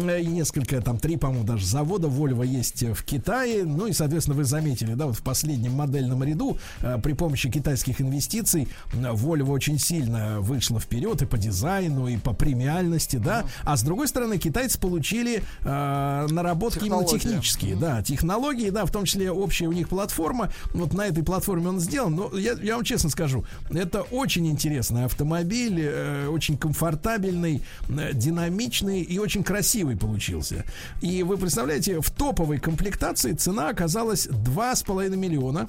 и 0.00 0.26
несколько, 0.26 0.80
там, 0.80 0.98
три, 0.98 1.16
по-моему, 1.16 1.44
даже 1.44 1.66
завода 1.66 2.08
Volvo 2.08 2.46
есть 2.46 2.82
в 2.82 3.04
Китае. 3.04 3.64
Ну 3.64 3.86
и, 3.86 3.92
соответственно, 3.92 4.36
вы 4.36 4.44
заметили, 4.44 4.94
да, 4.94 5.06
вот 5.06 5.16
в 5.16 5.22
последнем 5.22 5.72
модельном 5.72 6.22
ряду 6.24 6.58
э, 6.80 6.98
при 7.02 7.12
помощи 7.12 7.50
китайских 7.50 8.00
инвестиций 8.00 8.68
Volvo 8.92 9.50
очень 9.50 9.78
сильно 9.78 10.40
вышла 10.40 10.80
вперед 10.80 11.22
и 11.22 11.26
по 11.26 11.38
дизайну, 11.38 12.08
и 12.08 12.16
по 12.16 12.32
премиальности, 12.32 13.16
да. 13.16 13.44
А 13.64 13.76
с 13.76 13.82
другой 13.82 14.08
стороны, 14.08 14.38
китайцы 14.38 14.78
получили 14.78 15.42
э, 15.62 16.26
наработки 16.30 16.84
именно 16.84 17.04
технические, 17.04 17.76
да, 17.76 18.02
технологии, 18.02 18.70
да, 18.70 18.84
в 18.86 18.90
том 18.90 19.04
числе 19.04 19.30
общая 19.30 19.66
у 19.66 19.72
них 19.72 19.88
платформа. 19.88 20.52
Вот 20.72 20.94
на 20.94 21.06
этой 21.06 21.22
платформе 21.22 21.68
он 21.68 21.80
сделан. 21.80 22.14
Но 22.14 22.36
я, 22.36 22.54
я 22.62 22.76
вам 22.76 22.84
честно 22.84 23.10
скажу, 23.10 23.44
это 23.70 24.02
очень 24.02 24.46
интересный 24.48 25.04
автомобиль, 25.04 25.80
э, 25.80 26.28
очень 26.28 26.56
комфортабельный, 26.56 27.62
э, 27.88 28.12
динамичный 28.12 29.00
и 29.02 29.18
очень 29.18 29.42
красивый 29.42 29.81
получился. 29.96 30.64
И 31.00 31.22
вы 31.22 31.36
представляете, 31.36 32.00
в 32.00 32.10
топовой 32.10 32.58
комплектации 32.58 33.32
цена 33.32 33.68
оказалась 33.68 34.26
2,5 34.26 35.16
миллиона. 35.16 35.68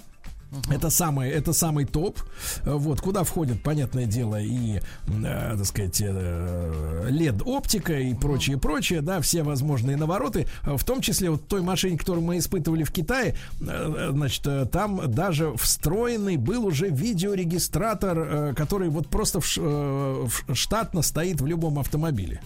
Это 0.69 0.91
самый, 0.91 1.31
это 1.31 1.51
самый 1.51 1.85
топ. 1.85 2.19
Вот, 2.63 3.01
куда 3.01 3.23
входит, 3.23 3.63
понятное 3.63 4.05
дело, 4.05 4.39
и, 4.39 4.77
э, 5.07 5.55
так 5.57 5.65
сказать, 5.65 5.99
э, 5.99 7.07
LED-оптика 7.09 7.99
и 7.99 8.13
прочее, 8.13 8.59
прочее, 8.59 9.01
да, 9.01 9.19
все 9.19 9.41
возможные 9.41 9.97
навороты. 9.97 10.45
В 10.61 10.83
том 10.83 11.01
числе 11.01 11.31
вот 11.31 11.47
той 11.47 11.61
машине, 11.63 11.97
которую 11.97 12.23
мы 12.23 12.37
испытывали 12.37 12.83
в 12.83 12.91
Китае, 12.91 13.35
э, 13.61 14.09
значит, 14.11 14.45
э, 14.45 14.67
там 14.71 15.11
даже 15.11 15.55
встроенный 15.57 16.37
был 16.37 16.67
уже 16.67 16.87
видеорегистратор, 16.89 18.17
э, 18.19 18.53
который 18.55 18.89
вот 18.89 19.07
просто 19.07 19.39
в, 19.41 19.57
э, 19.57 20.27
в- 20.27 20.53
штатно 20.55 21.01
стоит 21.01 21.41
в 21.41 21.47
любом 21.47 21.79
автомобиле. 21.79 22.41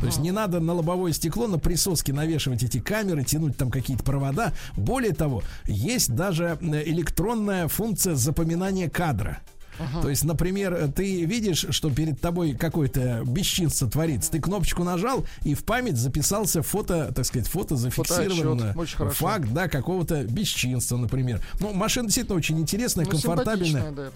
То 0.00 0.06
есть 0.06 0.18
не 0.18 0.32
надо 0.32 0.60
на 0.60 0.74
лобовое 0.74 1.12
стекло, 1.12 1.46
на 1.46 1.58
присоски 1.58 2.12
навешивать 2.12 2.62
эти 2.62 2.78
камеры, 2.78 3.24
тянуть 3.24 3.56
там 3.56 3.70
какие-то 3.70 4.04
провода. 4.04 4.52
Более 4.76 5.14
того, 5.14 5.42
есть 5.64 6.14
даже 6.14 6.58
э, 6.60 6.82
электронная 6.84 7.68
функция 7.68 8.14
запоминания 8.14 8.88
кадра. 8.88 9.40
То 10.02 10.08
есть, 10.08 10.24
например, 10.24 10.90
ты 10.94 11.24
видишь, 11.24 11.66
что 11.70 11.90
перед 11.90 12.20
тобой 12.20 12.54
какое-то 12.54 13.22
бесчинство 13.26 13.88
творится. 13.88 14.30
Ты 14.30 14.40
кнопочку 14.40 14.84
нажал, 14.84 15.24
и 15.42 15.54
в 15.54 15.64
память 15.64 15.96
записался 15.96 16.62
фото, 16.62 17.12
так 17.14 17.24
сказать, 17.24 17.48
фото 17.48 17.76
зафиксировано. 17.76 18.74
Хорошо. 18.96 19.14
Факт, 19.16 19.48
да, 19.52 19.68
какого-то 19.68 20.24
бесчинства, 20.24 20.96
например. 20.96 21.40
Ну, 21.60 21.72
машина 21.72 22.06
действительно 22.08 22.36
очень 22.36 22.58
интересная, 22.58 23.04
Ну, 23.04 23.10
комфортабельная. 23.12 23.90
да. 23.92 24.10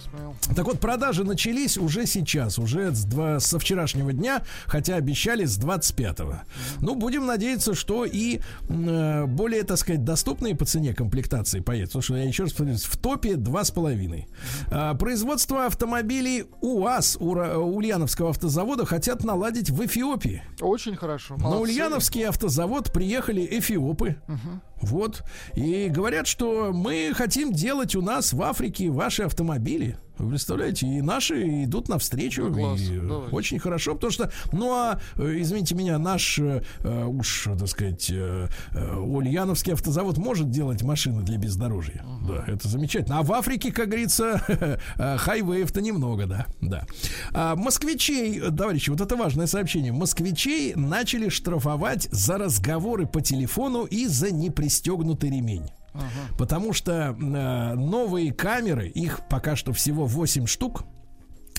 Так 0.55 0.67
вот, 0.67 0.81
продажи 0.81 1.25
начались 1.25 1.79
уже 1.79 2.07
сейчас, 2.07 2.59
уже 2.59 2.93
с 2.95 3.05
два, 3.05 3.41
со 3.41 3.59
вчерашнего 3.59 4.13
дня, 4.13 4.43
хотя 4.67 4.97
обещали 4.97 5.45
с 5.45 5.59
25-го. 5.59 6.41
Ну, 6.81 6.95
будем 6.95 7.27
надеяться, 7.27 7.75
что 7.75 8.05
и 8.05 8.41
э, 8.69 9.27
более, 9.27 9.63
так 9.65 9.79
сказать, 9.79 10.05
доступные 10.05 10.55
по 10.57 10.65
цене 10.65 10.95
комплектации 10.95 11.61
поедут. 11.61 11.91
Потому 11.91 12.03
что 12.03 12.17
я 12.17 12.25
еще 12.25 12.45
раз 12.45 12.53
повторюсь, 12.53 12.85
в 12.85 12.97
топе 12.97 13.35
2,5. 13.35 14.25
А, 14.71 14.95
производство 14.95 15.52
автомобилей 15.59 16.45
УАЗ 16.61 17.17
Ура- 17.21 17.59
Ульяновского 17.59 18.31
автозавода 18.31 18.85
хотят 18.87 19.25
наладить 19.25 19.71
в 19.71 19.85
Эфиопии. 19.85 20.43
Очень 20.61 20.97
хорошо. 20.97 21.37
На 21.37 21.45
молодцы. 21.45 21.63
Ульяновский 21.63 22.27
автозавод 22.29 22.93
приехали 22.93 23.47
эфиопы. 23.51 24.17
Вот. 24.83 25.23
И 25.55 25.89
говорят, 25.89 26.27
что 26.27 26.73
мы 26.73 27.13
хотим 27.15 27.53
делать 27.53 27.95
у 27.95 28.03
нас 28.03 28.33
в 28.33 28.43
Африке 28.43 28.91
ваши 28.91 29.23
автомобили. 29.23 29.97
Вы 30.19 30.31
представляете, 30.31 30.87
и 30.87 31.01
наши 31.01 31.65
идут 31.65 31.89
навстречу. 31.89 32.45
Ну, 32.45 32.55
класс, 32.55 32.81
и 32.81 32.99
очень 33.35 33.59
хорошо, 33.59 33.95
потому 33.95 34.13
что, 34.13 34.31
ну 34.53 34.73
а, 34.73 35.01
э, 35.17 35.41
извините 35.41 35.75
меня, 35.75 35.99
наш 35.99 36.39
э, 36.39 36.63
э, 36.81 37.05
уж, 37.05 37.49
так 37.59 37.67
сказать, 37.67 38.09
э, 38.11 38.47
э, 38.73 38.97
Ульяновский 38.97 39.73
автозавод 39.73 40.19
может 40.19 40.51
делать 40.51 40.83
машины 40.83 41.23
для 41.23 41.39
бездорожья. 41.39 42.05
Да, 42.29 42.45
это 42.47 42.69
замечательно. 42.69 43.19
А 43.19 43.23
в 43.23 43.33
Африке, 43.33 43.73
как 43.73 43.89
говорится, 43.89 44.41
хайвеев-то 45.19 45.81
немного, 45.81 46.27
да. 46.27 46.47
да. 46.61 46.87
А, 47.33 47.57
москвичей, 47.57 48.41
товарищи, 48.41 48.91
вот 48.91 49.01
это 49.01 49.17
важное 49.17 49.47
сообщение. 49.47 49.93
Москвичей 49.93 50.75
начали 50.75 51.31
штрафовать 51.31 52.09
за 52.13 52.39
разговоры 52.39 53.07
по 53.07 53.23
телефону 53.23 53.85
и 53.85 54.07
за 54.07 54.31
непристегнутый 54.73 55.31
ремень. 55.31 55.71
Потому 56.39 56.73
что 56.73 56.93
э, 56.93 57.75
новые 57.75 58.33
камеры, 58.33 58.89
их 58.89 59.21
пока 59.29 59.57
что 59.57 59.73
всего 59.73 60.07
8 60.07 60.47
штук. 60.47 60.85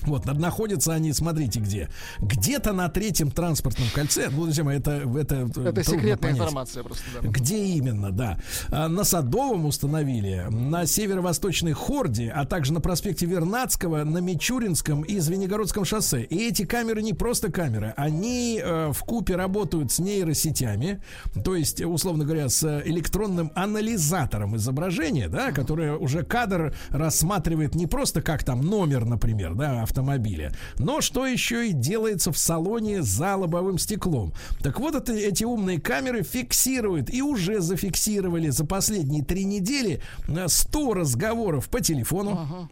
Вот, 0.02 0.26
на- 0.26 0.34
находятся 0.34 0.92
они, 0.92 1.12
смотрите, 1.14 1.60
где. 1.60 1.88
Где-то 2.20 2.72
на 2.72 2.88
третьем 2.88 3.30
транспортном 3.30 3.88
кольце. 3.94 4.28
Ну, 4.30 4.44
друзья 4.44 4.62
мои, 4.62 4.76
это, 4.78 4.90
это, 5.16 5.36
Это 5.36 5.48
трудно 5.52 5.82
секретная 5.82 6.16
понять. 6.16 6.36
информация 6.38 6.82
просто, 6.82 7.04
да. 7.22 7.28
Где 7.28 7.64
именно, 7.64 8.10
да. 8.12 8.38
А, 8.70 8.88
На 8.88 9.04
Садовом 9.04 9.64
установили, 9.64 10.46
на 10.50 10.84
северо-восточной 10.84 11.72
Хорде, 11.72 12.30
а 12.34 12.44
также 12.44 12.72
на 12.74 12.80
проспекте 12.80 13.24
Вернадского, 13.24 14.04
на 14.04 14.18
Мичуринском 14.18 15.02
и 15.02 15.18
Звенигородском 15.20 15.84
шоссе. 15.86 16.22
И 16.24 16.48
эти 16.48 16.64
камеры 16.66 17.00
не 17.00 17.14
просто 17.14 17.50
камеры, 17.50 17.94
они 17.96 18.60
э, 18.62 18.92
в 18.92 18.98
купе 19.04 19.36
работают 19.36 19.90
с 19.90 19.98
нейросетями, 20.00 21.00
то 21.44 21.54
есть, 21.54 21.80
условно 21.82 22.24
говоря, 22.24 22.48
с 22.50 22.82
электронным 22.84 23.52
анализатором 23.54 24.56
изображения, 24.56 25.28
да, 25.28 25.52
которое 25.52 25.94
уже 25.96 26.24
кадр 26.24 26.74
рассматривает 26.90 27.74
не 27.74 27.86
просто 27.86 28.20
как 28.22 28.44
там 28.44 28.60
номер, 28.60 29.04
например, 29.04 29.54
да, 29.54 29.83
автомобиля, 29.84 30.52
но 30.78 31.00
что 31.00 31.26
еще 31.26 31.68
и 31.68 31.72
делается 31.72 32.32
в 32.32 32.38
салоне 32.38 33.02
за 33.02 33.36
лобовым 33.36 33.78
стеклом. 33.78 34.32
Так 34.60 34.80
вот, 34.80 34.94
это, 34.94 35.12
эти 35.12 35.44
умные 35.44 35.80
камеры 35.80 36.22
фиксируют 36.22 37.12
и 37.12 37.22
уже 37.22 37.60
зафиксировали 37.60 38.48
за 38.48 38.64
последние 38.66 39.24
три 39.24 39.44
недели 39.44 40.02
э, 40.28 40.48
100 40.48 40.94
разговоров 40.94 41.68
по 41.68 41.80
телефону. 41.80 42.68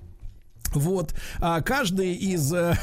Вот. 0.74 1.14
А 1.40 1.60
каждый 1.60 2.14
из 2.14 2.52
э, 2.52 2.74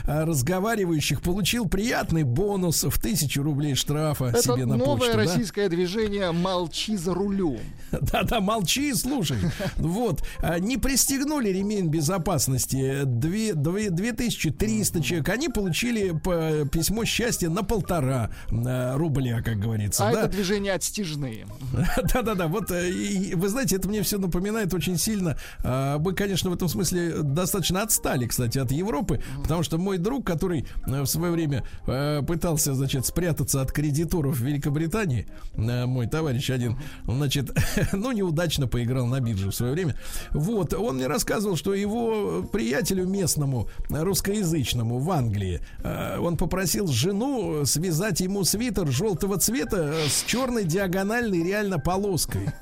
разговаривающих 0.06 1.20
получил 1.22 1.68
приятный 1.68 2.22
бонус 2.22 2.84
в 2.84 2.98
тысячу 3.00 3.42
рублей 3.42 3.74
штрафа 3.74 4.26
Это 4.26 4.42
себе 4.42 4.66
на 4.66 4.76
новое 4.76 4.96
почту. 4.98 5.12
да? 5.12 5.18
российское 5.24 5.68
движение 5.68 6.32
«Молчи 6.32 6.96
за 6.96 7.14
рулем». 7.14 7.58
Да-да, 7.90 8.40
молчи 8.40 8.90
и 8.90 8.94
слушай. 8.94 9.38
Вот. 9.76 10.22
А, 10.40 10.58
Не 10.58 10.76
пристегнули 10.76 11.48
ремень 11.50 11.88
безопасности 11.88 13.02
две- 13.04 13.54
две- 13.54 13.90
2300 13.90 15.02
человек. 15.02 15.28
Они 15.28 15.48
получили 15.48 16.10
по- 16.12 16.66
письмо 16.70 17.04
счастья 17.04 17.48
на 17.48 17.62
полтора 17.62 18.30
э, 18.50 18.94
рубля, 18.96 19.40
как 19.42 19.58
говорится. 19.58 20.08
А 20.08 20.12
да? 20.12 20.20
это 20.22 20.28
движение 20.32 20.72
отстижные. 20.74 21.46
Да-да-да, 22.12 22.46
вот 22.48 22.70
э, 22.70 22.90
и- 22.90 23.30
и 23.30 23.34
вы 23.34 23.48
знаете, 23.48 23.76
это 23.76 23.88
мне 23.88 24.02
все 24.02 24.18
напоминает 24.18 24.74
очень 24.74 24.98
сильно. 24.98 25.36
а, 25.64 25.98
Мы, 25.98 26.12
конечно, 26.14 26.50
в 26.50 26.54
этом 26.54 26.68
смысле 26.68 27.22
достаточно 27.38 27.82
отстали, 27.82 28.26
кстати, 28.26 28.58
от 28.58 28.72
Европы, 28.72 29.22
потому 29.42 29.62
что 29.62 29.78
мой 29.78 29.98
друг, 29.98 30.26
который 30.26 30.66
э, 30.86 31.02
в 31.02 31.06
свое 31.06 31.32
время 31.32 31.64
э, 31.86 32.20
пытался, 32.26 32.74
значит, 32.74 33.06
спрятаться 33.06 33.62
от 33.62 33.70
кредиторов 33.70 34.36
в 34.36 34.44
Великобритании, 34.44 35.28
э, 35.54 35.86
мой 35.86 36.08
товарищ 36.08 36.50
один, 36.50 36.76
значит, 37.04 37.50
ну, 37.92 38.10
неудачно 38.12 38.66
поиграл 38.66 39.06
на 39.06 39.20
бирже 39.20 39.50
в 39.50 39.54
свое 39.54 39.72
время. 39.72 39.94
Вот, 40.32 40.74
он 40.74 40.96
мне 40.96 41.06
рассказывал, 41.06 41.56
что 41.56 41.74
его 41.74 42.42
приятелю 42.42 43.06
местному, 43.06 43.68
русскоязычному 43.88 44.98
в 44.98 45.10
Англии, 45.10 45.60
э, 45.84 46.18
он 46.18 46.36
попросил 46.36 46.88
жену 46.88 47.64
связать 47.66 48.20
ему 48.20 48.42
свитер 48.42 48.88
желтого 48.88 49.38
цвета 49.38 49.94
с 50.08 50.24
черной 50.24 50.64
диагональной 50.64 51.44
реально 51.44 51.78
полоской. 51.78 52.48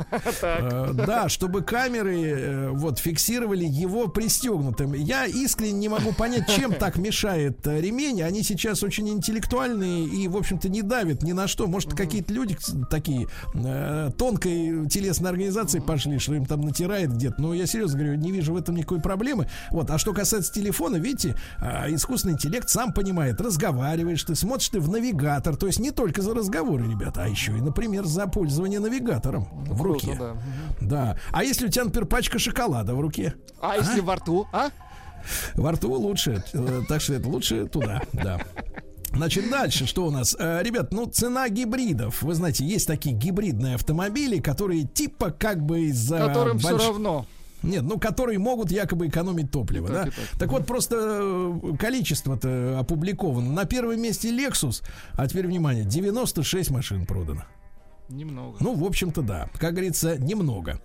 Да, 1.07 1.29
чтобы 1.29 1.63
камеры 1.63 2.71
вот 2.73 2.99
фиксировали 2.99 3.65
его 3.65 4.09
пристегнутым. 4.09 4.66
Я 4.97 5.27
искренне 5.27 5.73
не 5.73 5.89
могу 5.89 6.13
понять, 6.13 6.49
чем 6.49 6.73
так 6.75 6.97
мешает 6.97 7.67
э, 7.67 7.81
ремень. 7.81 8.23
Они 8.23 8.43
сейчас 8.43 8.83
очень 8.83 9.09
интеллектуальные 9.09 10.07
и, 10.07 10.29
в 10.29 10.37
общем-то, 10.37 10.69
не 10.69 10.83
давят 10.83 11.23
ни 11.23 11.33
на 11.33 11.49
что. 11.49 11.67
Может, 11.67 11.95
какие-то 11.95 12.33
люди 12.33 12.57
такие 12.91 13.29
э, 13.55 14.11
тонкой 14.17 14.89
телесной 14.89 15.31
организации 15.31 15.79
пошли, 15.79 16.19
что 16.19 16.35
им 16.35 16.47
там 16.47 16.63
натирает 16.63 17.13
где-то. 17.13 17.41
Но 17.41 17.55
я 17.55 17.67
серьезно 17.67 17.99
говорю, 17.99 18.15
не 18.17 18.33
вижу 18.33 18.53
в 18.53 18.57
этом 18.57 18.77
никакой 18.77 19.01
проблемы. 19.01 19.49
Вот. 19.71 19.91
А 19.91 19.99
что 19.99 20.13
касается 20.13 20.53
телефона, 20.53 20.97
видите, 20.97 21.37
а, 21.59 21.87
искусственный 21.89 22.35
интеллект 22.35 22.69
сам 22.69 22.93
понимает, 22.93 23.41
разговариваешь 23.41 24.23
ты, 24.23 24.35
смотришь 24.35 24.69
ты 24.69 24.81
в 24.81 24.89
навигатор. 24.89 25.57
То 25.57 25.67
есть 25.67 25.79
не 25.79 25.91
только 25.91 26.23
за 26.23 26.35
разговоры, 26.35 26.89
ребята, 26.91 27.25
а 27.25 27.29
еще 27.29 27.53
и, 27.53 27.61
например, 27.61 28.05
за 28.05 28.27
пользование 28.27 28.81
навигатором 28.81 29.49
в 29.67 29.81
Круто, 29.81 30.07
руке. 30.07 30.21
да. 30.81 31.19
А 31.33 31.45
если 31.45 31.67
у 31.67 31.69
тебя, 31.69 31.85
например, 31.85 32.07
пачка 32.09 32.39
шоколада 32.39 32.95
в 32.95 33.01
руке? 33.01 33.35
А 33.61 33.77
если 33.77 34.01
во 34.01 34.17
рту, 34.17 34.47
а? 34.57 34.71
Во 35.55 35.73
рту 35.73 35.93
лучше. 35.93 36.43
Э, 36.53 36.83
Так 36.89 37.01
что 37.01 37.15
это 37.15 37.29
лучше 37.29 37.67
туда, 37.67 38.01
да. 38.13 38.41
Значит, 39.13 39.49
дальше 39.51 39.87
что 39.87 40.07
у 40.07 40.11
нас? 40.11 40.37
Э, 40.39 40.61
Ребят, 40.63 40.93
ну, 40.93 41.07
цена 41.07 41.49
гибридов. 41.49 42.23
Вы 42.23 42.35
знаете, 42.35 42.65
есть 42.65 42.87
такие 42.87 43.15
гибридные 43.17 43.75
автомобили, 43.77 44.39
которые 44.41 44.85
типа 44.85 45.31
как 45.31 45.65
бы 45.65 45.81
из-за... 45.87 46.19
Которым 46.19 46.59
все 46.59 46.77
больш- 46.77 46.87
равно. 46.87 47.27
Нет, 47.63 47.83
ну, 47.83 47.99
которые 47.99 48.39
могут 48.39 48.71
якобы 48.71 49.09
экономить 49.09 49.51
топливо, 49.51 49.87
И 49.87 49.91
да? 49.93 50.05
так, 50.05 50.15
Так, 50.15 50.39
так. 50.39 50.49
вот, 50.53 50.67
просто 50.67 50.97
э, 51.01 51.77
количество-то 51.81 52.79
опубликовано. 52.79 53.51
На 53.51 53.65
первом 53.65 54.01
месте 54.01 54.31
Lexus, 54.31 54.83
а 55.15 55.27
теперь, 55.27 55.47
внимание, 55.47 55.85
96 55.85 56.71
машин 56.71 57.07
продано. 57.07 57.45
Немного. 58.09 58.59
Ну, 58.61 58.75
в 58.75 58.85
общем-то, 58.85 59.23
да. 59.23 59.49
Как 59.59 59.73
говорится, 59.73 60.17
немного. 60.17 60.81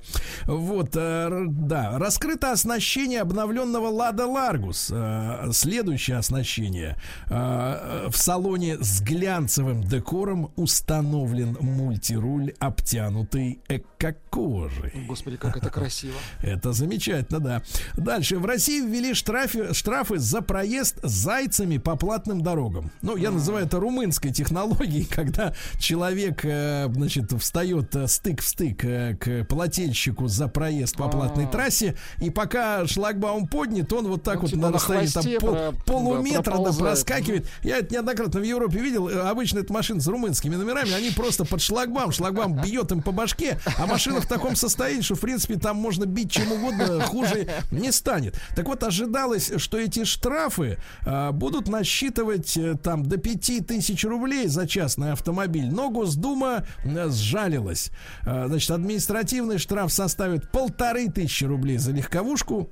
Вот, 0.46 0.92
э, 0.96 1.46
да. 1.48 2.00
Раскрыто 2.00 2.52
оснащение 2.52 3.22
обновленного 3.22 3.88
Лада 3.88 4.26
Ларгус. 4.26 4.90
Э, 4.92 5.50
следующее 5.52 6.18
оснащение. 6.18 6.98
Э, 7.28 8.08
в 8.10 8.18
салоне 8.18 8.78
с 8.80 9.02
глянцевым 9.02 9.84
декором 9.84 10.52
установлен 10.56 11.58
мультируль, 11.60 12.54
обтянутый 12.60 13.60
эко-кожей. 13.68 15.06
Господи, 15.08 15.38
как 15.38 15.58
это 15.58 15.70
красиво. 15.70 16.16
Это 16.42 16.74
замечательно, 16.74 17.40
да. 17.40 17.62
Дальше. 17.96 18.38
В 18.38 18.46
России 18.46 18.82
ввели 18.82 19.14
штрафы, 19.14 19.74
штрафы 19.74 20.18
за 20.18 20.42
проезд 20.42 20.98
зайцами 21.04 21.78
по 21.78 21.96
платным 21.96 22.42
дорогам. 22.42 22.92
Ну, 23.02 23.16
я 23.16 23.32
называю 23.32 23.66
это 23.66 23.80
румынской 23.80 24.32
технологией, 24.32 25.06
когда 25.10 25.54
человек, 25.80 26.44
э, 26.44 26.88
значит, 27.12 27.42
встает 27.42 27.96
э, 27.96 28.08
стык 28.08 28.42
в 28.42 28.48
стык 28.48 28.84
э, 28.86 29.16
к 29.20 29.44
плательщику 29.46 30.28
за 30.28 30.48
проезд 30.48 30.96
по 30.96 31.08
платной 31.10 31.46
А. 31.46 31.48
трассе, 31.48 31.96
и 32.20 32.30
пока 32.30 32.88
шлагбаум 32.88 33.48
поднят, 33.48 33.92
он 33.94 34.08
вот 34.08 34.24
так 34.24 34.36
Ну, 34.36 34.42
вот 34.42 34.50
типа 34.52 34.62
на 34.62 34.72
расстоянии 34.72 35.08
там 35.10 35.24
пол- 35.40 35.56
про- 35.56 35.72
полуметра 35.86 36.58
да, 36.58 36.72
проскакивает. 36.72 37.48
Я 37.64 37.78
это 37.80 37.94
неоднократно 37.94 38.40
в 38.40 38.44
Европе 38.44 38.80
видел. 38.80 39.08
Э, 39.10 39.22
Обычно 39.32 39.60
это 39.60 39.72
машины 39.74 40.00
с 40.02 40.08
румынскими 40.08 40.56
номерами, 40.56 40.94
они 40.94 41.12
просто 41.12 41.46
под 41.46 41.62
шлагбаум, 41.62 42.12
шлагбаум 42.12 42.62
бьет 42.62 42.92
им 42.92 43.02
по 43.02 43.12
башке, 43.12 43.60
а 43.78 43.86
машина 43.88 44.22
в 44.22 44.26
таком 44.28 44.56
состоянии, 44.56 45.02
что, 45.02 45.16
в 45.16 45.20
принципе, 45.22 45.56
там 45.56 45.78
можно 45.78 46.06
бить 46.06 46.32
чем 46.32 46.52
угодно, 46.52 47.02
хуже 47.02 47.48
не 47.72 47.92
станет. 47.92 48.36
Так 48.56 48.68
вот, 48.68 48.84
ожидалось, 48.84 49.52
что 49.58 49.78
эти 49.78 50.04
штрафы 50.04 50.78
а, 51.06 51.32
будут 51.32 51.68
насчитывать 51.68 52.58
там 52.84 53.04
до 53.04 53.18
5000 53.18 54.04
рублей 54.06 54.48
за 54.48 54.68
частный 54.68 55.12
автомобиль, 55.12 55.70
но 55.72 55.90
Госдума 55.90 56.66
сжалилась. 57.10 57.92
А, 58.26 58.48
значит, 58.48 58.72
административный 58.72 59.58
штраф 59.58 59.92
составит 59.92 60.52
полторы 60.52 61.10
тысячи 61.10 61.46
рублей 61.46 61.78
за 61.78 61.92
легковушку. 61.92 62.70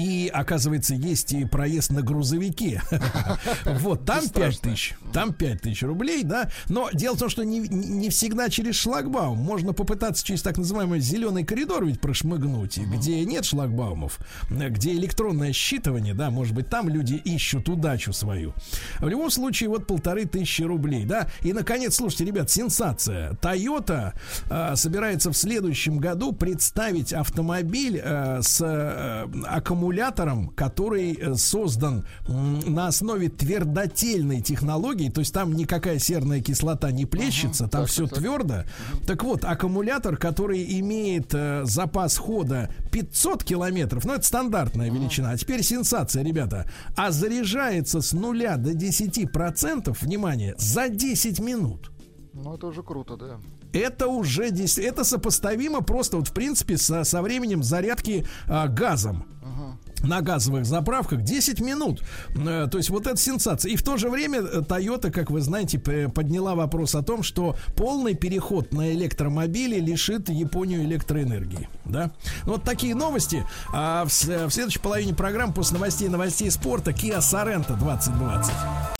И, 0.00 0.30
оказывается, 0.32 0.94
есть 0.94 1.32
и 1.34 1.44
проезд 1.44 1.90
на 1.90 2.02
грузовике. 2.02 2.82
Вот, 3.80 4.04
там 4.04 4.28
5 4.28 4.60
тысяч. 4.60 4.94
Там 5.12 5.32
5 5.32 5.62
тысяч 5.62 5.82
рублей, 5.82 6.22
да. 6.22 6.50
Но 6.68 6.88
дело 6.92 7.16
в 7.16 7.18
том, 7.18 7.28
что 7.28 7.44
не, 7.44 7.60
не 7.60 8.08
всегда 8.08 8.48
через 8.48 8.76
шлагбаум. 8.76 9.38
Можно 9.38 9.72
попытаться 9.72 10.24
через 10.24 10.42
так 10.42 10.56
называемый 10.58 11.00
зеленый 11.00 11.44
коридор 11.44 11.84
ведь 11.84 12.00
прошмыгнуть, 12.00 12.78
где 12.78 13.24
нет 13.24 13.44
шлагбаумов, 13.44 14.18
где 14.48 14.92
электронное 14.92 15.52
считывание, 15.52 16.14
да, 16.14 16.30
может 16.30 16.54
быть, 16.54 16.68
там 16.68 16.88
люди 16.88 17.14
ищут 17.14 17.68
удачу 17.68 18.12
свою. 18.12 18.54
В 18.98 19.08
любом 19.08 19.30
случае, 19.30 19.68
вот 19.68 19.86
полторы 19.86 20.24
тысячи 20.24 20.62
рублей, 20.62 21.04
да. 21.04 21.28
И, 21.42 21.52
наконец, 21.52 21.96
слушайте, 21.96 22.24
ребят, 22.24 22.50
сенсация. 22.50 23.32
Toyota 23.42 24.12
э, 24.48 24.76
собирается 24.76 25.30
в 25.30 25.36
следующем 25.36 25.98
году 25.98 26.32
представить 26.32 27.12
автомобиль 27.12 28.00
э, 28.02 28.40
с 28.42 28.60
э, 28.60 29.26
аккумулятором, 29.44 29.89
который 30.54 31.12
э, 31.14 31.34
создан 31.34 32.04
на 32.28 32.86
основе 32.88 33.28
твердотельной 33.28 34.40
технологии, 34.40 35.10
то 35.10 35.20
есть 35.20 35.32
там 35.32 35.52
никакая 35.52 35.98
серная 35.98 36.40
кислота 36.40 36.90
не 36.90 37.06
плещется, 37.06 37.68
там 37.68 37.82
так, 37.82 37.90
все 37.90 38.06
так, 38.06 38.18
твердо. 38.18 38.64
Так 39.06 39.24
вот, 39.24 39.44
аккумулятор, 39.44 40.16
который 40.16 40.78
имеет 40.80 41.34
э, 41.34 41.62
запас 41.64 42.16
хода 42.16 42.70
500 42.92 43.44
километров, 43.44 44.04
ну 44.04 44.14
это 44.14 44.24
стандартная 44.24 44.90
величина. 44.90 45.30
А 45.30 45.36
теперь 45.36 45.62
сенсация, 45.62 46.22
ребята. 46.22 46.70
А 46.96 47.10
заряжается 47.10 48.00
с 48.00 48.12
нуля 48.12 48.56
до 48.56 48.74
10 48.74 49.32
процентов, 49.32 50.02
внимание, 50.02 50.54
за 50.58 50.88
10 50.88 51.40
минут. 51.40 51.90
Ну, 52.32 52.54
это 52.54 52.68
уже 52.68 52.82
круто, 52.82 53.16
да. 53.16 53.38
Это 53.72 54.08
уже 54.08 54.50
дес- 54.50 54.78
это 54.78 55.04
сопоставимо 55.04 55.80
просто 55.80 56.16
вот 56.16 56.28
в 56.28 56.32
принципе 56.32 56.76
со, 56.76 57.04
со 57.04 57.22
временем 57.22 57.62
зарядки 57.62 58.26
а, 58.48 58.66
газом. 58.68 59.24
На 60.02 60.20
газовых 60.20 60.64
заправках 60.64 61.22
10 61.22 61.60
минут. 61.60 62.02
Э, 62.34 62.68
То 62.70 62.78
есть 62.78 62.90
вот 62.90 63.06
это 63.06 63.16
сенсация. 63.16 63.70
И 63.70 63.76
в 63.76 63.82
то 63.82 63.96
же 63.96 64.08
время 64.08 64.40
э, 64.40 64.60
Toyota, 64.60 65.10
как 65.10 65.30
вы 65.30 65.40
знаете, 65.40 65.78
подняла 65.78 66.54
вопрос 66.54 66.94
о 66.94 67.02
том, 67.02 67.22
что 67.22 67.56
полный 67.76 68.14
переход 68.14 68.72
на 68.72 68.92
электромобили 68.92 69.78
лишит 69.80 70.28
Японию 70.28 70.84
электроэнергии. 70.84 71.68
Да? 71.84 72.12
Ну, 72.46 72.52
Вот 72.52 72.64
такие 72.64 72.94
новости. 72.94 73.44
А 73.72 74.04
в 74.04 74.10
следующей 74.10 74.78
половине 74.80 75.14
программы 75.14 75.52
после 75.52 75.78
новостей 75.78 76.08
и 76.08 76.10
новостей 76.10 76.50
спорта 76.50 76.90
Kia 76.90 77.18
Sorento 77.18 77.78
2020. 77.78 78.99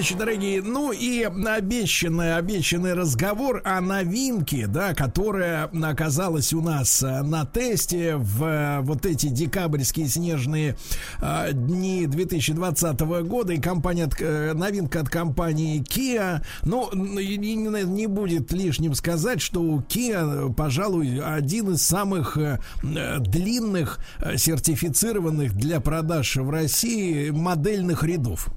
Товарищи 0.00 0.16
дорогие, 0.16 0.62
ну 0.62 0.92
и 0.92 1.24
обещанный, 1.24 2.34
обещанный 2.34 2.94
разговор 2.94 3.60
о 3.66 3.82
новинке, 3.82 4.66
да, 4.66 4.94
которая 4.94 5.66
оказалась 5.66 6.54
у 6.54 6.62
нас 6.62 7.02
э, 7.02 7.20
на 7.20 7.44
тесте 7.44 8.16
в 8.16 8.42
э, 8.42 8.80
вот 8.80 9.04
эти 9.04 9.26
декабрьские 9.26 10.08
снежные 10.08 10.78
э, 11.20 11.50
дни 11.52 12.06
2020 12.06 12.98
года. 13.28 13.52
И 13.52 13.60
компания, 13.60 14.08
э, 14.18 14.54
новинка 14.54 15.00
от 15.00 15.10
компании 15.10 15.82
Kia. 15.82 16.42
Ну, 16.62 16.88
не, 16.94 18.06
будет 18.06 18.52
лишним 18.52 18.94
сказать, 18.94 19.42
что 19.42 19.60
у 19.60 19.80
Kia, 19.80 20.50
пожалуй, 20.54 21.20
один 21.20 21.72
из 21.72 21.82
самых 21.82 22.38
длинных 22.82 23.98
сертифицированных 24.34 25.52
для 25.52 25.78
продаж 25.80 26.36
в 26.36 26.48
России 26.48 27.28
модельных 27.28 28.02
рядов. 28.02 28.48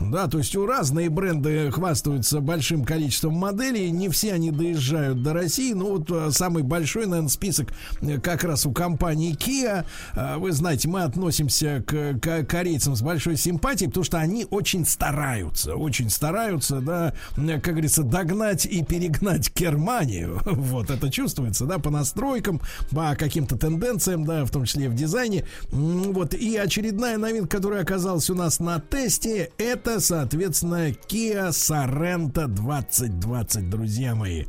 Да, 0.00 0.28
то 0.28 0.38
есть 0.38 0.54
у 0.56 0.66
разные 0.66 1.10
бренды 1.10 1.70
хвастаются 1.70 2.40
большим 2.40 2.84
количеством 2.84 3.34
моделей, 3.34 3.90
не 3.90 4.08
все 4.08 4.32
они 4.32 4.50
доезжают 4.50 5.22
до 5.22 5.32
России, 5.32 5.72
но 5.72 5.86
вот 5.96 6.10
э, 6.10 6.30
самый 6.30 6.62
большой, 6.62 7.06
наверное, 7.06 7.28
список 7.28 7.72
э, 8.00 8.18
как 8.20 8.44
раз 8.44 8.64
у 8.66 8.72
компании 8.72 9.36
Kia. 9.36 9.84
Э, 10.14 10.36
Вы 10.38 10.52
знаете, 10.52 10.88
мы 10.88 11.02
относимся 11.02 11.82
к, 11.86 12.18
к 12.20 12.44
корейцам 12.44 12.96
с 12.96 13.02
большой 13.02 13.36
симпатией, 13.36 13.88
потому 13.88 14.04
что 14.04 14.18
они 14.18 14.46
очень 14.50 14.86
стараются, 14.86 15.74
очень 15.74 16.10
стараются, 16.10 16.80
да, 16.80 17.12
как 17.36 17.74
говорится, 17.74 18.02
догнать 18.02 18.66
и 18.66 18.84
перегнать 18.84 19.54
Германию. 19.54 20.40
Вот 20.68 20.90
это 20.90 21.10
чувствуется, 21.10 21.64
да, 21.64 21.78
по 21.78 21.90
настройкам, 21.90 22.60
по 22.90 23.14
каким-то 23.16 23.56
тенденциям, 23.56 24.24
да, 24.24 24.44
в 24.44 24.50
том 24.50 24.64
числе 24.64 24.86
и 24.86 24.88
в 24.88 24.94
дизайне. 24.94 25.44
Вот 25.70 26.34
и 26.34 26.56
очередная 26.56 27.16
новинка, 27.16 27.56
которая 27.56 27.82
оказалась 27.82 28.28
у 28.30 28.34
нас 28.34 28.60
на 28.60 28.80
тесте, 28.80 29.50
это, 29.68 30.00
соответственно, 30.00 30.90
Kia 30.90 31.50
Sorento 31.50 32.46
2020, 32.46 33.70
друзья 33.70 34.14
мои. 34.14 34.44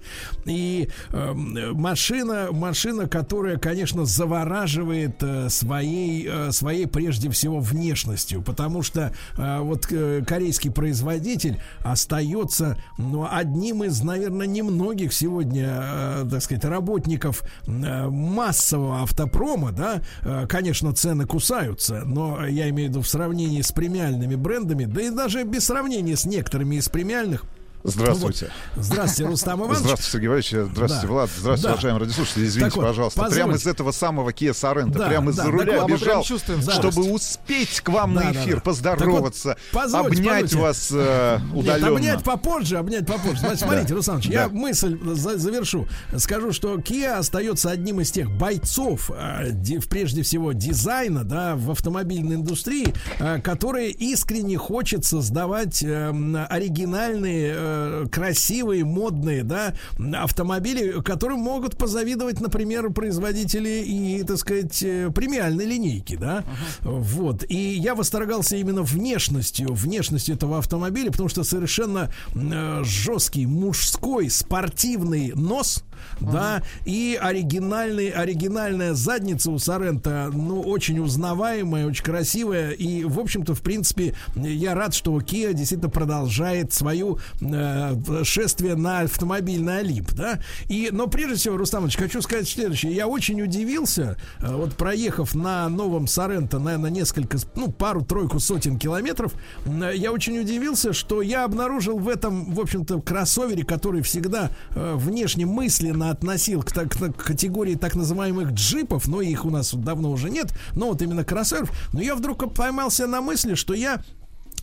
И 0.45 0.89
эм, 1.11 1.75
машина, 1.75 2.49
машина, 2.51 3.07
которая, 3.07 3.57
конечно, 3.57 4.05
завораживает 4.05 5.21
э, 5.21 5.49
своей, 5.49 6.27
э, 6.29 6.51
своей 6.51 6.87
прежде 6.87 7.29
всего 7.29 7.59
внешностью, 7.59 8.41
потому 8.41 8.81
что 8.81 9.13
э, 9.37 9.59
вот 9.59 9.87
э, 9.91 10.23
корейский 10.25 10.71
производитель 10.71 11.59
остается 11.83 12.77
ну, 12.97 13.27
одним 13.29 13.83
из, 13.83 14.01
наверное, 14.01 14.47
немногих 14.47 15.13
сегодня, 15.13 15.67
э, 15.69 16.27
так 16.29 16.41
сказать, 16.41 16.65
работников 16.65 17.43
э, 17.67 18.07
массового 18.07 19.03
автопрома, 19.03 19.71
да, 19.71 20.01
Э, 20.29 20.45
конечно, 20.47 20.93
цены 20.93 21.25
кусаются, 21.25 22.03
но 22.05 22.45
я 22.45 22.69
имею 22.69 22.89
в 22.89 22.91
виду 22.91 23.01
в 23.01 23.07
сравнении 23.07 23.61
с 23.61 23.71
премиальными 23.71 24.35
брендами, 24.35 24.85
да 24.85 25.01
и 25.01 25.08
даже 25.09 25.43
без 25.43 25.65
сравнения 25.65 26.15
с 26.15 26.25
некоторыми 26.25 26.75
из 26.75 26.89
премиальных. 26.89 27.45
Здравствуйте. 27.83 28.51
Вот. 28.75 28.83
Здравствуйте, 28.85 29.29
Рустам 29.31 29.59
Иванович. 29.61 29.77
Здравствуйте, 29.79 30.11
Сергей 30.11 30.27
Иванович. 30.27 30.49
Здравствуйте, 30.73 31.07
Да. 31.07 31.13
Влад. 31.13 31.29
Здравствуйте, 31.37 31.67
Да. 31.67 31.73
уважаемые 31.73 32.01
радиослушатели. 32.01 32.45
Извините, 32.45 32.69
Так 32.71 32.75
вот, 32.77 32.85
пожалуйста. 32.87 33.19
позвольте. 33.21 33.35
Прямо 33.43 33.55
из 33.57 33.67
этого 33.67 33.91
самого 33.91 34.29
Kia 34.31 34.49
Sorento, 34.51 34.91
Да, 34.97 35.07
прямо 35.07 35.31
из-за 35.31 35.43
да, 35.43 35.49
руля 35.49 35.81
вот, 35.81 35.91
бежал, 35.91 36.23
чувствуем 36.23 36.61
чтобы 36.61 37.11
успеть 37.13 37.79
к 37.81 37.89
вам 37.89 38.13
Да, 38.15 38.21
на 38.25 38.31
эфир, 38.33 38.55
да. 38.55 38.61
поздороваться, 38.61 39.49
Так 39.49 39.57
вот, 39.73 39.81
позвольте, 39.83 40.07
обнять 40.19 40.41
позвольте. 40.41 40.57
вас 40.57 40.89
э, 40.91 41.39
Нет, 41.41 41.55
удаленно. 41.55 41.87
обнять 41.95 42.23
попозже, 42.23 42.77
обнять 42.77 43.05
попозже. 43.07 43.39
Значит, 43.39 43.59
смотрите, 43.59 43.93
Руслан 43.93 44.19
Да. 44.21 44.29
я 44.29 44.49
мысль 44.49 44.97
за- 45.15 45.37
завершу. 45.37 45.87
Скажу, 46.17 46.51
что 46.51 46.75
Kia 46.75 47.13
остается 47.13 47.69
одним 47.71 48.01
из 48.01 48.11
тех 48.11 48.29
бойцов, 48.29 49.09
э, 49.09 49.51
прежде 49.89 50.23
всего, 50.23 50.51
дизайна, 50.51 51.23
да, 51.23 51.55
в 51.55 51.71
автомобильной 51.71 52.35
индустрии, 52.35 52.93
э, 53.19 53.39
которые 53.41 53.91
искренне 53.91 54.57
хочет 54.57 55.05
создавать 55.05 55.81
э, 55.81 55.87
м, 56.09 56.35
оригинальные 56.49 57.68
э, 57.69 58.05
красивые, 58.11 58.85
модные, 58.85 59.43
да, 59.43 59.73
автомобили, 60.13 61.01
которым 61.01 61.39
могут 61.39 61.77
позавидовать, 61.77 62.41
например, 62.41 62.89
производители 62.91 63.83
и, 63.85 64.23
так 64.23 64.37
сказать, 64.37 64.81
э, 64.83 65.09
премиальной 65.13 65.65
линейки, 65.65 66.15
да. 66.15 66.43
Вот. 66.81 67.43
И 67.47 67.55
я 67.55 67.95
восторгался 67.95 68.55
именно 68.55 68.81
внешностью, 68.81 69.73
внешностью 69.73 70.35
этого 70.35 70.57
автомобиля, 70.57 71.11
потому 71.11 71.29
что 71.29 71.43
совершенно 71.43 72.11
э, 72.35 72.81
жесткий, 72.83 73.45
мужской, 73.45 74.29
спортивный 74.29 75.33
нос, 75.35 75.83
да, 76.19 76.63
и 76.85 77.17
оригинальный, 77.19 78.09
оригинальная 78.09 78.93
задница 78.93 79.51
у 79.51 79.59
Сорента, 79.59 80.29
ну, 80.33 80.61
очень 80.61 80.99
узнаваемая, 80.99 81.87
очень 81.87 82.03
красивая, 82.03 82.71
и, 82.71 83.03
в 83.03 83.19
общем-то, 83.19 83.55
в 83.55 83.61
принципе, 83.61 84.15
я 84.35 84.75
рад, 84.75 84.93
что 84.93 85.17
Kia 85.19 85.53
действительно 85.53 85.89
продолжает 85.89 86.73
свою 86.73 87.19
э, 87.41 88.23
шествие 88.23 88.75
на 88.75 89.01
автомобильный 89.01 89.79
Олимп, 89.79 90.11
да, 90.13 90.39
и, 90.67 90.89
но 90.91 91.07
прежде 91.07 91.35
всего, 91.35 91.57
Рустамович, 91.57 91.97
хочу 91.97 92.21
сказать 92.21 92.47
следующее, 92.47 92.93
я 92.93 93.07
очень 93.07 93.41
удивился, 93.41 94.17
э, 94.39 94.53
вот 94.53 94.75
проехав 94.75 95.35
на 95.35 95.67
новом 95.69 96.07
Соренто, 96.07 96.59
наверное, 96.59 96.91
несколько, 96.91 97.37
ну, 97.55 97.71
пару-тройку 97.71 98.39
сотен 98.39 98.77
километров, 98.77 99.33
э, 99.65 99.93
я 99.95 100.11
очень 100.11 100.39
удивился, 100.39 100.93
что 100.93 101.21
я 101.21 101.45
обнаружил 101.45 101.97
в 101.97 102.07
этом, 102.07 102.53
в 102.53 102.59
общем-то, 102.59 103.01
кроссовере, 103.01 103.63
который 103.63 104.01
всегда 104.01 104.51
э, 104.75 104.93
внешне 104.95 105.45
мысленно 105.89 106.11
относил 106.11 106.61
к, 106.63 106.71
так, 106.71 106.89
к 106.89 107.23
категории 107.23 107.75
так 107.75 107.95
называемых 107.95 108.51
джипов, 108.51 109.07
но 109.07 109.21
их 109.21 109.45
у 109.45 109.49
нас 109.49 109.73
давно 109.73 110.11
уже 110.11 110.29
нет, 110.29 110.53
но 110.75 110.87
вот 110.87 111.01
именно 111.01 111.23
кроссоверов, 111.23 111.71
но 111.93 112.01
я 112.01 112.15
вдруг 112.15 112.53
поймался 112.53 113.07
на 113.07 113.21
мысли, 113.21 113.55
что 113.55 113.73
я 113.73 114.01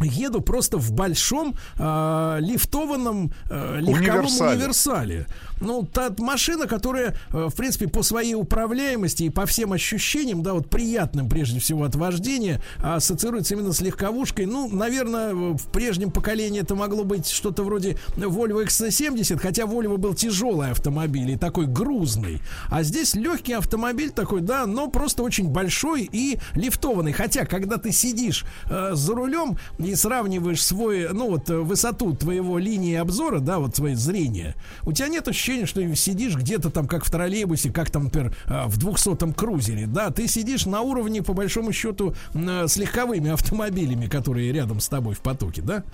еду 0.01 0.41
просто 0.41 0.77
в 0.79 0.93
большом 0.93 1.55
э, 1.79 2.37
лифтованном 2.41 3.33
э, 3.51 3.79
легковом 3.81 4.27
Универсале. 4.27 4.57
универсале. 4.57 5.27
Ну, 5.61 5.89
та 5.91 6.15
машина, 6.19 6.67
которая, 6.67 7.17
э, 7.33 7.49
в 7.51 7.55
принципе, 7.55 7.89
по 7.89 8.03
своей 8.03 8.35
управляемости 8.35 9.25
и 9.25 9.31
по 9.31 9.47
всем 9.47 9.73
ощущениям, 9.73 10.43
да, 10.43 10.55
вот 10.55 10.69
приятным 10.69 11.29
прежде 11.29 11.61
всего 11.61 11.85
от 11.85 11.95
вождения, 11.95 12.61
ассоциируется 12.83 13.55
именно 13.55 13.73
с 13.73 13.81
легковушкой. 13.81 14.47
Ну, 14.47 14.69
наверное, 14.69 15.35
в 15.35 15.65
прежнем 15.73 16.11
поколении 16.11 16.61
это 16.61 16.75
могло 16.75 17.05
быть 17.05 17.29
что-то 17.29 17.63
вроде 17.63 17.97
Volvo 18.17 18.65
XC70, 18.65 19.39
хотя 19.39 19.65
Volvo 19.65 19.97
был 19.97 20.15
тяжелый 20.15 20.71
автомобиль 20.71 21.31
и 21.31 21.37
такой 21.37 21.67
грузный. 21.67 22.41
А 22.69 22.83
здесь 22.83 23.15
легкий 23.15 23.55
автомобиль 23.55 24.11
такой, 24.11 24.41
да, 24.41 24.67
но 24.67 24.89
просто 24.89 25.23
очень 25.23 25.49
большой 25.49 26.09
и 26.11 26.39
лифтованный. 26.55 27.13
Хотя, 27.13 27.47
когда 27.47 27.79
ты 27.79 27.93
сидишь 27.93 28.45
э, 28.69 28.91
за 28.93 29.15
рулем 29.15 29.59
и 29.79 29.95
сравниваешь 29.95 30.65
свой, 30.65 31.09
ну 31.13 31.31
вот, 31.31 31.49
э, 31.51 31.57
высоту 31.57 32.15
твоего 32.15 32.59
линии 32.59 32.97
обзора, 32.97 33.41
да, 33.41 33.59
вот 33.59 33.75
твое 33.75 33.97
зрение, 33.97 34.55
у 34.83 34.93
тебя 34.93 35.09
нет 35.09 35.27
ощущения, 35.29 35.46
что 35.67 35.81
ты 35.81 35.95
сидишь 35.95 36.35
где-то 36.37 36.71
там, 36.71 36.87
как 36.89 37.05
в 37.05 37.11
троллейбусе, 37.11 37.71
как 37.71 37.91
там, 37.91 38.05
например, 38.05 38.35
э, 38.47 38.65
в 38.67 38.79
200-м 38.79 39.33
крузере, 39.33 39.87
да, 39.87 40.11
ты 40.11 40.27
сидишь 40.29 40.67
на 40.67 40.81
уровне, 40.81 41.23
по 41.23 41.33
большому 41.33 41.73
счету, 41.73 42.15
э, 42.35 42.67
с 42.69 42.77
легковыми 42.77 43.31
автомобилями, 43.31 44.07
которые 44.07 44.53
рядом 44.53 44.81
с 44.81 44.89
тобой 44.89 45.15
в 45.15 45.21
потоке, 45.21 45.63
да. 45.63 45.85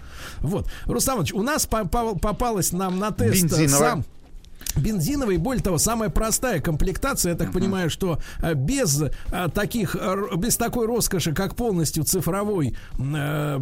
Вот. 0.40 0.66
Рустам 0.86 1.16
Иванович, 1.16 1.34
у 1.34 1.42
нас 1.42 1.66
попал- 1.66 2.18
попалась 2.18 2.72
нам 2.72 2.98
на 2.98 3.10
тест 3.10 3.44
э, 3.44 3.48
Бензиновая. 3.48 3.90
сам 3.90 4.04
Бензиновый, 4.76 5.36
более 5.36 5.62
того, 5.62 5.78
самая 5.78 6.08
простая 6.08 6.60
комплектация, 6.60 7.32
я 7.32 7.38
так 7.38 7.52
понимаю, 7.52 7.90
что 7.90 8.18
э, 8.40 8.54
без 8.54 9.02
э, 9.02 9.10
таких, 9.54 9.96
э, 9.98 10.16
без 10.36 10.56
такой 10.56 10.86
роскоши, 10.86 11.32
как 11.34 11.54
полностью 11.54 12.04
цифровой 12.04 12.74
э, 12.98 13.58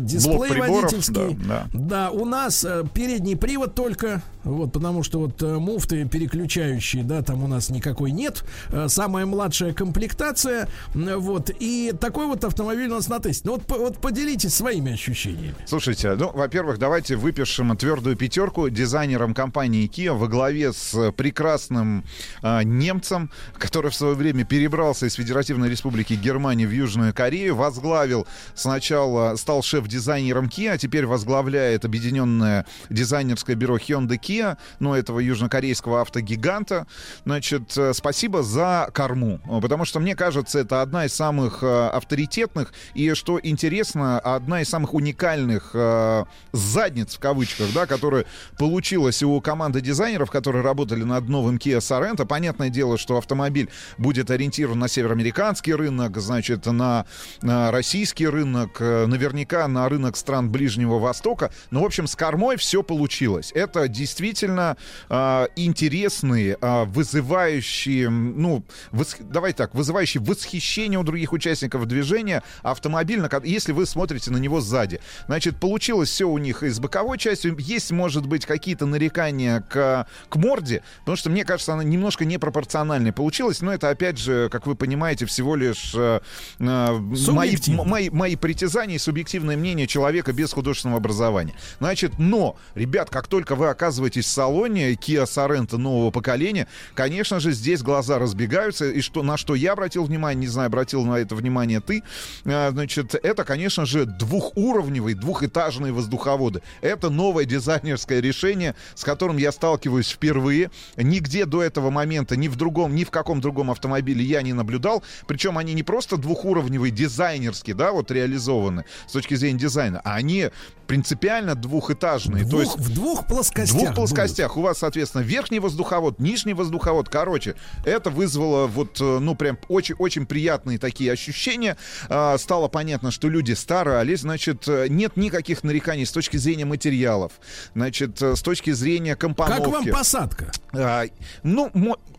дисплей 0.00 0.50
приборов, 0.50 0.82
водительский, 0.82 1.38
да, 1.46 1.66
да, 1.72 2.10
у 2.10 2.24
нас 2.24 2.66
передний 2.94 3.36
привод 3.36 3.74
только, 3.74 4.22
вот, 4.44 4.72
потому 4.72 5.02
что 5.02 5.20
вот 5.20 5.40
муфты 5.40 6.06
переключающие, 6.06 7.02
да, 7.02 7.22
там 7.22 7.42
у 7.42 7.48
нас 7.48 7.70
никакой 7.70 8.12
нет, 8.12 8.44
самая 8.88 9.24
младшая 9.26 9.72
комплектация, 9.72 10.68
вот, 10.94 11.50
и 11.58 11.92
такой 11.98 12.26
вот 12.26 12.44
автомобиль 12.44 12.88
у 12.88 12.94
нас 12.94 13.08
на 13.08 13.20
тесте. 13.20 13.42
Ну 13.46 13.52
вот, 13.54 13.78
вот 13.78 13.98
поделитесь 13.98 14.54
своими 14.54 14.92
ощущениями. 14.92 15.54
Слушайте, 15.66 16.14
ну, 16.14 16.30
во-первых, 16.32 16.78
давайте 16.78 17.16
выпишем 17.16 17.76
твердую 17.76 18.16
пятерку 18.16 18.68
дизайнерам 18.68 19.34
компании 19.34 19.88
Kia 19.88 20.12
во 20.12 20.28
главе 20.28 20.41
с 20.50 20.94
э, 20.94 21.12
прекрасным 21.12 22.04
а, 22.42 22.62
немцем, 22.62 23.30
который 23.58 23.90
в 23.90 23.94
свое 23.94 24.14
время 24.14 24.44
перебрался 24.44 25.06
из 25.06 25.14
Федеративной 25.14 25.68
Республики 25.68 26.14
Германии 26.14 26.66
в 26.66 26.70
Южную 26.70 27.14
Корею, 27.14 27.54
возглавил 27.54 28.26
сначала, 28.54 29.36
стал 29.36 29.62
шеф-дизайнером 29.62 30.46
Kia, 30.46 30.70
а 30.72 30.78
теперь 30.78 31.06
возглавляет 31.06 31.84
объединенное 31.84 32.66
дизайнерское 32.90 33.56
бюро 33.56 33.76
Hyundai 33.76 34.18
Kia, 34.18 34.56
ну, 34.80 34.94
этого 34.94 35.20
южнокорейского 35.20 36.00
автогиганта. 36.00 36.86
Значит, 37.24 37.76
э, 37.76 37.92
спасибо 37.94 38.42
за 38.42 38.90
корму, 38.92 39.40
потому 39.60 39.84
что, 39.84 40.00
мне 40.00 40.16
кажется, 40.16 40.58
это 40.58 40.82
одна 40.82 41.06
из 41.06 41.14
самых 41.14 41.62
э, 41.62 41.88
авторитетных 41.88 42.72
и, 42.94 43.14
что 43.14 43.38
интересно, 43.42 44.18
одна 44.18 44.62
из 44.62 44.68
самых 44.68 44.94
уникальных 44.94 45.70
э, 45.74 46.24
задниц, 46.52 47.14
в 47.14 47.20
кавычках, 47.20 47.68
да, 47.74 47.86
которая 47.86 48.24
получилась 48.58 49.22
у 49.22 49.40
команды 49.40 49.80
дизайнеров, 49.80 50.30
которые 50.32 50.62
работали 50.62 51.04
над 51.04 51.28
новым 51.28 51.56
Kia 51.56 51.78
Sorento. 51.78 52.26
Понятное 52.26 52.70
дело, 52.70 52.98
что 52.98 53.18
автомобиль 53.18 53.68
будет 53.98 54.30
ориентирован 54.30 54.78
на 54.78 54.88
североамериканский 54.88 55.74
рынок, 55.74 56.16
значит, 56.18 56.66
на, 56.66 57.06
на 57.42 57.70
российский 57.70 58.26
рынок, 58.26 58.78
э, 58.80 59.06
наверняка 59.06 59.68
на 59.68 59.88
рынок 59.88 60.16
стран 60.16 60.50
Ближнего 60.50 60.98
Востока. 60.98 61.52
Но, 61.70 61.82
в 61.82 61.84
общем, 61.84 62.06
с 62.06 62.16
кормой 62.16 62.56
все 62.56 62.82
получилось. 62.82 63.52
Это 63.54 63.86
действительно 63.88 64.76
э, 65.08 65.46
интересные, 65.56 66.56
э, 66.60 66.84
вызывающие, 66.86 68.06
м, 68.06 68.40
ну, 68.40 68.64
вос- 68.90 69.22
давай 69.22 69.52
так, 69.52 69.74
вызывающие 69.74 70.22
восхищение 70.22 70.98
у 70.98 71.02
других 71.02 71.32
участников 71.32 71.86
движения 71.86 72.42
автомобиль, 72.62 73.20
на 73.20 73.30
если 73.44 73.72
вы 73.72 73.86
смотрите 73.86 74.30
на 74.30 74.38
него 74.38 74.60
сзади. 74.60 75.00
Значит, 75.26 75.60
получилось 75.60 76.08
все 76.08 76.28
у 76.28 76.38
них 76.38 76.62
и 76.62 76.70
с 76.70 76.80
боковой 76.80 77.18
частью. 77.18 77.56
Есть, 77.58 77.90
может 77.90 78.26
быть, 78.26 78.46
какие-то 78.46 78.86
нарекания 78.86 79.60
к, 79.60 80.06
к 80.28 80.36
морде, 80.36 80.82
потому 81.00 81.16
что, 81.16 81.30
мне 81.30 81.44
кажется, 81.44 81.72
она 81.72 81.84
немножко 81.84 82.24
непропорциональной 82.24 83.12
получилась, 83.12 83.60
но 83.60 83.72
это, 83.72 83.90
опять 83.90 84.18
же, 84.18 84.48
как 84.50 84.66
вы 84.66 84.74
понимаете, 84.74 85.26
всего 85.26 85.56
лишь 85.56 85.92
э, 85.94 86.20
э, 86.58 87.00
мои, 87.28 87.56
мои, 87.68 88.10
мои 88.10 88.36
притязания 88.36 88.96
и 88.96 88.98
субъективное 88.98 89.56
мнение 89.56 89.86
человека 89.86 90.32
без 90.32 90.52
художественного 90.52 90.98
образования. 90.98 91.54
Значит, 91.78 92.18
но, 92.18 92.56
ребят, 92.74 93.10
как 93.10 93.26
только 93.26 93.54
вы 93.54 93.68
оказываетесь 93.68 94.26
в 94.26 94.30
салоне 94.30 94.92
Kia 94.92 95.24
Sorento 95.24 95.76
нового 95.76 96.10
поколения, 96.10 96.68
конечно 96.94 97.40
же, 97.40 97.52
здесь 97.52 97.82
глаза 97.82 98.18
разбегаются, 98.18 98.90
и 98.90 99.00
что, 99.00 99.22
на 99.22 99.36
что 99.36 99.54
я 99.54 99.72
обратил 99.72 100.04
внимание, 100.04 100.40
не 100.40 100.48
знаю, 100.48 100.66
обратил 100.66 101.04
на 101.04 101.16
это 101.16 101.34
внимание 101.34 101.80
ты, 101.80 102.02
э, 102.44 102.70
значит, 102.70 103.14
это, 103.14 103.44
конечно 103.44 103.86
же, 103.86 104.06
двухуровневые, 104.06 105.16
двухэтажные 105.16 105.92
воздуховоды. 105.92 106.62
Это 106.80 107.10
новое 107.10 107.44
дизайнерское 107.44 108.20
решение, 108.20 108.74
с 108.94 109.04
которым 109.04 109.36
я 109.36 109.52
сталкиваюсь 109.52 110.11
впервые. 110.12 110.70
Нигде 110.96 111.44
до 111.46 111.62
этого 111.62 111.90
момента, 111.90 112.36
ни 112.36 112.48
в 112.48 112.56
другом, 112.56 112.94
ни 112.94 113.04
в 113.04 113.10
каком 113.10 113.40
другом 113.40 113.70
автомобиле 113.70 114.24
я 114.24 114.42
не 114.42 114.52
наблюдал. 114.52 115.02
Причем 115.26 115.58
они 115.58 115.74
не 115.74 115.82
просто 115.82 116.16
двухуровневые, 116.16 116.90
дизайнерские, 116.90 117.74
да, 117.74 117.92
вот 117.92 118.10
реализованы 118.10 118.84
с 119.08 119.12
точки 119.12 119.34
зрения 119.34 119.58
дизайна, 119.58 120.00
а 120.04 120.14
они 120.14 120.50
принципиально 120.86 121.54
двухэтажные. 121.54 122.44
То 122.44 122.50
Двух- 122.50 122.62
есть 122.62 122.76
в 122.78 122.94
двух 122.94 123.26
плоскостях. 123.26 123.68
в 123.68 123.72
двух 123.72 123.82
будут. 123.84 123.96
плоскостях. 123.96 124.56
У 124.56 124.62
вас, 124.62 124.78
соответственно, 124.78 125.22
верхний 125.22 125.58
воздуховод, 125.58 126.18
нижний 126.18 126.52
воздуховод. 126.54 127.08
Короче, 127.08 127.54
это 127.86 128.10
вызвало 128.10 128.66
вот, 128.66 129.00
э, 129.00 129.18
ну, 129.18 129.34
прям 129.34 129.58
очень-очень 129.68 130.26
приятные 130.26 130.78
такие 130.78 131.10
ощущения. 131.12 131.76
А, 132.08 132.36
Стало 132.36 132.68
понятно, 132.68 133.10
что 133.10 133.28
люди 133.28 133.52
старались, 133.52 134.20
значит, 134.20 134.68
э, 134.68 134.86
нет 134.88 135.16
никаких 135.16 135.62
нареканий 135.64 136.04
с 136.04 136.12
точки 136.12 136.36
зрения 136.36 136.64
материалов, 136.66 137.32
значит, 137.74 138.20
э, 138.20 138.36
с 138.36 138.42
точки 138.42 138.72
зрения 138.72 139.16
компоновки. 139.16 139.62
Как 139.62 139.72
вам 139.72 139.84
посадка? 140.02 140.50
А, 140.72 141.04
ну, 141.44 141.70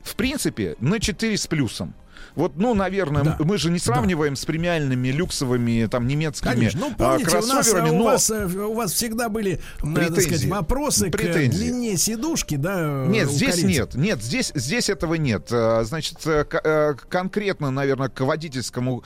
в 0.03 0.15
принципе, 0.15 0.77
на 0.79 1.01
4 1.01 1.35
с 1.35 1.47
плюсом. 1.47 1.93
Вот, 2.35 2.53
ну, 2.57 2.73
наверное, 2.73 3.23
Да. 3.23 3.37
мы 3.39 3.57
же 3.57 3.69
не 3.69 3.79
сравниваем 3.79 4.35
с 4.35 4.45
премиальными 4.45 5.09
люксовыми, 5.09 5.87
там, 5.89 6.07
немецкими 6.07 6.51
Конечно. 6.51 6.79
Ну, 6.79 6.91
а, 6.97 7.13
помните, 7.17 7.29
у, 7.29 7.33
нас, 7.33 7.49
кроссоверами, 7.51 7.89
а, 7.89 7.93
у, 7.93 7.97
но... 7.97 8.03
вас, 8.05 8.29
э, 8.29 8.45
у 8.45 8.73
вас 8.73 8.91
всегда 8.93 9.29
были, 9.29 9.59
м, 9.81 9.93
так 9.95 10.05
сказать, 10.11 10.25
Претензии. 10.27 10.49
вопросы 10.49 11.09
к 11.09 11.11
Претензии. 11.13 11.57
длине 11.57 11.97
сидушки, 11.97 12.55
да? 12.55 13.05
Нет, 13.07 13.27
у 13.27 13.31
здесь 13.31 13.61
корейцев? 13.61 13.69
нет. 13.69 13.95
Нет, 13.95 14.23
здесь, 14.23 14.51
здесь 14.55 14.89
этого 14.89 15.15
нет. 15.15 15.47
А, 15.51 15.83
Значит, 15.83 16.17
э, 16.25 16.43
к- 16.45 16.61
э, 16.63 16.93
конкретно, 17.09 17.69
наверное, 17.71 18.09
к 18.09 18.19
водительскому 18.21 19.03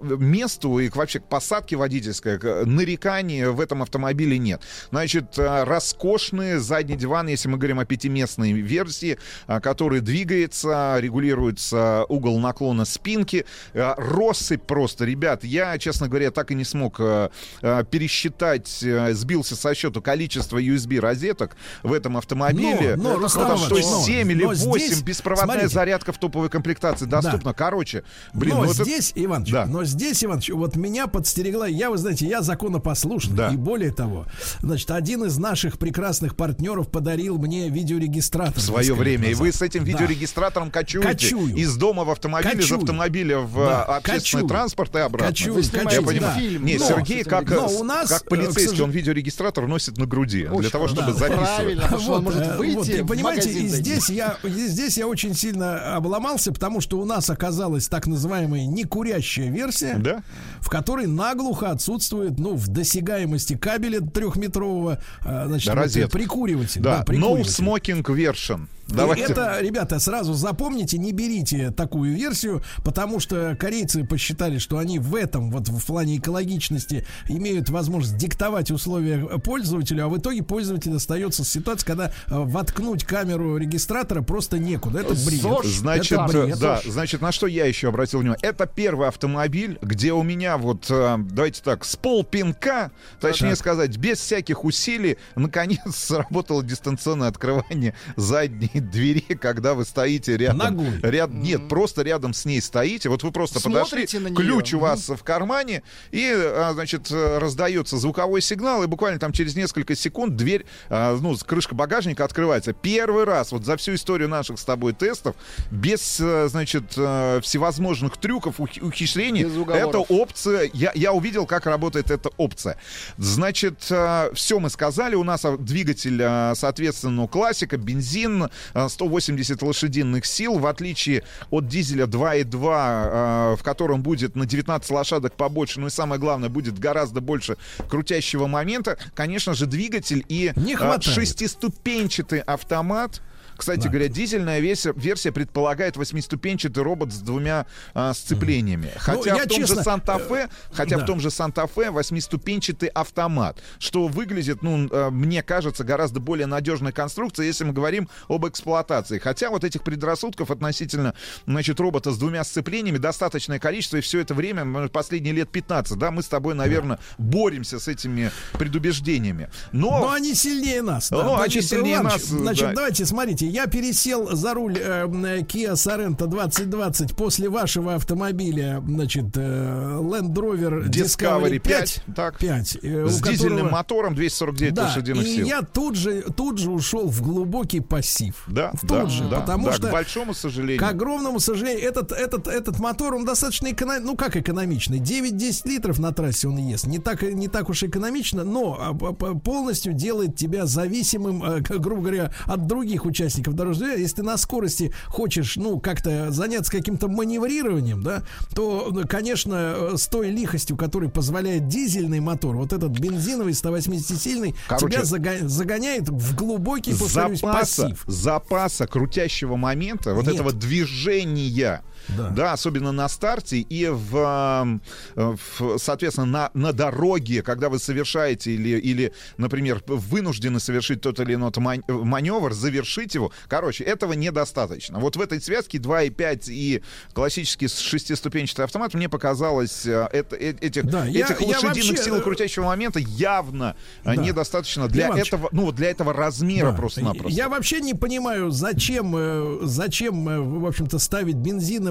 месту 0.00 0.78
и 0.78 0.88
к, 0.88 0.96
вообще 0.96 1.20
к 1.20 1.24
посадке 1.24 1.76
водительской 1.76 2.38
к- 2.38 2.64
нареканий 2.64 3.44
в 3.46 3.60
этом 3.60 3.82
автомобиле 3.82 4.38
нет. 4.38 4.62
Значит, 4.90 5.34
роскошный 5.38 6.58
задний 6.58 6.96
диван, 6.96 7.26
если 7.28 7.48
мы 7.48 7.58
говорим 7.58 7.78
о 7.80 7.84
пятиместной 7.84 8.52
версии, 8.52 9.18
который 9.62 10.00
двигается, 10.00 10.96
регулируется 11.00 12.04
угол 12.08 12.38
наклона 12.52 12.84
спинки. 12.84 13.44
Э, 13.72 13.94
Россыпь 13.96 14.62
просто, 14.62 15.04
ребят. 15.06 15.42
Я, 15.44 15.78
честно 15.78 16.08
говоря, 16.08 16.30
так 16.30 16.50
и 16.50 16.54
не 16.54 16.64
смог 16.64 16.96
э, 17.00 17.30
э, 17.62 17.84
пересчитать, 17.90 18.68
сбился 19.12 19.56
со 19.56 19.74
счету 19.74 20.02
количество 20.02 20.58
USB-розеток 20.60 21.56
в 21.82 21.92
этом 21.92 22.16
автомобиле. 22.18 22.96
Но, 22.96 23.14
но, 23.14 23.16
Рустам 23.18 23.56
что 23.58 23.74
но- 23.76 24.02
7 24.04 24.30
или 24.30 24.42
но 24.42 24.48
8 24.50 24.78
здесь, 24.78 25.02
беспроводная 25.02 25.54
смотрите. 25.54 25.74
зарядка 25.74 26.12
в 26.12 26.18
топовой 26.18 26.48
комплектации 26.50 27.06
доступна. 27.06 27.54
Короче, 27.54 28.04
блин, 28.34 28.54
но 28.56 28.64
ну 28.64 28.70
это- 28.70 28.84
здесь, 28.84 29.12
Иваныч, 29.14 29.50
Да. 29.50 29.66
но 29.66 29.84
здесь, 29.84 30.22
Иваныч, 30.24 30.50
вот 30.50 30.76
меня 30.76 31.06
подстерегла, 31.06 31.66
я, 31.66 31.90
вы 31.90 31.96
знаете, 31.96 32.26
я 32.26 32.42
законопослушный, 32.42 33.36
Да. 33.36 33.48
и 33.50 33.56
более 33.56 33.92
того, 33.92 34.26
значит, 34.60 34.90
один 34.90 35.24
из 35.24 35.38
наших 35.38 35.78
прекрасных 35.78 36.36
партнеров 36.36 36.90
подарил 36.90 37.38
мне 37.38 37.68
видеорегистратор. 37.70 38.52
в 38.54 38.60
свое 38.60 38.94
время. 38.94 39.26
И 39.26 39.28
лет 39.30 39.38
вы 39.38 39.46
назад. 39.46 39.58
с 39.60 39.62
этим 39.62 39.84
Да. 39.84 39.90
видеорегистратором 39.90 40.70
кочуете 40.70 41.08
Кочую. 41.08 41.54
из 41.56 41.76
дома 41.76 42.04
в 42.04 42.10
автомобиль, 42.10 42.41
из 42.50 42.60
Кочую. 42.62 42.78
автомобиля 42.80 43.38
в 43.38 43.54
Да, 43.54 43.84
э, 43.88 43.92
общественный 43.96 44.18
кочую. 44.42 44.48
транспорт 44.48 44.96
и 44.96 44.98
обратно. 44.98 45.52
Вы 45.52 45.62
снимаете 45.62 45.94
Я 45.96 46.02
понимаю. 46.02 46.20
да. 46.34 46.40
фильм. 46.40 46.64
Не, 46.64 46.78
Но- 46.78 46.86
Сергей, 46.88 47.24
как, 47.24 47.48
Но 47.50 47.66
э, 47.68 47.74
у 47.74 47.84
нас, 47.84 48.08
как 48.08 48.22
э, 48.22 48.26
полицейский, 48.28 48.60
сожалению- 48.62 48.84
он 48.84 48.90
видеорегистратор 48.90 49.66
носит 49.66 49.98
на 49.98 50.06
груди. 50.06 50.42
для 50.42 50.52
Очень 50.52 50.70
того, 50.70 50.88
чтобы 50.88 51.12
Да, 51.12 51.18
записывать. 51.18 51.54
правильно. 51.56 51.98
Что 52.00 52.12
он 52.12 52.24
может 52.24 52.42
э, 52.42 52.56
выйти 52.56 52.90
и 52.92 53.00
в 53.02 53.06
понимаете, 53.06 53.50
и 53.50 53.66
здесь 53.68 54.08
я, 54.10 54.36
и 54.42 54.48
здесь 54.48 54.96
я 54.98 55.06
очень 55.06 55.34
сильно 55.34 55.96
обломался, 55.96 56.52
потому 56.52 56.80
что 56.80 56.98
у 57.00 57.04
нас 57.04 57.28
оказалась 57.30 57.88
так 57.88 58.06
называемая 58.06 58.66
некурящая 58.66 59.50
версия, 59.50 59.96
Да? 59.98 60.22
в 60.60 60.68
которой 60.68 61.06
наглухо 61.06 61.70
отсутствует, 61.70 62.38
ну, 62.38 62.54
в 62.54 62.68
досягаемости 62.68 63.56
кабеля 63.56 64.00
трехметрового, 64.00 64.98
значит, 65.22 65.66
Да, 65.66 65.74
вот, 65.74 65.80
розетка. 65.82 66.10
прикуриватель. 66.10 66.80
Да, 66.80 67.00
no 67.00 67.04
прикуриватель. 67.04 67.50
smoking 67.64 68.02
version. 68.02 68.66
Давайте. 68.88 69.24
Это, 69.24 69.58
ребята, 69.60 69.98
сразу 69.98 70.34
запомните, 70.34 70.98
не 70.98 71.12
берите 71.12 71.70
такую 71.70 72.14
версию, 72.14 72.62
потому 72.84 73.20
что 73.20 73.56
корейцы 73.58 74.04
посчитали, 74.04 74.58
что 74.58 74.78
они 74.78 74.98
в 74.98 75.14
этом, 75.14 75.50
вот 75.50 75.68
в 75.68 75.86
плане 75.86 76.16
экологичности, 76.16 77.06
имеют 77.28 77.70
возможность 77.70 78.16
диктовать 78.16 78.70
условия 78.70 79.38
пользователю, 79.38 80.04
а 80.04 80.08
в 80.08 80.18
итоге 80.18 80.42
пользователь 80.42 80.94
остается 80.94 81.44
с 81.44 81.48
ситуацией, 81.48 81.86
когда 81.86 82.06
э, 82.08 82.10
воткнуть 82.28 83.04
камеру 83.04 83.56
регистратора 83.56 84.22
просто 84.22 84.58
некуда. 84.58 85.00
Это 85.00 85.14
бред. 85.14 85.64
Значит, 85.64 86.12
Это 86.12 86.26
бред. 86.26 86.56
э, 86.56 86.60
да, 86.60 86.80
значит, 86.84 87.20
на 87.20 87.32
что 87.32 87.46
я 87.46 87.66
еще 87.66 87.88
обратил 87.88 88.20
внимание? 88.20 88.40
Это 88.42 88.66
первый 88.66 89.08
автомобиль, 89.08 89.78
где 89.80 90.12
у 90.12 90.22
меня 90.22 90.58
вот, 90.58 90.86
э, 90.90 91.16
давайте 91.18 91.62
так, 91.62 91.84
с 91.84 91.96
полпинка, 91.96 92.90
точнее 93.20 93.56
сказать, 93.56 93.96
без 93.96 94.18
всяких 94.18 94.64
усилий, 94.64 95.18
наконец 95.36 95.80
сработало 95.94 96.62
дистанционное 96.62 97.28
открывание 97.28 97.94
задней 98.16 98.71
двери, 98.80 99.20
когда 99.40 99.74
вы 99.74 99.84
стоите 99.84 100.36
рядом. 100.36 100.76
Ногой. 100.76 101.00
Ряд, 101.02 101.30
нет, 101.32 101.68
просто 101.68 102.02
рядом 102.02 102.34
с 102.34 102.44
ней 102.44 102.60
стоите. 102.60 103.08
Вот 103.08 103.22
вы 103.22 103.32
просто 103.32 103.60
подошли, 103.60 104.06
Смотрите 104.06 104.18
на 104.20 104.28
нее. 104.28 104.36
ключ 104.36 104.74
у 104.74 104.78
вас 104.78 105.08
в 105.08 105.22
кармане, 105.22 105.82
и, 106.10 106.30
а, 106.34 106.72
значит, 106.74 107.10
э, 107.10 107.38
раздается 107.38 107.96
звуковой 107.98 108.40
сигнал, 108.40 108.82
и 108.82 108.86
буквально 108.86 109.18
там 109.18 109.32
через 109.32 109.56
несколько 109.56 109.94
секунд 109.94 110.36
дверь, 110.36 110.64
а, 110.88 111.16
ну, 111.20 111.36
крышка 111.46 111.74
багажника 111.74 112.24
открывается. 112.24 112.72
Первый 112.72 113.24
раз 113.24 113.52
вот 113.52 113.64
за 113.64 113.76
всю 113.76 113.94
историю 113.94 114.28
наших 114.28 114.58
с 114.58 114.64
тобой 114.64 114.92
тестов, 114.92 115.36
без, 115.70 116.18
э, 116.20 116.48
значит, 116.48 116.94
э, 116.96 117.40
всевозможных 117.42 118.16
трюков, 118.16 118.60
ухи- 118.60 118.82
ухищрений, 118.82 119.42
это 119.42 119.98
опция, 119.98 120.70
я, 120.72 120.92
я 120.94 121.12
увидел, 121.12 121.46
как 121.46 121.66
работает 121.66 122.10
эта 122.10 122.30
опция. 122.36 122.76
Значит, 123.16 123.80
все 123.82 124.58
мы 124.58 124.70
сказали, 124.70 125.14
у 125.14 125.24
нас 125.24 125.44
а, 125.44 125.56
двигатель, 125.56 126.18
соответственно, 126.54 127.26
классика, 127.28 127.76
бензин, 127.76 128.48
180 128.74 129.62
лошадиных 129.62 130.26
сил, 130.26 130.58
в 130.58 130.66
отличие 130.66 131.24
от 131.50 131.66
дизеля 131.66 132.06
2.2, 132.06 132.70
а, 132.72 133.56
в 133.56 133.62
котором 133.62 134.02
будет 134.02 134.36
на 134.36 134.46
19 134.46 134.90
лошадок 134.90 135.34
побольше, 135.34 135.80
ну 135.80 135.86
и 135.88 135.90
самое 135.90 136.20
главное, 136.20 136.48
будет 136.48 136.78
гораздо 136.78 137.20
больше 137.20 137.56
крутящего 137.88 138.46
момента, 138.46 138.98
конечно 139.14 139.54
же, 139.54 139.66
двигатель 139.66 140.24
и 140.28 140.52
Не 140.56 140.76
хватает. 140.76 141.04
шестиступенчатый 141.04 142.40
автомат. 142.40 143.20
Кстати 143.62 143.84
Да. 143.84 143.90
говоря, 143.90 144.08
дизельная 144.08 144.58
версия, 144.58 144.92
версия 144.96 145.30
предполагает 145.30 145.96
восьмиступенчатый 145.96 146.82
робот 146.82 147.12
с 147.12 147.18
двумя 147.18 147.66
а, 147.94 148.12
сцеплениями. 148.12 148.90
Хотя 148.96 149.34
Ну, 149.34 149.38
в 149.38 149.46
том 149.46 149.56
честно, 149.60 149.76
же 149.76 149.82
Санта-Фе, 149.84 150.48
хотя 150.72 150.96
да. 150.96 151.04
в 151.04 151.06
том 151.06 151.20
же 151.20 151.30
Санта-Фе 151.30 151.92
восьмиступенчатый 151.92 152.88
автомат, 152.88 153.62
что 153.78 154.08
выглядит, 154.08 154.64
ну, 154.64 154.88
э, 154.90 155.10
мне 155.10 155.44
кажется, 155.44 155.84
гораздо 155.84 156.18
более 156.18 156.46
надежной 156.46 156.90
конструкцией, 156.90 157.46
если 157.46 157.62
мы 157.62 157.72
говорим 157.72 158.08
об 158.26 158.48
эксплуатации. 158.48 159.20
Хотя 159.20 159.48
вот 159.50 159.62
этих 159.62 159.84
предрассудков 159.84 160.50
относительно, 160.50 161.14
значит, 161.46 161.78
робота 161.78 162.10
с 162.10 162.18
двумя 162.18 162.42
сцеплениями 162.42 162.98
достаточное 162.98 163.60
количество, 163.60 163.98
и 163.98 164.00
все 164.00 164.18
это 164.18 164.34
время, 164.34 164.88
последние 164.88 165.34
лет 165.34 165.50
15, 165.50 165.96
да, 165.96 166.10
мы 166.10 166.24
с 166.24 166.26
тобой, 166.26 166.56
наверное, 166.56 166.98
боремся 167.16 167.78
с 167.78 167.86
этими 167.86 168.32
предубеждениями. 168.58 169.50
Но, 169.70 170.00
Но 170.00 170.10
они 170.10 170.34
сильнее 170.34 170.82
нас. 170.82 171.10
да. 171.10 171.22
Ну, 171.22 171.40
они 171.40 171.62
сильнее 171.62 171.98
Иваныч, 171.98 172.12
нас, 172.14 172.22
Значит, 172.24 172.68
да. 172.70 172.74
давайте, 172.74 173.06
смотрите, 173.06 173.51
я 173.52 173.66
пересел 173.66 174.34
за 174.34 174.54
руль 174.54 174.78
э, 174.78 175.04
м, 175.04 175.24
Kia 175.24 175.72
Sorento 175.74 176.26
2020 176.26 177.14
после 177.14 177.48
вашего 177.48 177.94
автомобиля, 177.94 178.82
значит, 178.86 179.36
э, 179.36 179.98
Land 180.00 180.32
Rover 180.34 180.88
Discovery 180.88 181.58
5, 181.58 182.02
5. 182.06 182.14
так. 182.16 182.38
5 182.38 182.78
э, 182.82 183.06
с 183.08 183.20
у 183.20 183.24
дизельным 183.24 183.56
которого- 183.58 183.70
мотором 183.70 184.14
249 184.14 184.74
Да, 184.74 184.82
лошадиных 184.84 185.26
и 185.26 185.36
сил. 185.36 185.46
я 185.46 185.62
тут 185.62 185.96
же, 185.96 186.22
тут 186.36 186.58
же 186.58 186.70
ушел 186.70 187.08
в 187.08 187.20
глубокий 187.22 187.80
пассив. 187.80 188.44
Да, 188.46 188.72
тут 188.80 188.88
да, 188.88 189.06
же, 189.06 189.24
да, 189.28 189.40
потому 189.40 189.66
да, 189.66 189.72
что 189.74 189.88
к 189.88 189.92
большому 189.92 190.34
сожалению. 190.34 190.78
к 190.80 190.82
огромному 190.82 191.40
сожалению, 191.40 191.84
этот, 191.88 192.12
этот, 192.12 192.46
этот 192.48 192.78
мотор, 192.78 193.14
он 193.14 193.24
достаточно 193.24 193.68
экономичный. 193.70 194.06
Ну, 194.06 194.16
как 194.16 194.36
экономичный? 194.36 194.98
9-10 194.98 195.68
литров 195.68 195.98
на 195.98 196.12
трассе 196.12 196.48
он 196.48 196.56
ест. 196.56 196.86
Не 196.86 196.98
так, 196.98 197.22
не 197.22 197.48
так 197.48 197.68
уж 197.68 197.82
экономично, 197.82 198.44
но 198.44 198.78
а, 198.80 198.94
полностью 199.34 199.92
делает 199.92 200.36
тебя 200.36 200.66
зависимым, 200.66 201.42
э, 201.44 201.60
грубо 201.60 202.02
говоря, 202.02 202.32
от 202.46 202.66
других 202.66 203.04
участников 203.04 203.31
дорожного 203.40 203.86
движения. 203.86 204.02
Если 204.02 204.16
ты 204.16 204.22
на 204.22 204.36
скорости 204.36 204.92
хочешь, 205.06 205.56
ну, 205.56 205.80
как-то 205.80 206.30
заняться 206.30 206.70
каким-то 206.70 207.08
маневрированием, 207.08 208.02
да, 208.02 208.22
то, 208.54 208.88
ну, 208.90 209.06
конечно, 209.08 209.74
э, 209.76 209.96
с 209.96 210.06
той 210.08 210.30
лихостью, 210.30 210.76
которой 210.76 211.08
позволяет 211.08 211.68
дизельный 211.68 212.20
мотор, 212.20 212.56
вот 212.56 212.72
этот 212.72 212.90
бензиновый 212.98 213.52
180-сильный, 213.52 214.54
Короче, 214.68 215.02
тебя 215.02 215.48
загоняет 215.48 216.08
в 216.08 216.34
глубокий, 216.36 216.92
повторюсь, 216.94 217.40
запаса, 217.40 217.82
пассив. 217.82 218.04
запаса 218.06 218.86
крутящего 218.86 219.56
момента, 219.56 220.14
вот 220.14 220.26
Нет. 220.26 220.34
этого 220.34 220.52
движения, 220.52 221.82
Да. 222.08 222.28
да. 222.30 222.52
особенно 222.52 222.92
на 222.92 223.08
старте 223.08 223.58
и 223.58 223.88
в, 223.88 224.80
в, 225.14 225.78
соответственно, 225.78 226.26
на, 226.26 226.50
на 226.54 226.72
дороге, 226.72 227.42
когда 227.42 227.68
вы 227.68 227.78
совершаете 227.78 228.52
или, 228.52 228.78
или, 228.78 229.12
например, 229.36 229.82
вынуждены 229.86 230.60
совершить 230.60 231.00
тот 231.00 231.20
или 231.20 231.34
иной 231.34 231.50
ман- 231.56 231.82
маневр, 231.88 232.52
завершить 232.52 233.14
его. 233.14 233.32
Короче, 233.48 233.84
этого 233.84 234.12
недостаточно. 234.12 234.98
Вот 234.98 235.16
в 235.16 235.20
этой 235.20 235.40
связке 235.40 235.78
2.5 235.78 236.44
и 236.48 236.82
классический 237.12 237.68
шестиступенчатый 237.68 238.64
автомат 238.64 238.94
мне 238.94 239.08
показалось 239.08 239.86
э, 239.86 240.08
это, 240.12 240.36
э, 240.36 240.54
этих, 240.60 240.84
Да, 240.86 241.04
я- 241.06 241.24
этих 241.26 241.40
я 241.40 241.46
лошадиных 241.48 241.88
вообще, 241.90 241.96
сил 242.04 242.16
и 242.16 242.18
э, 242.18 242.22
крутящего 242.22 242.64
момента 242.66 242.98
явно 242.98 243.76
Да. 244.04 244.16
недостаточно 244.16 244.88
для 244.88 245.08
Иваныч, 245.08 245.28
этого, 245.28 245.48
ну 245.52 245.72
для 245.72 245.90
этого 245.90 246.12
размера 246.12 246.70
Да. 246.70 246.76
просто-напросто. 246.76 247.28
Я 247.30 247.48
вообще 247.48 247.80
не 247.80 247.94
понимаю, 247.94 248.50
зачем, 248.50 249.66
зачем, 249.66 250.60
в 250.60 250.66
общем-то, 250.66 250.98
ставить 250.98 251.42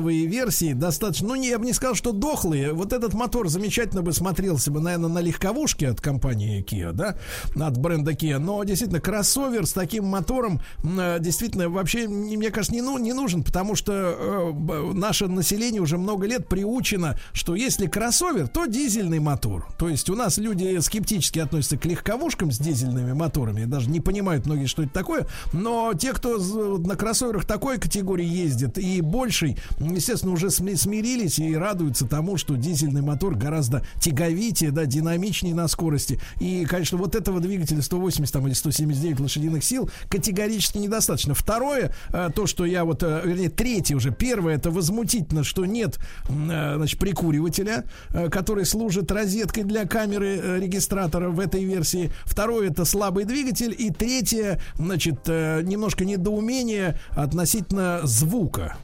бензиновые 0.02 0.26
версии 0.26 0.74
достаточно. 0.74 1.30
Ну, 1.30 1.36
не, 1.36 1.50
я 1.50 1.60
бы 1.60 1.66
не 1.66 1.74
сказал, 1.74 1.96
что 1.96 2.12
дохлые. 2.12 2.74
Вот 2.74 2.94
этот 2.94 3.14
мотор 3.14 3.48
замечательно 3.50 4.02
бы 4.02 4.12
смотрелся 4.14 4.72
бы, 4.72 4.80
наверное, 4.82 5.10
на 5.10 5.20
легковушке 5.20 5.90
от 5.90 6.02
компании 6.02 6.64
Kia, 6.64 6.92
да, 6.92 7.18
от 7.56 7.78
бренда 7.78 8.12
Kia. 8.12 8.38
Но 8.38 8.64
действительно, 8.64 9.00
кроссовер 9.00 9.66
с 9.66 9.74
таким 9.74 10.06
мотором 10.06 10.62
э, 10.84 11.18
действительно 11.20 11.70
вообще, 11.70 12.08
не- 12.08 12.38
мне 12.38 12.50
кажется, 12.50 12.74
не, 12.74 12.82
ну, 12.82 12.98
не 12.98 13.14
нужен, 13.14 13.44
потому 13.44 13.76
что 13.76 13.94
э, 13.94 14.94
наше 14.94 15.28
население 15.28 15.82
уже 15.82 15.98
много 15.98 16.26
лет 16.28 16.48
приучено, 16.48 17.18
что 17.34 17.56
если 17.56 17.88
кроссовер, 17.88 18.48
то 18.48 18.66
дизельный 18.66 19.20
мотор. 19.20 19.68
То 19.78 19.90
есть 19.90 20.10
у 20.10 20.16
нас 20.16 20.38
люди 20.38 20.80
скептически 20.80 21.40
относятся 21.40 21.78
к 21.78 21.86
легковушкам 21.86 22.52
с 22.52 22.58
дизельными 22.58 23.14
моторами, 23.14 23.66
даже 23.66 23.90
не 23.90 24.00
понимают 24.00 24.46
многие, 24.46 24.66
что 24.66 24.84
это 24.84 24.92
такое. 24.92 25.28
Но 25.54 25.94
те, 25.94 26.14
кто 26.14 26.38
на 26.78 26.96
кроссоверах 26.96 27.46
такой 27.46 27.78
категории 27.78 28.26
ездит 28.26 28.78
и 28.78 29.02
больший, 29.02 29.58
естественно, 29.96 30.34
уже 30.34 30.48
сми- 30.48 30.76
смирились 30.76 31.40
и 31.40 31.56
радуются 31.56 32.08
тому, 32.08 32.38
что 32.38 32.56
дизельный 32.56 33.02
мотор 33.02 33.36
гораздо 33.36 33.86
тяговитее, 34.00 34.72
да, 34.72 34.86
динамичнее 34.86 35.56
на 35.56 35.68
скорости. 35.68 36.20
И, 36.40 36.66
конечно, 36.66 36.98
вот 36.98 37.16
этого 37.16 37.40
двигателя 37.40 37.82
180 37.82 38.32
там, 38.34 38.48
или 38.48 38.54
179 38.54 39.20
лошадиных 39.20 39.64
сил 39.64 39.90
категорически 40.10 40.78
недостаточно. 40.78 41.34
Второе, 41.34 41.94
э, 42.10 42.30
то, 42.36 42.48
что 42.48 42.66
я 42.66 42.86
вот, 42.86 43.04
э, 43.04 43.22
вернее, 43.24 43.50
третье 43.50 43.96
уже. 43.96 44.12
Первое, 44.12 44.56
это 44.56 44.72
возмутительно, 44.72 45.44
что 45.44 45.66
нет, 45.66 46.00
э, 46.30 46.76
значит, 46.76 47.00
прикуривателя, 47.00 47.86
который 48.32 48.66
служит 48.66 49.12
розеткой 49.12 49.64
для 49.64 49.86
камеры 49.86 50.60
регистратора 50.60 51.30
в 51.30 51.40
этой 51.40 51.64
версии. 51.64 52.12
Второе, 52.26 52.70
это 52.70 52.86
слабый 52.86 53.26
двигатель. 53.26 53.76
И 53.78 53.90
третье, 53.90 54.62
значит, 54.76 55.28
немножко 55.28 56.06
недоумение 56.06 57.00
относительно 57.12 58.02
звука. 58.04 58.78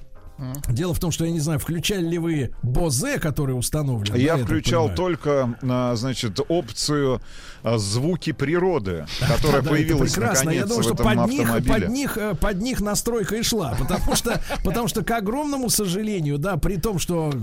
Дело 0.70 0.94
в 0.94 1.00
том, 1.00 1.12
что 1.12 1.26
я 1.26 1.32
не 1.32 1.40
знаю, 1.40 1.60
включали 1.60 2.08
ли 2.08 2.18
вы 2.18 2.52
Бозе, 2.62 3.20
который 3.20 3.54
установлен. 3.54 4.16
Я 4.16 4.38
да, 4.38 4.44
включал 4.44 4.90
понимаю? 4.90 4.98
только, 4.98 5.58
а, 5.64 5.96
значит, 5.96 6.40
опцию 6.48 7.22
а, 7.64 7.78
звуки 7.78 8.32
природы, 8.32 9.06
которая 9.20 9.62
Да, 9.62 9.70
появилась 9.70 10.12
это 10.12 10.22
прекрасно. 10.22 10.50
Я 10.52 10.66
думаю, 10.66 10.84
что 10.84 10.94
этом 10.94 11.06
под 11.06 11.30
них, 11.30 11.42
автомобиле. 11.42 11.74
под 11.74 11.90
них, 11.90 12.18
э, 12.18 12.36
под 12.36 12.62
них 12.62 12.82
настройка 12.82 13.36
и 13.36 13.44
шла, 13.44 13.76
потому 13.80 14.16
что, 14.16 14.42
потому 14.64 14.88
что 14.88 15.04
к 15.04 15.12
огромному 15.12 15.70
сожалению, 15.70 16.38
да, 16.38 16.58
при 16.58 16.78
том, 16.78 17.00
что 17.00 17.34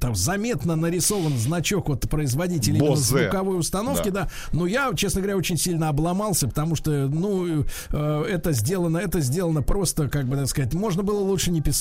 там 0.00 0.14
заметно 0.14 0.76
нарисован 0.76 1.36
значок 1.38 1.88
от 1.90 2.08
производителя 2.08 2.96
звуковой 2.96 3.58
установки, 3.58 4.10
да. 4.10 4.30
Но 4.52 4.66
я, 4.66 4.92
честно 4.94 5.20
говоря, 5.20 5.36
очень 5.36 5.56
сильно 5.56 5.88
обломался, 5.88 6.46
потому 6.48 6.76
что, 6.76 6.90
ну, 7.08 7.64
э, 7.90 8.24
это 8.30 8.52
сделано, 8.52 8.98
это 8.98 9.20
сделано 9.20 9.62
просто, 9.62 10.08
как 10.08 10.26
бы 10.26 10.36
так 10.36 10.48
сказать, 10.48 10.72
можно 10.74 11.02
было 11.02 11.18
лучше 11.20 11.50
не 11.50 11.60
писать. 11.60 11.79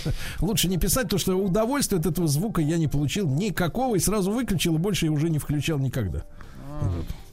Лучше 0.40 0.68
не 0.68 0.78
писать, 0.78 1.04
потому 1.04 1.20
что 1.20 1.34
удовольствия 1.36 1.98
от 1.98 2.06
этого 2.06 2.28
звука 2.28 2.60
я 2.60 2.78
не 2.78 2.88
получил 2.88 3.28
никакого 3.28 3.96
и 3.96 3.98
сразу 3.98 4.30
выключил 4.30 4.76
и 4.76 4.78
больше 4.78 5.06
я 5.06 5.12
уже 5.12 5.28
не 5.30 5.38
включал 5.38 5.78
никогда. 5.78 6.24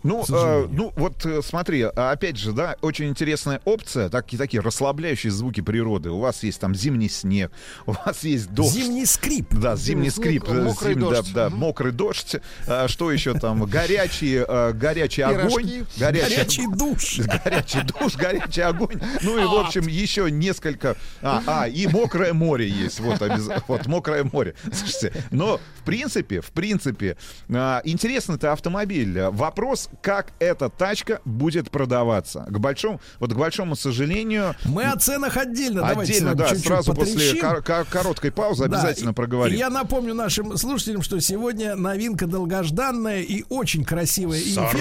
Ну, 0.04 0.24
э, 0.28 0.68
ну 0.70 0.92
вот 0.98 1.26
э, 1.26 1.42
смотри, 1.42 1.82
а, 1.84 2.12
опять 2.12 2.36
же, 2.38 2.52
да, 2.52 2.76
очень 2.82 3.08
интересная 3.08 3.62
опция, 3.64 4.10
такие, 4.10 4.38
такие 4.38 4.62
расслабляющие 4.62 5.32
звуки 5.32 5.62
природы. 5.62 6.10
У 6.10 6.20
вас 6.20 6.44
есть 6.44 6.60
там 6.60 6.76
зимний 6.76 7.08
снег, 7.10 7.52
у 7.86 7.94
вас 7.94 8.24
есть 8.24 8.52
дождь. 8.52 8.74
Зимний 8.74 9.06
скрип. 9.06 9.54
Да, 9.54 9.76
зимний 9.78 10.10
Зимний 10.10 10.10
снег, 10.10 10.44
скрип, 10.44 10.50
э, 10.50 10.62
мокрый 10.64 10.94
зим- 10.96 11.00
да, 11.02 11.10
дождь. 11.10 11.34
да, 11.34 11.50
Мгм. 11.50 11.58
мокрый 11.60 11.92
дождь. 11.94 12.36
А, 12.68 12.88
Что 12.88 13.12
еще 13.12 13.34
там? 13.40 13.64
Горячий, 13.66 14.44
э, 14.46 14.74
горячий 14.74 15.22
огонь. 15.22 15.64
Пирожки. 15.68 15.86
Горячий 16.00 16.68
душ. 16.76 17.20
Горячий 17.20 17.82
душ, 17.84 18.16
горячий 18.18 18.62
огонь. 18.62 19.00
Ну 19.22 19.38
и, 19.40 19.46
в 19.46 19.54
общем, 19.54 19.88
еще 19.88 20.30
несколько... 20.30 20.98
А, 21.22 21.42
а, 21.48 21.68
и 21.70 21.88
мокрое 21.88 22.34
море 22.34 22.68
есть. 22.68 23.00
Вот, 23.00 23.22
вот 23.68 23.88
мокрое 23.88 24.24
море. 24.32 24.56
Слушайте, 24.72 25.14
но 25.32 25.60
в 25.80 25.86
принципе, 25.86 26.42
в 26.42 26.52
принципе, 26.52 27.16
а, 27.50 27.82
интересный-то 27.86 28.52
автомобиль. 28.52 29.18
Вопрос, 29.30 29.90
как 30.02 30.34
эта 30.40 30.70
тачка 30.70 31.22
будет 31.26 31.72
продаваться. 31.72 32.46
К 32.50 32.60
большому, 32.60 33.00
вот 33.20 33.34
к 33.34 33.36
большому 33.38 33.76
сожалению... 33.76 34.56
Мы 34.66 34.84
о 34.86 34.98
ценах 34.98 35.38
отдельно. 35.38 35.88
Отдельно, 35.88 36.36
да, 36.36 36.48
чуть-чуть 36.50 36.66
сразу 36.68 36.94
после 36.94 37.14
потрещим. 37.14 37.42
кор- 37.42 37.64
кор- 37.64 37.86
короткой 37.86 38.32
паузы 38.32 38.68
Да, 38.68 38.78
обязательно 38.78 39.12
и- 39.12 39.14
проговорим. 39.14 39.58
Я 39.58 39.70
напомню 39.70 40.14
нашим 40.14 40.58
слушателям, 40.58 41.02
что 41.02 41.20
сегодня 41.20 41.76
новинка 41.76 42.28
долгожданная 42.28 43.22
и 43.22 43.44
очень 43.50 43.84
красивая 43.86 44.40
и 44.40 44.54
эффектная. 44.54 44.72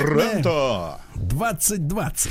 Соренто! 0.43 1.01
2020. 1.17 2.31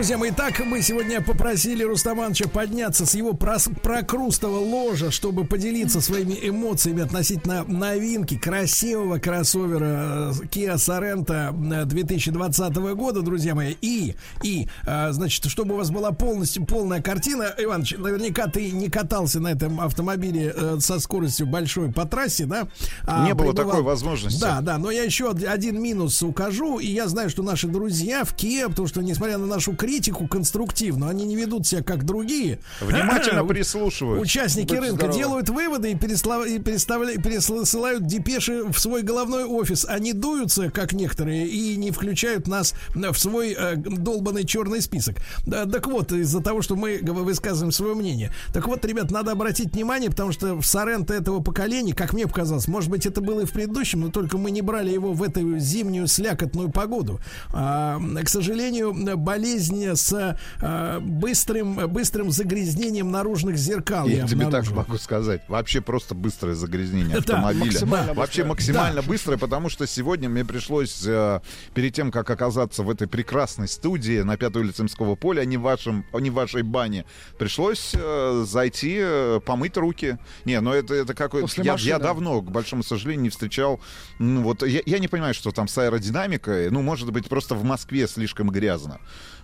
Друзья 0.00 0.16
мои, 0.16 0.30
так 0.30 0.58
мы 0.64 0.80
сегодня 0.80 1.20
попросили 1.20 1.84
Рустамановича 1.84 2.48
подняться 2.48 3.04
с 3.04 3.14
его 3.14 3.32
прос- 3.32 3.68
прокрустого 3.82 4.56
ложа, 4.58 5.10
чтобы 5.10 5.44
поделиться 5.44 6.00
своими 6.00 6.38
эмоциями 6.40 7.02
относительно 7.02 7.64
новинки 7.64 8.38
красивого 8.38 9.18
кроссовера 9.18 10.32
э, 10.32 10.44
Kia 10.50 10.76
Sorento 10.76 11.82
э, 11.82 11.84
2020 11.84 12.74
года, 12.96 13.20
друзья 13.20 13.54
мои. 13.54 13.74
И, 13.82 14.14
и, 14.42 14.68
э, 14.86 15.12
значит, 15.12 15.44
чтобы 15.50 15.74
у 15.74 15.76
вас 15.76 15.90
была 15.90 16.12
полностью 16.12 16.64
полная 16.64 17.02
картина, 17.02 17.54
Иваныч, 17.58 17.94
наверняка 17.98 18.46
ты 18.46 18.70
не 18.70 18.88
катался 18.88 19.38
на 19.38 19.48
этом 19.48 19.82
автомобиле 19.82 20.54
э, 20.56 20.78
со 20.80 20.98
скоростью 20.98 21.46
большой 21.46 21.92
по 21.92 22.06
трассе, 22.06 22.46
да? 22.46 22.68
А 23.06 23.26
Не 23.26 23.34
было 23.34 23.52
пребывал- 23.52 23.68
такой 23.72 23.82
возможности. 23.82 24.40
Да, 24.40 24.62
да, 24.62 24.78
но 24.78 24.90
я 24.90 25.02
еще 25.02 25.26
од- 25.28 25.44
один 25.44 25.78
минус 25.78 26.22
укажу, 26.22 26.78
и 26.78 26.86
я 26.86 27.06
знаю, 27.06 27.28
что 27.28 27.42
наши 27.42 27.68
друзья 27.68 28.24
в 28.24 28.32
Kia, 28.34 28.70
потому 28.70 28.88
что, 28.88 29.02
несмотря 29.02 29.36
на 29.36 29.44
нашу 29.44 29.74
критику 29.74 29.89
конструктивную, 29.98 31.10
они 31.10 31.24
не 31.24 31.36
ведут 31.36 31.66
себя 31.66 31.82
как 31.82 32.04
другие. 32.04 32.58
Внимательно 32.80 33.44
прислушиваются. 33.46 34.22
Участники 34.22 34.68
Будьте 34.68 34.80
рынка 34.80 34.96
здоровы. 34.96 35.18
делают 35.18 35.48
выводы 35.48 35.90
и, 35.92 35.94
пересла- 35.94 36.48
и 36.48 36.58
переставля- 36.58 37.20
пересылают 37.20 38.06
депеши 38.06 38.64
в 38.64 38.78
свой 38.78 39.02
головной 39.02 39.44
офис. 39.44 39.84
Они 39.88 40.12
дуются, 40.12 40.70
как 40.70 40.92
некоторые, 40.92 41.46
и 41.48 41.76
не 41.76 41.90
включают 41.90 42.46
нас 42.46 42.74
в 42.94 43.14
свой 43.16 43.54
э, 43.58 43.76
долбанный 43.76 44.44
черный 44.44 44.80
список. 44.82 45.16
Да, 45.46 45.66
так 45.66 45.86
вот, 45.86 46.12
из-за 46.12 46.40
того, 46.40 46.62
что 46.62 46.76
мы 46.76 47.00
высказываем 47.02 47.72
свое 47.72 47.94
мнение. 47.94 48.32
Так 48.52 48.66
вот, 48.66 48.84
ребят, 48.84 49.10
надо 49.10 49.32
обратить 49.32 49.74
внимание, 49.74 50.10
потому 50.10 50.32
что 50.32 50.54
в 50.56 50.64
Соренто 50.66 51.14
этого 51.14 51.40
поколения, 51.40 51.94
как 51.94 52.12
мне 52.12 52.26
показалось, 52.26 52.68
может 52.68 52.90
быть, 52.90 53.06
это 53.06 53.20
было 53.20 53.40
и 53.40 53.44
в 53.44 53.52
предыдущем, 53.52 54.00
но 54.00 54.10
только 54.10 54.38
мы 54.38 54.50
не 54.50 54.62
брали 54.62 54.90
его 54.90 55.12
в 55.12 55.22
эту 55.22 55.58
зимнюю 55.58 56.06
слякотную 56.06 56.70
погоду. 56.70 57.20
А, 57.52 57.98
к 58.22 58.28
сожалению, 58.28 58.94
болезнь 59.16 59.79
с 59.94 60.36
а, 60.60 61.00
быстрым, 61.00 61.88
быстрым 61.88 62.30
загрязнением 62.30 63.10
наружных 63.10 63.56
зеркал. 63.56 64.06
Я 64.06 64.26
тебе 64.26 64.44
так 64.46 64.46
обнаружил. 64.46 64.76
могу 64.76 64.98
сказать. 64.98 65.42
Вообще 65.48 65.80
просто 65.80 66.14
быстрое 66.14 66.54
загрязнение 66.54 67.20
Да, 67.26 67.34
автомобиля. 67.36 67.64
максимально 67.64 68.14
Вообще 68.14 68.44
быстрое. 68.44 68.48
максимально 68.48 69.02
быстрое, 69.02 69.38
потому 69.38 69.68
что 69.68 69.86
сегодня 69.86 70.28
мне 70.28 70.44
пришлось, 70.44 71.02
э, 71.06 71.40
перед 71.74 71.94
тем, 71.94 72.10
как 72.10 72.28
оказаться 72.30 72.82
в 72.82 72.90
этой 72.90 73.08
прекрасной 73.08 73.68
студии 73.68 74.20
на 74.22 74.36
Пятой 74.36 74.62
улице 74.62 74.84
Мского 74.84 75.16
поля, 75.16 75.40
а 75.42 75.44
не 75.44 75.56
в, 75.56 75.62
вашем, 75.62 76.04
а 76.12 76.20
не 76.20 76.30
в 76.30 76.34
вашей 76.34 76.62
бане, 76.62 77.04
пришлось 77.38 77.92
э, 77.94 78.44
зайти, 78.46 78.98
э, 79.00 79.40
помыть 79.44 79.76
руки. 79.76 80.18
Не, 80.44 80.60
ну 80.60 80.72
это, 80.72 80.94
это 80.94 81.14
какой-то... 81.14 81.62
Я, 81.62 81.76
я 81.78 81.98
давно, 81.98 82.40
к 82.42 82.50
большому 82.50 82.82
сожалению, 82.82 83.24
не 83.24 83.30
встречал... 83.30 83.80
Ну, 84.18 84.42
вот, 84.42 84.62
я, 84.62 84.80
я 84.84 84.98
не 84.98 85.08
понимаю, 85.08 85.34
что 85.34 85.50
там 85.50 85.68
с 85.68 85.76
аэродинамикой. 85.78 86.70
Ну, 86.70 86.82
может 86.82 87.10
быть, 87.12 87.28
просто 87.28 87.54
в 87.54 87.64
Москве 87.64 88.06
слишком 88.06 88.50
грязно. 88.50 89.00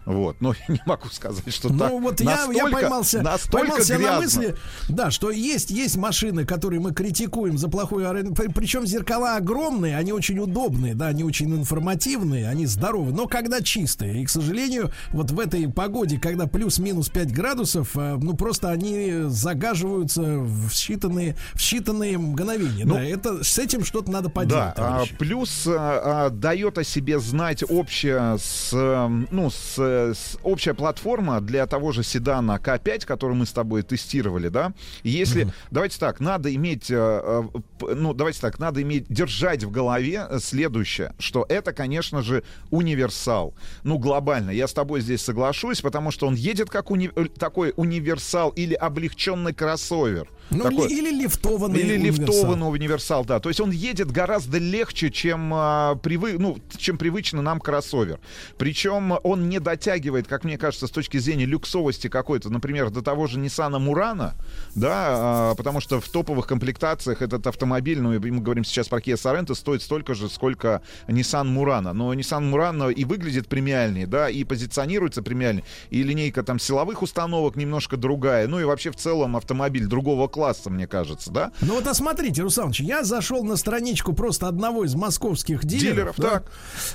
Вот, 0.07 0.36
но 0.41 0.52
я 0.68 0.75
не 0.75 0.81
могу 0.86 1.09
сказать, 1.09 1.52
что 1.52 1.68
Ну 1.68 1.78
так 1.78 1.91
вот 1.93 2.20
я, 2.20 2.31
я 2.31 2.36
настолько- 2.47 2.70
поймался, 2.73 3.23
настолько 3.23 3.59
поймался 3.67 3.93
на 3.94 3.99
грязно. 3.99 4.20
мысли, 4.20 4.57
да, 4.89 5.10
что 5.10 5.31
есть, 5.31 5.70
есть 5.70 5.97
машины, 5.97 6.44
которые 6.47 6.81
мы 6.81 6.94
критикуем 6.94 7.59
за 7.59 7.68
плохую. 7.68 8.07
Причем 8.55 8.86
зеркала 8.86 9.36
огромные, 9.36 9.97
они 9.97 10.12
очень 10.12 10.39
удобные, 10.39 10.94
да, 10.94 11.09
они 11.09 11.25
очень 11.25 11.55
информативные, 11.55 12.49
они 12.49 12.67
здоровые, 12.67 13.15
но 13.15 13.26
когда 13.26 13.60
чистые. 13.60 14.23
И, 14.23 14.25
к 14.25 14.31
сожалению, 14.31 14.93
вот 15.10 15.31
в 15.33 15.41
этой 15.41 15.68
погоде, 15.68 16.18
когда 16.18 16.47
плюс-минус 16.47 17.09
5 17.09 17.33
градусов, 17.33 17.97
э, 17.97 18.17
ну 18.20 18.35
просто 18.35 18.70
они 18.70 19.23
загаживаются 19.26 20.23
в 20.23 20.68
считанные, 20.68 21.36
в 21.55 21.59
считанные 21.59 22.17
мгновения. 22.18 22.85
Ну, 22.85 22.94
да, 22.94 23.02
это, 23.05 23.43
с 23.43 23.59
этим 23.59 23.85
что-то 23.85 24.10
надо 24.10 24.28
Да, 24.28 24.35
поделать. 24.35 24.62
а, 24.68 24.73
товарищи. 24.73 25.17
плюс 25.17 25.65
а, 25.67 26.26
а, 26.26 26.31
дает 26.31 26.78
о 26.78 26.85
себе 26.85 27.18
знать 27.18 27.65
общая, 27.68 28.36
с, 28.39 28.70
э, 28.73 29.09
ну, 29.31 29.51
с, 29.51 29.75
э, 29.97 30.15
с- 30.15 30.39
общая 30.42 30.75
платформа 30.75 31.41
для 31.41 31.66
того 31.66 31.92
же 31.92 32.02
седана 32.05 32.58
К5, 32.62 33.07
который 33.07 33.34
мы 33.34 33.47
с 33.47 33.52
тобой 33.52 33.83
тестировали, 33.83 34.49
да. 34.49 34.73
Если, 35.02 35.44
давайте 35.70 35.99
так, 35.99 36.20
надо 36.20 36.55
иметь, 36.55 36.91
э, 36.91 37.42
э, 37.83 37.94
ну, 37.94 38.15
давайте 38.15 38.41
так, 38.41 38.58
надо 38.58 38.83
иметь, 38.83 39.07
держать 39.08 39.65
в 39.65 39.70
голове 39.70 40.26
следующее, 40.41 41.12
что 41.18 41.44
это, 41.49 41.73
конечно 41.73 42.23
же, 42.23 42.42
универсал. 42.70 43.55
Ну, 43.84 43.99
глобально, 43.99 44.50
я 44.50 44.66
с 44.68 44.73
тобой 44.73 45.00
здесь 45.00 45.23
соглашусь, 45.23 45.81
потому 45.81 46.10
что 46.10 46.26
он 46.26 46.34
едет 46.34 46.70
как 46.70 46.91
уни- 46.91 47.12
э, 47.16 47.26
такой 47.39 47.73
универсал 47.76 48.50
или 48.50 48.75
облегченный 48.75 49.52
кроссовер. 49.52 50.28
Ну, 50.50 50.62
Такой- 50.65 50.89
ли- 50.89 50.99
или 50.99 51.23
лифтованный 51.23 51.81
или 51.81 51.94
универсал. 51.97 52.26
лифтованный 52.26 52.70
универсал, 52.70 53.25
да. 53.25 53.41
То 53.41 53.49
есть 53.49 53.60
он 53.60 53.70
едет 53.70 54.10
гораздо 54.10 54.58
легче, 54.58 55.10
чем, 55.10 55.50
а, 55.52 55.97
привы... 55.97 56.36
ну, 56.39 56.58
чем 56.76 56.99
привычно 56.99 57.42
нам 57.42 57.58
кроссовер. 57.60 58.20
Причем 58.57 59.18
он 59.25 59.49
не 59.49 59.58
дотягивает, 59.58 60.26
как 60.28 60.44
мне 60.44 60.57
кажется, 60.57 60.86
с 60.86 60.91
точки 60.91 61.18
зрения 61.18 61.47
люксовости 61.47 62.08
какой-то, 62.08 62.50
например, 62.50 62.91
до 62.91 63.02
того 63.02 63.26
же 63.26 63.41
Nissan 63.41 63.73
Murano, 63.73 64.33
да, 64.75 64.92
а, 65.08 65.55
потому 65.57 65.81
что 65.81 66.00
в 66.00 66.08
топовых 66.08 66.47
комплектациях 66.47 67.23
этот 67.23 67.47
автомобиль, 67.47 68.00
ну, 68.00 68.10
мы 68.18 68.41
говорим 68.41 68.65
сейчас 68.65 68.89
про 68.89 68.99
Kia 69.00 69.15
Sorento, 69.15 69.55
стоит 69.55 69.83
столько 69.83 70.15
же, 70.15 70.28
сколько 70.28 70.83
Nissan 71.08 71.47
Murano. 71.47 71.92
Но 71.92 72.15
Nissan 72.15 72.50
Murano 72.50 72.92
и 72.92 73.05
выглядит 73.05 73.49
премиальнее, 73.49 74.07
да, 74.07 74.31
и 74.31 74.44
позиционируется 74.44 75.23
премиальнее, 75.23 75.65
и 75.91 76.02
линейка 76.02 76.42
там 76.42 76.58
силовых 76.58 77.02
установок 77.02 77.57
немножко 77.57 77.97
другая, 77.97 78.47
ну 78.47 78.60
и 78.60 78.65
вообще 78.65 78.91
в 78.91 78.97
целом 78.97 79.36
автомобиль 79.36 79.86
другого 79.86 80.28
класса, 80.36 80.68
мне 80.68 80.86
кажется, 80.86 81.31
да. 81.31 81.50
Ну 81.62 81.76
вот, 81.76 81.86
а 81.86 81.94
смотрите, 81.94 82.42
Русланович, 82.42 82.81
я 82.81 83.05
зашел 83.05 83.42
на 83.42 83.56
страничку 83.56 84.12
просто 84.12 84.48
одного 84.48 84.84
из 84.84 84.94
московских 84.94 85.65
дилеров. 85.65 85.94
Дилеров, 85.94 86.16
да, 86.18 86.31
так. 86.31 86.52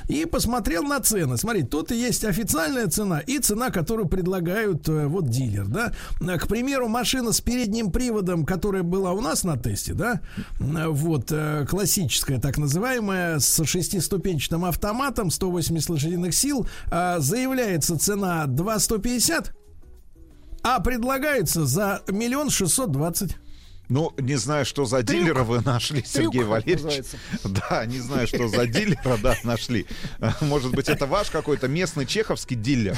И 0.08 0.26
посмотрел 0.26 0.84
на 0.84 1.00
цены. 1.00 1.38
Смотрите, 1.38 1.68
тут 1.68 1.90
есть 1.90 2.24
официальная 2.24 2.86
цена 2.88 3.20
и 3.20 3.40
цена, 3.40 3.72
которую 3.72 4.08
предлагают 4.08 4.88
э, 4.88 5.08
вот 5.08 5.28
дилер, 5.28 5.66
да. 5.68 5.92
Э, 6.22 6.38
К 6.38 6.48
примеру, 6.48 6.88
машина 6.88 7.32
с 7.32 7.42
передним 7.42 7.92
приводом, 7.92 8.46
которая 8.46 8.84
была 8.84 9.12
у 9.14 9.22
нас 9.22 9.44
на 9.44 9.58
тесте, 9.58 9.96
да, 9.96 10.22
э, 10.60 10.88
вот, 10.88 11.32
э, 11.32 11.66
классическая 11.68 12.40
так 12.40 12.60
называемая, 12.60 13.40
с 13.40 13.66
шестиступенчатым 13.66 14.66
автоматом, 14.66 15.32
180 15.32 15.90
лошадиных 15.90 16.36
сил, 16.36 16.68
э, 16.92 17.16
заявляется 17.18 17.98
цена 17.98 18.46
2 18.46 18.78
150, 18.80 19.52
А 20.64 20.80
предлагается 20.80 21.66
за 21.66 22.02
миллион 22.08 22.50
шестьсот 22.50 22.92
двадцать. 22.92 23.36
Ну, 23.92 24.14
не 24.18 24.38
знаю, 24.38 24.64
что 24.66 24.86
за 24.86 25.04
Трюк. 25.04 25.22
дилера 25.22 25.44
вы 25.44 25.60
нашли, 25.60 26.02
Сергей 26.06 26.40
Трюк 26.40 26.50
Валерьевич. 26.52 26.82
называется. 26.82 27.18
Да, 27.70 27.86
не 27.86 28.00
знаю, 28.00 28.26
что 28.26 28.48
за 28.48 28.66
дилера, 28.66 29.18
да, 29.22 29.36
нашли. 29.44 29.86
Может 30.40 30.72
быть, 30.72 30.88
это 30.88 31.06
ваш 31.06 31.30
какой-то 31.30 31.68
местный 31.68 32.06
чеховский 32.06 32.56
дилер. 32.56 32.98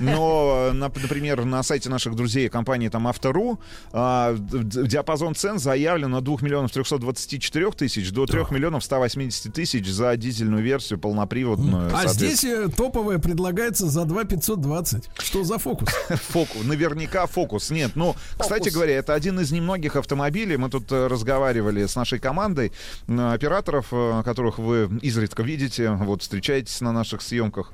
Но, 0.00 0.70
на- 0.74 0.88
например, 0.94 1.46
на 1.46 1.62
сайте 1.62 1.88
наших 1.88 2.14
друзей 2.14 2.50
компании 2.50 2.88
там 2.90 3.06
Автору 3.08 3.58
а, 3.92 4.36
диапазон 4.36 5.34
цен 5.34 5.58
заявлен 5.58 6.14
от 6.14 6.24
2 6.24 6.36
миллионов 6.42 6.72
324 6.72 7.70
тысяч 7.72 8.10
до 8.12 8.26
3 8.26 8.40
миллионов 8.50 8.84
180 8.84 9.50
тысяч 9.50 9.86
за 9.88 10.14
дизельную 10.18 10.62
версию 10.62 10.98
полноприводную. 10.98 11.90
А 11.96 12.06
здесь 12.06 12.44
э, 12.44 12.68
топовое 12.68 13.18
предлагается 13.18 13.88
за 13.88 14.04
2 14.04 14.24
520. 14.24 15.04
Что 15.20 15.42
за 15.42 15.56
фокус? 15.56 15.88
Фокус, 16.28 16.64
наверняка 16.64 17.26
фокус. 17.26 17.70
Нет, 17.70 17.92
ну, 17.94 18.14
кстати 18.38 18.68
говоря, 18.68 18.92
это 18.98 19.14
один 19.14 19.40
из 19.40 19.50
немногих 19.50 19.96
автомобилей. 19.96 20.33
Мы 20.34 20.68
тут 20.68 20.90
э, 20.90 21.06
разговаривали 21.06 21.86
с 21.86 21.94
нашей 21.94 22.18
командой 22.18 22.72
э, 23.06 23.34
операторов, 23.34 23.86
э, 23.92 24.22
которых 24.24 24.58
вы 24.58 24.90
изредка 25.00 25.44
видите, 25.44 25.90
вот 25.90 26.22
встречаетесь 26.22 26.80
на 26.80 26.92
наших 26.92 27.22
съемках. 27.22 27.72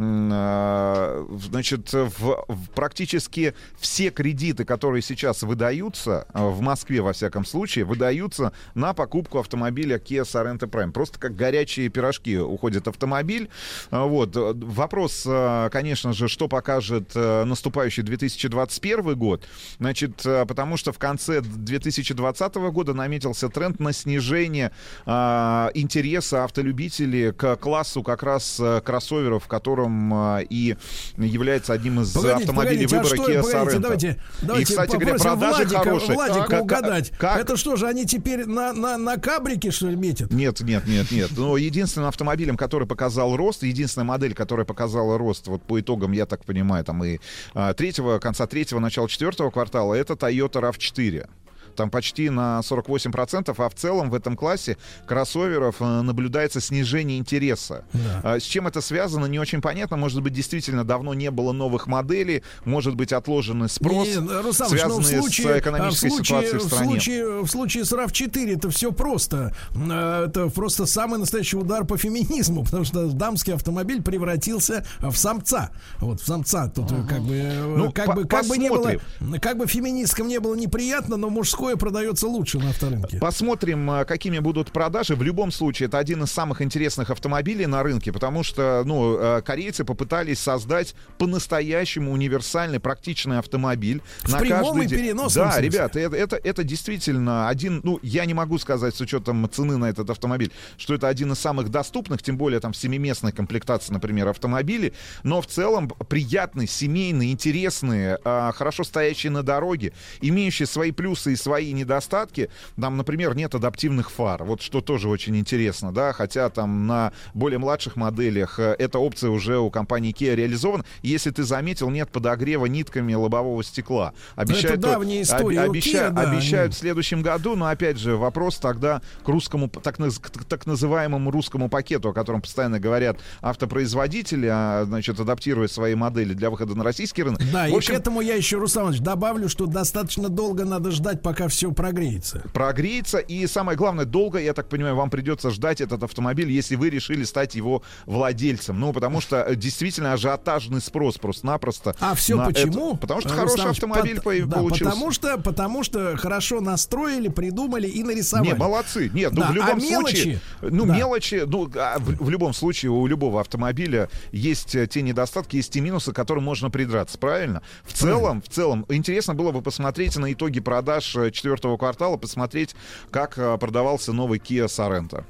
Э, 0.00 1.26
Значит, 1.50 1.92
в, 1.92 2.44
в 2.48 2.70
практически 2.74 3.54
все 3.78 4.10
кредиты, 4.10 4.64
которые 4.64 5.02
сейчас 5.02 5.42
выдаются, 5.42 6.26
э, 6.32 6.42
в 6.42 6.60
Москве, 6.60 7.02
во 7.02 7.12
всяком 7.12 7.44
случае, 7.44 7.84
выдаются 7.84 8.52
на 8.74 8.94
покупку 8.94 9.38
автомобиля 9.38 9.98
Kia 9.98 10.22
Sorento 10.22 10.68
Prime. 10.68 10.92
Просто 10.92 11.18
как 11.18 11.36
горячие 11.36 11.88
пирожки 11.88 12.38
уходит 12.38 12.88
автомобиль. 12.88 13.50
Э, 13.90 14.00
Вот. 14.06 14.34
Вопрос, 14.34 15.26
конечно 15.70 16.12
же, 16.12 16.28
что 16.28 16.48
покажет 16.48 17.14
наступающий 17.14 18.02
2021 18.02 19.14
год. 19.16 19.46
Значит, 19.78 20.22
потому 20.22 20.76
что 20.76 20.92
в 20.92 20.98
конце 20.98 21.40
2020 21.40 22.54
года 22.72 22.94
наметился 22.94 23.48
тренд 23.48 23.80
на 23.80 23.92
снижение 23.92 24.72
интереса 25.06 26.44
автолюбителей 26.44 27.32
к 27.32 27.56
классу 27.56 28.02
как 28.02 28.22
раз 28.22 28.60
кроссоверов, 28.84 29.44
в 29.44 29.48
котором 29.48 29.89
э, 30.12 30.44
и 30.48 30.76
является 31.16 31.72
одним 31.72 32.00
из 32.00 32.12
Погодите, 32.12 32.36
автомобилей 32.44 32.86
погодите, 32.86 32.96
а 32.96 32.98
выбора 33.02 33.14
что, 33.14 33.30
Kia 33.30 33.42
погодите, 33.42 33.76
Sorento. 33.76 33.80
давайте, 33.80 34.22
давайте 34.42 34.62
и, 34.62 34.64
кстати 34.64 34.90
говоря, 34.96 35.14
продажи 35.14 35.56
Владика, 35.56 35.78
хорошие. 35.80 36.14
Владика 36.14 36.46
Как- 36.46 36.62
угадать. 36.62 37.10
как- 37.18 37.40
Это 37.40 37.56
что 37.56 37.76
же, 37.76 37.86
они 37.86 38.06
теперь 38.06 38.46
на, 38.46 38.72
на, 38.72 38.96
на 38.96 39.16
кабрике, 39.16 39.70
что 39.70 39.88
ли, 39.88 39.96
метят? 39.96 40.32
Нет, 40.32 40.60
нет, 40.60 40.86
нет, 40.86 41.10
нет. 41.10 41.30
Но 41.36 41.56
единственным 41.56 42.08
автомобилем, 42.08 42.56
который 42.56 42.86
показал 42.86 43.36
рост, 43.36 43.62
единственная 43.62 44.06
модель, 44.06 44.34
которая 44.34 44.66
показала 44.66 45.18
рост, 45.18 45.46
вот 45.46 45.62
по 45.62 45.80
итогам, 45.80 46.12
я 46.12 46.26
так 46.26 46.44
понимаю, 46.44 46.84
там 46.84 47.02
и 47.04 47.18
а, 47.54 47.74
третьего, 47.74 48.18
конца 48.18 48.46
третьего, 48.46 48.78
начала 48.80 49.08
четвертого 49.08 49.50
квартала, 49.50 49.94
это 49.94 50.14
Toyota 50.14 50.60
RAV4. 50.70 51.28
Там 51.74 51.90
почти 51.90 52.30
на 52.30 52.60
48%, 52.60 53.54
а 53.56 53.68
в 53.68 53.74
целом 53.74 54.10
в 54.10 54.14
этом 54.14 54.36
классе 54.36 54.76
кроссоверов 55.06 55.76
э, 55.80 55.84
наблюдается 56.02 56.60
снижение 56.60 57.18
интереса. 57.18 57.84
А 58.22 58.38
С 58.38 58.42
чем 58.44 58.66
это 58.66 58.80
связано, 58.80 59.26
не 59.26 59.38
очень 59.38 59.60
понятно. 59.60 59.96
Может 59.96 60.22
быть, 60.22 60.32
действительно 60.32 60.84
давно 60.84 61.14
не 61.14 61.30
было 61.30 61.52
новых 61.52 61.86
моделей, 61.86 62.42
может 62.64 62.94
быть, 62.94 63.12
отложенный 63.12 63.68
спрос, 63.68 64.06
Не, 64.08 64.16
Руслан 64.16 64.70
Ильич, 64.70 64.82
ну, 64.84 65.02
связанный 65.02 65.20
случае, 65.20 65.54
с 65.54 65.58
экономической 65.58 66.06
а, 66.06 66.10
в 66.10 66.14
случае, 66.14 66.24
ситуацией 66.24 66.58
в 66.58 66.62
в 66.62 66.66
стране. 66.66 66.90
случае, 66.90 67.42
в 67.42 67.46
случае 67.48 67.84
с 67.84 67.92
RAV4 67.92 68.56
это 68.56 68.70
все 68.70 68.92
просто. 68.92 69.54
Э, 69.74 70.24
Это 70.28 70.48
просто 70.48 70.86
самый 70.86 71.18
настоящий 71.18 71.56
удар 71.56 71.84
по 71.84 71.96
феминизму, 71.96 72.64
потому 72.64 72.84
что 72.84 73.06
дамский 73.08 73.54
автомобиль 73.54 74.02
превратился 74.02 74.84
в 75.00 75.14
самца. 75.16 75.70
Вот 75.98 76.20
в 76.20 76.26
самца. 76.26 76.68
Тут 76.68 76.90
э, 76.92 76.96
как 77.08 77.20
бы, 77.22 77.34
э, 77.34 77.76
Ну, 77.76 77.92
как 77.92 78.06
по- 78.06 78.12
бы, 78.14 78.24
как 78.26 78.46
бы 78.46 78.58
не 78.58 78.70
было, 78.70 78.92
как 79.40 79.58
бы 79.58 79.66
феминисткам 79.66 80.28
не 80.28 80.40
было 80.40 80.54
неприятно, 80.54 81.16
но 81.16 81.30
мужское 81.60 81.76
продается 81.76 82.26
лучше 82.26 82.58
на 82.58 82.70
авторынке. 82.70 83.18
Посмотрим, 83.18 83.90
а, 83.90 84.04
какими 84.04 84.38
будут 84.38 84.72
продажи. 84.72 85.14
В 85.14 85.22
любом 85.22 85.50
случае, 85.50 85.88
это 85.88 85.98
один 85.98 86.22
из 86.22 86.32
самых 86.32 86.62
интересных 86.62 87.10
автомобилей 87.10 87.66
на 87.66 87.82
рынке, 87.82 88.12
потому 88.12 88.42
что, 88.42 88.82
ну, 88.86 89.18
э, 89.18 89.42
корейцы 89.42 89.84
попытались 89.84 90.38
создать 90.38 90.94
по-настоящему 91.18 92.12
универсальный, 92.12 92.80
практичный 92.80 93.38
автомобиль. 93.38 94.00
В 94.22 94.38
прямом 94.38 94.80
и 94.80 94.86
день. 94.86 95.00
переносном 95.00 95.46
Да, 95.46 95.52
смысле. 95.52 95.68
ребята, 95.68 96.00
это, 96.00 96.16
это, 96.16 96.36
это 96.42 96.64
действительно 96.64 97.48
один, 97.48 97.80
ну, 97.84 97.98
я 98.02 98.24
не 98.24 98.32
могу 98.34 98.58
сказать 98.58 98.94
с 98.94 99.00
учетом 99.00 99.48
цены 99.50 99.76
на 99.76 99.90
этот 99.90 100.08
автомобиль, 100.08 100.52
что 100.78 100.94
это 100.94 101.08
один 101.08 101.32
из 101.32 101.38
самых 101.38 101.68
доступных, 101.68 102.22
тем 102.22 102.38
более 102.38 102.60
там 102.60 102.72
в 102.72 102.76
семиместной 102.76 103.32
комплектации, 103.32 103.92
например, 103.92 104.28
автомобилей, 104.28 104.94
но 105.24 105.42
в 105.42 105.46
целом 105.46 105.88
приятный, 106.08 106.66
семейный, 106.66 107.32
интересный, 107.32 108.16
а, 108.24 108.52
хорошо 108.52 108.82
стоящий 108.84 109.28
на 109.28 109.42
дороге, 109.42 109.92
имеющий 110.22 110.64
свои 110.64 110.90
плюсы 110.90 111.32
и 111.32 111.36
свои 111.36 111.49
недостатки. 111.58 112.50
Там, 112.80 112.96
например, 112.96 113.34
нет 113.34 113.54
адаптивных 113.54 114.10
фар, 114.10 114.44
вот 114.44 114.62
что 114.62 114.80
тоже 114.80 115.08
очень 115.08 115.36
интересно, 115.36 115.92
да, 115.92 116.12
хотя 116.12 116.48
там 116.50 116.86
на 116.86 117.12
более 117.34 117.58
младших 117.58 117.96
моделях 117.96 118.58
э, 118.58 118.74
эта 118.78 118.98
опция 118.98 119.30
уже 119.30 119.58
у 119.58 119.70
компании 119.70 120.12
Kia 120.12 120.34
реализована. 120.34 120.84
И 121.02 121.08
Если 121.08 121.30
ты 121.30 121.42
заметил, 121.42 121.90
нет 121.90 122.10
подогрева 122.10 122.66
нитками 122.66 123.14
лобового 123.14 123.62
стекла. 123.64 124.12
Обещают, 124.36 124.80
давняя 124.80 125.22
история. 125.22 125.66
У 125.66 125.72
обеща- 125.72 126.08
Kia, 126.08 126.10
да, 126.10 126.22
обещают 126.30 126.66
они- 126.66 126.74
в 126.74 126.78
следующем 126.78 127.22
году, 127.22 127.56
но 127.56 127.66
опять 127.66 127.98
же 127.98 128.16
вопрос 128.16 128.58
тогда 128.58 129.02
к 129.24 129.28
русскому, 129.28 129.68
так, 129.68 129.96
к 129.96 130.44
так 130.44 130.66
называемому 130.66 131.30
русскому 131.30 131.68
пакету, 131.68 132.10
о 132.10 132.12
котором 132.12 132.40
постоянно 132.42 132.78
говорят 132.80 133.18
автопроизводители, 133.40 134.48
а, 134.50 134.84
значит, 134.84 135.18
адаптируя 135.20 135.68
свои 135.68 135.94
модели 135.94 136.34
для 136.34 136.50
выхода 136.50 136.74
на 136.74 136.84
российский 136.84 137.22
рынок. 137.22 137.40
Да, 137.52 137.66
в 137.66 137.70
и 137.70 137.76
общем, 137.76 137.94
к 137.94 137.98
этому 137.98 138.20
я 138.20 138.34
еще, 138.34 138.58
Руслан 138.58 138.84
Иванович, 138.86 139.02
добавлю, 139.02 139.48
что 139.48 139.66
достаточно 139.66 140.28
долго 140.28 140.64
надо 140.64 140.90
ждать, 140.90 141.22
пока 141.22 141.39
все 141.48 141.72
прогреется. 141.72 142.42
прогреется. 142.52 143.18
И 143.18 143.46
самое 143.46 143.76
главное, 143.76 144.04
долго, 144.04 144.38
я 144.38 144.52
так 144.54 144.68
понимаю, 144.68 144.96
вам 144.96 145.10
придется 145.10 145.50
ждать 145.50 145.80
этот 145.80 146.02
автомобиль, 146.02 146.50
если 146.50 146.76
вы 146.76 146.90
решили 146.90 147.24
стать 147.24 147.54
его 147.54 147.82
владельцем. 148.06 148.78
Ну, 148.78 148.92
потому 148.92 149.20
что 149.20 149.42
э, 149.42 149.54
действительно 149.54 150.12
ажиотажный 150.12 150.80
спрос 150.80 151.18
просто-напросто. 151.18 151.94
А 152.00 152.14
все 152.14 152.42
почему? 152.44 152.90
это. 152.90 152.98
Потому 152.98 153.20
что 153.20 153.30
Э, 153.30 153.36
хороший 153.36 153.70
автомобиль 153.70 154.20
по- 154.20 154.34
да, 154.46 154.56
получился. 154.56 154.84
Потому 154.90 155.10
что, 155.12 155.38
потому 155.38 155.84
что 155.84 156.16
хорошо 156.16 156.60
настроили, 156.60 157.28
придумали 157.28 157.86
и 157.88 158.02
нарисовали. 158.02 158.48
Не, 158.48 158.54
молодцы. 158.54 159.10
Нет, 159.14 159.32
ну 159.32 159.40
Да, 159.42 159.48
в 159.48 159.54
любом 159.54 159.70
а 159.70 159.80
мелочи? 159.80 160.14
случае, 160.16 160.40
ну 160.62 160.86
Да. 160.86 160.96
мелочи, 160.96 161.42
ну 161.46 161.70
а 161.76 161.98
в, 161.98 162.24
в 162.24 162.30
любом 162.30 162.52
случае 162.52 162.90
у 162.90 163.06
любого 163.06 163.40
автомобиля 163.40 164.08
есть 164.32 164.74
э, 164.74 164.86
те 164.86 165.02
недостатки, 165.02 165.56
есть 165.56 165.72
те 165.72 165.80
минусы, 165.80 166.12
к 166.12 166.16
которым 166.16 166.44
можно 166.44 166.70
придраться, 166.70 167.18
правильно? 167.18 167.62
В 167.84 167.92
целом, 167.92 168.42
в 168.42 168.48
целом, 168.48 168.84
интересно 168.88 169.34
было 169.34 169.52
бы 169.52 169.62
посмотреть 169.62 170.16
на 170.16 170.32
итоги 170.32 170.60
продаж 170.60 171.16
четвертого 171.30 171.76
квартала, 171.76 172.16
посмотреть, 172.16 172.74
как 173.10 173.38
э, 173.38 173.58
продавался 173.58 174.12
новый 174.12 174.38
Kia 174.38 174.66
Sorento. 174.66 175.24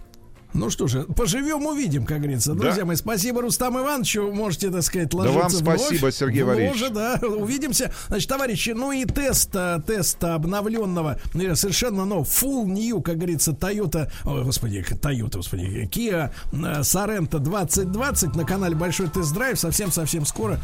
Ну 0.53 0.69
что 0.69 0.89
же, 0.89 1.05
поживем, 1.05 1.65
увидим, 1.67 2.05
как 2.05 2.19
говорится. 2.19 2.55
Да. 2.55 2.61
Друзья 2.63 2.85
мои, 2.85 2.97
спасибо 2.97 3.41
Рустам 3.41 3.79
Ивановичу. 3.79 4.33
Можете, 4.33 4.71
так 4.71 4.83
сказать, 4.83 5.15
ложиться 5.15 5.39
вам 5.41 5.77
в 5.77 5.81
ложь. 5.81 5.81
спасибо, 5.87 6.11
Сергей 6.11 6.43
В 6.43 6.47
Валерьевич. 6.47 6.91
да, 6.91 7.21
увидимся. 7.23 7.93
Значит, 8.09 8.29
товарищи, 8.29 8.71
ну 8.71 8.91
и 8.91 9.05
тест, 9.05 9.51
а, 9.55 9.81
тест 9.81 10.23
обновленного, 10.25 11.21
ну, 11.35 11.55
совершенно 11.55 12.05
нового, 12.05 12.25
full 12.25 12.65
new, 12.65 13.01
как 13.01 13.19
говорится, 13.19 13.53
Toyota, 13.53 14.11
ой, 14.25 14.43
господи, 14.43 14.85
Toyota, 14.91 15.37
господи, 15.37 15.89
Kia 15.89 16.33
э, 16.53 16.57
Sorento 16.81 17.39
2020 17.39 18.35
на 18.35 18.45
канале 18.45 18.75
Большой 18.75 19.09
тест-драйв. 19.09 19.57
Совсем-совсем 19.57 20.27
скоро. 20.27 20.59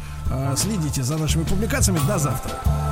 Следите 0.57 1.03
за 1.03 1.17
нашими 1.17 1.43
публикациями. 1.45 1.99
До 2.07 2.17
завтра. 2.17 2.91